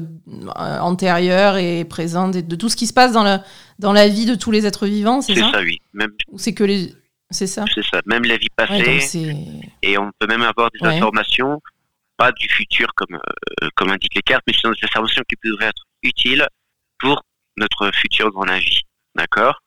antérieures 0.81 1.57
et 1.57 1.85
présentes, 1.85 2.37
et 2.37 2.43
de 2.43 2.57
tout 2.57 2.69
ce 2.69 2.77
qui 2.77 2.87
se 2.87 2.93
passe 2.93 3.13
dans 3.13 3.23
la, 3.23 3.43
dans 3.79 3.93
la 3.93 4.09
vie 4.09 4.27
de 4.27 4.35
tous 4.35 4.51
les 4.51 4.67
êtres 4.67 4.87
vivants, 4.87 5.21
c'est 5.23 5.35
C'est 5.35 5.41
ça, 5.41 5.53
ça, 5.53 5.61
oui. 5.63 5.81
Même, 5.93 6.11
Ou 6.31 6.39
c'est 6.39 6.55
que 6.55 6.65
les, 6.65 6.93
c'est 7.31 7.47
ça. 7.47 7.65
c'est 7.75 7.85
ça. 7.85 8.01
Même 8.07 8.25
la 8.25 8.37
vie 8.37 8.49
passée. 8.55 9.01
et 9.83 9.99
on 9.99 10.11
peut 10.19 10.27
même 10.27 10.43
avoir 10.43 10.71
des 10.71 10.87
Ouais. 10.87 10.97
informations, 10.97 11.61
pas 12.17 12.33
du 12.33 12.49
futur 12.49 12.89
comme, 12.95 13.15
euh, 13.17 13.69
comme 13.77 13.91
indiquent 13.91 14.15
les 14.15 14.23
cartes, 14.23 14.45
mais 14.47 14.53
sont 14.55 14.71
des 14.71 14.85
informations 14.85 15.23
qui 15.29 15.37
peuvent 15.37 15.61
être 15.69 15.83
utiles 16.03 16.47
pour 16.99 17.23
notre 17.57 17.91
futur 17.95 18.31
la 18.45 18.59
vie. 18.59 18.81
D'accord? 19.17 19.61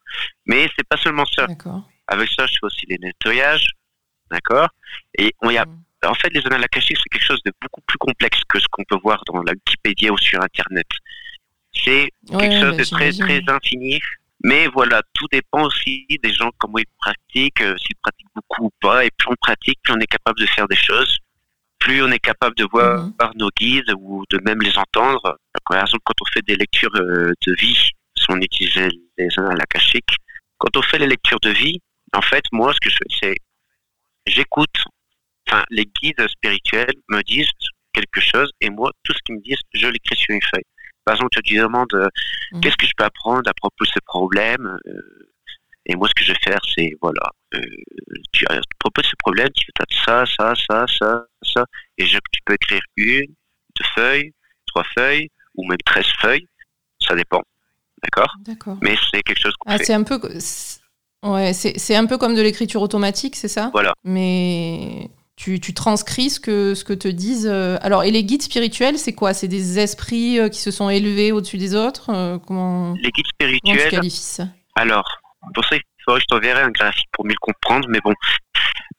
Mais 0.45 0.69
c'est 0.77 0.87
pas 0.87 0.97
seulement 0.97 1.25
ça. 1.25 1.47
d'accord. 1.47 1.83
Avec 2.07 2.29
ça, 2.31 2.45
je 2.45 2.53
fais 2.53 2.65
aussi 2.65 2.85
les 2.87 2.97
nettoyages. 2.97 3.67
D'accord? 4.31 4.67
Et 5.17 5.33
on 5.41 5.49
y 5.49 5.57
a, 5.57 5.65
Mm. 5.65 5.83
En 6.05 6.13
fait, 6.13 6.29
les 6.33 6.45
annales 6.45 6.63
akashiques, 6.63 6.97
c'est 6.97 7.09
quelque 7.09 7.25
chose 7.25 7.41
de 7.45 7.51
beaucoup 7.61 7.81
plus 7.87 7.97
complexe 7.97 8.39
que 8.47 8.59
ce 8.59 8.65
qu'on 8.71 8.83
peut 8.83 8.99
voir 9.03 9.21
dans 9.25 9.41
la 9.41 9.53
Wikipédia 9.53 10.11
ou 10.11 10.17
sur 10.17 10.41
Internet. 10.41 10.87
C'est 11.73 12.09
Ouais, 12.29 12.37
quelque 12.49 12.59
chose 12.61 12.77
bah, 12.77 12.83
de 12.83 12.89
très, 12.89 13.11
j'imagine. 13.11 13.45
très 13.45 13.53
infini. 13.53 13.99
Mais 14.43 14.67
voilà, 14.67 15.01
tout 15.13 15.25
dépend 15.31 15.63
aussi 15.63 16.05
des 16.21 16.31
gens, 16.31 16.51
comment 16.59 16.77
ils 16.77 16.85
pratiquent, 16.99 17.61
euh, 17.61 17.75
s'ils 17.79 17.95
pratiquent 18.01 18.27
beaucoup 18.35 18.65
ou 18.65 18.71
pas. 18.79 19.03
Et 19.05 19.09
plus 19.17 19.29
on 19.29 19.35
pratique, 19.41 19.79
plus 19.83 19.93
on 19.93 19.99
est 19.99 20.05
capable 20.07 20.39
de 20.39 20.45
faire 20.45 20.67
des 20.67 20.75
choses. 20.75 21.17
Plus 21.79 22.03
on 22.03 22.11
est 22.11 22.19
capable 22.19 22.55
de 22.55 22.65
voir 22.71 23.03
Mhm. 23.05 23.31
nos 23.35 23.49
guides 23.57 23.91
ou 23.97 24.23
de 24.29 24.39
même 24.45 24.61
les 24.61 24.77
entendre. 24.77 25.37
Par 25.67 25.81
exemple, 25.81 26.01
quand 26.03 26.13
on 26.21 26.25
fait 26.31 26.45
des 26.45 26.55
lectures 26.55 26.95
euh, 26.95 27.31
de 27.45 27.53
vie, 27.59 27.73
si 28.15 28.25
on 28.29 28.37
utilise 28.37 28.75
les 29.17 29.27
annales 29.37 29.61
akashiques, 29.61 30.15
quand 30.59 30.75
on 30.77 30.81
fait 30.83 30.99
les 30.99 31.07
lectures 31.07 31.39
de 31.41 31.49
vie, 31.49 31.79
en 32.13 32.21
fait, 32.21 32.43
moi, 32.51 32.73
ce 32.73 32.79
que 32.79 32.89
je 32.89 32.95
fais, 32.97 33.19
c'est 33.21 33.35
j'écoute 34.27 34.83
enfin, 35.47 35.63
les 35.69 35.85
guides 36.01 36.27
spirituels 36.27 36.93
me 37.09 37.21
disent 37.23 37.49
quelque 37.93 38.21
chose 38.21 38.51
et 38.61 38.69
moi, 38.69 38.91
tout 39.03 39.13
ce 39.13 39.19
qu'ils 39.25 39.35
me 39.35 39.41
disent, 39.41 39.61
je 39.73 39.87
l'écris 39.87 40.15
sur 40.15 40.35
une 40.35 40.41
feuille. 40.41 40.63
Par 41.05 41.15
exemple, 41.15 41.41
tu 41.43 41.55
demandes 41.55 41.93
euh, 41.93 42.07
Mhm. 42.51 42.61
qu'est-ce 42.61 42.77
que 42.77 42.85
je 42.85 42.93
peux 42.97 43.03
apprendre 43.05 43.49
à 43.49 43.53
propos 43.53 43.85
de 43.85 43.89
ce 43.89 43.99
problème. 44.05 44.77
euh, 44.87 45.29
et 45.89 45.95
moi, 45.95 46.09
ce 46.09 46.13
que 46.15 46.23
je 46.25 46.33
vais 46.33 46.39
faire, 46.43 46.59
c'est 46.75 46.91
voilà, 47.01 47.31
euh, 47.55 47.61
tu 48.33 48.45
à 48.49 48.59
propos 48.79 49.01
de 49.01 49.07
ce 49.07 49.15
problème, 49.19 49.47
tu 49.55 49.65
fais 49.77 49.85
ça, 50.05 50.25
ça, 50.25 50.53
ça, 50.69 50.85
ça, 50.87 51.25
ça, 51.43 51.65
et 51.97 52.05
je, 52.05 52.17
tu 52.31 52.41
peux 52.45 52.55
écrire 52.55 52.81
une, 52.97 53.25
deux 53.25 53.85
feuilles, 53.95 54.33
trois 54.65 54.83
feuilles, 54.97 55.29
ou 55.55 55.65
même 55.65 55.77
13 55.85 56.05
feuilles, 56.19 56.45
ça 56.99 57.15
dépend, 57.15 57.41
d'accord? 58.03 58.33
D'accord. 58.41 58.77
Mais 58.81 58.95
c'est 59.11 59.23
quelque 59.23 59.39
chose 59.41 59.53
qu'on 59.59 59.71
Ah, 59.71 59.77
c'est 59.77 59.93
un 59.93 60.03
peu. 60.03 60.19
Ouais, 61.23 61.53
c'est 61.53 61.95
un 61.95 62.05
peu 62.05 62.17
comme 62.17 62.35
de 62.35 62.41
l'écriture 62.41 62.81
automatique, 62.81 63.35
c'est 63.37 63.47
ça? 63.47 63.69
Voilà. 63.71 63.93
Mais 64.03 65.09
tu, 65.37 65.59
tu 65.61 65.73
transcris 65.73 66.29
ce 66.31 66.39
que, 66.41 66.73
ce 66.75 66.83
que 66.83 66.93
te 66.93 67.07
disent. 67.07 67.47
euh, 67.47 67.77
Alors, 67.81 68.03
et 68.03 68.11
les 68.11 68.23
guides 68.25 68.41
spirituels, 68.41 68.97
c'est 68.97 69.13
quoi? 69.13 69.33
C'est 69.33 69.47
des 69.47 69.79
esprits 69.79 70.39
euh, 70.39 70.49
qui 70.49 70.59
se 70.59 70.71
sont 70.71 70.89
élevés 70.89 71.31
au-dessus 71.31 71.57
des 71.57 71.75
autres 71.75 72.09
Euh, 72.09 72.37
Comment, 72.39 72.93
Les 72.95 73.11
guides 73.11 73.25
comment 73.39 73.51
tu 73.51 73.57
spirituels, 73.59 73.91
qualifies 73.91 74.17
ça? 74.17 74.47
Alors, 74.75 75.19
pour 75.53 75.63
ça, 75.63 75.75
il 75.77 75.81
faudrait 76.03 76.19
que 76.19 76.23
je 76.29 76.35
t'enverrai 76.35 76.61
un 76.63 76.71
graphique 76.71 77.07
pour 77.13 77.23
mieux 77.25 77.31
le 77.33 77.39
comprendre, 77.39 77.87
mais 77.89 77.99
bon, 78.03 78.13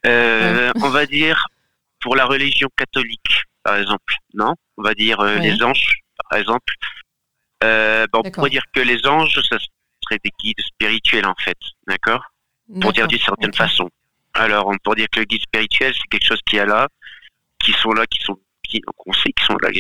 Euh, 0.07 0.71
on 0.83 0.89
va 0.91 1.07
dire 1.07 1.45
pour 2.01 2.15
la 2.15 2.25
religion 2.25 2.69
catholique, 2.77 3.43
par 3.65 3.77
exemple, 3.77 4.15
non? 4.35 4.55
On 4.77 4.83
va 4.83 4.95
dire 4.95 5.19
euh, 5.21 5.35
Ouais. 5.39 5.51
les 5.51 5.63
anges, 5.65 5.99
par 6.31 6.39
exemple. 6.39 6.73
Euh, 7.65 8.07
ben, 8.13 8.21
on 8.25 8.31
pourrait 8.31 8.51
dire 8.51 8.63
que 8.73 8.81
les 8.81 9.05
anges, 9.07 9.35
ça 9.49 9.57
serait 10.05 10.21
des 10.25 10.31
guides 10.41 10.61
spirituels, 10.61 11.27
en 11.27 11.35
fait, 11.43 11.59
d'accord? 11.89 12.23
Pour 12.81 12.93
dire 12.93 13.09
d'une 13.09 13.19
certaine 13.19 13.53
façon. 13.53 13.89
Alors, 14.35 14.69
on 14.69 14.77
pourrait 14.83 14.97
dire 14.97 15.09
que 15.11 15.21
le 15.21 15.27
guide 15.27 15.43
spirituel, 15.43 15.93
c'est 15.95 16.09
quelque 16.11 16.27
chose 16.27 16.41
qui 16.47 16.57
est 16.57 16.67
là, 16.67 16.89
qui 17.59 17.73
sont 17.73 17.93
là, 17.93 18.07
qui 18.07 18.23
sont 18.23 18.39
qui, 18.69 18.81
qu'on 18.83 19.13
sait 19.15 19.33
qu'ils 19.33 19.47
sont 19.47 19.57
là. 19.63 19.71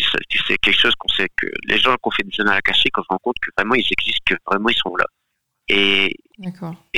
C'est 0.46 0.56
quelque 0.58 0.80
chose 0.80 0.94
qu'on 0.98 1.12
sait 1.12 1.28
que 1.36 1.46
les 1.64 1.78
gens 1.78 1.94
qu'on 2.00 2.10
fait 2.10 2.22
des 2.24 2.40
annales 2.40 2.56
akashiques, 2.56 2.96
on 2.98 3.02
se 3.02 3.08
rend 3.10 3.18
compte 3.18 3.36
que 3.40 3.50
vraiment 3.56 3.74
ils 3.74 3.86
existent, 3.90 4.22
que 4.24 4.34
vraiment 4.46 4.70
ils 4.70 4.76
sont 4.76 4.96
là. 4.96 5.04
Et, 5.68 6.16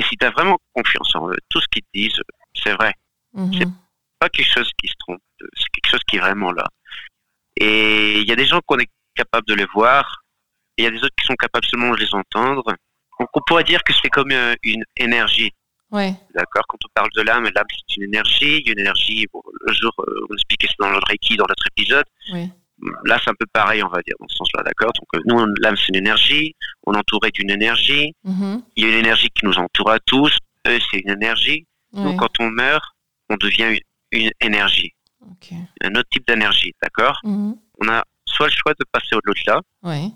si 0.09 0.17
tu 0.17 0.25
as 0.25 0.31
vraiment 0.31 0.57
confiance 0.73 1.15
en 1.17 1.29
eux, 1.29 1.37
tout 1.49 1.61
ce 1.61 1.67
qu'ils 1.69 1.83
disent, 1.93 2.21
c'est 2.55 2.73
vrai. 2.75 2.95
Mhm. 3.35 3.53
C'est- 3.55 3.69
Pas 4.21 4.29
quelque 4.29 4.53
chose 4.53 4.71
qui 4.81 4.87
se 4.87 4.95
trompe, 4.99 5.21
c'est 5.57 5.69
quelque 5.73 5.91
chose 5.91 6.05
qui 6.07 6.17
est 6.17 6.21
vraiment 6.21 6.53
là. 6.53 6.67
Et 7.57 8.21
il 8.21 8.29
y 8.29 8.33
a 8.33 8.37
des 8.37 8.45
gens 8.47 8.61
qu'on 8.67 8.79
est 8.79 8.91
capable 9.15 9.47
de 9.47 9.55
les 9.55 9.65
voir, 9.75 10.23
et 10.77 10.83
il 10.83 10.85
y 10.85 10.87
a 10.87 10.91
des 10.91 10.99
autres 10.99 11.15
qui 11.19 11.27
sont 11.27 11.37
capables 11.37 11.65
seulement 11.67 11.91
de 11.93 11.97
les 11.97 12.15
entendre. 12.15 12.63
Donc 13.19 13.29
on 13.35 13.41
pourrait 13.47 13.65
dire 13.65 13.83
que 13.83 13.93
c'est 13.95 14.11
comme 14.11 14.31
euh, 14.31 14.55
une 14.63 14.85
énergie. 14.97 15.53
Ouais. 15.91 16.15
D'accord 16.35 16.65
Quand 16.69 16.79
on 16.85 16.89
parle 16.95 17.11
de 17.17 17.23
l'âme, 17.23 17.45
l'âme 17.55 17.67
c'est 17.71 17.97
une 17.97 18.05
énergie. 18.05 18.61
Il 18.61 18.67
y 18.67 18.71
a 18.71 18.73
une 18.73 18.81
énergie, 18.81 19.27
bon, 19.33 19.43
le 19.67 19.73
jour, 19.73 19.93
on 19.99 20.35
expliquait 20.35 20.69
ça 20.69 20.75
dans 20.79 20.91
le 20.91 21.01
Reiki, 21.09 21.37
dans 21.37 21.47
notre 21.49 21.67
épisode. 21.77 22.05
Là, 23.05 23.19
c'est 23.23 23.31
un 23.31 23.35
peu 23.39 23.47
pareil, 23.53 23.83
on 23.83 23.89
va 23.89 24.01
dire, 24.01 24.15
dans 24.19 24.29
ce 24.29 24.37
sens-là, 24.37 24.63
d'accord? 24.63 24.91
Donc, 24.95 25.07
euh, 25.15 25.21
nous, 25.27 25.55
l'âme, 25.61 25.77
c'est 25.77 25.89
une 25.89 25.97
énergie. 25.97 26.55
On 26.87 26.95
est 26.95 26.99
entouré 26.99 27.31
d'une 27.31 27.51
énergie. 27.51 28.15
Mhm. 28.25 28.63
Il 28.77 28.85
y 28.85 28.87
a 28.87 28.91
une 28.91 28.99
énergie 29.05 29.29
qui 29.35 29.45
nous 29.45 29.59
entoure 29.59 29.91
à 29.91 29.99
tous. 29.99 30.39
Eux, 30.67 30.79
c'est 30.91 31.01
une 31.01 31.11
énergie. 31.11 31.67
Ouais. 31.93 32.05
Donc, 32.05 32.21
quand 32.21 32.41
on 32.41 32.51
meurt, 32.51 32.85
on 33.29 33.37
devient 33.37 33.77
une, 34.13 34.21
une 34.21 34.31
énergie, 34.41 34.95
un 35.83 35.95
autre 35.95 36.09
type 36.11 36.27
d'énergie, 36.27 36.73
d'accord? 36.83 37.19
Mhm. 37.25 37.57
On 37.83 37.89
a 37.89 38.03
soit 38.25 38.47
le 38.47 38.53
choix 38.53 38.73
de 38.73 38.85
passer 38.91 39.15
au-delà. 39.15 39.61
Ouais. 39.83 40.09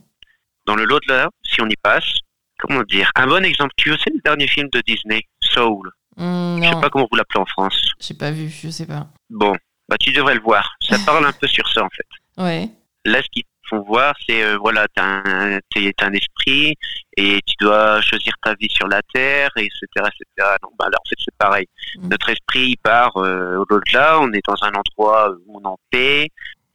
Dans 0.66 0.76
le 0.76 0.84
au-delà, 0.84 1.28
si 1.42 1.60
on 1.60 1.68
y 1.68 1.76
passe, 1.76 2.20
comment 2.58 2.82
dire? 2.82 3.10
Un 3.16 3.26
bon 3.26 3.44
exemple, 3.44 3.72
tu 3.76 3.90
sais 3.98 4.10
le 4.10 4.20
dernier 4.24 4.46
film 4.46 4.68
de 4.72 4.80
Disney, 4.86 5.22
Soul. 5.54 5.90
Mm, 6.16 6.62
Je 6.62 6.68
sais 6.68 6.80
pas 6.80 6.90
comment 6.90 7.06
vous 7.10 7.16
l'appelez 7.16 7.40
en 7.40 7.46
France. 7.46 7.92
j'ai 8.00 8.14
pas 8.14 8.30
vu, 8.30 8.48
je 8.48 8.68
sais 8.70 8.86
pas. 8.86 9.06
Bon, 9.30 9.54
bah 9.88 9.96
tu 9.98 10.12
devrais 10.12 10.34
le 10.34 10.40
voir. 10.40 10.74
Ça 10.80 10.96
parle 11.06 11.26
un 11.26 11.32
peu 11.32 11.46
sur 11.46 11.68
ça 11.72 11.82
en 11.84 11.88
fait. 11.90 12.42
Ouais. 12.42 12.68
Là, 13.04 13.20
ce 13.22 13.28
qu'ils 13.30 13.44
font 13.68 13.82
voir, 13.82 14.14
c'est 14.26 14.42
euh, 14.44 14.56
voilà, 14.58 14.86
un, 14.98 15.58
t'es, 15.74 15.92
t'es 15.96 16.04
un 16.04 16.12
esprit 16.12 16.74
et 17.16 17.40
tu 17.46 17.54
dois 17.60 18.00
choisir 18.02 18.32
ta 18.42 18.54
vie 18.54 18.68
sur 18.70 18.86
la 18.88 19.00
terre, 19.12 19.50
et 19.56 19.62
etc., 19.64 19.86
etc. 19.96 20.56
Donc, 20.62 20.72
bah, 20.78 20.86
là, 20.90 20.96
en 21.04 21.08
fait, 21.08 21.16
c'est 21.18 21.34
pareil. 21.38 21.66
Mm. 21.98 22.08
Notre 22.08 22.28
esprit 22.30 22.70
il 22.70 22.76
part 22.76 23.16
euh, 23.16 23.56
au-delà. 23.68 24.20
On 24.20 24.32
est 24.32 24.44
dans 24.46 24.62
un 24.62 24.72
endroit 24.72 25.30
où 25.46 25.58
on 25.58 25.62
est 25.62 25.66
en 25.66 25.78
paix, 25.90 26.28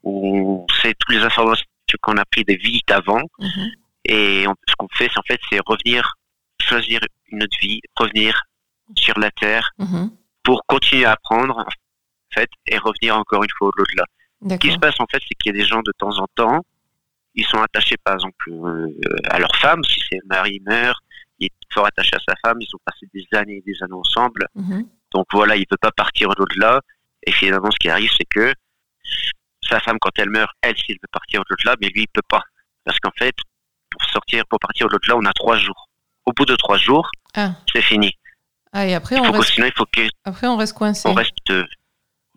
où 0.04 0.66
on 0.70 0.74
sait 0.82 0.94
toutes 1.00 1.16
les 1.16 1.24
informations 1.24 1.66
qu'on 2.02 2.18
a 2.18 2.26
pris 2.26 2.44
des 2.44 2.56
vies 2.56 2.82
d'avant, 2.88 3.22
Mhm. 3.40 3.72
et 4.06 4.48
on- 4.48 4.56
ce 4.68 4.76
qu'on 4.78 4.88
fait, 4.94 5.10
c'est 5.12 5.18
en 5.20 5.24
fait, 5.28 5.40
c'est 5.50 5.60
revenir, 5.66 6.14
choisir 6.62 7.00
une 7.32 7.42
autre 7.44 7.58
vie, 7.62 7.82
revenir 7.98 8.40
sur 8.98 9.18
la 9.20 9.32
terre 9.32 9.70
Mhm. 9.78 10.12
pour 10.44 10.62
continuer 10.68 11.06
à 11.06 11.12
apprendre, 11.14 11.58
en 11.60 11.66
fait, 12.34 12.50
et 12.68 12.78
revenir 12.78 13.18
encore 13.18 13.44
une 13.44 13.50
fois 13.58 13.70
au-delà. 13.70 14.06
Ce 14.50 14.56
qui 14.56 14.72
se 14.72 14.78
passe 14.80 14.96
en 15.00 15.06
fait, 15.12 15.22
c'est 15.28 15.36
qu'il 15.36 15.54
y 15.54 15.60
a 15.60 15.62
des 15.62 15.68
gens 15.68 15.82
de 15.82 15.92
temps 15.98 16.18
en 16.18 16.28
temps, 16.36 16.62
ils 17.36 17.46
sont 17.46 17.62
attachés 17.62 17.98
par 18.04 18.14
exemple 18.16 18.50
euh, 18.52 18.88
à 19.30 19.38
leur 19.40 19.54
femme, 19.58 19.84
si 19.84 20.00
c'est 20.10 20.20
mari 20.26 20.62
meurt, 20.66 20.98
il 21.40 21.48
est 21.48 21.74
fort 21.74 21.86
attaché 21.86 22.12
à 22.16 22.20
sa 22.28 22.36
femme, 22.44 22.58
ils 22.62 22.70
ont 22.74 22.80
passé 22.86 23.06
des 23.14 23.26
années 23.38 23.58
et 23.58 23.62
des 23.66 23.76
années 23.84 23.94
ensemble, 23.94 24.46
Mhm. 24.56 24.88
donc 25.12 25.26
voilà, 25.34 25.56
il 25.58 25.62
ne 25.62 25.66
peut 25.66 25.78
pas 25.82 25.92
partir 25.92 26.30
au-delà, 26.30 26.80
et 27.28 27.32
finalement 27.34 27.70
ce 27.72 27.78
qui 27.78 27.90
arrive 27.90 28.10
c'est 28.18 28.26
que 28.30 28.54
sa 29.62 29.80
femme 29.82 29.98
quand 30.00 30.18
elle 30.18 30.30
meurt, 30.30 30.52
elle 30.62 30.78
s'il 30.78 30.96
veut 30.96 31.10
partir 31.12 31.42
au-delà, 31.42 31.76
mais 31.82 31.88
lui 31.90 32.02
il 32.04 32.08
peut 32.08 32.22
pas, 32.28 32.42
parce 32.86 32.98
qu'en 33.00 33.12
fait, 33.18 33.36
pour 33.90 34.04
sortir, 34.06 34.46
pour 34.48 34.60
partir 34.60 34.88
au-delà, 34.88 35.18
on 35.18 35.26
a 35.26 35.34
trois 35.34 35.58
jours. 35.58 35.90
Au 36.26 36.32
bout 36.32 36.46
de 36.46 36.56
trois 36.56 36.78
jours, 36.78 37.10
Ah. 37.36 37.52
c'est 37.74 37.82
fini. 37.82 38.12
Ah, 38.72 38.86
et 38.86 38.94
après, 38.94 39.20
on 39.20 39.32
reste, 39.32 39.54
sinon 39.54 39.68
il 39.68 39.74
faut 39.76 39.86
qu'on 39.86 40.08
après, 40.26 40.48
on 40.48 40.58
reste 40.58 40.74
coincé. 40.74 41.12
reste, 41.12 41.34
euh, 41.50 41.66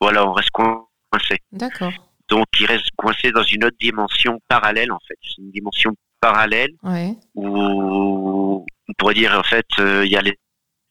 voilà, 0.00 0.26
on 0.26 0.32
reste 0.32 0.50
coincé. 0.50 1.38
D'accord. 1.52 1.92
Donc, 2.28 2.46
il 2.58 2.66
reste 2.66 2.88
coincé 2.96 3.30
dans 3.32 3.42
une 3.42 3.64
autre 3.64 3.76
dimension 3.78 4.40
parallèle, 4.48 4.90
en 4.92 4.98
fait. 5.06 5.16
C'est 5.22 5.42
une 5.42 5.50
dimension 5.50 5.92
parallèle 6.20 6.70
Ouais. 6.82 7.14
où 7.34 8.64
on 8.88 8.92
pourrait 8.96 9.14
dire, 9.14 9.38
en 9.38 9.42
fait, 9.42 9.66
euh, 9.78 10.06
il 10.06 10.10
y 10.12 10.16
a 10.16 10.22
les 10.22 10.38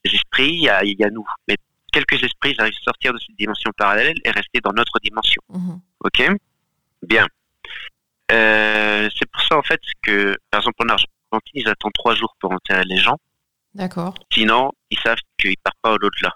esprits, 0.03 0.53
il 0.53 0.61
y 0.63 0.69
a, 0.69 0.83
il 0.83 0.99
y 0.99 1.03
a 1.03 1.09
nous. 1.09 1.25
Mais 1.47 1.55
quelques 1.91 2.21
esprits 2.23 2.53
arrivent 2.59 2.73
à 2.81 2.83
sortir 2.83 3.13
de 3.13 3.17
cette 3.17 3.35
dimension 3.37 3.71
parallèle 3.75 4.15
et 4.23 4.29
rester 4.29 4.59
dans 4.63 4.73
notre 4.73 4.99
dimension. 5.01 5.41
Mhm. 5.49 5.79
OK? 6.05 6.29
Bien. 7.01 7.25
Euh, 8.31 9.09
c'est 9.17 9.29
pour 9.31 9.41
ça, 9.43 9.57
en 9.57 9.63
fait, 9.63 9.81
que, 10.03 10.37
par 10.51 10.59
exemple, 10.61 10.83
en 10.85 10.89
Argentine, 10.89 11.09
ils 11.55 11.67
attendent 11.67 11.93
trois 11.93 12.13
jours 12.15 12.35
pour 12.39 12.51
enterrer 12.51 12.83
les 12.85 12.97
gens. 12.97 13.17
D'accord. 13.73 14.15
Sinon, 14.33 14.71
ils 14.89 14.99
savent 14.99 15.17
qu'ils 15.39 15.55
partent 15.63 15.77
pas 15.81 15.93
au-delà. 15.93 16.33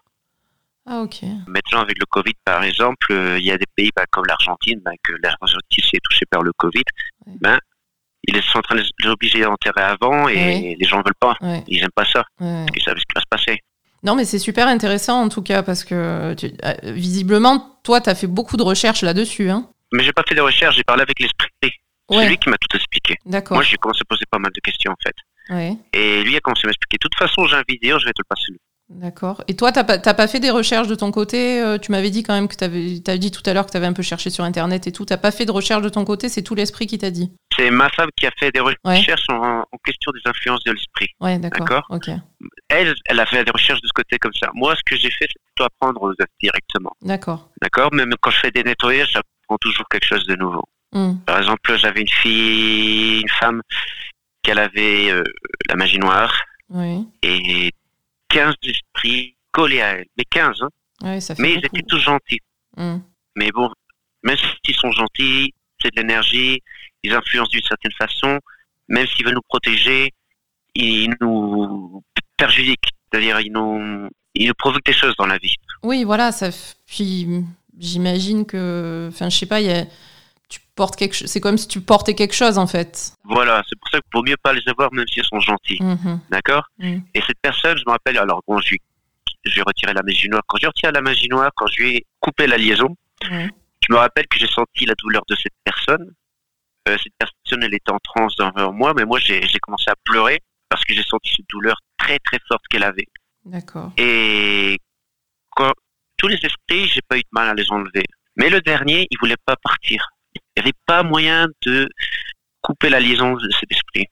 Ah, 0.88 1.02
ok. 1.02 1.24
Maintenant, 1.48 1.82
avec 1.82 1.98
le 2.00 2.06
Covid, 2.06 2.34
par 2.46 2.64
exemple, 2.64 3.08
euh, 3.12 3.40
il 3.40 3.46
y 3.46 3.52
a 3.52 3.58
des 3.58 3.66
pays 3.76 3.90
bah, 3.96 4.06
comme 4.12 4.26
l'Argentine, 4.28 4.80
bah, 4.86 4.92
que 5.04 5.14
l'Argentine 5.24 5.84
s'est 5.84 6.00
touchée 6.04 6.26
par 6.30 6.44
le 6.44 6.52
Covid, 6.58 6.84
Ouais. 7.26 7.34
ben, 7.42 7.60
ils 8.28 8.42
sont 8.44 8.60
en 8.60 8.62
train 8.62 8.76
de 8.76 8.84
les 9.00 9.10
obliger 9.10 9.44
à 9.44 9.50
enterrer 9.52 9.82
avant 9.82 10.28
et 10.28 10.76
les 10.80 10.88
gens 10.88 10.98
ne 11.00 11.04
veulent 11.04 11.14
pas. 11.20 11.36
Ouais. 11.42 11.64
Ils 11.68 11.80
n'aiment 11.82 11.90
pas 11.96 12.06
ça. 12.06 12.24
ouais. 12.40 12.66
Ils 12.76 12.82
savent 12.84 12.98
ce 12.98 13.04
qui 13.04 13.14
va 13.16 13.22
se 13.22 13.28
passer. 13.30 13.60
Non, 14.04 14.16
mais 14.16 14.26
c'est 14.26 14.40
super 14.40 14.68
intéressant 14.68 15.22
en 15.24 15.30
tout 15.30 15.42
cas 15.42 15.64
parce 15.64 15.84
que 15.84 16.34
tu- 16.36 16.54
euh, 16.64 16.74
visiblement, 16.94 17.80
toi, 17.84 18.02
tu 18.02 18.10
as 18.10 18.16
fait 18.16 18.28
beaucoup 18.28 18.56
de 18.58 18.64
recherches 18.64 19.02
là-dessus. 19.02 19.50
Hein 19.50 19.70
Mais 19.92 20.04
j'ai 20.04 20.14
pas 20.14 20.24
fait 20.28 20.36
de 20.36 20.42
recherche, 20.42 20.76
j'ai 20.76 20.84
parlé 20.84 21.02
avec 21.02 21.20
l'esprit. 21.20 21.50
C'est 21.62 22.28
lui 22.28 22.38
qui 22.38 22.50
m'a 22.50 22.58
tout 22.58 22.76
expliqué. 22.78 23.16
d'accord. 23.26 23.58
Moi, 23.58 23.64
j'ai 23.64 23.78
commencé 23.78 24.02
à 24.02 24.06
poser 24.08 24.26
pas 24.30 24.38
mal 24.38 24.52
de 24.54 24.60
questions, 24.60 24.92
en 24.92 25.02
fait. 25.04 25.16
Ouais, 25.50 25.78
Et 25.94 26.24
lui 26.24 26.36
a 26.36 26.40
commencé 26.40 26.62
à 26.66 26.68
m'expliquer. 26.68 26.98
De 26.98 27.08
toute 27.08 27.16
façon, 27.18 27.46
j'ai 27.46 27.56
un 27.56 27.64
vidéo, 27.68 28.00
je 28.00 28.06
vais 28.06 28.14
te 28.14 28.22
le 28.22 28.28
passer. 28.28 28.60
d'accord. 28.90 29.44
Et 29.48 29.56
toi, 29.56 29.72
tu 29.72 29.80
n'as 29.80 29.84
pas, 29.84 29.98
pas 30.00 30.28
fait 30.28 30.40
des 30.40 30.50
recherches 30.50 30.88
de 30.88 30.96
ton 30.96 31.12
côté 31.12 31.62
euh, 31.62 31.78
Tu 31.78 31.92
m'avais 31.92 32.10
dit 32.10 32.24
quand 32.24 32.34
même 32.34 32.48
que 32.48 32.56
tu 32.56 33.12
as 33.12 33.18
dit 33.18 33.32
tout 33.32 33.42
à 33.46 33.54
l'heure 33.54 33.66
que 33.66 33.72
tu 33.72 33.78
avais 33.78 33.86
un 33.88 33.94
peu 33.94 34.02
cherché 34.04 34.30
sur 34.30 34.44
Internet 34.44 34.88
et 34.88 34.92
tout. 34.92 35.06
Tu 35.06 35.16
pas 35.18 35.32
fait 35.32 35.46
de 35.46 35.52
recherche 35.52 35.82
de 35.84 35.90
ton 35.90 36.04
côté, 36.06 36.30
c'est 36.30 36.42
tout 36.44 36.56
l'esprit 36.56 36.88
qui 36.88 36.98
t'a 36.98 37.12
dit? 37.12 37.32
C'est 37.56 37.70
ma 37.72 37.90
femme 37.90 38.10
qui 38.18 38.26
a 38.28 38.32
fait 38.40 38.52
des 38.52 38.60
recherches 38.60 39.26
en, 39.30 39.60
en 39.62 39.78
question 39.86 40.12
des 40.12 40.22
influences 40.30 40.64
de 40.66 40.72
l'esprit. 40.72 41.08
Ouais, 41.22 41.38
d'accord. 41.40 41.66
D'accord? 41.68 41.86
Ok, 41.90 42.10
Elle, 42.70 42.94
elle 43.06 43.20
a 43.20 43.26
fait 43.26 43.44
des 43.44 43.52
recherches 43.52 43.82
de 43.82 43.88
ce 43.88 43.94
côté 43.94 44.18
comme 44.18 44.34
ça. 44.34 44.50
Moi, 44.56 44.76
ce 44.76 44.82
que 44.86 44.96
j'ai 44.98 45.10
fait, 45.12 45.26
c'est 45.30 45.42
plutôt 45.56 45.64
apprendre 45.66 46.14
directement. 46.42 46.92
d'accord. 47.02 47.50
D'accord? 47.62 47.94
Même 47.94 48.14
quand 48.20 48.32
je 48.32 48.40
fais 48.40 48.52
des 48.52 48.64
nettoyages, 48.64 49.12
j'apprends 49.14 49.58
toujours 49.62 49.86
quelque 49.90 50.06
chose 50.06 50.26
de 50.28 50.36
nouveau. 50.36 50.64
Hmm, 50.92 51.16
Par 51.26 51.40
exemple, 51.40 51.78
j'avais 51.78 52.02
une 52.02 52.10
fille, 52.10 53.22
une 53.22 53.30
femme, 53.40 53.62
qu'elle 54.46 54.60
avait 54.60 55.10
euh, 55.10 55.24
la 55.68 55.76
magie 55.76 55.98
noire 55.98 56.42
Oui, 56.70 57.08
et 57.24 57.72
15 58.30 58.54
esprits 58.64 59.36
collés 59.52 59.82
à 59.82 59.94
elle. 59.98 60.06
Mais 60.18 60.24
15, 60.30 60.62
hein 60.62 60.70
ouais, 61.02 61.20
ça 61.20 61.36
fait 61.36 61.42
Mais 61.42 61.54
ils 61.54 61.66
étaient 61.66 61.82
tous 61.88 62.00
gentils. 62.00 62.40
Hmm, 62.78 62.98
Mais 63.36 63.52
bon, 63.52 63.70
même 64.24 64.38
s'ils 64.38 64.76
sont 64.76 64.92
gentils, 64.92 65.54
c'est 65.82 65.94
de 65.96 66.02
l'énergie, 66.02 66.62
ils 67.04 67.14
influencent 67.14 67.50
d'une 67.50 67.64
certaine 67.64 67.92
façon, 67.94 68.40
même 68.88 69.08
s'ils 69.08 69.26
veulent 69.26 69.36
nous 69.36 69.42
protéger, 69.48 70.14
ils 70.76 71.14
nous 71.22 72.04
perjudiquent. 72.38 72.90
C'est-à-dire, 73.12 73.40
ils 73.40 73.52
nous, 73.52 74.10
ils 74.36 74.48
nous 74.48 74.54
provoquent 74.58 74.86
des 74.86 74.94
choses 74.94 75.16
dans 75.18 75.26
la 75.28 75.38
vie. 75.38 75.56
Oui, 75.84 76.04
voilà. 76.04 76.32
Ça, 76.32 76.50
puis 76.86 77.28
j'imagine 77.80 78.46
que, 78.46 79.10
enfin, 79.12 79.30
je 79.30 79.38
sais 79.38 79.46
pas, 79.46 79.62
il 79.62 79.68
y 79.68 79.72
a, 79.72 79.86
tu 80.50 80.60
portes 80.76 80.96
quelque, 80.96 81.16
c'est 81.28 81.40
comme 81.40 81.58
si 81.58 81.68
tu 81.68 81.82
portais 81.82 82.16
quelque 82.16 82.36
chose 82.36 82.58
en 82.58 82.68
fait. 82.68 83.14
Voilà, 83.24 83.64
c'est 83.68 83.78
pour 83.80 83.90
ça 83.90 84.00
qu'il 84.00 84.10
vaut 84.14 84.24
mieux 84.24 84.38
pas 84.42 84.54
les 84.54 84.62
avoir, 84.68 84.92
même 84.94 85.08
s'ils 85.08 85.24
sont 85.24 85.40
gentils. 85.40 85.82
Mhm, 85.82 86.20
D'accord 86.30 86.64
Mm. 86.78 86.98
Et 87.14 87.22
cette 87.22 87.40
personne, 87.42 87.78
je 87.78 87.84
me 87.88 87.92
rappelle, 87.92 88.18
alors 88.18 88.42
bon, 88.48 88.60
je 88.60 88.72
lui, 88.72 88.82
je 89.46 89.62
retiré 89.62 89.94
la 89.94 90.04
magie 90.04 90.28
noire. 90.30 90.42
Quand 90.48 90.58
j'ai 90.60 90.68
retiré 90.68 90.92
la 90.92 91.02
magie 91.02 91.28
noire, 91.30 91.52
quand 91.56 91.68
je 91.68 91.82
lui 91.82 91.96
ai 91.98 92.06
coupé 92.20 92.48
la 92.48 92.58
liaison, 92.58 92.96
Ouais. 93.32 93.50
Je 93.88 93.94
me 93.94 93.98
rappelle 94.00 94.28
que 94.28 94.38
j'ai 94.40 94.48
senti 94.48 94.86
la 94.86 94.94
douleur 94.96 95.24
de 95.28 95.36
cette 95.36 95.54
personne. 95.64 96.12
Euh, 96.88 96.98
cette 97.02 97.14
personne, 97.18 97.64
elle 97.64 97.74
était 97.74 97.92
en 97.92 98.00
transe 98.00 98.36
devant 98.36 98.74
moi, 98.74 98.94
mais 98.96 99.06
moi, 99.06 99.20
j'ai 99.20 99.42
j'ai 99.48 99.60
commencé 99.60 99.90
à 99.90 99.96
pleurer 100.04 100.42
parce 100.70 100.84
que 100.84 100.94
j'ai 100.94 101.04
senti 101.04 101.34
cette 101.36 101.48
douleur 101.50 101.76
très 101.98 102.20
très 102.20 102.40
forte 102.48 102.64
qu'elle 102.70 102.84
avait. 102.84 103.08
D'accord. 103.46 103.92
Et 103.98 104.80
quand 105.52 105.72
tous 106.18 106.28
les 106.28 106.36
esprits, 106.44 106.88
j'ai 106.88 107.02
pas 107.08 107.18
eu 107.18 107.22
de 107.22 107.28
mal 107.32 107.50
à 107.50 107.54
les 107.54 107.72
enlever. 107.72 108.04
Mais 108.38 108.50
le 108.50 108.60
dernier, 108.62 109.08
il 109.10 109.18
voulait 109.20 109.38
pas 109.46 109.56
partir. 109.56 110.08
Il 110.56 110.62
n'y 110.62 110.68
avait 110.68 110.78
pas 110.86 111.04
moyen 111.04 111.48
de 111.66 111.90
couper 112.62 112.90
la 112.90 113.00
liaison 113.00 113.34
de 113.34 113.50
cet 113.52 113.72
esprit. 113.72 114.08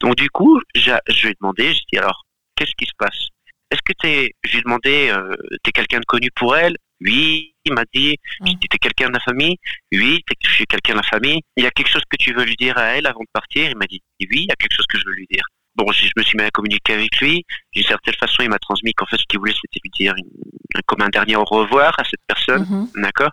Donc 0.00 0.16
du 0.16 0.30
coup, 0.30 0.60
je 0.74 0.90
lui 0.90 1.30
ai 1.30 1.34
demandé, 1.40 1.72
j'ai 1.74 1.82
dit 1.92 1.98
alors, 1.98 2.24
qu'est-ce 2.56 2.72
qui 2.76 2.86
se 2.86 2.92
passe? 2.98 3.28
Est-ce 3.70 3.82
que 3.84 3.92
t'es, 3.92 4.32
je 4.44 4.52
lui 4.52 4.58
ai 4.58 4.62
demandé, 4.62 5.10
euh, 5.10 5.36
t'es 5.62 5.72
quelqu'un 5.72 6.00
de 6.00 6.04
connu 6.06 6.30
pour 6.34 6.56
elle? 6.56 6.76
Oui, 7.00 7.54
il 7.64 7.74
m'a 7.74 7.84
dit, 7.94 8.16
j'ai 8.44 8.54
dit, 8.54 8.68
t'es 8.68 8.78
quelqu'un 8.78 9.08
de 9.08 9.14
la 9.14 9.20
famille? 9.20 9.56
Oui, 9.92 10.24
je 10.42 10.50
suis 10.50 10.66
quelqu'un 10.66 10.94
de 10.94 10.98
la 10.98 11.04
famille. 11.04 11.40
Il 11.56 11.64
y 11.64 11.66
a 11.66 11.70
quelque 11.70 11.90
chose 11.90 12.02
que 12.08 12.16
tu 12.16 12.32
veux 12.32 12.44
lui 12.44 12.56
dire 12.56 12.76
à 12.78 12.96
elle 12.96 13.06
avant 13.06 13.20
de 13.20 13.28
partir? 13.32 13.70
Il 13.70 13.76
m'a 13.76 13.86
dit, 13.86 14.02
oui, 14.20 14.28
il 14.30 14.46
y 14.46 14.50
a 14.50 14.56
quelque 14.56 14.74
chose 14.74 14.86
que 14.86 14.98
je 14.98 15.04
veux 15.04 15.12
lui 15.12 15.26
dire. 15.30 15.44
Bon, 15.78 15.90
je 15.92 16.10
me 16.16 16.22
suis 16.24 16.36
mis 16.36 16.44
à 16.44 16.50
communiquer 16.50 16.94
avec 16.94 17.16
lui. 17.20 17.44
D'une 17.72 17.84
certaine 17.84 18.14
façon, 18.14 18.42
il 18.42 18.50
m'a 18.50 18.58
transmis 18.58 18.92
qu'en 18.92 19.06
fait, 19.06 19.16
ce 19.16 19.22
qu'il 19.28 19.38
voulait, 19.38 19.54
c'était 19.54 19.80
lui 19.82 19.90
dire 19.90 20.14
une- 20.16 20.82
comme 20.86 21.02
un 21.02 21.08
dernier 21.08 21.36
au 21.36 21.44
revoir 21.44 21.94
à 21.98 22.04
cette 22.04 22.20
personne. 22.26 22.66
Mhm. 22.68 23.02
D'accord? 23.02 23.30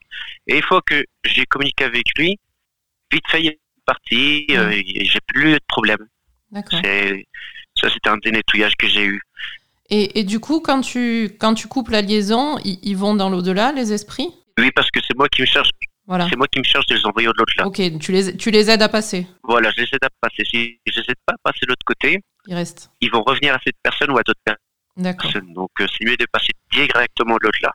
Et 0.47 0.57
une 0.57 0.61
fois 0.61 0.81
que 0.85 1.03
j'ai 1.25 1.45
communiqué 1.47 1.83
avec 1.83 2.05
lui, 2.17 2.37
vite 3.11 3.23
fait, 3.29 3.41
il 3.41 3.47
est 3.47 3.59
parti, 3.85 4.45
euh, 4.51 4.69
et 4.69 5.05
j'ai 5.05 5.19
plus 5.27 5.49
eu 5.49 5.53
de 5.53 5.59
problème. 5.67 6.07
D'accord. 6.51 6.79
Ça, 7.81 7.89
c'était 7.89 8.09
un 8.09 8.17
nettoyages 8.23 8.75
que 8.77 8.87
j'ai 8.87 9.05
eu. 9.05 9.21
Et, 9.89 10.19
et 10.19 10.23
du 10.23 10.39
coup, 10.39 10.59
quand 10.61 10.81
tu, 10.81 11.35
quand 11.39 11.53
tu 11.55 11.67
coupes 11.67 11.89
la 11.89 12.01
liaison, 12.01 12.57
ils, 12.63 12.79
ils 12.83 12.97
vont 12.97 13.15
dans 13.15 13.29
l'au-delà, 13.29 13.71
les 13.73 13.91
esprits? 13.91 14.29
Oui, 14.57 14.71
parce 14.71 14.89
que 14.91 14.99
c'est 15.05 15.15
moi 15.17 15.27
qui 15.29 15.41
me 15.41 15.45
charge, 15.45 15.69
Voilà. 16.07 16.27
c'est 16.29 16.35
moi 16.37 16.47
qui 16.47 16.59
me 16.59 16.63
charge 16.63 16.85
de 16.87 16.95
les 16.95 17.05
envoyer 17.05 17.27
de 17.27 17.33
l'autre 17.37 17.53
là. 17.57 17.65
Ok, 17.67 17.81
tu 17.99 18.11
les, 18.11 18.37
tu 18.37 18.51
les 18.51 18.69
aides 18.69 18.81
à 18.81 18.89
passer. 18.89 19.27
Voilà, 19.43 19.71
je 19.71 19.77
les 19.81 19.87
aide 19.91 20.03
à 20.03 20.09
passer. 20.21 20.43
Si 20.45 20.79
je 20.85 20.99
les 20.99 21.05
aide 21.09 21.15
pas 21.25 21.33
à 21.33 21.37
passer 21.43 21.59
de 21.63 21.67
l'autre 21.69 21.85
côté, 21.85 22.21
Ils 22.47 22.53
restent. 22.55 22.91
ils 23.01 23.11
vont 23.11 23.23
revenir 23.23 23.53
à 23.55 23.59
cette 23.65 23.75
personne 23.81 24.11
ou 24.11 24.17
à 24.17 24.21
d'autres 24.23 24.39
D'accord. 24.97 25.31
personnes. 25.31 25.51
Donc, 25.53 25.69
euh, 25.81 25.87
c'est 25.97 26.05
mieux 26.07 26.15
de 26.17 26.25
passer 26.31 26.51
directement 26.71 27.35
de 27.35 27.39
l'autre 27.43 27.59
là 27.63 27.71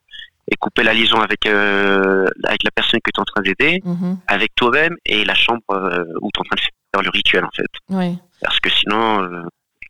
et 0.50 0.56
couper 0.56 0.82
la 0.82 0.94
liaison 0.94 1.20
avec 1.20 1.44
euh, 1.46 2.24
avec 2.44 2.62
la 2.64 2.70
personne 2.72 3.00
que 3.04 3.10
tu 3.12 3.18
es 3.18 3.20
en 3.20 3.24
train 3.24 3.42
d'aider, 3.42 3.80
Mhm. 3.84 4.18
avec 4.26 4.54
toi-même 4.54 4.94
et 5.04 5.24
la 5.24 5.34
chambre 5.34 5.62
euh, 5.70 6.04
où 6.20 6.28
tu 6.32 6.38
es 6.38 6.40
en 6.40 6.44
train 6.44 6.56
de 6.56 6.60
faire 6.60 7.02
le 7.02 7.10
rituel 7.10 7.44
en 7.44 7.50
fait. 7.54 7.66
Ouais. 7.88 8.14
Parce 8.40 8.58
que 8.60 8.70
sinon, 8.70 9.22
euh, 9.24 9.42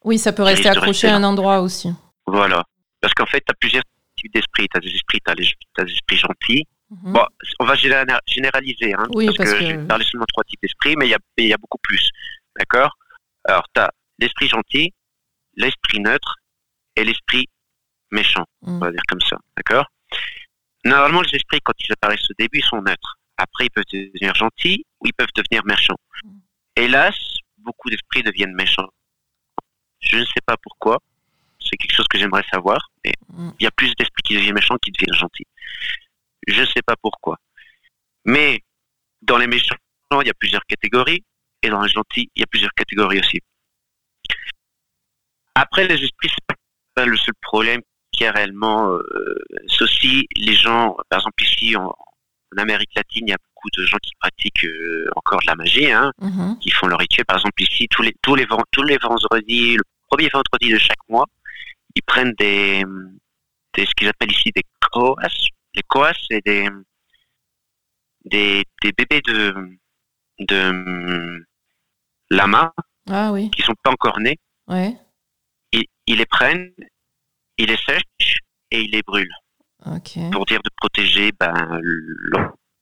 Oui, 0.05 0.19
ça 0.19 0.33
peut 0.33 0.43
rester 0.43 0.69
accroché 0.69 1.09
à 1.09 1.17
un 1.17 1.25
endroit 1.25 1.61
aussi. 1.61 1.91
Voilà. 2.27 2.65
Parce 3.03 3.13
qu'en 3.15 3.27
fait, 3.27 3.41
tu 3.41 3.51
as 3.51 3.55
plusieurs 3.61 3.83
types 4.17 4.33
d'esprits. 4.35 4.67
Tu 4.73 4.77
as 4.77 4.81
des 4.81 4.95
esprits, 4.95 5.19
tu 5.25 5.31
as, 5.31 5.85
des 5.85 5.93
esprits 5.93 6.17
gentils. 6.17 6.65
Mhm. 6.91 7.13
Bon, 7.13 7.25
on 7.61 7.65
va 7.67 7.75
géné- 7.75 8.19
généraliser, 8.27 8.95
hein, 8.95 9.07
Oui, 9.15 9.27
parce, 9.27 9.37
parce 9.39 9.53
que, 9.53 9.59
que- 9.61 9.65
je 9.67 9.77
vais 9.77 9.87
parler 9.87 10.05
seulement 10.05 10.25
de 10.25 10.33
trois 10.33 10.45
types 10.45 10.61
d'esprits, 10.63 10.97
mais 10.97 11.07
il 11.07 11.11
y 11.11 11.15
a, 11.15 11.19
il 11.39 11.47
y 11.47 11.53
a 11.53 11.57
beaucoup 11.57 11.79
plus. 11.83 12.11
D'accord? 12.59 12.97
Alors, 13.45 13.65
tu 13.75 13.81
as 13.81 13.91
l'esprit 14.19 14.49
gentil, 14.49 14.93
l'esprit 15.57 16.01
neutre 16.01 16.37
et 16.97 17.05
l'esprit 17.05 17.47
méchant, 18.11 18.45
on 18.63 18.73
Mhm. 18.73 18.81
va 18.81 18.91
dire 18.91 19.03
comme 19.09 19.21
ça. 19.21 19.37
D'accord? 19.57 19.87
Normalement, 20.85 21.21
les 21.23 21.35
esprits, 21.37 21.61
quand 21.63 21.75
ils 21.79 21.93
apparaissent 21.93 22.29
au 22.31 22.35
début, 22.39 22.59
ils 22.59 22.65
sont 22.65 22.83
neutres. 22.83 23.19
Après, 23.37 23.67
ils 23.67 23.71
peuvent 23.71 23.85
devenir 23.93 24.35
gentils 24.35 24.85
ou 25.01 25.07
ils 25.07 25.13
peuvent 25.15 25.29
devenir 25.35 25.65
méchants. 25.65 25.97
Mhm. 26.25 26.41
Hélas, 26.77 27.15
beaucoup 27.59 27.89
d'esprits 27.89 28.23
deviennent 28.23 28.55
méchants. 28.55 28.89
Je 30.01 30.17
ne 30.17 30.25
sais 30.25 30.41
pas 30.45 30.57
pourquoi. 30.57 30.99
C'est 31.61 31.77
quelque 31.77 31.95
chose 31.95 32.09
que 32.09 32.19
j'aimerais 32.19 32.45
savoir. 32.53 32.91
Mais 33.05 33.13
il 33.61 33.65
y 33.65 33.67
a 33.67 33.71
plus 33.71 33.95
d'esprits 33.97 34.23
qui 34.25 34.35
deviennent 34.35 34.55
méchants 34.55 34.77
qui 34.83 34.91
deviennent 34.91 35.15
gentils. 35.15 35.47
Je 36.51 36.61
ne 36.63 36.67
sais 36.67 36.83
pas 36.85 36.97
pourquoi. 37.01 37.37
Mais 38.25 38.61
dans 39.23 39.39
les 39.39 39.47
méchants, 39.47 39.77
il 40.21 40.27
y 40.27 40.31
a 40.31 40.35
plusieurs 40.35 40.65
catégories. 40.67 41.25
Et 41.63 41.69
dans 41.69 41.83
les 41.83 41.91
gentils, 41.91 42.31
il 42.35 42.41
y 42.41 42.43
a 42.43 42.47
plusieurs 42.47 42.73
catégories 42.73 43.21
aussi. 43.21 43.39
Après, 45.55 45.87
les 45.87 46.03
esprits, 46.03 46.31
c'est 46.31 46.57
pas 46.95 47.05
le 47.07 47.17
seul 47.17 47.35
problème 47.41 47.81
qu'il 48.13 48.25
y 48.25 48.27
a 48.27 48.33
réellement. 48.33 48.91
Euh, 48.93 49.39
c'est 49.69 49.83
aussi 49.83 50.27
les 50.37 50.55
gens, 50.55 50.97
par 51.09 51.21
exemple 51.21 51.43
ici 51.45 51.77
en, 51.77 51.87
en 51.87 52.57
Amérique 52.59 52.95
latine, 52.95 53.27
il 53.27 53.31
y 53.31 53.35
a 53.35 53.39
beaucoup 53.39 53.69
de 53.77 53.85
gens 53.85 53.99
qui 54.03 54.13
pratiquent 54.19 54.65
euh, 54.65 55.07
encore 55.17 55.41
de 55.41 55.47
la 55.47 55.55
magie, 55.55 55.91
hein, 55.91 56.13
Mhm. 56.21 56.59
qui 56.61 56.71
font 56.71 56.87
leur 56.87 56.99
rituel. 56.99 57.25
Par 57.27 57.37
exemple 57.37 57.63
ici, 57.63 57.87
tous 57.89 58.03
les, 58.03 58.15
tous 58.23 58.35
les, 58.35 58.47
ven- 58.47 58.65
tous 58.73 58.83
les 58.85 58.97
vendredis, 58.97 59.77
le 59.77 59.83
premier 60.09 60.29
vendredi 60.33 60.73
de 60.73 60.79
chaque 60.79 61.09
mois, 61.09 61.27
ils 61.95 62.03
prennent 62.03 62.33
des, 62.39 62.83
des 63.75 63.87
ce 63.87 63.93
qu'ils 63.95 64.09
appellent 64.09 64.33
ici 64.33 64.51
des 64.55 64.65
koas. 64.91 65.15
Les 65.75 65.83
koas, 65.83 66.13
c'est 66.29 66.45
des, 66.45 66.69
des, 68.25 68.65
des 68.83 68.93
bébés 68.93 69.21
de, 69.23 69.55
de 70.41 71.45
lama 72.31 72.73
Ah 73.09 73.33
oui, 73.33 73.51
qui 73.51 73.63
sont 73.63 73.75
pas 73.83 73.91
encore 73.91 74.19
nés. 74.21 74.39
ouais. 74.69 74.97
Ils, 75.73 75.85
ils 76.07 76.17
les 76.17 76.27
prennent, 76.27 76.73
ils 77.59 77.67
les 77.67 77.77
sèchent 77.77 78.39
et 78.73 78.83
ils 78.83 78.91
les 78.91 79.03
brûlent 79.03 79.35
pour 80.33 80.45
dire 80.47 80.61
de 80.63 80.71
protéger 80.77 81.31
ben, 81.39 81.81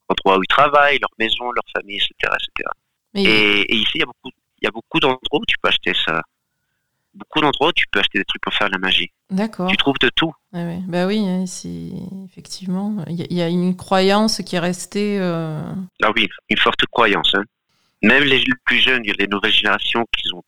l'endroit 0.09 0.39
où 0.39 0.43
ils 0.43 0.47
travaillent, 0.49 0.99
leur 0.99 1.11
maison, 1.19 1.51
leur 1.53 1.65
famille, 1.77 1.97
etc. 1.97 2.13
etc. 2.23 2.71
Mais 3.15 3.25
Et, 3.25 3.61
et 3.73 3.77
ici, 3.77 3.93
il 3.97 4.01
y 4.01 4.03
a 4.03 4.07
beaucoup, 4.07 4.31
il 4.61 4.65
y 4.65 4.69
a 4.69 4.71
beaucoup 4.71 5.01
d'endroits 5.01 5.41
où 5.41 5.45
tu 5.47 5.57
peux 5.63 5.69
acheter 5.69 5.93
ça. 5.95 6.23
Beaucoup 7.19 7.41
d'endroits 7.41 7.69
où 7.69 7.73
tu 7.73 7.85
peux 7.91 7.99
acheter 8.01 8.19
des 8.19 8.25
trucs 8.25 8.41
pour 8.43 8.55
faire 8.55 8.69
la 8.69 8.79
magie. 8.79 9.11
d'accord. 9.31 9.69
Tu 9.69 9.77
trouves 9.77 9.99
de 10.01 10.09
tout. 10.15 10.33
Ouais. 10.53 10.79
Bah 10.87 11.07
oui, 11.07 11.19
hein, 11.27 11.45
effectivement, 12.27 13.05
il 13.09 13.17
y, 13.17 13.23
a- 13.23 13.27
il 13.31 13.37
y 13.37 13.43
a 13.43 13.49
une 13.49 13.77
croyance 13.77 14.39
qui 14.47 14.57
est 14.57 14.61
restée. 14.61 15.19
euh, 15.21 15.61
Ah 16.03 16.11
oui, 16.15 16.29
une 16.49 16.57
forte 16.59 16.85
croyance. 16.87 17.35
hein. 17.35 17.43
Même 18.03 18.25
les 18.25 18.43
plus 18.65 18.79
jeunes, 18.79 19.03
il 19.05 19.09
y 19.09 19.13
a 19.13 19.17
les 19.19 19.27
nouvelles 19.27 19.53
générations 19.53 20.05
qui 20.17 20.33
ont 20.33 20.43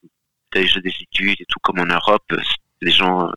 déjà 0.52 0.80
des 0.80 0.92
études 1.00 1.40
et 1.40 1.44
tout, 1.48 1.58
comme 1.62 1.80
en 1.80 1.86
Europe, 1.86 2.22
euh, 2.32 2.38
des 2.82 2.90
gens 2.92 3.26
euh, 3.28 3.32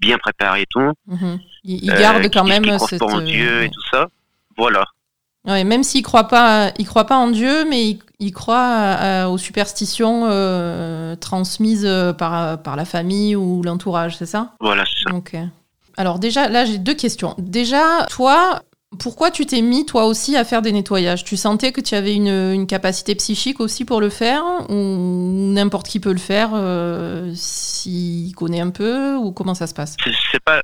bien 0.00 0.18
préparés 0.18 0.62
et 0.62 0.66
tout. 0.70 0.80
mhm. 1.06 1.38
Ils, 1.64 1.84
ils 1.84 1.90
euh, 1.90 1.98
gardent 2.00 2.22
qui 2.22 2.30
quand 2.30 2.44
même 2.44 2.78
cette. 2.78 3.02
en 3.02 3.18
euh, 3.20 3.24
Dieu 3.24 3.64
et 3.64 3.68
tout 3.70 3.84
ça. 3.90 4.08
Voilà. 4.56 4.84
Ouais, 5.46 5.64
même 5.64 5.82
s'ils 5.82 6.02
croient 6.04 6.28
pas, 6.28 6.70
ils 6.78 6.86
croient 6.86 7.06
pas 7.06 7.16
en 7.16 7.28
Dieu, 7.28 7.64
mais 7.68 7.88
ils, 7.90 7.98
ils 8.20 8.32
croient 8.32 8.56
à- 8.64 9.22
à- 9.24 9.28
aux 9.28 9.38
superstitions 9.38 10.26
euh, 10.26 11.16
transmises 11.16 11.84
euh, 11.84 12.12
par, 12.12 12.62
par 12.62 12.76
la 12.76 12.84
famille 12.84 13.34
ou 13.34 13.62
l'entourage, 13.62 14.16
c'est 14.16 14.26
ça? 14.26 14.54
Voilà, 14.60 14.84
c'est 14.84 15.10
ça. 15.10 15.38
Alors 15.96 16.18
déjà, 16.20 16.48
là, 16.48 16.64
j'ai 16.64 16.78
deux 16.78 16.94
questions. 16.94 17.34
Déjà, 17.38 18.06
toi, 18.08 18.62
pourquoi 19.00 19.30
tu 19.32 19.44
t'es 19.44 19.62
mis 19.62 19.84
toi 19.84 20.04
aussi 20.06 20.36
à 20.36 20.44
faire 20.44 20.62
des 20.62 20.70
nettoyages? 20.70 21.24
Tu 21.24 21.36
sentais 21.36 21.72
que 21.72 21.80
tu 21.80 21.94
avais 21.96 22.14
une, 22.14 22.28
une 22.28 22.66
capacité 22.68 23.14
psychique 23.16 23.58
aussi 23.58 23.84
pour 23.84 24.00
le 24.00 24.10
faire 24.10 24.44
ou 24.68 24.74
n'importe 25.52 25.88
qui 25.88 25.98
peut 25.98 26.12
le 26.12 26.18
faire 26.18 26.50
euh, 26.54 27.32
s'il 27.34 28.32
connaît 28.36 28.60
un 28.60 28.70
peu 28.70 29.16
ou 29.16 29.32
comment 29.32 29.54
ça 29.54 29.66
se 29.66 29.74
passe? 29.74 29.96
C'est 30.04 30.12
c'est 30.30 30.42
pas, 30.44 30.62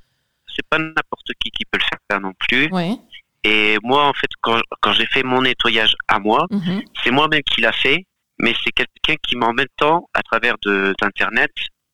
c'est 0.54 0.66
pas 0.70 0.78
n'importe 0.78 1.26
qui 1.42 1.50
qui 1.50 1.64
peut 1.64 1.78
le 1.78 1.84
faire 2.10 2.20
non 2.20 2.32
plus. 2.38 2.70
Ouais. 2.72 2.96
Et 3.44 3.76
moi, 3.82 4.06
en 4.06 4.12
fait, 4.12 4.28
quand, 4.40 4.60
quand 4.80 4.92
j'ai 4.92 5.06
fait 5.06 5.22
mon 5.22 5.42
nettoyage 5.42 5.94
à 6.08 6.18
moi, 6.18 6.46
mhm, 6.50 6.82
c'est 7.02 7.10
moi-même 7.10 7.42
qui 7.42 7.60
l'a 7.60 7.72
fait, 7.72 8.04
mais 8.40 8.54
c'est 8.64 8.72
quelqu'un 8.72 9.14
qui 9.26 9.36
m'a 9.36 9.46
en 9.46 9.52
même 9.52 9.66
temps, 9.76 10.08
à 10.14 10.22
travers 10.22 10.56
de- 10.62 10.94
d'Internet, 11.00 11.50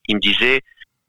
il 0.09 0.17
me 0.17 0.21
disait, 0.21 0.61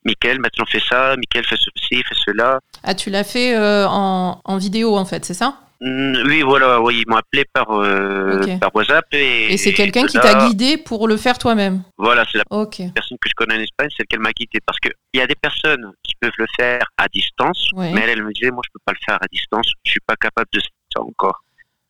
Michael, 0.05 0.39
maintenant 0.39 0.65
fais 0.65 0.79
ça, 0.81 1.15
Michael, 1.17 1.45
fais 1.45 1.57
ceci, 1.57 2.03
fais 2.03 2.15
cela. 2.25 2.59
Ah, 2.83 2.93
tu 2.95 3.09
l'as 3.09 3.23
fait 3.23 3.55
euh, 3.55 3.87
en, 3.87 4.39
en 4.43 4.57
vidéo 4.57 4.97
en 4.97 5.05
fait, 5.05 5.25
c'est 5.25 5.33
ça? 5.33 5.59
Oui, 5.81 6.41
voilà, 6.41 6.81
oui, 6.81 7.03
ils 7.05 7.09
m'ont 7.09 7.17
appelé 7.17 7.45
par, 7.53 7.69
euh, 7.71 8.57
par 8.59 8.73
WhatsApp. 8.75 9.05
Et, 9.13 9.53
Et 9.53 9.57
c'est 9.57 9.73
quelqu'un 9.73 10.05
qui 10.05 10.17
t'a 10.19 10.47
guidé 10.47 10.77
pour 10.77 11.07
le 11.07 11.17
faire 11.17 11.37
toi-même. 11.37 11.83
Voilà, 11.97 12.25
c'est 12.31 12.37
la 12.37 12.43
personne 12.93 13.17
que 13.19 13.29
je 13.29 13.33
connais 13.35 13.55
en 13.55 13.61
Espagne, 13.61 13.89
c'est 13.97 14.05
qu'elle 14.05 14.19
m'a 14.19 14.31
guidé. 14.31 14.59
Parce 14.65 14.79
qu'il 14.79 14.91
y 15.13 15.21
a 15.21 15.27
des 15.27 15.35
personnes 15.35 15.91
qui 16.03 16.13
peuvent 16.19 16.31
le 16.37 16.45
faire 16.55 16.81
à 16.97 17.07
distance, 17.07 17.69
Ouais. 17.73 17.91
mais 17.93 18.01
elle, 18.01 18.09
elle 18.11 18.23
me 18.23 18.31
disait, 18.33 18.51
moi, 18.51 18.61
je 18.65 18.69
peux 18.73 18.79
pas 18.85 18.93
le 18.93 18.99
faire 19.05 19.17
à 19.21 19.27
distance, 19.31 19.71
je 19.85 19.91
suis 19.91 19.99
pas 20.05 20.15
capable 20.15 20.47
de 20.53 20.59
ça 20.59 21.01
encore. 21.01 21.43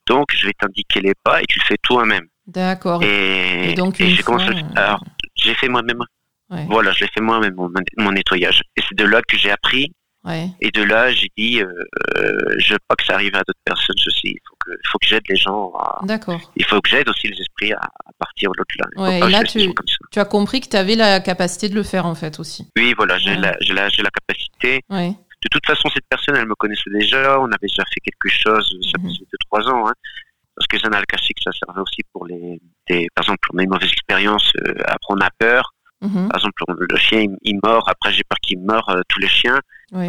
Donc, 0.08 0.28
je 0.34 0.46
vais 0.48 0.54
t'indiquer 0.54 1.02
les 1.02 1.14
pas 1.24 1.42
et 1.42 1.46
tu 1.46 1.60
le 1.60 1.66
fais 1.66 1.78
toi-même. 1.82 2.28
D'accord. 2.48 3.02
Et, 3.04 3.72
Et 3.72 3.74
donc, 3.74 3.96
j'ai 3.98 4.22
commencé. 4.24 4.46
fois, 4.52 4.62
à- 4.76 4.80
Alors, 4.88 5.04
j'ai 5.36 5.54
fait 5.56 5.68
moi-même. 5.68 6.04
Ouais. 6.52 6.66
Voilà, 6.70 6.92
je 6.92 7.04
l'ai 7.04 7.10
fait 7.12 7.22
moi-même 7.22 7.56
mon, 7.56 7.72
mon 7.98 8.12
nettoyage. 8.12 8.62
Et 8.78 8.82
c'est 8.88 8.96
de 8.96 9.04
là 9.06 9.22
que 9.28 9.36
j'ai 9.36 9.50
appris. 9.50 9.92
Ouais. 10.26 10.50
Et 10.60 10.72
de 10.72 10.82
là, 10.84 11.12
j'ai 11.12 11.30
dit, 11.38 11.62
euh, 11.62 11.68
euh, 12.18 12.56
je 12.58 12.74
veux 12.74 12.80
pas 12.88 12.96
que 12.96 13.06
ça 13.06 13.14
arrive 13.14 13.36
à 13.36 13.40
d'autres 13.40 13.60
personnes 13.64 13.96
ceci. 13.98 14.30
Il 14.30 14.40
faut 14.48 14.56
que, 14.66 14.72
il 14.72 14.90
faut 14.90 14.98
que 14.98 15.08
j'aide 15.08 15.24
les 15.30 15.36
gens. 15.36 15.72
À, 15.78 16.00
D'accord. 16.04 16.52
il 16.56 16.66
faut 16.66 16.82
que 16.82 16.90
j'aide 16.90 17.08
aussi 17.10 17.28
les 17.28 17.40
esprits 17.40 17.74
à, 17.74 17.78
à 17.80 18.12
partir 18.18 18.52
de 18.52 18.58
l'autre 18.58 18.76
là. 18.80 19.04
Ouais, 19.04 19.18
et 19.18 19.22
que 19.22 19.28
là, 19.28 19.44
tu- 19.44 19.60
ça. 20.12 20.22
As 20.22 20.26
compris 20.26 20.62
que 20.62 20.70
tu 20.70 20.78
avais 20.78 20.96
la 20.96 21.20
capacité 21.20 21.70
de 21.70 21.76
le 21.76 21.84
faire 21.84 22.06
en 22.08 22.16
fait 22.16 22.40
aussi. 22.40 22.68
Oui, 22.76 22.94
voilà, 22.98 23.18
j'ai 23.20 23.32
Ouais. 23.32 23.38
la, 23.38 23.56
j'ai 23.62 23.74
la, 23.74 23.90
j'ai 23.90 24.02
la 24.02 24.10
capacité. 24.10 24.82
De 24.90 25.50
toute 25.52 25.66
façon, 25.68 25.90
cette 25.94 26.08
personne, 26.10 26.36
elle 26.38 26.48
me 26.48 26.56
connaissait 26.56 26.90
déjà. 26.92 27.40
On 27.40 27.46
avait 27.46 27.58
déjà 27.68 27.84
fait 27.94 28.00
quelque 28.00 28.30
chose. 28.36 28.76
Ça 28.92 28.98
Mhm. 29.00 29.10
faisait 29.10 29.20
deux, 29.32 29.38
trois 29.48 29.62
ans. 29.70 29.88
Hein, 29.88 29.94
parce 30.56 30.66
que 30.68 30.80
Zana 30.80 30.98
Al-Kashyyyk, 30.98 31.38
ça 31.44 31.52
servait 31.52 31.82
aussi 31.82 32.02
pour 32.12 32.26
les, 32.26 32.60
des, 32.88 33.08
par 33.14 33.26
exemple, 33.26 33.48
on 33.54 33.58
a 33.60 33.64
une 33.64 33.70
mauvaise 33.70 33.92
expérience. 33.92 34.52
euh, 34.66 34.74
après, 34.88 35.10
on 35.10 35.20
a 35.20 35.30
peur. 35.38 35.74
Mhm. 36.08 36.30
Par 36.30 36.40
exemple, 36.40 36.64
le 36.90 36.98
chien, 36.98 37.22
il, 37.22 37.30
il 37.42 37.60
mord. 37.64 37.88
Après, 37.90 38.12
j'ai 38.14 38.24
peur 38.24 38.38
qu'il 38.42 38.60
meure. 38.60 38.88
euh, 38.90 39.02
tous 39.10 39.20
les 39.20 39.28
chiens. 39.28 39.60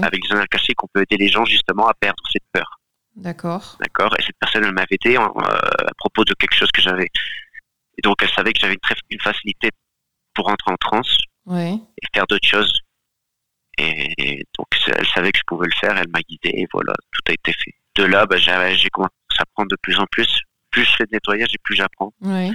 Avec 0.03 0.25
Zana 0.27 0.41
Al-Kashyyyk, 0.43 0.83
on 0.83 0.89
peut 0.93 1.03
aider 1.03 1.17
les 1.17 1.29
gens 1.29 1.45
justement 1.45 1.87
à 1.89 1.95
perdre 1.95 2.23
cette 2.33 2.45
peur. 2.53 2.81
D'accord. 3.15 3.77
D'accord? 3.81 4.15
Et 4.19 4.23
cette 4.23 4.37
personne, 4.41 4.65
elle 4.65 4.73
m'avait 4.73 4.97
aidé 5.05 5.17
à 5.17 5.95
propos 5.99 6.25
de 6.25 6.35
quelque 6.35 6.55
chose 6.55 6.71
que 6.73 6.83
j'avais. 6.83 7.09
Et 7.99 8.03
donc, 8.03 8.17
elle 8.23 8.31
savait 8.31 8.53
que 8.53 8.61
j'avais 8.61 8.75
une, 8.75 8.81
très, 8.81 8.95
une 9.11 9.21
facilité 9.21 9.71
pour 10.35 10.47
rentrer 10.47 10.73
en 10.73 10.77
transe 10.77 11.17
et 12.03 12.07
faire 12.15 12.27
d'autres 12.27 12.47
choses. 12.49 12.81
Et 13.79 14.45
donc, 14.59 14.67
elle 14.87 15.07
savait 15.09 15.33
que 15.33 15.39
je 15.39 15.45
pouvais 15.47 15.67
le 15.67 15.79
faire, 15.79 15.97
elle 15.97 16.09
m'a 16.09 16.21
guidé, 16.21 16.51
et 16.55 16.67
voilà, 16.73 16.95
tout 17.13 17.21
a 17.29 17.33
été 17.33 17.53
fait. 17.53 17.75
De 17.97 18.05
là, 18.05 18.27
bah, 18.27 18.37
j'ai 18.39 18.89
commencé 18.91 19.13
à 19.39 19.43
apprendre 19.43 19.69
de 19.71 19.77
plus 19.83 19.99
en 19.99 20.07
plus. 20.11 20.41
Plus 20.71 20.85
je 20.85 20.97
fais 20.97 21.05
de 21.05 21.11
nettoyage 21.13 21.51
et 21.55 21.59
plus 21.63 21.77
j'apprends. 21.77 22.13
Ouais. 22.21 22.51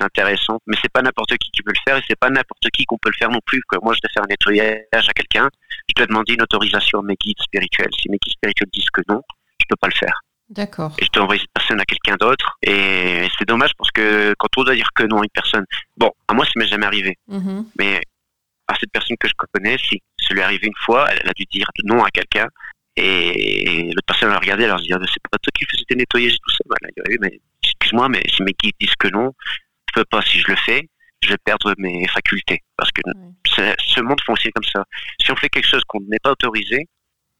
C'est 0.00 0.06
intéressant, 0.06 0.58
mais 0.66 0.76
c'est 0.80 0.90
pas 0.90 1.02
n'importe 1.02 1.36
qui 1.36 1.50
qui 1.50 1.62
peut 1.62 1.72
le 1.74 1.80
faire, 1.86 1.98
et 1.98 2.02
c'est 2.08 2.18
pas 2.18 2.30
n'importe 2.30 2.70
qui 2.72 2.84
qu'on 2.84 2.96
peut 2.96 3.10
le 3.10 3.18
faire 3.18 3.30
non 3.30 3.40
plus. 3.44 3.62
Que 3.68 3.76
moi, 3.82 3.92
je 3.92 4.00
dois 4.00 4.10
faire 4.14 4.22
un 4.22 4.28
nettoyage 4.28 4.80
à 4.92 5.12
quelqu'un, 5.12 5.48
je 5.88 5.94
dois 5.94 6.06
demander 6.06 6.34
une 6.34 6.42
autorisation 6.42 7.00
à 7.00 7.02
mes 7.02 7.16
guides 7.16 7.40
spirituels. 7.40 7.90
Si 8.00 8.08
mes 8.08 8.16
guides 8.16 8.32
spirituels 8.32 8.68
disent 8.72 8.90
que 8.90 9.02
non, 9.08 9.22
je 9.60 9.66
peux 9.68 9.76
pas 9.76 9.88
le 9.88 9.98
faire. 9.98 10.22
D'accord. 10.48 10.94
Et 10.98 11.04
je 11.04 11.10
dois 11.12 11.24
envoyer 11.24 11.40
cette 11.40 11.52
personne 11.52 11.80
à 11.80 11.84
quelqu'un 11.84 12.16
d'autre. 12.16 12.58
Et 12.62 13.28
c'est 13.38 13.46
dommage 13.46 13.72
parce 13.76 13.90
que 13.90 14.34
quand 14.38 14.48
on 14.56 14.64
doit 14.64 14.74
dire 14.74 14.88
que 14.94 15.04
non 15.04 15.20
à 15.20 15.24
une 15.24 15.30
personne, 15.30 15.64
bon, 15.96 16.10
à 16.28 16.34
moi, 16.34 16.44
ça 16.44 16.52
m'est 16.56 16.66
jamais 16.66 16.86
arrivé. 16.86 17.18
Mhm. 17.28 17.66
Mais 17.78 18.00
à 18.66 18.74
cette 18.80 18.90
personne 18.90 19.16
que 19.18 19.28
je 19.28 19.34
connais, 19.52 19.76
si 19.78 20.02
ça 20.18 20.34
lui 20.34 20.40
est 20.40 20.44
arrivé 20.44 20.66
une 20.66 20.84
fois, 20.84 21.08
elle, 21.10 21.28
a 21.28 21.32
dû 21.32 21.44
dire 21.44 21.68
non 21.84 22.02
à 22.02 22.10
quelqu'un. 22.10 22.48
Et 22.96 23.84
l'autre 23.94 24.06
personne 24.06 24.30
a 24.32 24.38
regardé, 24.38 24.64
elle 24.64 24.70
leur 24.70 24.80
dit, 24.80 24.92
ah, 24.92 24.98
c'est 25.02 25.22
pas 25.30 25.38
toi 25.38 25.52
qui 25.54 25.64
faisais 25.66 25.84
tes 25.88 25.94
nettoyages 25.94 26.34
et 26.34 26.38
tout 26.38 26.50
ça. 26.50 26.64
Bah, 26.66 26.76
elle 26.82 26.88
a 26.88 26.90
dit, 26.90 27.10
oui, 27.10 27.16
mais 27.20 27.40
excuse-moi, 27.62 28.08
mais 28.08 28.22
si 28.34 28.42
mes 28.42 28.54
guides 28.60 28.74
disent 28.80 28.96
que 28.98 29.08
non, 29.08 29.32
je 29.94 30.00
peux 30.00 30.04
pas. 30.04 30.22
Si 30.22 30.38
je 30.40 30.48
le 30.48 30.56
fais, 30.56 30.88
je 31.22 31.28
vais 31.30 31.38
perdre 31.44 31.74
mes 31.78 32.06
facultés. 32.08 32.62
Parce 32.76 32.90
que 32.92 33.00
Ouais. 33.06 33.74
ce 33.84 34.00
monde 34.00 34.20
fonctionne 34.24 34.52
comme 34.54 34.64
ça. 34.72 34.84
Si 35.22 35.30
on 35.32 35.36
fait 35.36 35.48
quelque 35.48 35.66
chose 35.66 35.82
qu'on 35.86 36.00
n'est 36.08 36.18
pas 36.22 36.30
autorisé, 36.30 36.88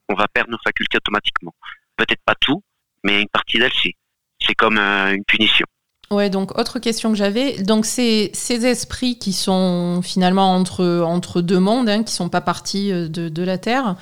on 0.09 0.13
va 0.13 0.27
perdre 0.27 0.51
nos 0.51 0.57
facultés 0.63 0.97
automatiquement. 0.97 1.53
Peut-être 1.97 2.21
pas 2.25 2.35
tout, 2.39 2.61
mais 3.03 3.21
une 3.21 3.29
partie 3.29 3.57
d'elles, 3.59 3.73
si. 3.73 3.95
C'est 4.45 4.55
comme 4.55 4.77
euh, 4.77 5.13
une 5.13 5.23
punition. 5.23 5.65
Ouais, 6.11 6.29
donc 6.29 6.57
autre 6.59 6.79
question 6.79 7.09
que 7.11 7.17
j'avais. 7.17 7.61
Donc 7.63 7.85
ces, 7.85 8.31
ces 8.33 8.65
esprits 8.65 9.17
qui 9.17 9.31
sont 9.33 10.01
finalement 10.03 10.53
entre, 10.53 11.01
entre 11.05 11.41
deux 11.41 11.59
mondes, 11.59 11.87
hein, 11.87 12.03
qui 12.03 12.13
sont 12.13 12.27
pas 12.29 12.41
partis 12.41 12.91
euh, 12.91 13.07
de, 13.07 13.29
de 13.29 13.43
la 13.43 13.57
Terre, 13.57 13.95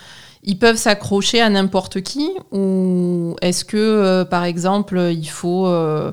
ils 0.44 0.58
peuvent 0.58 0.78
s'accrocher 0.78 1.40
à 1.42 1.50
n'importe 1.50 2.02
qui 2.02 2.28
ou 2.52 3.36
est-ce 3.42 3.64
que, 3.64 3.78
euh, 3.78 4.26
par 4.26 4.44
exemple, 4.46 4.98
il 5.12 5.28
faut... 5.30 5.68
euh, 5.68 6.12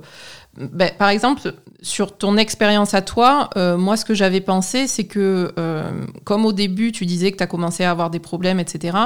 ben, 0.58 0.90
par 0.98 1.08
exemple, 1.08 1.54
sur 1.86 2.18
ton 2.18 2.36
expérience 2.36 2.94
à 2.94 3.00
toi, 3.00 3.48
euh, 3.56 3.78
moi, 3.78 3.96
ce 3.96 4.04
que 4.04 4.12
j'avais 4.12 4.40
pensé, 4.40 4.88
c'est 4.88 5.06
que, 5.06 5.52
euh, 5.56 6.04
comme 6.24 6.44
au 6.44 6.52
début, 6.52 6.90
tu 6.90 7.06
disais 7.06 7.30
que 7.30 7.36
tu 7.36 7.44
as 7.44 7.46
commencé 7.46 7.84
à 7.84 7.92
avoir 7.92 8.10
des 8.10 8.18
problèmes, 8.18 8.58
etc., 8.58 8.98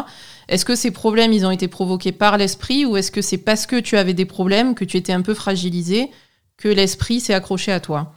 est-ce 0.49 0.65
que 0.65 0.75
ces 0.75 0.91
problèmes, 0.91 1.31
ils 1.33 1.45
ont 1.45 1.51
été 1.51 1.69
provoqués 1.69 2.13
par 2.13 2.39
l'esprit 2.39 2.87
ou 2.87 2.97
est-ce 2.97 3.11
que 3.11 3.21
c'est 3.21 3.39
parce 3.39 3.67
que 3.67 3.79
tu 3.79 3.99
avais 3.99 4.15
des 4.15 4.25
problèmes, 4.25 4.75
que 4.75 4.87
tu 4.87 4.97
étais 4.97 5.13
un 5.13 5.21
peu 5.21 5.35
fragilisé, 5.35 6.11
que 6.57 6.69
l'esprit 6.69 7.21
s'est 7.21 7.35
accroché 7.35 7.71
à 7.71 7.81
toi? 7.81 8.15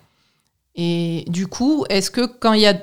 Et 0.76 1.26
du 1.28 1.47
coup, 1.47 1.86
est-ce 1.89 2.09
que 2.09 2.26
quand 2.26 2.53
il 2.53 2.61
y 2.61 2.68
a 2.68 2.78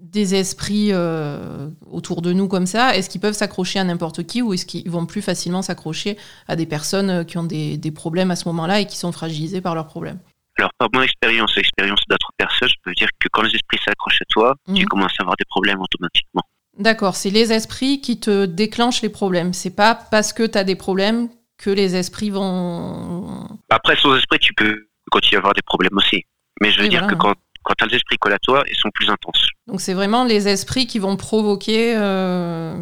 des 0.00 0.34
esprits 0.34 0.90
euh, 0.92 1.70
autour 1.90 2.20
de 2.20 2.34
nous 2.34 2.46
comme 2.46 2.66
ça, 2.66 2.94
est-ce 2.94 3.08
qu'ils 3.08 3.22
peuvent 3.22 3.32
s'accrocher 3.32 3.78
à 3.78 3.84
n'importe 3.84 4.26
qui 4.26 4.42
ou 4.42 4.52
est-ce 4.52 4.66
qu'ils 4.66 4.90
vont 4.90 5.06
plus 5.06 5.22
facilement 5.22 5.62
s'accrocher 5.62 6.18
à 6.46 6.56
des 6.56 6.66
personnes 6.66 7.24
qui 7.24 7.38
ont 7.38 7.44
des 7.44 7.92
problèmes 7.94 8.30
à 8.30 8.36
ce 8.36 8.46
moment-là 8.48 8.80
et 8.80 8.86
qui 8.86 8.98
sont 8.98 9.12
fragilisées 9.12 9.62
par 9.62 9.74
leurs 9.74 9.86
problèmes? 9.86 10.18
Alors, 10.58 10.70
par 10.78 10.88
mon 10.92 11.02
expérience 11.02 11.52
et 11.56 11.60
l'expérience 11.60 12.00
d'autres 12.08 12.30
personnes, 12.36 12.68
je 12.68 12.74
peux 12.84 12.92
dire 12.92 13.08
que 13.18 13.28
quand 13.32 13.42
les 13.42 13.50
esprits 13.54 13.78
s'accrochent 13.84 14.20
à 14.20 14.24
toi, 14.28 14.54
tu 14.66 14.72
Mhm. 14.82 14.84
commences 14.86 15.12
à 15.18 15.22
avoir 15.22 15.36
des 15.36 15.44
problèmes 15.46 15.80
automatiquement. 15.80 16.42
D'accord, 16.78 17.16
c'est 17.16 17.30
les 17.30 17.52
esprits 17.52 18.00
qui 18.00 18.20
te 18.20 18.46
déclenchent 18.46 19.02
les 19.02 19.08
problèmes. 19.10 19.52
C'est 19.52 19.74
pas 19.74 19.94
parce 19.94 20.32
que 20.32 20.44
tu 20.46 20.56
as 20.58 20.64
des 20.64 20.76
problèmes 20.76 21.28
que 21.58 21.70
les 21.70 21.96
esprits 21.96 22.30
vont. 22.30 23.46
Après, 23.70 23.96
sans 23.96 24.14
esprit, 24.16 24.38
tu 24.38 24.52
peux 24.54 24.86
continuer 25.10 25.36
à 25.36 25.40
avoir 25.40 25.54
des 25.54 25.62
problèmes 25.62 25.96
aussi. 25.96 26.24
Mais 26.60 26.70
je 26.70 26.80
veux 26.80 26.88
dire 26.88 27.00
voilà, 27.02 27.14
que 27.14 27.18
quand, 27.20 27.34
quand 27.62 27.74
tu 27.78 27.84
as 27.84 27.86
les 27.88 27.96
esprits 27.96 28.16
collés 28.18 28.34
à 28.36 28.38
toi, 28.38 28.62
ils 28.70 28.76
sont 28.76 28.90
plus 28.94 29.08
intenses. 29.10 29.48
Donc 29.66 29.80
c'est 29.80 29.94
vraiment 29.94 30.24
les 30.24 30.48
esprits 30.48 30.86
qui 30.86 30.98
vont 30.98 31.16
provoquer, 31.16 31.94
euh, 31.96 32.74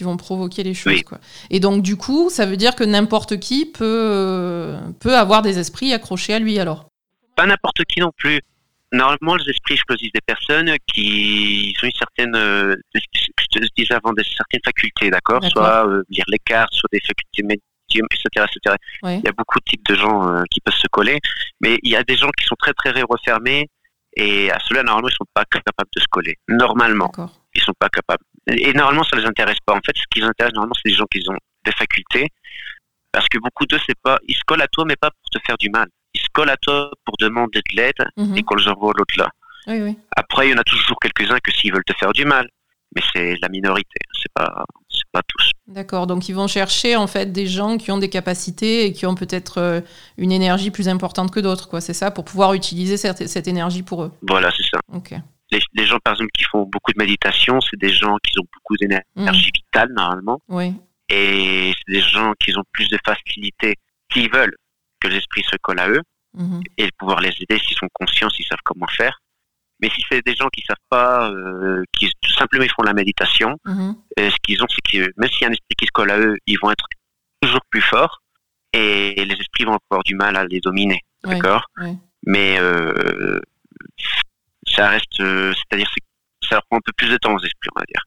qui 0.00 0.04
vont 0.04 0.16
provoquer 0.16 0.62
les 0.62 0.72
choses. 0.72 0.94
Oui. 0.94 1.02
Quoi. 1.02 1.18
Et 1.50 1.60
donc 1.60 1.82
du 1.82 1.96
coup, 1.96 2.30
ça 2.30 2.46
veut 2.46 2.56
dire 2.56 2.74
que 2.74 2.84
n'importe 2.84 3.38
qui 3.38 3.66
peut, 3.66 3.84
euh, 3.84 4.80
peut 4.98 5.14
avoir 5.14 5.42
des 5.42 5.58
esprits 5.58 5.92
accrochés 5.92 6.32
à 6.32 6.38
lui 6.38 6.58
alors? 6.58 6.88
Pas 7.36 7.44
n'importe 7.44 7.84
qui 7.84 8.00
non 8.00 8.10
plus. 8.16 8.40
Normalement, 8.92 9.36
les 9.36 9.50
esprits 9.50 9.78
choisissent 9.86 10.12
des 10.12 10.22
personnes 10.24 10.74
qui 10.86 11.74
ont 11.82 11.86
une 11.86 11.92
certaine, 11.92 12.34
euh, 12.34 12.76
je 12.94 13.00
te 13.52 13.66
disais 13.76 13.92
avant, 13.92 14.14
des 14.14 14.24
certaines 14.24 14.62
facultés, 14.64 15.10
d'accord? 15.10 15.44
Soit 15.44 15.86
euh, 15.86 16.02
lire 16.08 16.24
les 16.28 16.38
cartes, 16.38 16.72
soit 16.72 16.88
des 16.90 17.00
facultés 17.00 17.42
médium, 17.42 18.06
etc., 18.10 18.46
etc. 18.50 18.76
Ouais. 19.02 19.18
Il 19.18 19.24
y 19.26 19.28
a 19.28 19.32
beaucoup 19.32 19.58
de 19.58 19.64
types 19.70 19.86
de 19.86 19.96
gens 19.96 20.34
euh, 20.34 20.42
qui 20.50 20.60
peuvent 20.62 20.74
se 20.74 20.88
coller, 20.90 21.18
mais 21.60 21.78
il 21.82 21.90
y 21.90 21.96
a 21.96 22.02
des 22.04 22.16
gens 22.16 22.30
qui 22.38 22.46
sont 22.46 22.56
très 22.58 22.72
très 22.72 22.90
refermés 23.02 23.68
et 24.16 24.50
à 24.50 24.58
ceux-là, 24.66 24.82
normalement, 24.82 25.08
ils 25.08 25.14
sont 25.14 25.28
pas 25.34 25.44
capables 25.44 25.90
de 25.94 26.00
se 26.00 26.08
coller. 26.10 26.38
Normalement, 26.48 27.06
D'accord. 27.06 27.39
Ils 27.54 27.62
sont 27.62 27.72
pas 27.78 27.88
capables. 27.88 28.22
Et 28.48 28.72
normalement, 28.72 29.04
ça 29.04 29.16
les 29.16 29.24
intéresse 29.24 29.58
pas. 29.64 29.74
En 29.74 29.80
fait, 29.84 29.96
ce 29.96 30.04
qui 30.10 30.20
les 30.20 30.26
intéresse 30.26 30.52
normalement, 30.54 30.74
c'est 30.74 30.90
des 30.90 30.96
gens 30.96 31.06
qui 31.10 31.20
ont 31.28 31.36
des 31.64 31.72
facultés, 31.72 32.28
parce 33.12 33.28
que 33.28 33.38
beaucoup 33.38 33.66
d'eux, 33.66 33.78
c'est 33.86 33.98
pas, 34.02 34.18
ils 34.28 34.34
se 34.34 34.42
collent 34.46 34.62
à 34.62 34.68
toi, 34.68 34.84
mais 34.86 34.96
pas 34.96 35.10
pour 35.10 35.30
te 35.30 35.38
faire 35.46 35.56
du 35.58 35.68
mal. 35.70 35.88
Ils 36.14 36.20
se 36.20 36.28
collent 36.32 36.50
à 36.50 36.56
toi 36.56 36.90
pour 37.04 37.14
demander 37.18 37.60
de 37.70 37.76
l'aide 37.76 38.02
Mhm. 38.16 38.36
et 38.36 38.42
qu'on 38.42 38.54
les 38.56 38.68
envoie 38.68 38.90
à 38.90 38.98
l'autre 38.98 39.14
là. 39.18 39.28
Oui, 39.66 39.80
oui. 39.82 39.98
Après, 40.16 40.48
il 40.48 40.52
y 40.52 40.54
en 40.54 40.58
a 40.58 40.64
toujours 40.64 40.96
quelques-uns 41.00 41.38
que 41.38 41.52
s'ils 41.52 41.72
veulent 41.72 41.84
te 41.84 41.94
faire 41.96 42.12
du 42.12 42.24
mal, 42.24 42.48
mais 42.96 43.02
c'est 43.12 43.36
la 43.42 43.48
minorité. 43.48 43.98
C'est 44.14 44.32
pas, 44.34 44.64
c'est 44.90 45.04
pas 45.12 45.20
tous. 45.28 45.50
D'accord. 45.66 46.06
Donc 46.06 46.28
ils 46.28 46.34
vont 46.34 46.48
chercher 46.48 46.96
en 46.96 47.06
fait 47.06 47.30
des 47.32 47.46
gens 47.46 47.76
qui 47.78 47.90
ont 47.92 47.98
des 47.98 48.08
capacités 48.10 48.86
et 48.86 48.92
qui 48.92 49.06
ont 49.06 49.14
peut-être 49.14 49.58
euh, 49.58 49.80
une 50.16 50.32
énergie 50.32 50.70
plus 50.70 50.88
importante 50.88 51.30
que 51.30 51.40
d'autres, 51.40 51.68
quoi. 51.68 51.80
C'est 51.80 51.94
ça, 51.94 52.10
pour 52.10 52.24
pouvoir 52.24 52.54
utiliser 52.54 52.96
cette, 52.96 53.28
cette 53.28 53.46
énergie 53.48 53.82
pour 53.82 54.02
eux. 54.04 54.12
Voilà, 54.28 54.50
c'est 54.56 54.64
ça. 54.64 54.80
Ok. 54.92 55.14
Les, 55.52 55.60
les 55.74 55.86
gens, 55.86 55.98
par 56.04 56.14
exemple, 56.14 56.30
qui 56.32 56.44
font 56.44 56.62
beaucoup 56.64 56.92
de 56.92 56.98
méditation, 56.98 57.60
c'est 57.60 57.78
des 57.78 57.92
gens 57.92 58.16
qui 58.22 58.38
ont 58.38 58.46
beaucoup 58.54 58.76
d'énergie 58.76 59.04
Mhm. 59.16 59.32
vitale 59.54 59.92
normalement, 59.92 60.40
Oui. 60.48 60.74
et 61.08 61.72
c'est 61.76 61.92
des 61.92 62.00
gens 62.02 62.32
qui 62.38 62.56
ont 62.56 62.64
plus 62.72 62.88
de 62.88 62.98
facilité, 63.04 63.74
qui 64.12 64.28
veulent 64.28 64.54
que 65.00 65.08
l'esprit 65.08 65.42
se 65.44 65.56
colle 65.62 65.80
à 65.80 65.88
eux 65.88 66.02
Mhm. 66.34 66.62
et 66.78 66.88
pouvoir 66.98 67.20
les 67.20 67.32
aider 67.40 67.58
s'ils 67.58 67.76
sont 67.76 67.88
conscients, 67.92 68.28
s'ils 68.30 68.46
savent 68.46 68.58
comment 68.64 68.86
faire. 68.88 69.18
Mais 69.82 69.88
si 69.90 70.02
c'est 70.10 70.24
des 70.24 70.34
gens 70.36 70.48
qui 70.52 70.62
savent 70.66 70.76
pas, 70.90 71.30
euh, 71.30 71.82
qui 71.92 72.10
tout 72.20 72.32
simplement 72.32 72.64
ils 72.64 72.70
font 72.70 72.82
la 72.82 72.92
méditation, 72.92 73.56
Mhm. 73.64 73.96
euh, 74.18 74.30
ce 74.30 74.36
qu'ils 74.42 74.62
ont, 74.62 74.66
c'est 74.68 74.82
que 74.92 75.10
même 75.16 75.30
s'il 75.30 75.42
y 75.42 75.44
a 75.46 75.48
un 75.48 75.52
esprit 75.52 75.74
qui 75.78 75.86
se 75.86 75.90
colle 75.92 76.10
à 76.10 76.18
eux, 76.18 76.36
ils 76.46 76.58
vont 76.62 76.70
être 76.70 76.86
toujours 77.40 77.64
plus 77.70 77.80
forts 77.80 78.20
et 78.74 79.14
les 79.24 79.34
esprits 79.34 79.64
vont 79.64 79.78
avoir 79.90 80.02
du 80.04 80.14
mal 80.14 80.36
à 80.36 80.44
les 80.44 80.60
dominer, 80.60 81.00
d'accord? 81.24 81.64
ouais. 81.78 81.94
Mais 82.26 82.58
euh, 82.60 83.40
ça 84.74 84.88
reste, 84.88 85.20
euh, 85.20 85.52
c'est-à-dire 85.54 85.88
c'est- 85.94 86.48
ça 86.48 86.60
prend 86.68 86.78
un 86.78 86.80
peu 86.84 86.92
plus 86.96 87.08
de 87.10 87.16
temps 87.16 87.34
aux 87.34 87.38
esprits, 87.44 87.70
on 87.76 87.80
va 87.80 87.84
dire. 87.86 88.02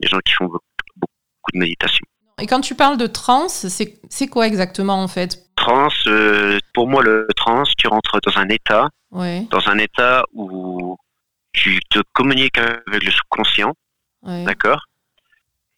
Les 0.00 0.08
gens 0.08 0.18
qui 0.24 0.32
font 0.32 0.46
beaucoup, 0.46 0.64
beaucoup 0.96 1.52
de 1.54 1.58
méditation. 1.58 2.04
Et 2.40 2.46
quand 2.46 2.60
tu 2.60 2.74
parles 2.76 2.96
de 2.96 3.06
trans, 3.08 3.48
c'est 3.48 4.00
c'est 4.08 4.28
quoi 4.28 4.46
exactement 4.46 5.02
en 5.02 5.08
fait? 5.08 5.44
Trans, 5.56 5.88
euh, 6.06 6.58
pour 6.72 6.88
moi 6.88 7.02
le 7.02 7.26
trans, 7.36 7.64
tu 7.76 7.88
rentres 7.88 8.18
dans 8.24 8.38
un 8.38 8.48
état 8.48 8.88
Ouais. 9.10 9.46
dans 9.50 9.68
un 9.68 9.78
état 9.78 10.22
où 10.32 10.96
tu 11.52 11.80
te 11.90 11.98
communiques 12.12 12.58
avec 12.58 13.02
le 13.02 13.10
subconscient, 13.10 13.72
ouais. 14.22 14.44
d'accord? 14.44 14.84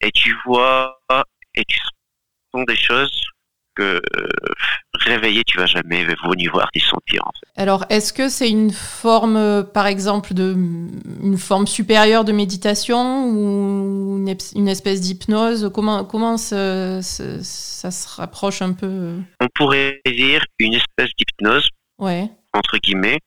Et 0.01 0.11
tu 0.11 0.35
vois 0.45 0.99
et 1.55 1.65
tu 1.65 1.79
sens 2.53 2.65
des 2.67 2.75
choses 2.75 3.23
que 3.75 3.83
euh, 3.83 4.27
réveillé, 4.93 5.43
tu 5.45 5.57
vas 5.57 5.65
jamais 5.65 6.05
ni 6.37 6.47
voir 6.47 6.69
ni 6.75 6.81
sentir. 6.81 7.21
En 7.25 7.31
fait. 7.31 7.61
Alors, 7.61 7.85
est-ce 7.89 8.13
que 8.13 8.29
c'est 8.29 8.49
une 8.49 8.71
forme, 8.71 9.35
euh, 9.37 9.63
par 9.63 9.87
exemple, 9.87 10.33
de 10.33 10.53
une 11.23 11.37
forme 11.37 11.67
supérieure 11.67 12.23
de 12.25 12.31
méditation 12.31 13.25
ou 13.27 14.17
une, 14.55 14.67
espèce 14.67 15.01
d'hypnose? 15.01 15.71
Comment 15.73 16.03
comment 16.05 16.37
ça, 16.37 17.01
ça- 17.01 17.43
ça 17.43 17.91
se 17.91 18.15
rapproche 18.15 18.61
un 18.61 18.73
peu 18.73 18.87
euh? 18.87 19.19
On 19.39 19.47
pourrait 19.53 20.01
dire 20.05 20.43
une 20.59 20.73
espèce 20.73 21.09
d'hypnose, 21.17 21.67
Ouais. 21.99 22.29
entre 22.53 22.77
guillemets, 22.77 23.19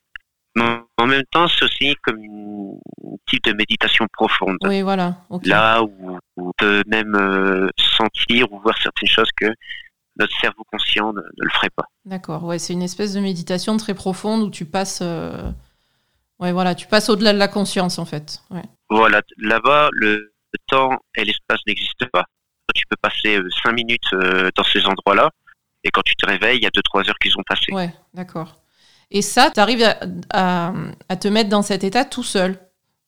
mais 0.55 0.63
en 0.97 1.07
même 1.07 1.23
temps, 1.31 1.47
c'est 1.47 1.65
aussi 1.65 1.95
comme 2.03 2.17
un 2.19 3.15
type 3.27 3.43
de 3.43 3.53
méditation 3.53 4.05
profonde. 4.13 4.57
Oui, 4.63 4.81
voilà. 4.81 5.17
Là 5.43 5.83
où 5.83 6.17
où 6.37 6.49
on 6.49 6.51
peut 6.57 6.83
même 6.87 7.15
sentir 7.77 8.51
ou 8.51 8.59
voir 8.59 8.75
certaines 8.81 9.07
choses 9.09 9.29
que 9.39 9.45
notre 10.17 10.37
cerveau 10.39 10.63
conscient 10.71 11.13
ne, 11.13 11.19
ne 11.21 11.43
le 11.43 11.49
ferait 11.51 11.69
pas. 11.69 11.85
D'accord. 12.05 12.43
Ouais, 12.43 12.59
c'est 12.59 12.73
une 12.73 12.81
espèce 12.83 13.13
de 13.13 13.19
méditation 13.19 13.75
très 13.77 13.93
profonde 13.93 14.41
où 14.43 14.49
tu 14.49 14.65
passes. 14.65 14.99
euh, 15.01 15.51
Ouais, 16.39 16.51
voilà, 16.51 16.75
tu 16.75 16.87
passes 16.87 17.09
au-delà 17.09 17.31
de 17.33 17.37
la 17.37 17.47
conscience 17.47 17.97
en 17.97 18.05
fait. 18.05 18.41
Ouais. 18.51 18.63
Voilà, 18.89 19.21
là-bas, 19.37 19.89
le, 19.93 20.15
le 20.53 20.59
temps 20.67 20.89
et 21.15 21.23
l'espace 21.23 21.59
n'existent 21.65 22.07
pas. 22.11 22.25
Tu 22.73 22.83
peux 22.89 22.97
passer 23.01 23.37
euh, 23.37 23.47
cinq 23.63 23.71
minutes 23.71 24.11
euh, 24.13 24.49
dans 24.55 24.63
ces 24.65 24.85
endroits-là, 24.85 25.29
et 25.85 25.89
quand 25.91 26.01
tu 26.03 26.15
te 26.15 26.25
réveilles, 26.25 26.57
il 26.57 26.63
y 26.63 26.67
a 26.67 26.71
deux 26.71 26.81
trois 26.81 27.07
heures 27.07 27.17
qui 27.21 27.29
sont 27.29 27.43
passées. 27.47 27.71
Ouais, 27.71 27.93
d'accord. 28.13 28.59
Et 29.11 29.21
ça, 29.21 29.49
tu 29.53 29.59
arrives 29.61 29.83
à, 29.83 29.97
à- 30.33 30.73
à 31.07 31.15
te 31.15 31.27
mettre 31.29 31.49
dans 31.49 31.61
cet 31.61 31.83
état 31.85 32.03
tout 32.03 32.23
seul. 32.23 32.57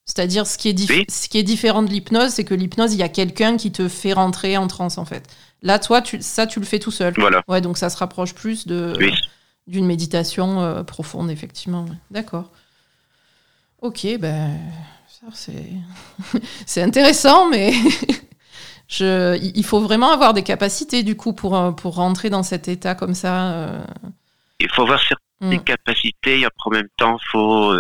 C'est-à-dire, 0.07 0.47
ce, 0.47 0.57
qui 0.57 0.69
est 0.69 1.11
ce 1.11 1.27
qui 1.27 1.37
est 1.37 1.43
différent 1.43 1.83
de 1.83 1.89
l'hypnose, 1.89 2.29
c'est 2.31 2.45
que 2.45 2.53
l'hypnose, 2.53 2.93
il 2.93 2.99
y 2.99 3.03
a 3.03 3.09
quelqu'un 3.09 3.57
qui 3.57 3.73
te 3.73 3.89
fait 3.89 4.13
rentrer 4.13 4.55
en 4.57 4.67
transe, 4.67 4.97
en 4.97 5.03
fait. 5.05 5.27
Là, 5.61 5.79
toi, 5.79 6.01
tu, 6.01 6.21
ça, 6.21 6.47
tu 6.47 6.61
le 6.61 6.65
fais 6.65 6.79
tout 6.79 6.91
seul. 6.91 7.13
Voilà. 7.17 7.43
Ouais, 7.49 7.59
donc 7.59 7.77
ça 7.77 7.89
se 7.89 7.97
rapproche 7.97 8.33
plus 8.33 8.65
de 8.65 8.93
d'une 9.67 9.85
méditation 9.85 10.61
euh, 10.61 10.83
profonde, 10.83 11.29
effectivement. 11.29 11.85
D'accord. 12.09 12.51
Ok, 13.81 14.07
ben, 14.17 14.57
c'est 15.33 15.65
c'est 16.65 16.81
intéressant, 16.81 17.49
mais 17.49 17.73
je, 18.87 19.37
il 19.37 19.65
faut 19.65 19.81
vraiment 19.81 20.11
avoir 20.11 20.33
des 20.33 20.43
capacités, 20.43 21.03
du 21.03 21.17
coup, 21.17 21.33
pour, 21.33 21.57
euh, 21.57 21.71
pour 21.71 21.95
rentrer 21.95 22.29
dans 22.29 22.43
cet 22.43 22.69
état 22.69 22.95
comme 22.95 23.13
ça. 23.13 23.51
Euh. 23.51 23.83
Il 24.61 24.69
faut 24.69 24.83
avoir 24.83 25.01
certaines 25.01 25.59
mm. 25.59 25.63
capacités, 25.65 26.39
et 26.39 26.45
en 26.45 26.69
même 26.71 26.87
temps, 26.95 27.17
il 27.21 27.29
faut 27.29 27.71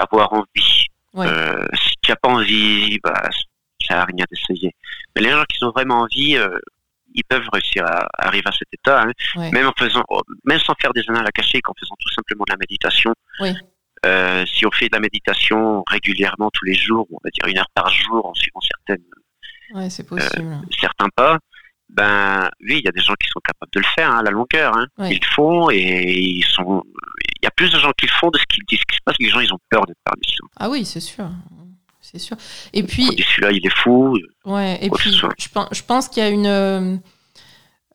avoir 0.00 0.32
envie. 0.32 0.86
Si 1.16 1.94
tu 2.02 2.10
n'as 2.10 2.16
pas 2.16 2.28
envie, 2.28 2.98
bah, 3.02 3.28
ça 3.86 3.96
n'a 3.96 4.04
rien 4.04 4.24
d'essayer. 4.30 4.74
Mais 5.14 5.22
les 5.22 5.30
gens 5.30 5.44
qui 5.48 5.62
ont 5.64 5.70
vraiment 5.70 6.00
envie, 6.00 6.36
ils 7.14 7.24
peuvent 7.24 7.48
réussir 7.52 7.84
à, 7.86 8.06
arriver 8.18 8.46
à 8.46 8.52
cet 8.52 8.68
état, 8.72 9.02
hein. 9.02 9.50
même 9.52 9.66
en 9.66 9.72
faisant, 9.76 10.04
même 10.44 10.60
sans 10.60 10.74
faire 10.80 10.92
des 10.92 11.02
annales 11.08 11.26
akashiques, 11.26 11.68
en 11.68 11.74
faisant 11.78 11.94
tout 11.98 12.12
simplement 12.14 12.44
de 12.46 12.52
la 12.52 12.58
méditation. 12.58 13.14
Euh, 14.04 14.44
si 14.46 14.66
on 14.66 14.70
fait 14.70 14.88
de 14.88 14.94
la 14.94 15.00
méditation 15.00 15.82
régulièrement 15.90 16.50
tous 16.52 16.64
les 16.66 16.74
jours, 16.74 17.06
on 17.10 17.18
va 17.24 17.30
dire 17.30 17.46
une 17.46 17.58
heure 17.58 17.70
par 17.74 17.88
jour 17.90 18.26
en 18.26 18.34
suivant 18.34 18.60
certaines, 18.60 19.04
euh, 19.74 19.88
certains 20.78 21.08
pas, 21.16 21.38
ben 21.88 22.50
oui, 22.60 22.78
il 22.78 22.84
y 22.84 22.88
a 22.88 22.92
des 22.92 23.00
gens 23.00 23.14
qui 23.14 23.28
sont 23.28 23.40
capables 23.40 23.70
de 23.72 23.80
le 23.80 23.86
faire 23.94 24.10
hein, 24.10 24.18
à 24.18 24.22
la 24.22 24.30
longueur. 24.30 24.76
Hein. 24.76 24.86
Ils 24.98 25.20
le 25.20 25.34
font 25.34 25.70
et 25.70 26.12
ils 26.12 26.44
sont. 26.44 26.82
Il 27.40 27.44
y 27.44 27.46
a 27.46 27.50
plus 27.50 27.70
de 27.70 27.78
gens 27.78 27.92
qui 27.96 28.06
le 28.06 28.12
font 28.12 28.30
de 28.30 28.38
ce 28.38 28.44
qu'ils 28.46 28.64
disent. 28.68 28.84
Qui 28.84 28.96
se 28.96 29.02
passe, 29.04 29.16
les 29.20 29.28
gens 29.28 29.40
ils 29.40 29.52
ont 29.52 29.58
peur 29.70 29.86
de 29.86 29.94
parler. 30.04 30.22
Ah 30.58 30.68
oui, 30.68 30.84
c'est 30.84 31.00
sûr 31.00 31.28
c'est 32.12 32.18
sûr. 32.18 32.36
Et 32.72 32.82
puis. 32.82 33.06
Celui-là, 33.06 33.52
il 33.52 33.66
est 33.66 33.76
fou. 33.76 34.16
Ouais, 34.44 34.78
et 34.80 34.90
puis, 34.90 35.10
je 35.12 35.48
pense, 35.48 35.68
je 35.72 35.82
pense 35.82 36.08
qu'il 36.08 36.22
y 36.22 36.26
a 36.26 36.30
une. 36.30 36.46
Euh, 36.46 36.96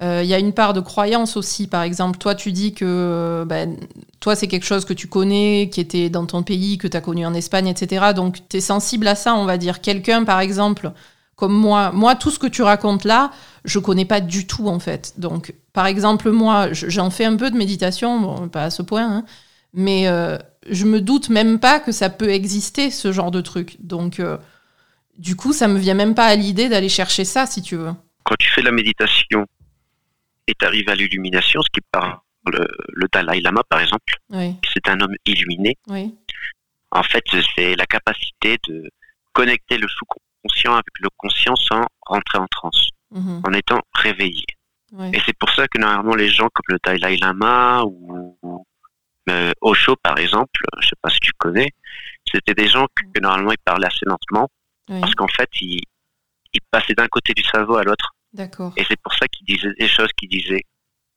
euh, 0.02 0.22
il 0.24 0.30
y 0.30 0.34
a 0.34 0.40
une 0.40 0.54
part 0.54 0.74
de 0.74 0.82
croyance 0.82 1.38
aussi. 1.38 1.68
Par 1.68 1.84
exemple, 1.84 2.18
toi, 2.18 2.34
tu 2.34 2.52
dis 2.52 2.74
que 2.74 3.44
ben, 3.48 3.78
toi, 4.20 4.36
c'est 4.36 4.48
quelque 4.48 4.66
chose 4.66 4.84
que 4.84 4.94
tu 4.94 5.08
connais, 5.08 5.70
qui 5.72 5.80
était 5.80 6.10
dans 6.10 6.26
ton 6.26 6.44
pays, 6.44 6.78
que 6.78 6.88
tu 6.88 6.98
as 6.98 7.02
connu 7.02 7.26
en 7.26 7.34
Espagne, 7.34 7.68
etc. 7.68 8.08
Donc, 8.16 8.38
tu 8.50 8.58
es 8.58 8.62
sensible 8.62 9.08
à 9.08 9.16
ça, 9.16 9.36
on 9.36 9.46
va 9.46 9.58
dire. 9.58 9.80
Quelqu'un, 9.80 10.24
par 10.24 10.40
exemple, 10.40 10.92
comme 11.42 11.58
moi, 11.58 11.92
moi, 11.92 12.14
tout 12.14 12.30
ce 12.30 12.38
que 12.38 12.46
tu 12.46 12.62
racontes 12.62 13.04
là, 13.04 13.32
je 13.66 13.80
connais 13.80 14.06
pas 14.06 14.22
du 14.22 14.46
tout, 14.46 14.68
en 14.68 14.80
fait. 14.80 15.20
Donc, 15.20 15.56
par 15.74 15.88
exemple, 15.88 16.30
moi, 16.30 16.72
j'en 16.72 17.10
fais 17.10 17.26
un 17.26 17.36
peu 17.36 17.50
de 17.50 17.58
méditation, 17.58 18.20
bon, 18.20 18.48
pas 18.48 18.66
à 18.66 18.70
ce 18.70 18.84
point, 18.84 19.12
hein, 19.12 19.26
mais 19.74 20.08
euh, 20.08 20.38
je 20.70 20.86
me 20.86 21.02
doute 21.02 21.30
même 21.30 21.60
pas 21.60 21.80
que 21.80 21.92
ça 21.92 22.12
peut 22.12 22.30
exister, 22.30 22.92
ce 22.92 23.12
genre 23.12 23.32
de 23.32 23.42
truc. 23.42 23.78
Donc, 23.80 24.20
euh, 24.20 24.38
du 25.18 25.36
coup, 25.36 25.52
ça 25.52 25.68
me 25.68 25.80
vient 25.80 25.96
même 25.96 26.14
pas 26.14 26.28
à 26.28 26.36
l'idée 26.36 26.70
d'aller 26.70 26.90
chercher 26.90 27.26
ça, 27.26 27.48
si 27.48 27.64
tu 27.64 27.76
veux. 27.76 27.94
Quand 28.24 28.36
tu 28.38 28.48
fais 28.48 28.62
la 28.62 28.72
méditation 28.72 29.48
et 30.46 30.54
tu 30.54 30.64
arrives 30.64 30.90
à 30.90 30.94
l'illumination, 30.94 31.60
ce 31.64 31.70
qui 31.74 31.82
parle 31.92 32.18
le, 32.54 32.68
le, 32.94 33.08
Dalai 33.12 33.42
Lama, 33.42 33.64
par 33.68 33.82
exemple, 33.82 34.14
c'est 34.32 34.88
un 34.88 35.02
homme 35.02 35.16
illuminé. 35.26 35.76
En 36.92 37.02
fait, 37.02 37.24
c'est 37.56 37.76
la 37.76 37.88
capacité 37.88 38.60
de 38.68 38.92
connecter 39.34 39.80
le 39.80 39.88
sous-conscient 40.42 40.74
avec 40.74 41.00
le 41.00 41.10
conscient 41.18 41.56
sans 41.56 41.82
rentrer 42.06 42.38
en 42.38 42.48
transe, 42.48 42.90
mhm. 43.12 43.42
en 43.46 43.54
étant 43.54 43.82
réveillé. 43.94 44.46
Et 45.14 45.22
c'est 45.26 45.38
pour 45.38 45.50
ça 45.52 45.68
que 45.70 45.80
normalement 45.80 46.16
les 46.16 46.30
gens 46.30 46.50
comme 46.54 46.66
le 46.68 46.78
Dalai 46.84 47.16
Lama 47.16 47.84
ou, 47.86 48.66
euh, 49.30 49.52
Osho, 49.62 49.96
par 50.04 50.18
exemple, 50.18 50.60
je 50.82 50.90
sais 50.90 50.96
pas 51.02 51.10
si 51.10 51.20
tu 51.22 51.32
connais, 51.38 51.70
c'était 52.30 52.54
des 52.54 52.68
gens 52.68 52.88
que, 52.94 53.22
normalement 53.22 53.52
ils 53.52 53.64
parlaient 53.64 53.88
assez 53.88 54.06
lentement, 54.06 54.50
parce 54.88 55.16
qu'en 55.16 55.30
fait, 55.30 55.50
ils, 55.62 55.82
passaient 56.70 56.94
d'un 56.94 57.08
côté 57.08 57.34
du 57.34 57.44
cerveau 57.44 57.76
à 57.76 57.84
l'autre. 57.84 58.14
D'accord. 58.34 58.74
Et 58.76 58.84
c'est 58.88 59.00
pour 59.02 59.14
ça 59.14 59.28
qu'ils 59.28 59.46
disaient 59.46 59.74
des 59.80 59.88
choses 59.88 60.10
qu'ils 60.18 60.30
disaient, 60.30 60.64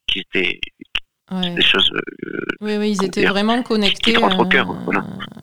qui 0.06 0.20
étaient 0.20 0.60
des 1.30 1.62
choses. 1.62 1.90
Euh, 1.92 2.44
oui, 2.60 2.76
oui, 2.76 2.92
ils 2.92 3.04
étaient 3.04 3.26
vraiment 3.26 3.62
connectés. 3.62 4.12
Qui, 4.12 4.18
au 4.18 4.44
cœur. 4.46 4.68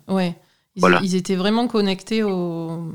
Ouais. 0.07 0.35
Ils, 0.75 0.99
ils, 1.03 1.15
étaient 1.15 1.35
vraiment 1.35 1.67
connectés 1.67 2.23
au, 2.23 2.93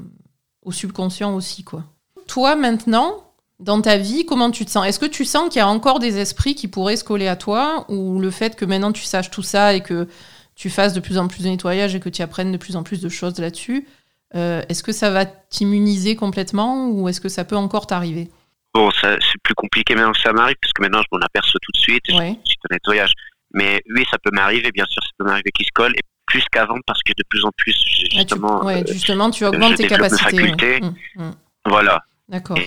au 0.66 0.72
subconscient 0.72 1.34
aussi, 1.34 1.64
quoi. 1.64 1.84
Toi, 2.26 2.56
maintenant, 2.56 3.32
dans 3.60 3.80
ta 3.80 3.96
vie, 3.96 4.26
comment 4.26 4.50
tu 4.50 4.66
te 4.66 4.70
sens? 4.70 4.86
Est-ce 4.86 4.98
que 4.98 5.06
tu 5.06 5.24
sens 5.24 5.48
qu'il 5.48 5.60
y 5.60 5.62
a 5.62 5.68
encore 5.68 6.00
des 6.00 6.18
esprits 6.18 6.54
qui 6.54 6.68
pourraient 6.68 6.96
se 6.96 7.04
coller 7.04 7.28
à 7.28 7.36
toi 7.36 7.86
ou 7.88 8.18
le 8.20 8.30
fait 8.30 8.56
que 8.56 8.66
maintenant 8.66 8.92
tu 8.92 9.04
saches 9.04 9.30
tout 9.30 9.42
ça 9.42 9.72
et 9.74 9.80
que 9.80 10.08
tu 10.54 10.68
fasses 10.68 10.92
de 10.92 11.00
plus 11.00 11.18
en 11.18 11.28
plus 11.28 11.44
de 11.44 11.48
nettoyage 11.48 11.94
et 11.94 12.00
que 12.00 12.08
tu 12.08 12.20
apprennes 12.20 12.52
de 12.52 12.56
plus 12.58 12.76
en 12.76 12.82
plus 12.82 13.00
de 13.00 13.08
choses 13.08 13.38
là-dessus, 13.38 13.86
euh, 14.34 14.62
est-ce 14.68 14.82
que 14.82 14.92
ça 14.92 15.10
va 15.10 15.24
t'immuniser 15.24 16.16
complètement 16.16 16.88
ou 16.88 17.08
est-ce 17.08 17.20
que 17.20 17.28
ça 17.28 17.44
peut 17.44 17.56
encore 17.56 17.86
t'arriver? 17.86 18.28
Bon, 18.74 18.90
c'est 19.00 19.18
plus 19.42 19.54
compliqué 19.54 19.94
maintenant 19.94 20.12
que 20.12 20.20
ça 20.20 20.32
m'arrive 20.32 20.56
parce 20.60 20.72
que 20.72 20.82
maintenant 20.82 21.00
je 21.00 21.16
m'en 21.16 21.24
aperçois 21.24 21.60
tout 21.62 21.72
de 21.72 21.78
suite 21.78 22.02
et 22.08 22.12
je 22.12 22.18
suis 22.18 22.58
au 22.68 22.74
nettoyage. 22.74 23.12
Mais 23.54 23.80
oui, 23.94 24.04
ça 24.10 24.18
peut 24.18 24.30
m'arriver, 24.32 24.70
bien 24.72 24.84
sûr, 24.90 25.02
ça 25.02 25.10
peut 25.16 25.24
m'arriver 25.24 25.50
qu'il 25.52 25.64
se 25.64 25.70
colle 25.72 25.92
et 25.96 26.02
plus 26.26 26.44
qu'avant 26.50 26.78
parce 26.86 27.02
que 27.02 27.12
de 27.16 27.24
plus 27.28 27.44
en 27.44 27.50
plus, 27.56 27.76
justement, 28.10 28.64
ouais, 28.64 28.84
justement 28.86 29.30
tu 29.30 29.44
augmentes 29.44 29.76
tes 29.76 29.86
capacités. 29.86 30.80
Mmh, 30.80 30.94
mmh. 31.16 31.30
Voilà. 31.66 32.04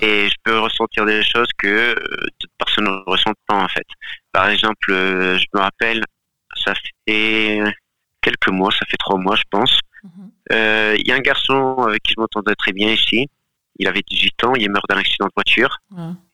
Et 0.02 0.30
je 0.30 0.36
peux 0.44 0.58
ressentir 0.60 1.06
des 1.06 1.22
choses 1.24 1.50
que 1.58 1.94
toute 2.40 2.52
personne 2.58 2.86
ne 2.86 3.04
ressent 3.06 3.34
pas 3.46 3.56
en 3.56 3.68
fait. 3.68 3.86
Par 4.32 4.50
exemple, 4.50 4.92
euh, 4.92 5.38
je 5.38 5.46
me 5.54 5.60
rappelle, 5.60 6.04
ça 6.56 6.74
fait 7.08 7.62
quelques 8.22 8.50
mois, 8.50 8.72
ça 8.72 8.86
fait 8.90 8.98
trois 8.98 9.18
mois 9.18 9.36
je 9.36 9.44
pense. 9.50 9.80
Mhm. 10.04 10.32
Euh, 10.54 10.96
il 10.98 11.06
y 11.06 11.12
a 11.12 11.16
un 11.16 11.20
garçon 11.20 11.76
avec 11.80 12.02
qui 12.04 12.14
je 12.14 12.22
m'entendais 12.22 12.56
très 12.56 12.72
bien 12.72 12.92
ici. 12.92 13.28
Il 13.78 13.88
avait 13.88 14.04
18 14.10 14.44
ans, 14.46 14.56
il 14.56 14.64
est 14.64 14.70
mort 14.70 14.86
d'un 14.90 14.98
accident 14.98 15.26
de 15.26 15.34
voiture. 15.36 15.78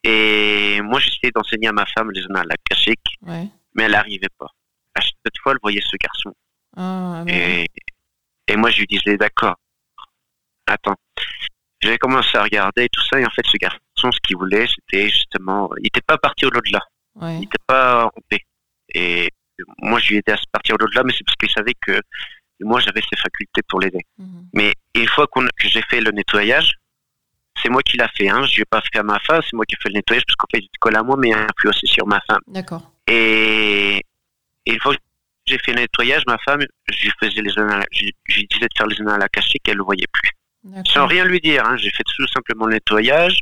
Et 0.03 0.80
moi 0.82 0.99
j'essayais 0.99 1.32
d'enseigner 1.34 1.67
à 1.67 1.73
ma 1.73 1.86
femme 1.88 2.11
les 2.11 2.23
annales 2.30 2.49
akashiques, 2.51 3.17
ouais. 3.23 3.47
mais 3.73 3.84
elle 3.84 3.91
n'arrivait 3.91 4.30
pas. 4.38 4.51
À 4.93 5.01
chaque 5.01 5.13
fois, 5.41 5.51
elle 5.51 5.59
voyait 5.61 5.82
ce 5.82 5.97
garçon. 6.01 6.34
Ah, 6.76 7.23
et, 7.28 7.67
et 8.47 8.55
moi 8.55 8.69
je 8.69 8.80
lui 8.80 8.88
disais 8.88 9.17
d'accord. 9.17 9.55
Attends, 10.67 10.95
j'avais 11.86 11.97
commencé 11.97 12.36
à 12.36 12.43
regarder 12.43 12.89
tout 12.89 13.03
ça, 13.05 13.19
et 13.19 13.26
en 13.26 13.30
fait, 13.30 13.45
ce 13.45 13.57
garçon, 13.57 14.11
ce 14.11 14.19
qu'il 14.26 14.38
voulait, 14.38 14.65
c'était 14.67 15.09
justement, 15.09 15.69
il 15.78 15.84
n'était 15.84 16.01
pas 16.01 16.17
parti 16.17 16.45
au-delà. 16.45 16.82
Il 17.21 17.41
n'était 17.41 17.63
pas 17.67 18.05
en 18.05 18.21
paix. 18.30 18.41
Et 18.89 19.30
moi, 19.82 19.99
je 19.99 20.09
lui 20.09 20.15
ai 20.15 20.19
aidé 20.19 20.32
à 20.34 20.38
se 20.38 20.45
partir 20.51 20.76
au-delà, 20.76 21.03
mais 21.03 21.13
c'est 21.13 21.23
parce 21.23 21.36
qu'il 21.38 21.49
savait 21.49 21.76
que 21.86 22.01
moi, 22.61 22.80
j'avais 22.80 23.01
ses 23.01 23.17
facultés 23.17 23.61
pour 23.67 23.80
l'aider. 23.80 24.05
Mhm. 24.17 24.47
Mais 24.53 24.73
une 24.95 25.07
fois 25.07 25.28
que 25.28 25.67
j'ai 25.67 25.82
fait 25.84 26.01
le 26.01 26.11
nettoyage, 26.11 26.73
c'est 27.61 27.69
moi 27.69 27.82
qui 27.84 27.97
l'a 27.97 28.09
fait. 28.09 28.30
Hein. 28.30 28.43
Je 28.45 28.53
ne 28.53 28.57
l'ai 28.59 28.65
pas 28.65 28.82
fait 28.82 28.99
à 28.99 29.03
ma 29.03 29.19
femme, 29.19 29.41
c'est 29.43 29.55
moi 29.55 29.65
qui 29.65 29.76
ai 29.76 29.78
fait 29.82 29.89
le 29.89 29.95
nettoyage, 29.95 30.23
parce 30.26 30.36
qu'en 30.36 30.47
fait, 30.51 30.63
il 30.63 30.80
colle 30.80 30.95
à 30.95 31.03
moi, 31.03 31.15
mais 31.17 31.30
il 31.30 31.47
plus 31.55 31.69
aussi 31.69 31.88
sur 31.88 32.07
ma 32.07 32.19
femme. 32.28 32.41
D'accord. 32.47 32.91
Et, 33.07 34.03
une 34.65 34.80
fois 34.80 34.95
que 34.95 35.01
j'ai 35.48 35.58
fait 35.60 35.74
le 35.74 35.82
nettoyage, 35.82 36.24
ma 36.28 36.38
femme, 36.39 36.62
je 36.89 37.04
lui 37.04 37.12
faisais 37.20 37.41
les 37.41 37.50
je, 37.50 38.06
lui 38.36 38.48
disais 38.50 38.66
de 38.66 38.78
faire 38.78 38.88
les 38.88 39.00
annales 39.02 39.28
cachées 39.32 39.60
qu'elle 39.64 39.76
ne 39.76 39.80
le 39.80 39.86
voyait 39.86 40.08
plus. 40.12 40.30
Sans 40.88 41.06
rien 41.06 41.26
lui 41.26 41.39
dire, 41.39 41.64
hein. 41.66 41.78
j'ai 41.78 41.91
fait 41.91 42.04
tout 42.04 42.28
simplement 42.28 42.66
le 42.66 42.74
nettoyage. 42.74 43.39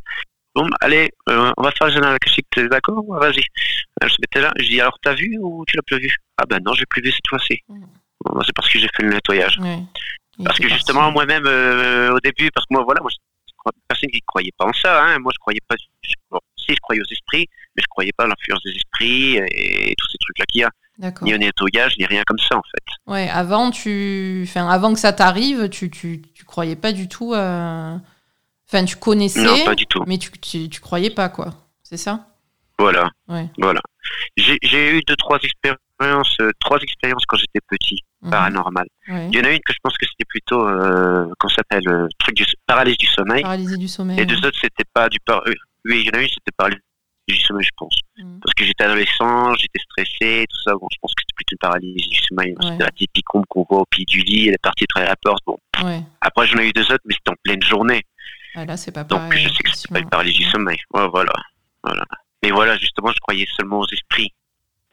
Bon, 0.54 0.68
allez, 0.80 1.10
euh, 1.30 1.52
on 1.56 1.62
va 1.62 1.72
faire 1.72 1.88
le 1.88 1.94
général 1.94 2.14
akashique, 2.14 2.46
t'es 2.50 2.68
d'accord 2.68 3.02
Vas-y. 3.08 3.42
Elle 4.00 4.10
se 4.10 4.16
mettait 4.20 4.40
là, 4.40 4.52
je 4.58 4.66
dis 4.66 4.80
alors 4.80 4.96
t'as 5.02 5.14
vu 5.14 5.36
ou 5.40 5.64
tu 5.66 5.76
l'as 5.76 5.82
plus 5.82 5.98
vu? 5.98 6.16
Ah 6.38 6.44
ben 6.48 6.60
non, 6.64 6.74
j'ai 6.74 6.86
plus 6.86 7.02
vu 7.02 7.10
cette 7.10 7.26
fois-ci. 7.28 7.60
Mm. 7.68 7.84
Bon, 8.24 8.40
c'est 8.42 8.54
parce 8.54 8.68
que 8.68 8.78
j'ai 8.78 8.88
fait 8.94 9.02
le 9.02 9.10
nettoyage. 9.10 9.58
Parce 10.44 10.58
que 10.58 10.68
justement, 10.68 11.10
moi-même, 11.10 11.46
euh, 11.46 12.12
au 12.12 12.20
début, 12.20 12.50
parce 12.52 12.66
que 12.66 12.74
moi, 12.74 12.84
voilà, 12.84 13.00
moi, 13.00 13.10
personne 13.88 14.10
qui 14.10 14.16
ne 14.16 14.26
croyait 14.26 14.52
pas 14.56 14.66
en 14.66 14.72
ça. 14.72 15.04
Hein. 15.04 15.18
Moi, 15.18 15.32
je 15.34 15.38
croyais 15.38 15.60
pas. 15.68 15.76
si, 16.56 16.74
je 16.74 16.80
croyais 16.80 17.02
aux 17.02 17.12
esprits, 17.12 17.48
mais 17.76 17.82
je 17.82 17.86
croyais 17.88 18.12
pas 18.16 18.24
à 18.24 18.26
l'influence 18.28 18.62
des 18.64 18.72
esprits 18.72 19.36
et, 19.36 19.94
tous 19.98 20.10
ces 20.10 20.18
trucs-là 20.18 20.44
qu'il 20.46 20.60
y 20.62 20.64
a. 20.64 20.70
Ni 21.22 21.34
au 21.34 21.38
nettoyage, 21.38 21.94
ni 21.98 22.06
rien 22.06 22.22
comme 22.26 22.38
ça, 22.38 22.56
en 22.56 22.62
fait. 22.62 23.12
Ouais, 23.12 23.28
avant, 23.28 23.70
tu... 23.70 24.44
enfin, 24.48 24.68
avant 24.68 24.92
que 24.92 25.00
ça 25.00 25.12
t'arrive, 25.12 25.68
tu, 25.68 25.90
tu, 25.90 26.22
tu, 26.34 26.44
croyais 26.44 26.76
pas 26.76 26.92
du 26.92 27.08
tout. 27.08 27.34
Enfin, 27.34 28.00
tu 28.86 28.96
connaissais. 28.96 29.42
Non, 29.42 29.64
pas 29.64 29.74
du 29.74 29.86
tout. 29.86 30.04
Mais 30.06 30.18
tu, 30.18 30.30
tu, 30.32 30.68
tu 30.68 30.80
croyais 30.80 31.10
pas, 31.10 31.28
quoi. 31.28 31.52
C'est 31.82 31.96
ça? 31.96 32.26
Voilà. 32.78 33.10
Ouais. 33.28 33.48
Voilà. 33.58 33.80
J'ai 34.36 34.98
eu 34.98 35.00
deux, 35.06 35.16
trois 35.16 35.38
expériences, 35.38 36.36
euh, 36.40 36.50
trois 36.60 36.78
expériences 36.80 37.24
quand 37.26 37.36
j'étais 37.36 37.60
petit, 37.68 38.00
mhm. 38.22 38.30
paranormal. 38.30 38.86
Il 39.08 39.34
y 39.34 39.40
en 39.40 39.44
a 39.44 39.50
une 39.50 39.60
que 39.60 39.72
je 39.72 39.78
pense 39.82 39.96
que 39.96 40.06
c'était 40.06 40.24
plutôt, 40.28 40.66
euh, 40.66 41.26
qu'on 41.38 41.48
s'appelle, 41.48 41.88
euh, 41.88 42.08
truc 42.18 42.36
du 42.36 42.44
paralysie 42.66 42.96
du 42.96 43.06
sommeil. 43.06 43.42
Paralysie 43.42 43.78
du 43.78 43.88
sommeil. 43.88 44.18
Et 44.20 44.26
deux 44.26 44.36
autres, 44.38 44.58
c'était 44.60 44.84
pas 44.92 45.08
du 45.08 45.18
par... 45.20 45.42
Euh, 45.46 45.54
oui, 45.84 46.00
il 46.00 46.06
y 46.06 46.10
en 46.10 46.18
a 46.18 46.22
une, 46.22 46.28
c'était 46.28 46.52
paralysie 46.56 46.82
du 47.32 47.40
sommeil, 47.40 47.64
je 47.64 47.70
pense. 47.76 47.98
Mm. 48.18 48.38
Parce 48.40 48.54
que 48.54 48.64
j'étais 48.64 48.84
adolescent, 48.84 49.54
j'étais 49.54 49.80
stressé, 49.80 50.46
tout 50.48 50.62
ça. 50.62 50.72
Bon, 50.74 50.86
je 50.92 50.98
pense 51.00 51.14
que 51.14 51.22
c'était 51.22 51.34
plutôt 51.34 51.52
une 51.54 51.58
paralysie 51.58 52.08
du 52.08 52.18
sommeil. 52.18 52.54
C'était 52.60 52.84
la 52.84 52.90
typique 52.90 53.34
ombre 53.34 53.46
qu'on 53.48 53.66
voit 53.68 53.80
au 53.80 53.86
pied 53.86 54.04
du 54.04 54.20
lit, 54.20 54.48
elle 54.48 54.54
est 54.54 54.62
partie 54.62 54.86
travailler 54.86 55.10
à 55.10 55.12
la 55.12 55.16
porte. 55.16 55.42
Bon. 55.46 55.58
Après, 56.20 56.46
j'en 56.46 56.58
ai 56.58 56.68
eu 56.68 56.72
deux 56.72 56.84
autres, 56.84 57.04
mais 57.04 57.14
c'était 57.14 57.30
en 57.30 57.36
pleine 57.42 57.62
journée. 57.62 58.02
Ah, 58.54 58.64
là, 58.64 58.76
c'est 58.76 58.92
pas 58.92 59.04
Donc, 59.04 59.34
je 59.34 59.48
sais 59.48 59.62
que 59.62 59.74
c'était 59.74 59.94
pas 59.94 60.00
une 60.00 60.08
paralysie 60.08 60.38
du 60.38 60.44
sommeil. 60.44 60.78
Ouais, 60.92 61.08
voilà. 61.08 61.32
voilà. 61.82 62.04
Mais 62.42 62.50
voilà, 62.50 62.76
justement, 62.76 63.10
je 63.10 63.18
croyais 63.20 63.46
seulement 63.56 63.80
aux 63.80 63.86
esprits. 63.86 64.32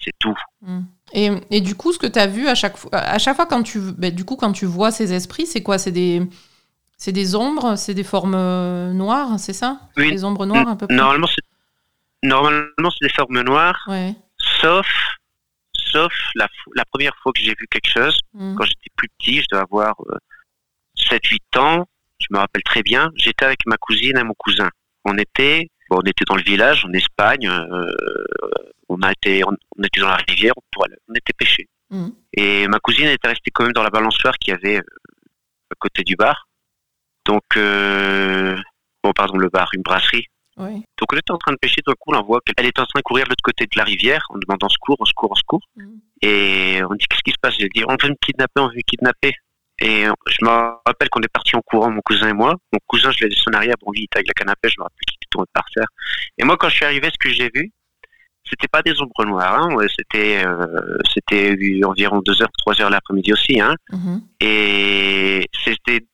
C'est 0.03 0.13
tout. 0.17 0.38
Mm. 0.61 0.82
Et, 1.13 1.29
et, 1.51 1.61
du 1.61 1.75
coup, 1.75 1.91
ce 1.91 1.99
que 1.99 2.07
tu 2.07 2.17
as 2.17 2.25
vu 2.25 2.47
à 2.47 2.55
chaque 2.55 2.77
fois, 2.77 2.89
à 2.93 3.19
chaque 3.19 3.36
fois 3.36 3.45
quand 3.45 3.61
tu, 3.61 3.79
ben, 3.97 4.13
du 4.13 4.25
coup, 4.25 4.36
quand 4.36 4.51
tu 4.51 4.65
vois 4.65 4.89
ces 4.89 5.13
esprits, 5.13 5.45
c'est 5.45 5.61
quoi? 5.61 5.77
C'est 5.77 5.91
des 5.91 6.23
C'est 6.97 7.11
des 7.11 7.36
ombres, 7.36 7.75
c'est 7.75 7.93
des 7.93 8.03
formes 8.03 8.34
euh, 8.36 8.93
noires, 8.93 9.38
c'est 9.38 9.53
ça? 9.53 9.79
Oui. 9.97 10.11
Des 10.11 10.23
ombres 10.23 10.47
noires 10.47 10.67
un 10.67 10.75
peu 10.75 10.88
Normalement, 10.89 11.27
c'est 11.27 11.43
normalement 12.24 12.89
c'est 12.91 13.07
des 13.07 13.13
formes 13.13 13.41
noires, 13.41 13.84
Ouais. 13.88 14.13
sauf 14.39 14.88
sauf 15.74 16.13
la, 16.36 16.47
la 16.76 16.86
première 16.86 17.15
fois 17.22 17.34
que 17.34 17.41
j'ai 17.41 17.53
vu 17.59 17.67
quelque 17.69 17.89
chose, 17.89 18.17
Mm. 18.34 18.55
quand 18.55 18.63
j'étais 18.63 18.89
plus 18.95 19.09
petit, 19.17 19.41
je 19.41 19.45
devais 19.51 19.63
avoir 19.63 19.95
7-8 20.95 21.57
ans, 21.57 21.88
je 22.19 22.28
me 22.32 22.38
rappelle 22.38 22.63
très 22.63 22.82
bien, 22.84 23.11
j'étais 23.15 23.45
avec 23.45 23.59
ma 23.65 23.78
cousine 23.78 24.17
et 24.17 24.24
mon 24.24 24.34
cousin. 24.38 24.69
On 25.05 25.17
était, 25.17 25.67
bon, 25.89 25.97
on 26.01 26.05
était 26.05 26.24
dans 26.26 26.36
le 26.36 26.43
village, 26.43 26.86
en 26.86 26.93
Espagne, 26.93 27.47
euh, 27.49 27.86
on, 28.89 29.01
a 29.01 29.11
été, 29.11 29.43
on, 29.43 29.51
on 29.78 29.84
était 29.84 29.99
dans 30.01 30.09
la 30.09 30.17
rivière, 30.28 30.53
on, 30.57 30.84
on 31.09 31.13
était 31.15 31.34
pêchés. 31.34 31.67
Mm. 31.89 32.09
Et 32.34 32.67
ma 32.67 32.80
cousine 32.80 33.07
était 33.07 33.28
restée 33.28 33.51
quand 33.51 33.63
même 33.63 33.74
dans 33.74 33.84
la 33.84 33.89
balançoire 33.89 34.38
qu'il 34.38 34.51
y 34.53 34.55
avait 34.55 34.78
euh, 34.78 34.84
à 35.72 35.76
côté 35.80 36.03
du 36.03 36.15
bar. 36.15 36.47
Donc, 37.26 37.43
euh, 37.57 38.55
bon, 39.03 39.11
pardon, 39.13 39.38
le 39.38 39.49
bar, 39.49 39.69
une 39.74 39.82
brasserie. 39.82 40.28
Donc 40.99 41.13
on 41.13 41.17
était 41.17 41.31
en 41.31 41.37
train 41.37 41.53
de 41.53 41.57
pêcher, 41.57 41.81
tout 41.85 41.91
d'un 41.91 41.95
coup 41.99 42.13
on 42.13 42.21
voit 42.23 42.39
qu'elle 42.45 42.65
était 42.65 42.81
en 42.81 42.85
train 42.85 42.99
de 42.99 43.03
courir 43.03 43.25
de 43.25 43.29
l'autre 43.29 43.43
côté 43.43 43.65
de 43.65 43.77
la 43.77 43.83
rivière 43.83 44.23
en 44.29 44.37
demandant 44.37 44.69
secours, 44.69 44.97
au 44.99 45.05
secours, 45.05 45.31
au 45.31 45.35
secours. 45.35 45.61
Mm. 45.75 45.83
Et 46.21 46.81
on 46.89 46.93
dit 46.95 47.05
qu'est-ce 47.09 47.23
qui 47.23 47.31
se 47.31 47.39
passe? 47.41 47.55
Elle 47.59 47.69
dit 47.73 47.83
on 47.87 47.95
veut 48.01 48.09
me 48.09 48.15
kidnapper, 48.21 48.61
on 48.61 48.67
veut 48.67 48.75
me 48.75 48.81
kidnapper. 48.81 49.33
Et 49.79 50.03
je 50.03 50.45
me 50.45 50.49
rappelle 50.85 51.09
qu'on 51.09 51.21
est 51.21 51.33
parti 51.33 51.55
en 51.55 51.61
courant, 51.61 51.89
mon 51.89 52.01
cousin 52.01 52.29
et 52.29 52.33
moi. 52.33 52.55
Mon 52.71 52.79
cousin, 52.85 53.09
je 53.11 53.21
l'ai 53.23 53.29
laissé 53.29 53.41
en 53.49 53.53
arrière, 53.53 53.73
bon, 53.81 53.91
lui, 53.91 54.01
il 54.01 54.03
était 54.03 54.19
avec 54.19 54.45
la 54.45 54.51
à 54.51 54.55
pêche, 54.55 54.73
je 54.75 54.79
me 54.79 54.83
rappelle 54.83 55.05
qu'il 55.07 55.15
était 55.15 55.27
tombé 55.31 55.47
par 55.53 55.65
terre. 55.73 55.87
Et 56.37 56.43
moi, 56.43 56.55
quand 56.57 56.69
je 56.69 56.75
suis 56.75 56.85
arrivé, 56.85 57.07
ce 57.11 57.17
que 57.17 57.33
j'ai 57.33 57.49
vu, 57.55 57.71
c'était 58.47 58.67
pas 58.67 58.83
des 58.83 58.99
ombres 59.01 59.25
noires, 59.25 59.59
hein, 59.59 59.75
c'était 59.97 60.45
euh, 60.45 60.67
c'était 61.11 61.57
environ 61.83 62.21
2 62.21 62.43
heures, 62.43 62.51
3 62.59 62.79
heures 62.81 62.89
l'après-midi 62.91 63.33
aussi. 63.33 63.59
Hein, 63.59 63.75
Mhm. 63.91 64.21
et 64.39 65.47
c'était 65.65 66.05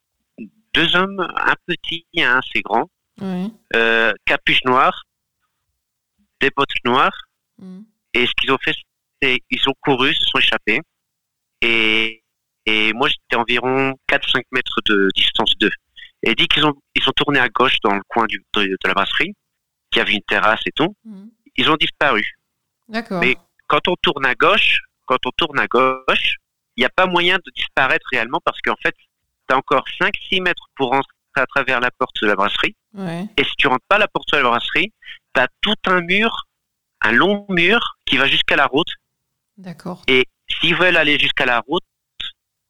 deux 0.73 0.95
hommes, 0.95 1.19
un 1.19 1.55
petit 1.65 2.05
et 2.13 2.23
un 2.23 2.37
assez 2.37 2.61
grand, 2.61 2.89
Euh, 3.75 4.13
capuche 4.25 4.63
noire, 4.65 5.03
des 6.41 6.49
bottes 6.55 6.69
noires, 6.85 7.17
Mm. 7.59 7.81
et 8.13 8.27
ce 8.27 8.31
qu'ils 8.39 8.51
ont 8.51 8.57
fait, 8.63 8.75
c'est 9.21 9.39
ils 9.49 9.67
ont 9.69 9.73
couru, 9.81 10.13
se 10.13 10.25
sont 10.25 10.37
échappés. 10.37 10.79
Et, 11.61 12.23
et 12.67 12.93
moi, 12.93 13.07
j'étais 13.09 13.35
environ 13.35 13.93
4-5 14.07 14.43
mètres 14.51 14.79
de 14.85 15.09
distance 15.15 15.57
d'eux. 15.59 15.71
Et 16.21 16.35
dit 16.35 16.47
qu'ils 16.47 16.65
ont, 16.65 16.73
ils 16.95 17.07
ont 17.09 17.13
tourné 17.13 17.39
à 17.39 17.49
gauche 17.49 17.77
dans 17.83 17.95
le 17.95 18.01
coin 18.07 18.25
du, 18.27 18.43
de, 18.53 18.63
de 18.63 18.77
la 18.85 18.93
brasserie, 18.93 19.33
qui 19.89 19.99
avait 19.99 20.13
une 20.13 20.21
terrasse 20.23 20.61
et 20.67 20.71
tout. 20.71 20.95
Mm. 21.03 21.27
Ils 21.55 21.69
ont 21.71 21.77
disparu. 21.77 22.23
D'accord. 22.87 23.19
Mais- 23.21 23.35
Quand 23.67 23.87
on 23.89 23.95
tourne 24.01 24.25
à 24.25 24.33
gauche, 24.35 24.79
quand 25.07 25.17
on 25.25 25.31
tourne 25.35 25.59
à 25.59 25.67
gauche, 25.67 26.35
il 26.75 26.81
n'y 26.81 26.85
a 26.85 26.89
pas 26.89 27.05
moyen 27.07 27.35
de 27.37 27.51
disparaître 27.55 28.05
réellement 28.11 28.39
parce 28.45 28.61
qu'en 28.61 28.75
fait, 28.83 28.95
tu 28.95 29.53
as 29.53 29.57
encore 29.57 29.83
5-6 29.99 30.41
mètres 30.41 30.67
pour 30.75 30.91
rentrer 30.91 31.11
à 31.37 31.45
travers 31.45 31.79
la 31.79 31.91
porte 31.91 32.15
de 32.21 32.27
la 32.27 32.35
brasserie. 32.35 32.75
Ouais. 32.93 33.25
Et 33.37 33.43
si 33.43 33.55
tu 33.57 33.67
rentres 33.67 33.85
pas 33.87 33.97
la 33.97 34.07
porte 34.07 34.31
de 34.31 34.37
la 34.37 34.43
brasserie, 34.43 34.93
tu 35.33 35.41
as 35.41 35.47
tout 35.61 35.75
un 35.87 36.01
mur, 36.01 36.47
un 37.01 37.11
long 37.11 37.45
mur 37.49 37.97
qui 38.05 38.17
va 38.17 38.27
jusqu'à 38.27 38.55
la 38.55 38.65
route. 38.65 38.91
D'accord. 39.57 40.03
Et 40.07 40.25
s'ils 40.49 40.75
veulent 40.75 40.97
aller 40.97 41.17
jusqu'à 41.19 41.45
la 41.45 41.59
route, 41.59 41.83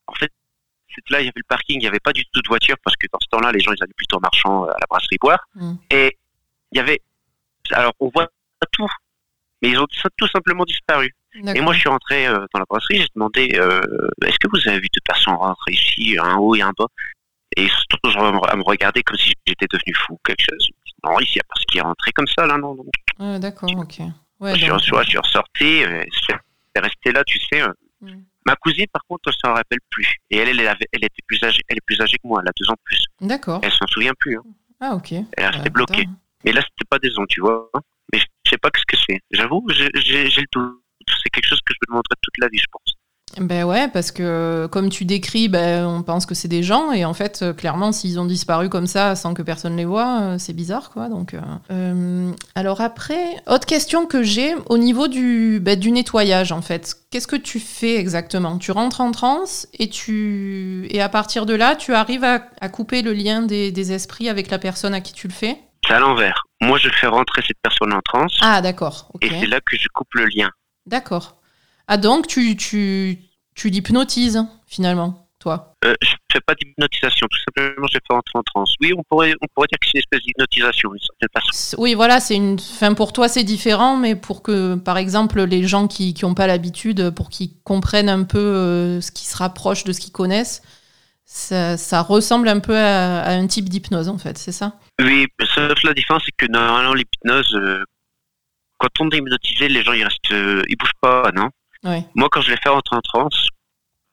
en 0.06 0.14
fait, 0.14 0.32
là, 1.10 1.20
il 1.20 1.26
y 1.26 1.28
avait 1.28 1.32
le 1.36 1.48
parking, 1.48 1.76
il 1.76 1.80
n'y 1.80 1.86
avait 1.86 2.00
pas 2.00 2.12
du 2.12 2.24
tout 2.32 2.42
de 2.42 2.48
voiture 2.48 2.76
parce 2.84 2.96
que 2.96 3.06
dans 3.12 3.18
ce 3.20 3.28
temps-là, 3.28 3.52
les 3.52 3.60
gens, 3.60 3.72
ils 3.72 3.82
allaient 3.82 3.92
plutôt 3.96 4.16
en 4.16 4.20
marchant 4.20 4.64
euh, 4.64 4.70
à 4.70 4.78
la 4.80 4.86
brasserie 4.88 5.18
boire. 5.20 5.40
Mm. 5.54 5.74
Et 5.90 6.18
il 6.72 6.76
y 6.76 6.80
avait, 6.80 7.00
alors 7.72 7.92
on 8.00 8.10
voit 8.12 8.28
tout, 8.72 8.88
mais 9.62 9.70
ils 9.70 9.78
ont 9.78 9.86
tout 10.16 10.28
simplement 10.28 10.64
disparu. 10.64 11.14
Et 11.34 11.60
moi, 11.60 11.72
je 11.72 11.80
suis 11.80 11.88
rentré 11.88 12.26
euh, 12.26 12.46
dans 12.52 12.58
la 12.58 12.64
brasserie, 12.68 13.00
j'ai 13.00 13.08
demandé, 13.14 13.52
euh, 13.56 13.80
est-ce 14.24 14.38
que 14.38 14.48
vous 14.50 14.68
avez 14.68 14.80
vu 14.80 14.88
deux 14.92 15.00
personnes 15.04 15.34
rentrer 15.34 15.72
ici, 15.72 16.16
un 16.20 16.36
haut 16.36 16.54
et 16.54 16.62
un 16.62 16.72
bas? 16.76 16.86
Et 17.58 17.64
ils 17.64 17.70
sont 17.70 17.98
toujours 18.02 18.24
à 18.48 18.56
me- 18.56 18.62
regarder 18.62 19.02
comme 19.02 19.16
si 19.18 19.32
j'étais 19.46 19.66
devenu 19.70 19.92
fou 19.94 20.14
ou 20.14 20.20
quelque 20.24 20.42
chose. 20.48 20.68
Non, 21.04 21.18
ici, 21.20 21.32
il 21.34 21.36
n'y 21.36 21.40
a 21.40 21.44
pas 21.44 21.60
ce 21.60 21.64
qui 21.70 21.78
est 21.78 21.80
rentré 21.80 22.12
comme 22.12 22.26
ça, 22.28 22.46
là, 22.46 22.56
non. 22.58 22.76
Ouais, 23.18 23.38
D'accord, 23.38 23.70
ok. 23.76 23.98
Ouais, 24.40 24.52
je, 24.54 24.58
suis, 24.60 24.68
donc, 24.68 24.78
je 24.78 24.84
suis- 24.84 24.96
je 25.04 25.08
suis 25.08 25.18
ressorti, 25.18 25.84
euh, 25.84 26.04
je 26.12 26.18
suis 26.18 26.34
resté 26.76 27.12
là, 27.12 27.24
tu 27.24 27.38
sais. 27.40 27.60
euh. 27.62 27.72
Mm. 28.00 28.20
Ma 28.46 28.54
cousine, 28.56 28.86
par 28.92 29.02
contre, 29.08 29.28
elle 29.28 29.34
s'en 29.44 29.54
rappelle 29.54 29.80
plus. 29.90 30.16
Et 30.30 30.38
elle, 30.38 30.48
elle, 30.60 30.68
avait- 30.68 30.86
elle 30.92 31.04
était 31.04 31.22
plus 31.26 31.42
âgée, 31.42 31.60
elle 31.68 31.78
est 31.78 31.84
plus 31.84 32.00
âgée 32.00 32.16
que 32.16 32.26
moi, 32.28 32.40
elle 32.42 32.48
a 32.48 32.52
deux 32.58 32.70
ans 32.70 32.74
de 32.74 32.82
plus. 32.84 33.04
D'accord. 33.20 33.60
Elle 33.62 33.72
s'en 33.72 33.86
souvient 33.88 34.12
plus. 34.20 34.36
hein. 34.38 34.42
Ah, 34.80 34.94
ok. 34.94 35.10
Elle 35.12 35.24
est 35.36 35.46
restée 35.48 35.64
Ouais, 35.64 35.70
bloquée. 35.70 36.06
Mais 36.44 36.52
là, 36.52 36.60
c'était 36.62 36.88
pas 36.88 36.98
des 37.00 37.18
ondes, 37.18 37.26
tu 37.28 37.40
vois. 37.40 37.68
hein. 37.74 37.80
Mais 38.12 38.20
je 38.20 38.50
sais 38.50 38.58
pas 38.58 38.70
ce 38.76 38.84
que 38.86 38.96
c'est. 39.06 39.20
J'avoue, 39.32 39.66
j'ai 39.74 39.88
le 39.92 40.46
doute. 40.52 40.78
C'est 41.22 41.30
quelque 41.30 41.48
chose 41.48 41.60
que 41.66 41.74
je 41.74 41.78
me 41.82 41.86
demanderai 41.92 42.14
toute 42.22 42.38
la 42.38 42.46
vie, 42.48 42.58
je 42.58 42.66
pense. 42.70 42.94
Ben 43.40 43.64
ouais, 43.64 43.88
parce 43.88 44.10
que 44.10 44.68
comme 44.70 44.88
tu 44.88 45.04
décris, 45.04 45.48
ben, 45.48 45.86
on 45.86 46.02
pense 46.02 46.26
que 46.26 46.34
c'est 46.34 46.48
des 46.48 46.62
gens, 46.62 46.92
et 46.92 47.04
en 47.04 47.14
fait, 47.14 47.40
euh, 47.42 47.52
clairement, 47.52 47.92
s'ils 47.92 48.18
ont 48.18 48.24
disparu 48.24 48.68
comme 48.68 48.86
ça 48.86 49.14
sans 49.14 49.34
que 49.34 49.42
personne 49.42 49.76
les 49.76 49.84
voit, 49.84 50.20
euh, 50.20 50.38
c'est 50.38 50.52
bizarre, 50.52 50.90
quoi. 50.90 51.08
Donc, 51.08 51.34
euh, 51.34 51.40
euh, 51.70 52.32
alors 52.54 52.80
après, 52.80 53.36
autre 53.46 53.66
question 53.66 54.06
que 54.06 54.22
j'ai 54.22 54.54
au 54.68 54.78
niveau 54.78 55.08
du, 55.08 55.60
ben, 55.60 55.78
du 55.78 55.90
nettoyage, 55.90 56.52
en 56.52 56.62
fait. 56.62 56.96
Qu'est-ce 57.10 57.26
que 57.26 57.36
tu 57.36 57.60
fais 57.60 57.96
exactement? 57.96 58.58
Tu 58.58 58.70
rentres 58.70 59.00
en 59.00 59.12
transe 59.12 59.66
et 59.78 59.88
tu 59.88 60.86
et 60.90 61.00
à 61.00 61.08
partir 61.08 61.46
de 61.46 61.54
là, 61.54 61.76
tu 61.76 61.94
arrives 61.94 62.24
à, 62.24 62.42
à 62.60 62.68
couper 62.68 63.02
le 63.02 63.12
lien 63.12 63.42
des, 63.42 63.72
des 63.72 63.92
esprits 63.92 64.28
avec 64.28 64.50
la 64.50 64.58
personne 64.58 64.94
à 64.94 65.00
qui 65.00 65.12
tu 65.12 65.28
le 65.28 65.32
fais? 65.32 65.56
C'est 65.86 65.94
à 65.94 66.00
l'envers. 66.00 66.42
Moi, 66.60 66.78
je 66.78 66.88
fais 66.88 67.06
rentrer 67.06 67.42
cette 67.46 67.56
personne 67.62 67.92
en 67.92 68.00
transe. 68.04 68.36
Ah, 68.42 68.60
d'accord. 68.60 69.12
Et 69.22 69.28
c'est 69.30 69.46
là 69.46 69.60
que 69.60 69.76
je 69.76 69.86
coupe 69.94 70.12
le 70.14 70.26
lien. 70.26 70.50
D'accord. 70.86 71.36
Ah 71.90 71.96
donc 71.96 72.26
tu 72.26 72.54
tu 72.54 73.18
tu 73.58 73.70
l'hypnotises 73.70 74.46
finalement, 74.68 75.28
toi. 75.40 75.74
Euh, 75.84 75.94
je 76.00 76.14
fais 76.32 76.40
pas 76.40 76.54
d'hypnotisation, 76.54 77.26
tout 77.28 77.38
simplement, 77.38 77.88
je 77.88 77.98
fais 77.98 78.14
rentrer 78.14 78.38
en 78.38 78.42
transe. 78.44 78.74
Oui, 78.80 78.92
on 78.96 79.02
pourrait, 79.02 79.34
on 79.42 79.46
pourrait 79.52 79.66
dire 79.66 79.78
que 79.80 79.86
c'est 79.86 79.94
une 79.94 79.98
espèce 79.98 80.20
d'hypnotisation, 80.22 80.90
d'une 80.90 81.00
certaine 81.00 81.42
façon. 81.42 81.76
Oui, 81.80 81.94
voilà, 81.94 82.20
c'est 82.20 82.36
une. 82.36 82.58
Fin 82.60 82.94
pour 82.94 83.12
toi, 83.12 83.28
c'est 83.28 83.42
différent, 83.42 83.96
mais 83.96 84.14
pour 84.14 84.42
que, 84.42 84.76
par 84.76 84.96
exemple, 84.96 85.42
les 85.42 85.66
gens 85.66 85.88
qui 85.88 86.14
n'ont 86.22 86.34
pas 86.34 86.46
l'habitude, 86.46 87.10
pour 87.10 87.30
qu'ils 87.30 87.60
comprennent 87.64 88.08
un 88.08 88.22
peu 88.22 88.38
euh, 88.38 89.00
ce 89.00 89.10
qui 89.10 89.26
se 89.26 89.36
rapproche 89.36 89.82
de 89.82 89.92
ce 89.92 89.98
qu'ils 89.98 90.12
connaissent, 90.12 90.62
ça, 91.24 91.76
ça 91.76 92.00
ressemble 92.02 92.48
un 92.48 92.60
peu 92.60 92.76
à, 92.76 93.22
à 93.22 93.32
un 93.32 93.48
type 93.48 93.68
d'hypnose, 93.68 94.08
en 94.08 94.18
fait, 94.18 94.38
c'est 94.38 94.52
ça? 94.52 94.74
Oui, 95.02 95.26
sauf 95.54 95.82
la 95.82 95.94
différence, 95.94 96.22
c'est 96.24 96.46
que 96.46 96.50
normalement, 96.50 96.94
l'hypnose, 96.94 97.54
euh, 97.54 97.82
quand 98.78 98.88
on 99.00 99.10
est 99.10 99.18
hypnotisé, 99.18 99.68
les 99.68 99.82
gens, 99.82 99.94
ils 99.94 100.04
restent, 100.04 100.30
euh, 100.30 100.62
ils 100.68 100.76
bougent 100.76 101.00
pas, 101.00 101.32
non? 101.34 101.50
Ouais, 101.84 102.04
Moi, 102.14 102.28
quand 102.30 102.40
je 102.40 102.50
l'ai 102.50 102.56
fait 102.56 102.68
rentrer 102.68 102.96
en 102.96 103.00
transe, 103.00 103.48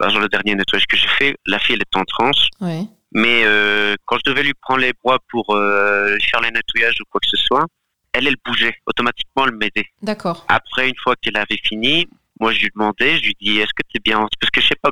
exemple, 0.03 0.23
le 0.23 0.29
dernier 0.29 0.55
nettoyage 0.55 0.85
que 0.87 0.97
j'ai 0.97 1.07
fait, 1.07 1.35
la 1.45 1.57
fille, 1.59 1.75
elle 1.75 1.81
était 1.81 1.97
en 1.99 2.05
transe. 2.05 2.49
ouais. 2.61 2.83
Mais 3.17 3.43
euh, 3.45 3.95
quand 4.05 4.17
je 4.17 4.29
devais 4.29 4.43
lui 4.43 4.53
prendre 4.55 4.81
les 4.81 4.91
bras 5.01 5.19
pour 5.29 5.55
euh, 5.55 6.17
faire 6.29 6.41
les 6.41 6.51
nettoyages 6.51 6.99
ou 6.99 7.05
quoi 7.09 7.21
que 7.21 7.29
ce 7.29 7.37
soit, 7.37 7.65
elle, 8.11 8.27
elle 8.27 8.35
bougeait. 8.43 8.75
Automatiquement, 8.87 9.45
elle 9.45 9.53
m'aidait. 9.55 9.85
D'accord. 10.01 10.43
Après, 10.49 10.89
une 10.89 10.97
fois 11.01 11.15
qu'elle 11.21 11.37
avait 11.37 11.59
fini, 11.63 12.07
moi, 12.41 12.51
je 12.51 12.59
lui 12.59 12.69
demandais, 12.75 13.17
je 13.17 13.23
lui 13.23 13.35
dis, 13.39 13.57
est-ce 13.59 13.73
que 13.73 13.83
tu 13.89 13.97
es 13.97 14.01
bien? 14.03 14.17
Parce 14.41 14.51
que 14.51 14.59
je 14.59 14.67
sais 14.67 14.75
pas. 14.81 14.91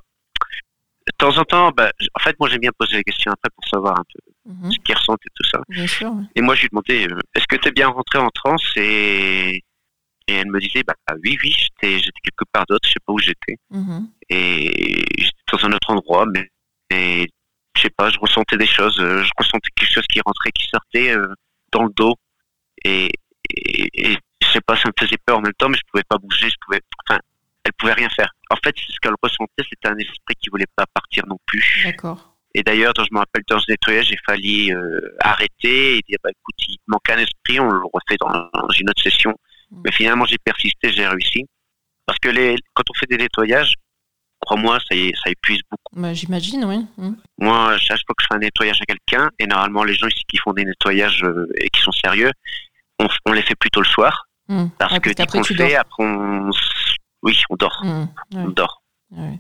De 1.06 1.12
temps 1.18 1.38
en 1.38 1.44
temps, 1.44 1.72
bah, 1.76 1.92
en 2.16 2.20
fait, 2.22 2.40
moi, 2.40 2.48
j'aime 2.48 2.62
bien 2.62 2.72
poser 2.78 2.96
des 2.96 3.04
questions 3.04 3.30
après 3.34 3.50
pour 3.54 3.68
savoir 3.68 4.00
un 4.00 4.04
peu 4.14 4.20
Mhm, 4.46 4.72
ce 4.72 4.78
qu'ils 4.80 4.96
ressentent 4.96 5.26
et 5.26 5.30
tout 5.36 5.50
ça. 5.50 5.60
bien 5.68 5.88
sûr. 5.88 6.14
Et 6.36 6.42
moi, 6.42 6.56
je 6.56 6.62
lui 6.62 6.70
demandais, 6.72 7.08
euh, 7.12 7.20
est-ce 7.36 7.46
que 7.48 7.58
tu 7.58 7.68
es 7.68 7.72
bien 7.72 7.90
rentré 7.90 8.20
en 8.20 8.30
transe? 8.30 8.64
Et... 8.78 9.62
et 10.28 10.36
elle 10.36 10.50
me 10.50 10.60
disait, 10.60 10.84
bah 10.84 10.94
oui, 11.24 11.38
oui, 11.44 11.52
j'étais 11.52 12.00
j'étais 12.00 12.20
quelque 12.24 12.46
part 12.52 12.66
d'autre, 12.68 12.88
je 12.88 12.94
sais 12.94 13.00
pas 13.06 13.14
où 13.14 13.20
j'étais. 13.20 13.58
Mhm, 13.70 14.10
Et 14.30 15.04
j'étais 15.18 15.34
dans 15.52 15.66
un 15.66 15.72
autre 15.74 15.90
endroit, 15.92 16.26
mais, 16.26 16.50
mais 16.92 17.28
je 17.76 17.82
sais 17.82 17.90
pas, 17.90 18.10
je 18.10 18.20
ressentais 18.20 18.58
des 18.58 18.68
choses, 18.68 19.00
euh, 19.00 19.24
je 19.24 19.32
ressentais 19.38 19.70
quelque 19.76 19.92
chose 19.92 20.08
qui 20.08 20.22
rentrait, 20.26 20.52
qui 20.52 20.68
sortait 20.68 21.12
euh, 21.12 21.28
dans 21.72 21.84
le 21.84 21.92
dos. 21.96 22.16
Et, 22.86 23.10
et, 23.50 24.12
et 24.12 24.18
je 24.42 24.48
sais 24.48 24.62
pas, 24.66 24.76
ça 24.78 24.90
me 24.90 24.94
faisait 24.98 25.18
peur 25.26 25.38
en 25.38 25.42
même 25.42 25.54
temps, 25.58 25.70
mais 25.70 25.78
je 25.78 25.84
pouvais 25.92 26.04
pas 26.08 26.18
bouger, 26.18 26.50
je 26.50 26.56
pouvais, 26.66 26.82
enfin, 27.06 27.20
elle 27.64 27.74
pouvait 27.74 27.94
rien 27.94 28.10
faire. 28.10 28.32
En 28.50 28.56
fait, 28.64 28.76
ce 28.78 28.98
qu'elle 29.02 29.16
ressentait, 29.22 29.64
c'était 29.70 29.88
un 29.90 29.98
esprit 29.98 30.36
qui 30.40 30.50
voulait 30.50 30.68
pas 30.76 30.86
partir 30.94 31.26
non 31.28 31.38
plus. 31.46 31.82
D'accord. 31.86 32.30
Et 32.56 32.62
d'ailleurs, 32.62 32.94
je 32.96 33.08
me 33.12 33.18
rappelle 33.18 33.44
dans 33.48 33.60
ce 33.60 33.66
nettoyage, 33.72 34.10
il 34.12 34.20
fallait 34.26 34.72
euh, 34.74 35.16
arrêter 35.20 35.98
et 35.98 36.02
dire, 36.08 36.18
bah, 36.24 36.30
écoute, 36.30 36.56
il 36.68 36.78
manque 36.88 37.10
un 37.10 37.18
esprit, 37.18 37.60
on 37.60 37.70
le 37.70 37.82
refait 37.92 38.18
dans, 38.20 38.30
dans 38.30 38.70
une 38.80 38.90
autre 38.90 39.02
session. 39.02 39.34
Mais 39.84 39.92
finalement, 39.92 40.26
j'ai 40.26 40.38
persisté, 40.38 40.92
j'ai 40.92 41.08
réussi. 41.08 41.46
Parce 42.06 42.20
que 42.20 42.30
les, 42.30 42.56
quand 42.74 42.84
on 42.90 42.94
fait 43.00 43.06
des 43.08 43.18
nettoyages, 43.18 43.76
crois-moi, 44.42 44.78
ça, 44.90 44.96
y 44.96 45.08
est- 45.08 45.16
ça 45.24 45.30
épuise 45.32 45.62
beaucoup. 45.72 46.02
Bah, 46.02 46.14
J'imagine, 46.14 46.66
oui. 46.66 46.86
Mhm. 46.98 47.18
Moi, 47.40 47.78
chaque 47.78 48.00
fois 48.06 48.16
que 48.18 48.24
je 48.24 48.28
fais 48.28 48.36
un 48.36 48.40
nettoyage 48.40 48.80
à 48.82 48.86
quelqu'un, 48.86 49.30
et 49.40 49.48
normalement, 49.48 49.84
les 49.84 49.94
gens 49.96 50.08
ici 50.08 50.24
qui 50.28 50.38
font 50.38 50.52
des 50.54 50.66
nettoyages 50.66 51.24
euh, 51.24 51.48
et 51.60 51.70
qui 51.70 51.82
sont 51.82 51.92
sérieux, 51.94 52.32
on, 53.00 53.08
on 53.26 53.32
les 53.32 53.42
fait 53.42 53.56
plutôt 53.56 53.80
le 53.82 53.88
soir. 53.88 54.28
Mhm. 54.50 54.70
Parce 54.78 54.92
Ouais, 54.94 55.00
que 55.00 55.10
dès 55.12 55.26
qu'on 55.26 55.40
le 55.42 55.56
dors. 55.56 55.68
fait, 55.68 55.76
après, 55.76 56.04
on, 56.04 56.50
oui, 57.24 57.42
on 57.50 57.56
dort. 57.56 57.82
Ouais, 57.86 58.06
On 58.36 58.50
dort. 58.50 58.82
ouais. 59.12 59.40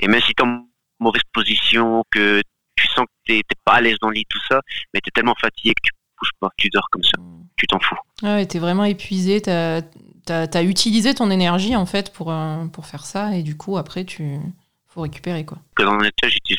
Et 0.00 0.08
même 0.08 0.20
si 0.20 0.34
tu 0.34 0.42
es 0.42 0.46
en 0.46 0.66
mauvaise 0.98 1.22
position, 1.32 2.02
que 2.10 2.42
tu 2.74 2.86
sens 2.88 3.06
que 3.06 3.12
tu 3.26 3.32
n'es 3.34 3.42
pas 3.64 3.74
à 3.74 3.80
l'aise 3.80 3.96
dans 4.02 4.08
le 4.08 4.14
lit, 4.14 4.26
tout 4.28 4.40
ça, 4.48 4.60
mais 4.92 5.00
tu 5.00 5.08
es 5.08 5.12
tellement 5.12 5.36
fatigué 5.40 5.72
que 5.74 5.82
tu 5.88 5.92
bouges 6.18 6.30
pas, 6.40 6.48
tu 6.56 6.68
dors 6.70 6.88
comme 6.90 7.04
ça, 7.04 7.20
Mhm. 7.20 7.46
tu 7.56 7.66
t'en 7.68 7.78
fous. 7.78 7.96
Ah 8.22 8.36
ouais, 8.36 8.46
t'es 8.46 8.58
vraiment 8.58 8.84
épuisé, 8.84 9.40
t'as 9.40 9.82
as, 10.28 10.62
utilisé 10.62 11.14
ton 11.14 11.30
énergie 11.30 11.74
en 11.74 11.86
fait 11.86 12.12
pour, 12.12 12.32
euh, 12.32 12.66
pour 12.66 12.86
faire 12.86 13.04
ça 13.04 13.34
et 13.34 13.42
du 13.42 13.56
coup 13.56 13.76
après 13.76 14.04
tu 14.04 14.38
faut 14.86 15.00
récupérer 15.00 15.44
quoi. 15.44 15.58
Dans 15.78 15.94
le 15.94 16.04
nettoyage, 16.04 16.34
j'utilise 16.34 16.58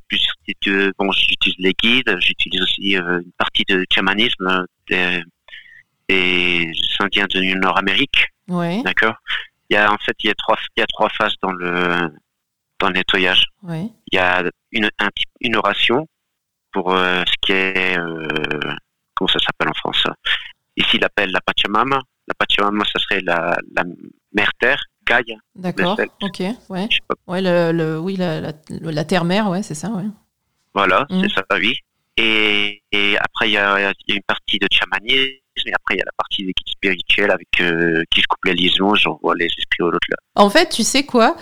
plus 0.59 0.91
bon, 0.97 1.11
j'utilise 1.11 1.55
les 1.59 1.73
guides, 1.73 2.17
j'utilise 2.19 2.61
aussi 2.61 2.95
une 2.95 3.31
partie 3.37 3.63
de 3.69 3.85
chamanisme 3.93 4.65
des, 4.89 5.21
des 6.09 6.71
Indiens 6.99 7.27
de 7.29 7.41
Nord-Amérique. 7.59 8.27
Ouais. 8.47 8.81
D'accord. 8.83 9.15
Il 9.69 9.75
y 9.75 9.77
a 9.77 9.91
en 9.91 9.97
fait 9.97 10.15
il 10.23 10.27
y 10.27 10.31
a 10.31 10.35
trois 10.35 10.57
il 10.75 10.79
y 10.81 10.83
a 10.83 10.87
trois 10.87 11.09
phases 11.09 11.35
dans 11.41 11.51
le 11.51 12.11
dans 12.79 12.87
le 12.87 12.93
nettoyage. 12.95 13.45
Ouais. 13.61 13.87
Il 14.11 14.15
y 14.15 14.19
a 14.19 14.43
une 14.71 14.89
un, 14.99 15.09
une 15.39 15.55
oration 15.55 16.07
pour 16.71 16.91
ce 16.91 17.33
qui 17.41 17.51
est 17.51 17.97
comment 19.15 19.27
ça 19.27 19.39
s'appelle 19.39 19.69
en 19.69 19.75
France 19.75 20.07
Ici, 20.77 20.97
il 20.97 21.03
appelle 21.03 21.31
la 21.31 21.41
Pachamama. 21.41 22.01
La 22.27 22.33
Pachamama, 22.33 22.83
ça 22.85 22.99
serait 22.99 23.21
la, 23.21 23.57
la 23.75 23.83
mère 24.33 24.51
terre, 24.59 24.81
Gaïa. 25.05 25.35
D'accord. 25.55 25.99
Ok. 26.21 26.39
Ouais. 26.69 26.87
Ouais. 27.27 27.41
Le, 27.41 27.71
le, 27.71 27.99
oui, 27.99 28.15
la, 28.15 28.41
la, 28.41 28.53
la 28.69 29.05
terre-mère, 29.05 29.49
ouais, 29.49 29.63
c'est 29.63 29.75
ça, 29.75 29.89
ouais. 29.89 30.05
Voilà, 30.73 31.05
c'est 31.09 31.29
ça, 31.29 31.43
oui. 31.51 31.75
Et, 32.17 32.81
et 32.91 33.17
après, 33.17 33.49
il 33.49 33.53
y, 33.53 33.57
a, 33.57 33.79
il 33.79 33.83
y, 34.09 34.11
a, 34.13 34.15
une 34.15 34.23
partie 34.23 34.59
de 34.59 34.67
chamanisme, 34.71 35.31
et 35.65 35.73
après, 35.73 35.95
il 35.95 35.97
y 35.97 36.01
a 36.01 36.05
la 36.05 36.11
partie 36.17 36.45
des 36.45 36.51
guides 36.51 36.69
spirituels 36.69 37.31
avec 37.31 37.47
euh, 37.61 38.03
qui 38.11 38.21
se 38.21 38.27
coupe 38.27 38.45
les 38.45 38.53
liaisons, 38.53 38.95
j'envoie 38.95 39.35
les 39.35 39.45
esprits 39.45 39.81
au 39.81 39.91
l'autre 39.91 40.07
là. 40.09 40.17
En 40.35 40.49
fait, 40.49 40.69
tu 40.69 40.83
sais 40.83 41.05
quoi? 41.05 41.35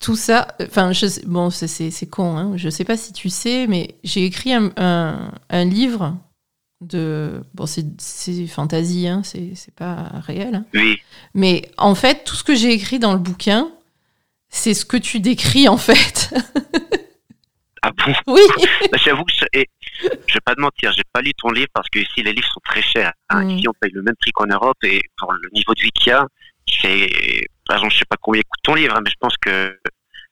Tout 0.00 0.16
ça, 0.16 0.48
enfin, 0.62 0.92
je 0.92 1.26
bon, 1.26 1.50
c'est 1.50 2.10
con, 2.10 2.36
hein, 2.36 2.52
je 2.56 2.68
sais 2.68 2.84
pas 2.84 2.96
si 2.96 3.12
tu 3.12 3.30
sais, 3.30 3.66
mais 3.66 3.96
j'ai 4.04 4.24
écrit 4.24 4.52
un, 4.52 4.70
un, 4.76 5.32
un 5.50 5.64
livre 5.64 6.16
de 6.80 7.42
bon 7.54 7.66
c'est 7.66 8.46
fantasy 8.46 9.08
hein, 9.08 9.22
c'est 9.24 9.74
pas 9.74 10.10
réel 10.26 10.54
hein. 10.54 10.64
oui. 10.74 11.00
mais 11.34 11.70
en 11.76 11.94
fait 11.94 12.24
tout 12.24 12.36
ce 12.36 12.44
que 12.44 12.54
j'ai 12.54 12.72
écrit 12.72 12.98
dans 12.98 13.12
le 13.12 13.18
bouquin 13.18 13.70
c'est 14.48 14.74
ce 14.74 14.84
que 14.84 14.96
tu 14.96 15.18
décris 15.18 15.68
en 15.68 15.76
fait 15.76 16.32
ah 17.82 17.90
bon? 17.90 18.14
Oui 18.28 18.42
bah, 18.92 18.98
j'avoue 19.02 19.24
que 19.24 19.32
je, 19.32 19.44
je 20.02 20.34
vais 20.34 20.40
pas 20.44 20.54
te 20.54 20.60
mentir 20.60 20.92
j'ai 20.92 21.02
pas 21.12 21.20
lu 21.20 21.32
ton 21.34 21.50
livre 21.50 21.68
parce 21.74 21.88
que 21.88 21.98
ici 21.98 22.22
les 22.22 22.32
livres 22.32 22.48
sont 22.52 22.60
très 22.64 22.82
chers 22.82 23.12
hein. 23.28 23.48
ici 23.50 23.66
on 23.68 23.72
paye 23.80 23.90
le 23.92 24.02
même 24.02 24.16
prix 24.20 24.30
qu'en 24.30 24.46
Europe 24.46 24.78
et 24.84 25.02
pour 25.16 25.32
le 25.32 25.48
niveau 25.52 25.74
de 25.74 25.80
vie 25.80 25.90
qu'il 25.90 26.10
y 26.10 26.12
a 26.12 26.26
c'est 26.68 27.10
par 27.66 27.78
exemple 27.78 27.94
je 27.94 27.98
sais 27.98 28.04
pas 28.08 28.16
combien 28.20 28.42
coûte 28.42 28.60
ton 28.62 28.74
livre 28.74 28.94
hein, 28.96 29.00
mais 29.02 29.10
je 29.10 29.16
pense 29.18 29.36
que 29.38 29.76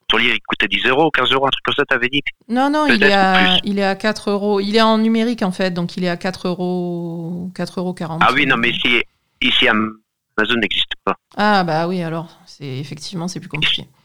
ton 0.09 0.17
livre 0.19 0.35
il 0.35 0.41
coûtait 0.41 0.69
10 0.69 0.87
euros, 0.87 1.11
15 1.11 1.33
euros, 1.33 1.47
un 1.47 1.51
truc 1.51 1.65
comme 1.65 1.75
ça, 1.75 1.85
t'avais 1.85 2.09
dit 2.09 2.23
Non, 2.49 2.71
non, 2.71 2.87
il 2.87 3.03
est, 3.03 3.13
à, 3.13 3.59
il 3.65 3.79
est 3.79 3.85
à 3.85 3.97
4 3.97 4.31
euros. 4.31 4.61
Il 4.61 4.77
est 4.77 4.83
en 4.83 4.99
numérique 4.99 5.43
en 5.43 5.53
fait, 5.53 5.73
donc 5.73 5.97
il 5.97 6.05
est 6.05 6.09
à 6.09 6.17
4 6.17 6.49
euros, 6.49 7.51
4 7.55 7.81
euros 7.81 7.95
40. 7.95 8.23
Ah 8.25 8.33
oui, 8.33 8.47
non, 8.47 8.57
mais 8.57 8.71
ici, 8.71 9.03
ici 9.41 9.69
Amazon 9.69 10.59
n'existe 10.61 10.93
pas. 11.05 11.17
Ah 11.37 11.65
bah 11.65 11.89
oui, 11.89 12.03
alors, 12.03 12.39
c'est 12.47 12.79
effectivement, 12.79 13.29
c'est 13.29 13.41
plus 13.41 13.49
compliqué. 13.49 13.87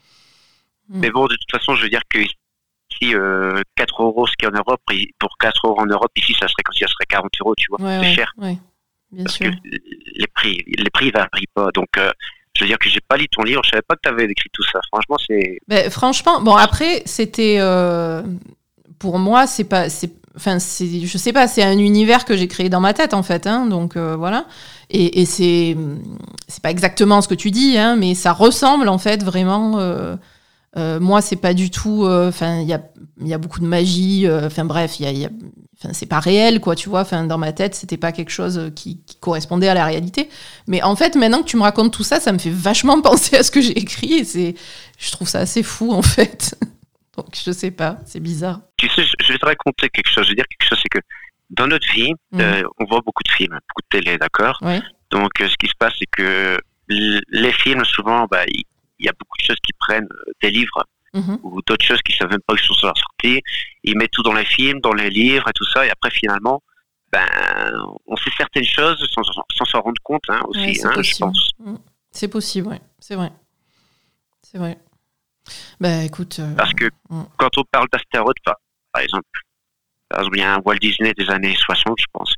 Mais 0.88 1.10
bon, 1.10 1.26
de 1.26 1.36
toute 1.36 1.50
façon, 1.50 1.74
je 1.74 1.84
veux 1.84 1.88
dire 1.88 2.02
que 2.10 2.18
ici, 2.18 3.14
euh, 3.14 3.62
4 3.76 4.02
euros, 4.02 4.26
ce 4.26 4.34
qui 4.38 4.44
est 4.44 4.48
en 4.48 4.52
Europe, 4.52 4.80
pour 5.18 5.38
4 5.38 5.68
euros 5.68 5.80
en 5.80 5.86
Europe, 5.86 6.10
ici, 6.16 6.34
ça 6.34 6.48
serait 6.48 6.62
comme 6.64 6.74
si 6.74 6.80
ça 6.80 6.88
serait 6.88 7.06
40 7.08 7.30
euros, 7.40 7.54
tu 7.56 7.66
vois. 7.70 7.80
Ouais, 7.80 7.98
c'est 8.00 8.08
ouais, 8.08 8.14
cher. 8.14 8.32
Ouais, 8.36 8.58
bien 9.10 9.24
Parce 9.24 9.36
sûr. 9.36 9.50
que 9.50 9.56
les 9.64 10.26
prix, 10.26 10.62
les 10.66 10.90
prix 10.90 11.10
varient 11.10 11.46
pas. 11.54 11.70
Donc, 11.72 11.88
euh, 11.96 12.10
je 12.56 12.64
veux 12.64 12.68
dire 12.68 12.78
que 12.78 12.88
j'ai 12.88 13.00
pas 13.00 13.16
lu 13.16 13.28
ton 13.28 13.42
livre, 13.42 13.62
je 13.64 13.70
savais 13.70 13.82
pas 13.82 13.96
que 13.96 14.00
tu 14.02 14.08
avais 14.08 14.24
écrit 14.24 14.50
tout 14.52 14.64
ça. 14.70 14.80
Franchement, 14.92 15.16
c'est. 15.26 15.90
Franchement, 15.90 16.40
bon 16.40 16.54
après, 16.54 17.02
c'était 17.06 17.56
euh, 17.60 18.22
pour 18.98 19.18
moi, 19.18 19.46
c'est 19.46 19.64
pas, 19.64 19.86
enfin, 20.36 20.58
je 20.58 21.18
sais 21.18 21.32
pas, 21.32 21.48
c'est 21.48 21.62
un 21.62 21.78
univers 21.78 22.24
que 22.24 22.36
j'ai 22.36 22.48
créé 22.48 22.68
dans 22.68 22.80
ma 22.80 22.92
tête 22.94 23.14
en 23.14 23.22
fait, 23.22 23.46
hein, 23.46 23.66
donc 23.66 23.96
euh, 23.96 24.16
voilà. 24.16 24.46
Et, 24.90 25.22
et 25.22 25.24
c'est, 25.24 25.76
c'est 26.46 26.62
pas 26.62 26.70
exactement 26.70 27.22
ce 27.22 27.28
que 27.28 27.34
tu 27.34 27.50
dis, 27.50 27.78
hein, 27.78 27.96
mais 27.96 28.14
ça 28.14 28.32
ressemble 28.32 28.88
en 28.88 28.98
fait 28.98 29.22
vraiment. 29.22 29.78
Euh, 29.78 30.16
euh, 30.76 31.00
moi, 31.00 31.20
c'est 31.20 31.36
pas 31.36 31.54
du 31.54 31.70
tout. 31.70 32.06
Enfin, 32.06 32.60
il 32.60 32.68
y 32.68 32.72
a, 32.72 32.82
y 33.20 33.34
a 33.34 33.38
beaucoup 33.38 33.60
de 33.60 33.66
magie. 33.66 34.26
Enfin 34.30 34.64
bref, 34.64 35.00
y 35.00 35.06
a, 35.06 35.12
y 35.12 35.24
a 35.24 35.30
c'est 35.92 36.06
pas 36.06 36.20
réel, 36.20 36.60
quoi, 36.60 36.76
tu 36.76 36.88
vois. 36.88 37.00
Enfin, 37.00 37.24
dans 37.24 37.38
ma 37.38 37.52
tête, 37.52 37.74
c'était 37.74 37.96
pas 37.96 38.12
quelque 38.12 38.30
chose 38.30 38.70
qui, 38.76 39.02
qui, 39.04 39.16
correspondait 39.16 39.68
à 39.68 39.74
la 39.74 39.84
réalité. 39.84 40.28
Mais 40.68 40.82
en 40.82 40.94
fait, 40.94 41.16
maintenant 41.16 41.42
que 41.42 41.48
tu 41.48 41.56
me 41.56 41.62
racontes 41.62 41.92
tout 41.92 42.04
ça, 42.04 42.20
ça 42.20 42.32
me 42.32 42.38
fait 42.38 42.50
vachement 42.50 43.00
penser 43.02 43.36
à 43.36 43.42
ce 43.42 43.50
que 43.50 43.60
j'ai 43.60 43.76
écrit 43.78 44.14
et 44.14 44.24
c'est, 44.24 44.54
je 44.98 45.10
trouve 45.10 45.28
ça 45.28 45.40
assez 45.40 45.62
fou, 45.62 45.92
en 45.92 46.02
fait. 46.02 46.54
Donc, 47.16 47.26
je 47.44 47.50
sais 47.50 47.70
pas, 47.70 47.98
c'est 48.06 48.20
bizarre. 48.20 48.60
Tu 48.76 48.88
sais, 48.88 49.02
je 49.04 49.32
vais 49.32 49.38
te 49.38 49.44
raconter 49.44 49.88
quelque 49.90 50.08
chose. 50.08 50.24
Je 50.24 50.30
veux 50.30 50.36
dire 50.36 50.46
quelque 50.48 50.68
chose, 50.68 50.78
c'est 50.80 50.88
que 50.88 51.04
dans 51.50 51.66
notre 51.66 51.86
vie, 51.92 52.14
mmh. 52.32 52.40
euh, 52.40 52.62
on 52.78 52.86
voit 52.86 53.00
beaucoup 53.04 53.22
de 53.22 53.30
films, 53.30 53.52
beaucoup 53.52 53.82
de 53.82 53.98
télé, 53.98 54.16
d'accord? 54.16 54.58
Ouais. 54.62 54.80
Donc, 55.10 55.30
euh, 55.40 55.48
ce 55.48 55.56
qui 55.56 55.66
se 55.66 55.74
passe, 55.78 55.92
c'est 55.98 56.08
que 56.10 56.58
les 56.88 57.52
films, 57.52 57.84
souvent, 57.84 58.26
bah, 58.30 58.44
il 58.48 58.64
y, 59.02 59.06
y, 59.06 59.08
a 59.08 59.12
beaucoup 59.12 59.36
de 59.38 59.44
choses 59.44 59.60
qui 59.62 59.72
prennent 59.78 60.08
des 60.40 60.50
livres 60.50 60.84
Mmh. 61.14 61.36
ou 61.42 61.60
d'autres 61.66 61.84
choses 61.84 62.00
qui 62.00 62.16
savent 62.16 62.30
même 62.30 62.40
pas 62.46 62.56
qu'ils 62.56 62.64
sont 62.64 62.74
sortis. 62.74 63.42
Ils 63.84 63.96
mettent 63.98 64.12
tout 64.12 64.22
dans 64.22 64.32
les 64.32 64.46
films, 64.46 64.80
dans 64.80 64.94
les 64.94 65.10
livres 65.10 65.46
et 65.46 65.52
tout 65.52 65.66
ça, 65.66 65.84
et 65.86 65.90
après 65.90 66.10
finalement, 66.10 66.62
ben, 67.12 67.26
on 68.06 68.16
sait 68.16 68.30
certaines 68.34 68.64
choses 68.64 69.06
sans 69.12 69.22
s'en 69.22 69.66
sans 69.66 69.80
rendre 69.80 70.00
compte 70.02 70.22
hein, 70.28 70.40
aussi, 70.46 70.60
ouais, 70.60 70.86
hein, 70.86 70.92
possible. 70.94 71.14
je 71.14 71.18
pense. 71.18 71.50
C'est 72.10 72.28
possible, 72.28 72.68
oui, 72.68 72.76
c'est 72.98 73.14
vrai. 73.14 73.30
C'est 74.40 74.56
vrai. 74.56 74.78
Ben 75.80 76.06
écoute. 76.06 76.38
Euh... 76.38 76.54
Parce 76.54 76.72
que 76.72 76.86
mmh. 77.10 77.22
quand 77.36 77.58
on 77.58 77.64
parle 77.70 77.88
d'Astéroïde, 77.92 78.36
par, 78.42 78.56
par, 78.92 79.02
exemple, 79.02 79.28
par 80.08 80.20
exemple, 80.20 80.38
il 80.38 80.40
y 80.40 80.44
a 80.44 80.54
un 80.54 80.60
Walt 80.60 80.78
Disney 80.78 81.12
des 81.12 81.28
années 81.28 81.54
60, 81.54 82.00
je 82.00 82.06
pense, 82.10 82.32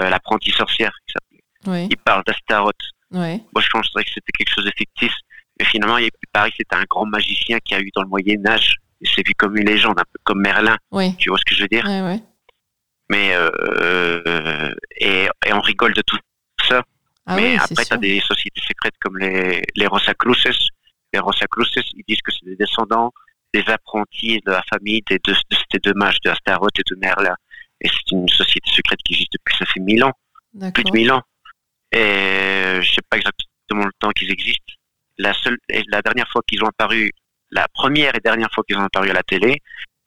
euh, 0.00 0.10
l'apprenti 0.10 0.50
sorcière, 0.50 0.92
qui 1.06 1.12
s'appelait. 1.12 1.44
Oui. 1.66 1.88
Il 1.88 1.96
parle 1.98 2.24
d'Astéroïde. 2.24 2.74
Ouais. 3.12 3.40
Moi, 3.54 3.62
je 3.62 3.68
penserais 3.70 4.02
que 4.02 4.10
c'était 4.10 4.32
quelque 4.32 4.52
chose 4.52 4.64
de 4.64 4.72
fictif. 4.76 5.12
Mais 5.58 5.66
finalement, 5.66 5.98
il 5.98 6.10
que 6.10 6.50
c'était 6.56 6.76
un 6.76 6.84
grand 6.84 7.06
magicien 7.06 7.58
qui 7.60 7.74
a 7.74 7.80
eu 7.80 7.90
dans 7.94 8.02
le 8.02 8.08
Moyen 8.08 8.46
Âge. 8.46 8.76
Et 9.00 9.06
c'est 9.06 9.26
vu 9.26 9.34
comme 9.34 9.56
une 9.56 9.66
légende, 9.66 9.98
un 9.98 10.04
peu 10.04 10.18
comme 10.24 10.40
Merlin. 10.40 10.76
Oui. 10.90 11.16
Tu 11.16 11.30
vois 11.30 11.38
ce 11.38 11.44
que 11.44 11.54
je 11.54 11.62
veux 11.62 11.68
dire. 11.68 11.84
Mais 13.10 13.30
euh, 13.32 14.74
et, 14.96 15.28
et, 15.46 15.52
on 15.52 15.60
rigole 15.60 15.94
de 15.94 16.02
tout 16.02 16.18
ça. 16.68 16.82
Ah 17.26 17.36
mais 17.36 17.56
après, 17.56 17.84
tu 17.84 17.94
as 17.94 17.96
des 17.96 18.20
sociétés 18.20 18.60
secrètes 18.60 18.94
comme 19.00 19.18
les, 19.18 19.62
les 19.76 19.86
Rosacruces. 19.86 20.68
Les 21.12 21.18
Rosacruces, 21.18 21.74
ils 21.94 22.04
disent 22.06 22.20
que 22.22 22.32
c'est 22.32 22.44
des 22.44 22.56
descendants 22.56 23.12
des 23.54 23.64
apprentis 23.68 24.40
de 24.44 24.52
la 24.52 24.62
famille 24.68 25.02
des 25.08 25.18
deux, 25.24 25.32
de 25.32 25.56
ces 25.72 25.78
deux 25.82 25.94
mages, 25.94 26.20
de 26.24 26.30
Astaroth 26.30 26.78
et 26.78 26.82
de 26.86 26.96
Merlin. 26.96 27.34
Et 27.80 27.88
c'est 27.88 28.12
une 28.12 28.28
société 28.28 28.70
secrète 28.70 29.00
qui 29.04 29.14
existe 29.14 29.32
depuis, 29.32 29.56
ça 29.56 29.66
fait 29.66 29.80
mille 29.80 30.04
ans. 30.04 30.12
Plus 30.74 30.84
de 30.84 30.90
mille 30.92 31.12
ans. 31.12 31.22
Et 31.92 32.80
je 32.82 32.92
sais 32.92 33.02
pas 33.08 33.16
exactement 33.16 33.84
le 33.84 33.92
temps 33.98 34.10
qu'ils 34.10 34.30
existent 34.30 34.74
la 35.18 35.34
seule, 35.34 35.58
la 35.88 36.02
dernière 36.02 36.28
fois 36.28 36.42
qu'ils 36.46 36.62
ont 36.62 36.68
apparu, 36.68 37.12
la 37.50 37.66
première 37.72 38.14
et 38.14 38.20
dernière 38.20 38.48
fois 38.54 38.64
qu'ils 38.66 38.78
ont 38.78 38.84
apparu 38.84 39.10
à 39.10 39.14
la 39.14 39.22
télé, 39.22 39.60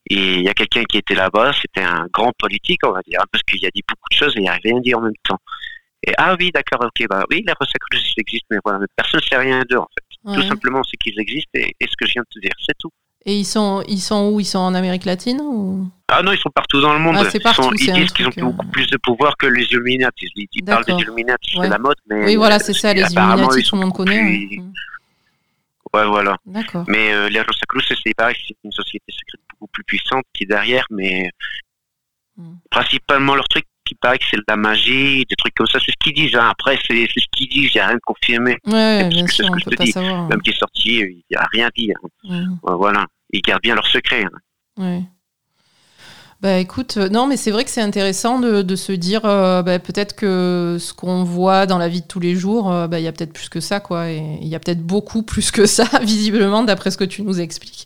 et 0.09 0.35
il 0.35 0.41
y 0.41 0.49
a 0.49 0.53
quelqu'un 0.53 0.83
qui 0.83 0.97
était 0.97 1.15
là-bas, 1.15 1.53
c'était 1.61 1.83
un 1.83 2.07
grand 2.11 2.31
politique, 2.37 2.81
on 2.85 2.91
va 2.91 3.01
dire, 3.07 3.21
parce 3.31 3.43
qu'il 3.43 3.65
a 3.65 3.69
dit 3.73 3.83
beaucoup 3.87 4.09
de 4.09 4.15
choses 4.15 4.33
et 4.35 4.39
il 4.39 4.45
n'a 4.45 4.57
rien 4.63 4.79
dit 4.79 4.95
en 4.95 5.01
même 5.01 5.13
temps. 5.23 5.39
Et 6.03 6.13
ah 6.17 6.35
oui, 6.39 6.51
d'accord, 6.51 6.81
ok, 6.83 7.07
bah 7.07 7.23
oui, 7.29 7.43
les 7.45 7.53
Rosacruces 7.53 8.13
existent, 8.17 8.47
mais 8.49 8.57
voilà, 8.65 8.79
mais 8.79 8.87
personne 8.95 9.19
ne 9.19 9.25
sait 9.25 9.37
rien 9.37 9.61
d'eux 9.69 9.77
en 9.77 9.87
fait. 9.93 10.31
Ouais. 10.31 10.35
Tout 10.35 10.47
simplement, 10.47 10.83
sait 10.83 10.97
qu'ils 10.97 11.19
existent 11.19 11.51
et, 11.53 11.75
et, 11.79 11.85
ce 11.87 11.93
que 11.97 12.07
je 12.07 12.13
viens 12.13 12.23
de 12.23 12.27
te 12.33 12.39
dire, 12.39 12.51
c'est 12.65 12.77
tout. 12.79 12.89
Et 13.23 13.35
ils 13.37 13.45
sont, 13.45 13.83
ils 13.87 13.99
sont 13.99 14.31
où? 14.31 14.39
Ils 14.39 14.45
sont 14.45 14.57
en 14.59 14.73
Amérique 14.73 15.05
latine 15.05 15.39
ou? 15.41 15.87
Ah 16.07 16.23
non, 16.23 16.31
ils 16.31 16.39
sont 16.39 16.49
partout 16.49 16.81
dans 16.81 16.93
le 16.93 16.99
monde. 16.99 17.17
Ah, 17.19 17.29
c'est 17.29 17.39
partout, 17.39 17.69
ils, 17.73 17.85
sont, 17.85 17.93
ils 17.93 18.01
disent 18.01 18.11
qu'ils 18.11 18.25
ont 18.25 18.31
euh... 18.35 18.41
beaucoup 18.41 18.65
plus 18.67 18.87
de 18.87 18.97
pouvoir 18.97 19.37
que 19.37 19.45
les 19.45 19.63
Illuminati. 19.65 20.27
Ils, 20.35 20.47
ils 20.51 20.63
parlent 20.63 20.85
des 20.85 20.93
Illuminati, 20.93 21.57
ouais. 21.57 21.65
c'est 21.65 21.69
la 21.69 21.77
mode, 21.77 21.97
mais 22.09 22.25
oui, 22.25 22.35
voilà, 22.35 22.57
c'est 22.57 22.73
ça, 22.73 22.93
les 22.93 23.03
Illuminati, 23.03 23.61
tout 23.61 23.75
le 23.75 23.81
monde 23.81 23.93
connaît. 23.93 24.19
Plus... 24.19 24.59
Ouais. 24.59 24.65
Ouais, 25.93 26.07
voilà. 26.07 26.37
D'accord. 26.45 26.85
Mais 26.87 27.13
euh, 27.13 27.29
les 27.29 27.41
Rosacruces, 27.41 27.93
c'est 28.03 28.13
pareil, 28.13 28.35
c'est 28.47 28.55
une 28.63 28.71
société 28.71 29.05
secrète 29.09 29.41
beaucoup 29.49 29.67
plus 29.71 29.83
puissante 29.83 30.23
qui 30.33 30.43
est 30.43 30.47
derrière, 30.47 30.85
mais 30.89 31.29
mm. 32.37 32.55
principalement 32.69 33.35
leur 33.35 33.47
truc 33.47 33.65
qui 33.85 33.95
paraît 33.95 34.17
que 34.19 34.25
c'est 34.29 34.37
de 34.37 34.43
la 34.47 34.55
magie, 34.55 35.25
des 35.29 35.35
trucs 35.35 35.53
comme 35.55 35.67
ça, 35.67 35.79
c'est 35.79 35.91
ce 35.91 35.97
qu'ils 35.97 36.13
disent. 36.13 36.35
Hein. 36.35 36.47
Après, 36.49 36.77
c'est 36.87 37.07
ce 37.07 37.25
qu'ils 37.33 37.49
disent, 37.49 37.71
il 37.73 37.77
n'y 37.77 37.81
a 37.81 37.87
rien 37.87 37.95
de 37.95 38.01
confirmé. 38.05 38.57
Ouais, 38.65 39.09
bien 39.09 39.27
sûr, 39.27 39.45
on 39.49 39.69
peut 39.69 39.75
pas 39.75 39.83
dis. 39.83 39.91
savoir. 39.91 40.29
Même 40.29 40.41
qui 40.41 40.51
est 40.51 40.57
sorti, 40.57 40.99
il 40.99 41.23
n'y 41.29 41.37
a 41.37 41.45
rien 41.51 41.69
dit. 41.75 41.91
Hein. 41.91 42.07
Mm. 42.23 42.59
Voilà. 42.63 43.05
Ils 43.31 43.41
gardent 43.41 43.61
bien 43.61 43.75
leur 43.75 43.87
secret. 43.87 44.23
Hein. 44.23 44.37
Ouais. 44.77 45.03
Bah 46.41 46.57
écoute, 46.57 46.97
euh, 46.97 47.07
non, 47.07 47.27
mais 47.27 47.37
c'est 47.37 47.51
vrai 47.51 47.63
que 47.63 47.69
c'est 47.69 47.81
intéressant 47.81 48.39
de, 48.39 48.63
de, 48.63 48.75
se 48.75 48.91
dire 48.91 49.25
euh, 49.25 49.61
bah, 49.61 49.77
peut-être 49.77 50.15
que 50.15 50.77
ce 50.79 50.91
qu'on 50.91 51.23
voit 51.23 51.67
dans 51.67 51.77
la 51.77 51.87
vie 51.87 52.01
de 52.01 52.07
tous 52.07 52.19
les 52.19 52.33
jours, 52.33 52.71
euh, 52.71 52.87
bah, 52.87 52.99
il 52.99 53.03
y 53.03 53.07
a 53.07 53.11
peut-être 53.11 53.31
plus 53.31 53.47
que 53.47 53.59
ça, 53.59 53.79
quoi. 53.79 54.09
Et 54.09 54.39
il 54.41 54.47
y 54.47 54.55
a 54.55 54.59
peut-être 54.59 54.81
beaucoup 54.81 55.21
plus 55.21 55.51
que 55.51 55.67
ça, 55.67 55.85
visiblement, 56.01 56.63
d'après 56.63 56.89
ce 56.89 56.97
que 56.97 57.03
tu 57.03 57.21
nous 57.21 57.39
expliques. 57.39 57.85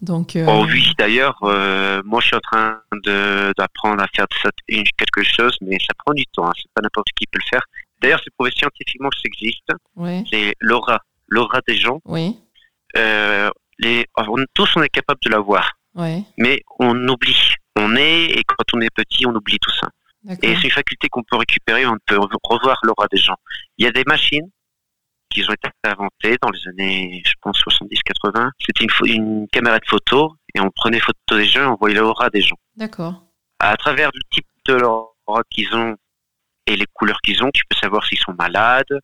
Donc, 0.00 0.34
euh... 0.34 0.44
Oh 0.48 0.66
oui, 0.66 0.84
d'ailleurs, 0.98 1.38
moi 2.04 2.20
je 2.20 2.26
suis 2.26 2.34
en 2.34 2.40
train 2.40 2.80
d'apprendre 3.06 4.02
à 4.02 4.08
faire 4.12 4.26
de 4.28 4.34
ça 4.42 4.50
une, 4.66 4.82
quelque 4.98 5.22
chose, 5.22 5.56
mais 5.60 5.78
ça 5.78 5.94
prend 6.04 6.12
du 6.12 6.26
temps, 6.26 6.48
hein. 6.48 6.52
c'est 6.56 6.72
pas 6.74 6.82
n'importe 6.82 7.06
qui 7.14 7.24
peut 7.28 7.38
le 7.38 7.48
faire. 7.48 7.62
D'ailleurs, 8.00 8.20
c'est 8.24 8.34
prouvé 8.34 8.50
scientifiquement 8.50 9.10
que 9.10 9.18
ça 9.18 9.26
existe. 9.26 10.26
C'est 10.28 10.56
l'aura, 10.58 11.02
l'aura 11.28 11.60
des 11.68 11.76
gens. 11.76 12.00
Oui. 12.04 12.36
Les, 13.78 14.06
on, 14.16 14.44
tous 14.54 14.70
on 14.74 14.82
est 14.82 14.88
capable 14.88 15.20
de 15.24 15.30
la 15.30 15.38
voir, 15.38 15.70
mais 16.36 16.62
on 16.80 16.96
oublie. 17.06 17.54
On 17.76 17.96
est, 17.96 18.26
et 18.26 18.44
quand 18.44 18.64
on 18.74 18.80
est 18.80 18.90
petit, 18.90 19.26
on 19.26 19.34
oublie 19.34 19.58
tout 19.58 19.70
ça. 19.70 19.88
Et 20.42 20.54
c'est 20.54 20.64
une 20.64 20.70
faculté 20.70 21.08
qu'on 21.08 21.24
peut 21.24 21.36
récupérer, 21.36 21.84
on 21.84 21.96
peut 22.06 22.18
revoir 22.44 22.78
l'aura 22.84 23.06
des 23.10 23.18
gens. 23.18 23.36
Il 23.76 23.84
y 23.84 23.88
a 23.88 23.90
des 23.90 24.04
machines 24.06 24.48
qui 25.30 25.42
ont 25.48 25.52
été 25.52 25.68
inventés 25.82 26.36
dans 26.40 26.50
les 26.50 26.68
années, 26.68 27.22
je 27.24 27.32
pense, 27.40 27.58
70-80. 27.58 28.50
C'était 28.64 28.84
une, 28.84 29.14
une, 29.14 29.48
caméra 29.48 29.78
de 29.78 29.86
photo 29.86 30.36
et 30.54 30.60
on 30.60 30.70
prenait 30.70 31.00
photo 31.00 31.36
des 31.36 31.46
gens 31.46 31.62
et 31.62 31.66
on 31.66 31.76
voyait 31.76 31.96
l'aura 31.96 32.30
des 32.30 32.42
gens. 32.42 32.58
D'accord. 32.76 33.24
À 33.58 33.76
travers 33.76 34.10
le 34.14 34.20
type 34.30 34.46
de 34.66 34.74
l'aura 34.74 35.42
qu'ils 35.50 35.74
ont 35.74 35.96
et 36.66 36.76
les 36.76 36.86
couleurs 36.92 37.20
qu'ils 37.22 37.42
ont, 37.42 37.50
tu 37.50 37.64
peux 37.68 37.76
savoir 37.76 38.04
s'ils 38.04 38.18
sont 38.18 38.34
malades, 38.34 39.00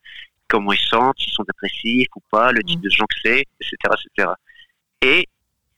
comment 0.46 0.72
ils 0.72 0.78
sentent, 0.78 1.18
s'ils 1.18 1.32
sont 1.32 1.44
dépressifs 1.44 2.08
ou 2.14 2.22
pas, 2.30 2.52
le 2.52 2.62
type 2.62 2.78
mm. 2.78 2.82
de 2.82 2.90
gens 2.90 3.06
que 3.06 3.16
c'est, 3.24 3.40
etc., 3.60 3.76
etc. 4.16 4.32
Et 5.02 5.28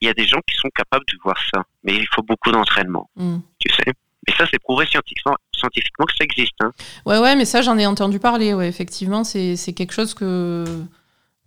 il 0.01 0.07
y 0.07 0.09
a 0.09 0.13
des 0.13 0.25
gens 0.25 0.39
qui 0.47 0.55
sont 0.55 0.69
capables 0.75 1.05
de 1.05 1.17
voir 1.23 1.37
ça, 1.53 1.63
mais 1.83 1.95
il 1.95 2.07
faut 2.13 2.23
beaucoup 2.23 2.51
d'entraînement, 2.51 3.09
mm. 3.15 3.37
tu 3.59 3.73
sais? 3.73 3.93
Mais 4.27 4.33
ça, 4.35 4.45
c'est 4.51 4.59
prouvé 4.59 4.85
scientifiquement, 4.85 5.35
scientifiquement 5.55 6.05
que 6.05 6.13
ça 6.15 6.23
existe. 6.23 6.53
Hein. 6.59 6.71
Ouais, 7.05 7.17
ouais, 7.17 7.35
mais 7.35 7.45
ça, 7.45 7.61
j'en 7.63 7.77
ai 7.79 7.87
entendu 7.87 8.19
parler. 8.19 8.53
Ouais, 8.53 8.67
effectivement, 8.67 9.23
c'est 9.23 9.73
quelque 9.73 9.93
chose 9.93 10.13
que 10.13 10.63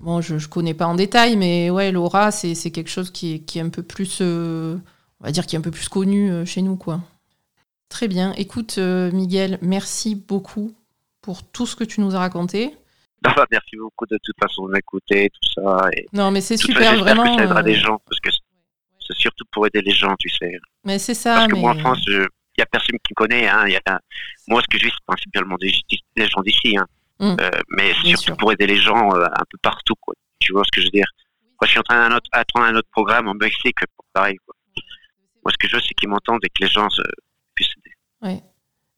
bon, 0.00 0.20
je, 0.20 0.38
je 0.38 0.48
connais 0.48 0.74
pas 0.74 0.86
en 0.86 0.96
détail, 0.96 1.36
mais 1.36 1.70
ouais, 1.70 1.92
l'aura, 1.92 2.30
c'est 2.32 2.70
quelque 2.70 2.90
chose 2.90 3.10
qui 3.10 3.34
est, 3.34 3.38
qui 3.40 3.58
est 3.58 3.62
un 3.62 3.68
peu 3.68 3.82
plus, 3.82 4.18
euh, 4.20 4.76
on 5.20 5.24
va 5.24 5.30
dire, 5.30 5.46
qui 5.46 5.54
est 5.54 5.58
un 5.58 5.62
peu 5.62 5.70
plus 5.70 5.88
connu 5.88 6.32
euh, 6.32 6.44
chez 6.44 6.62
nous, 6.62 6.76
quoi. 6.76 7.00
Très 7.88 8.08
bien. 8.08 8.32
Écoute, 8.36 8.76
euh, 8.78 9.10
Miguel, 9.12 9.58
merci 9.62 10.16
beaucoup 10.16 10.74
pour 11.22 11.44
tout 11.44 11.66
ce 11.66 11.76
que 11.76 11.84
tu 11.84 12.00
nous 12.00 12.16
as 12.16 12.18
raconté. 12.18 12.74
Bah, 13.22 13.46
merci 13.50 13.76
beaucoup 13.76 14.04
de 14.06 14.18
toute 14.22 14.36
façon 14.38 14.66
de 14.66 14.72
m'écouter, 14.72 15.30
tout 15.30 15.62
ça. 15.62 15.88
Et 15.96 16.06
non, 16.12 16.30
mais 16.30 16.40
c'est 16.40 16.56
super, 16.56 16.98
vraiment. 16.98 17.22
Que 17.22 17.42
ça 17.42 17.44
aidera 17.44 17.62
des 17.62 17.76
gens, 17.76 18.00
parce 18.06 18.20
que 18.20 18.30
c'est 19.06 19.16
surtout 19.16 19.44
pour 19.52 19.66
aider 19.66 19.80
les 19.82 19.92
gens, 19.92 20.14
tu 20.18 20.28
sais. 20.28 20.58
Mais 20.84 20.98
c'est 20.98 21.14
ça. 21.14 21.34
Parce 21.34 21.48
que 21.48 21.56
moi, 21.56 21.72
en 21.72 21.78
France, 21.78 22.02
il 22.06 22.26
n'y 22.58 22.62
a 22.62 22.66
personne 22.66 22.96
qui 23.04 23.12
me 23.12 23.14
connaît. 23.14 23.48
Hein. 23.48 23.68
Y 23.68 23.76
a... 23.86 24.00
Moi, 24.48 24.62
ce 24.62 24.66
que 24.68 24.78
je 24.78 24.86
vis, 24.86 24.92
c'est 24.92 25.06
principalement 25.06 25.56
des, 25.56 25.72
gens 26.26 26.42
d'ici. 26.42 26.76
Hein. 26.76 26.86
Mmh. 27.20 27.36
Euh, 27.40 27.50
mais 27.76 27.92
c'est 28.02 28.16
surtout 28.16 28.36
pour 28.36 28.52
aider 28.52 28.66
les 28.66 28.76
gens 28.76 29.14
euh, 29.14 29.24
un 29.24 29.44
peu 29.50 29.58
partout. 29.62 29.94
Quoi. 30.00 30.14
Tu 30.40 30.52
vois 30.52 30.62
ce 30.64 30.70
que 30.74 30.80
je 30.80 30.86
veux 30.86 30.90
dire? 30.90 31.06
Moi, 31.60 31.66
je 31.66 31.68
suis 31.68 31.78
en 31.78 31.82
train 31.82 32.08
d'attendre 32.08 32.66
un 32.66 32.74
autre 32.74 32.88
programme 32.90 33.28
en 33.28 33.34
Mexique, 33.34 33.78
pareil. 34.12 34.36
Quoi. 34.44 34.54
Moi, 35.44 35.52
ce 35.52 35.56
que 35.58 35.68
je 35.68 35.76
veux, 35.76 35.82
c'est 35.82 35.94
qu'ils 35.94 36.08
m'entendent 36.08 36.44
et 36.44 36.48
que 36.48 36.62
les 36.64 36.68
gens 36.68 36.88
puissent 37.54 37.74
aider. 37.78 37.94
Oui. 38.22 38.42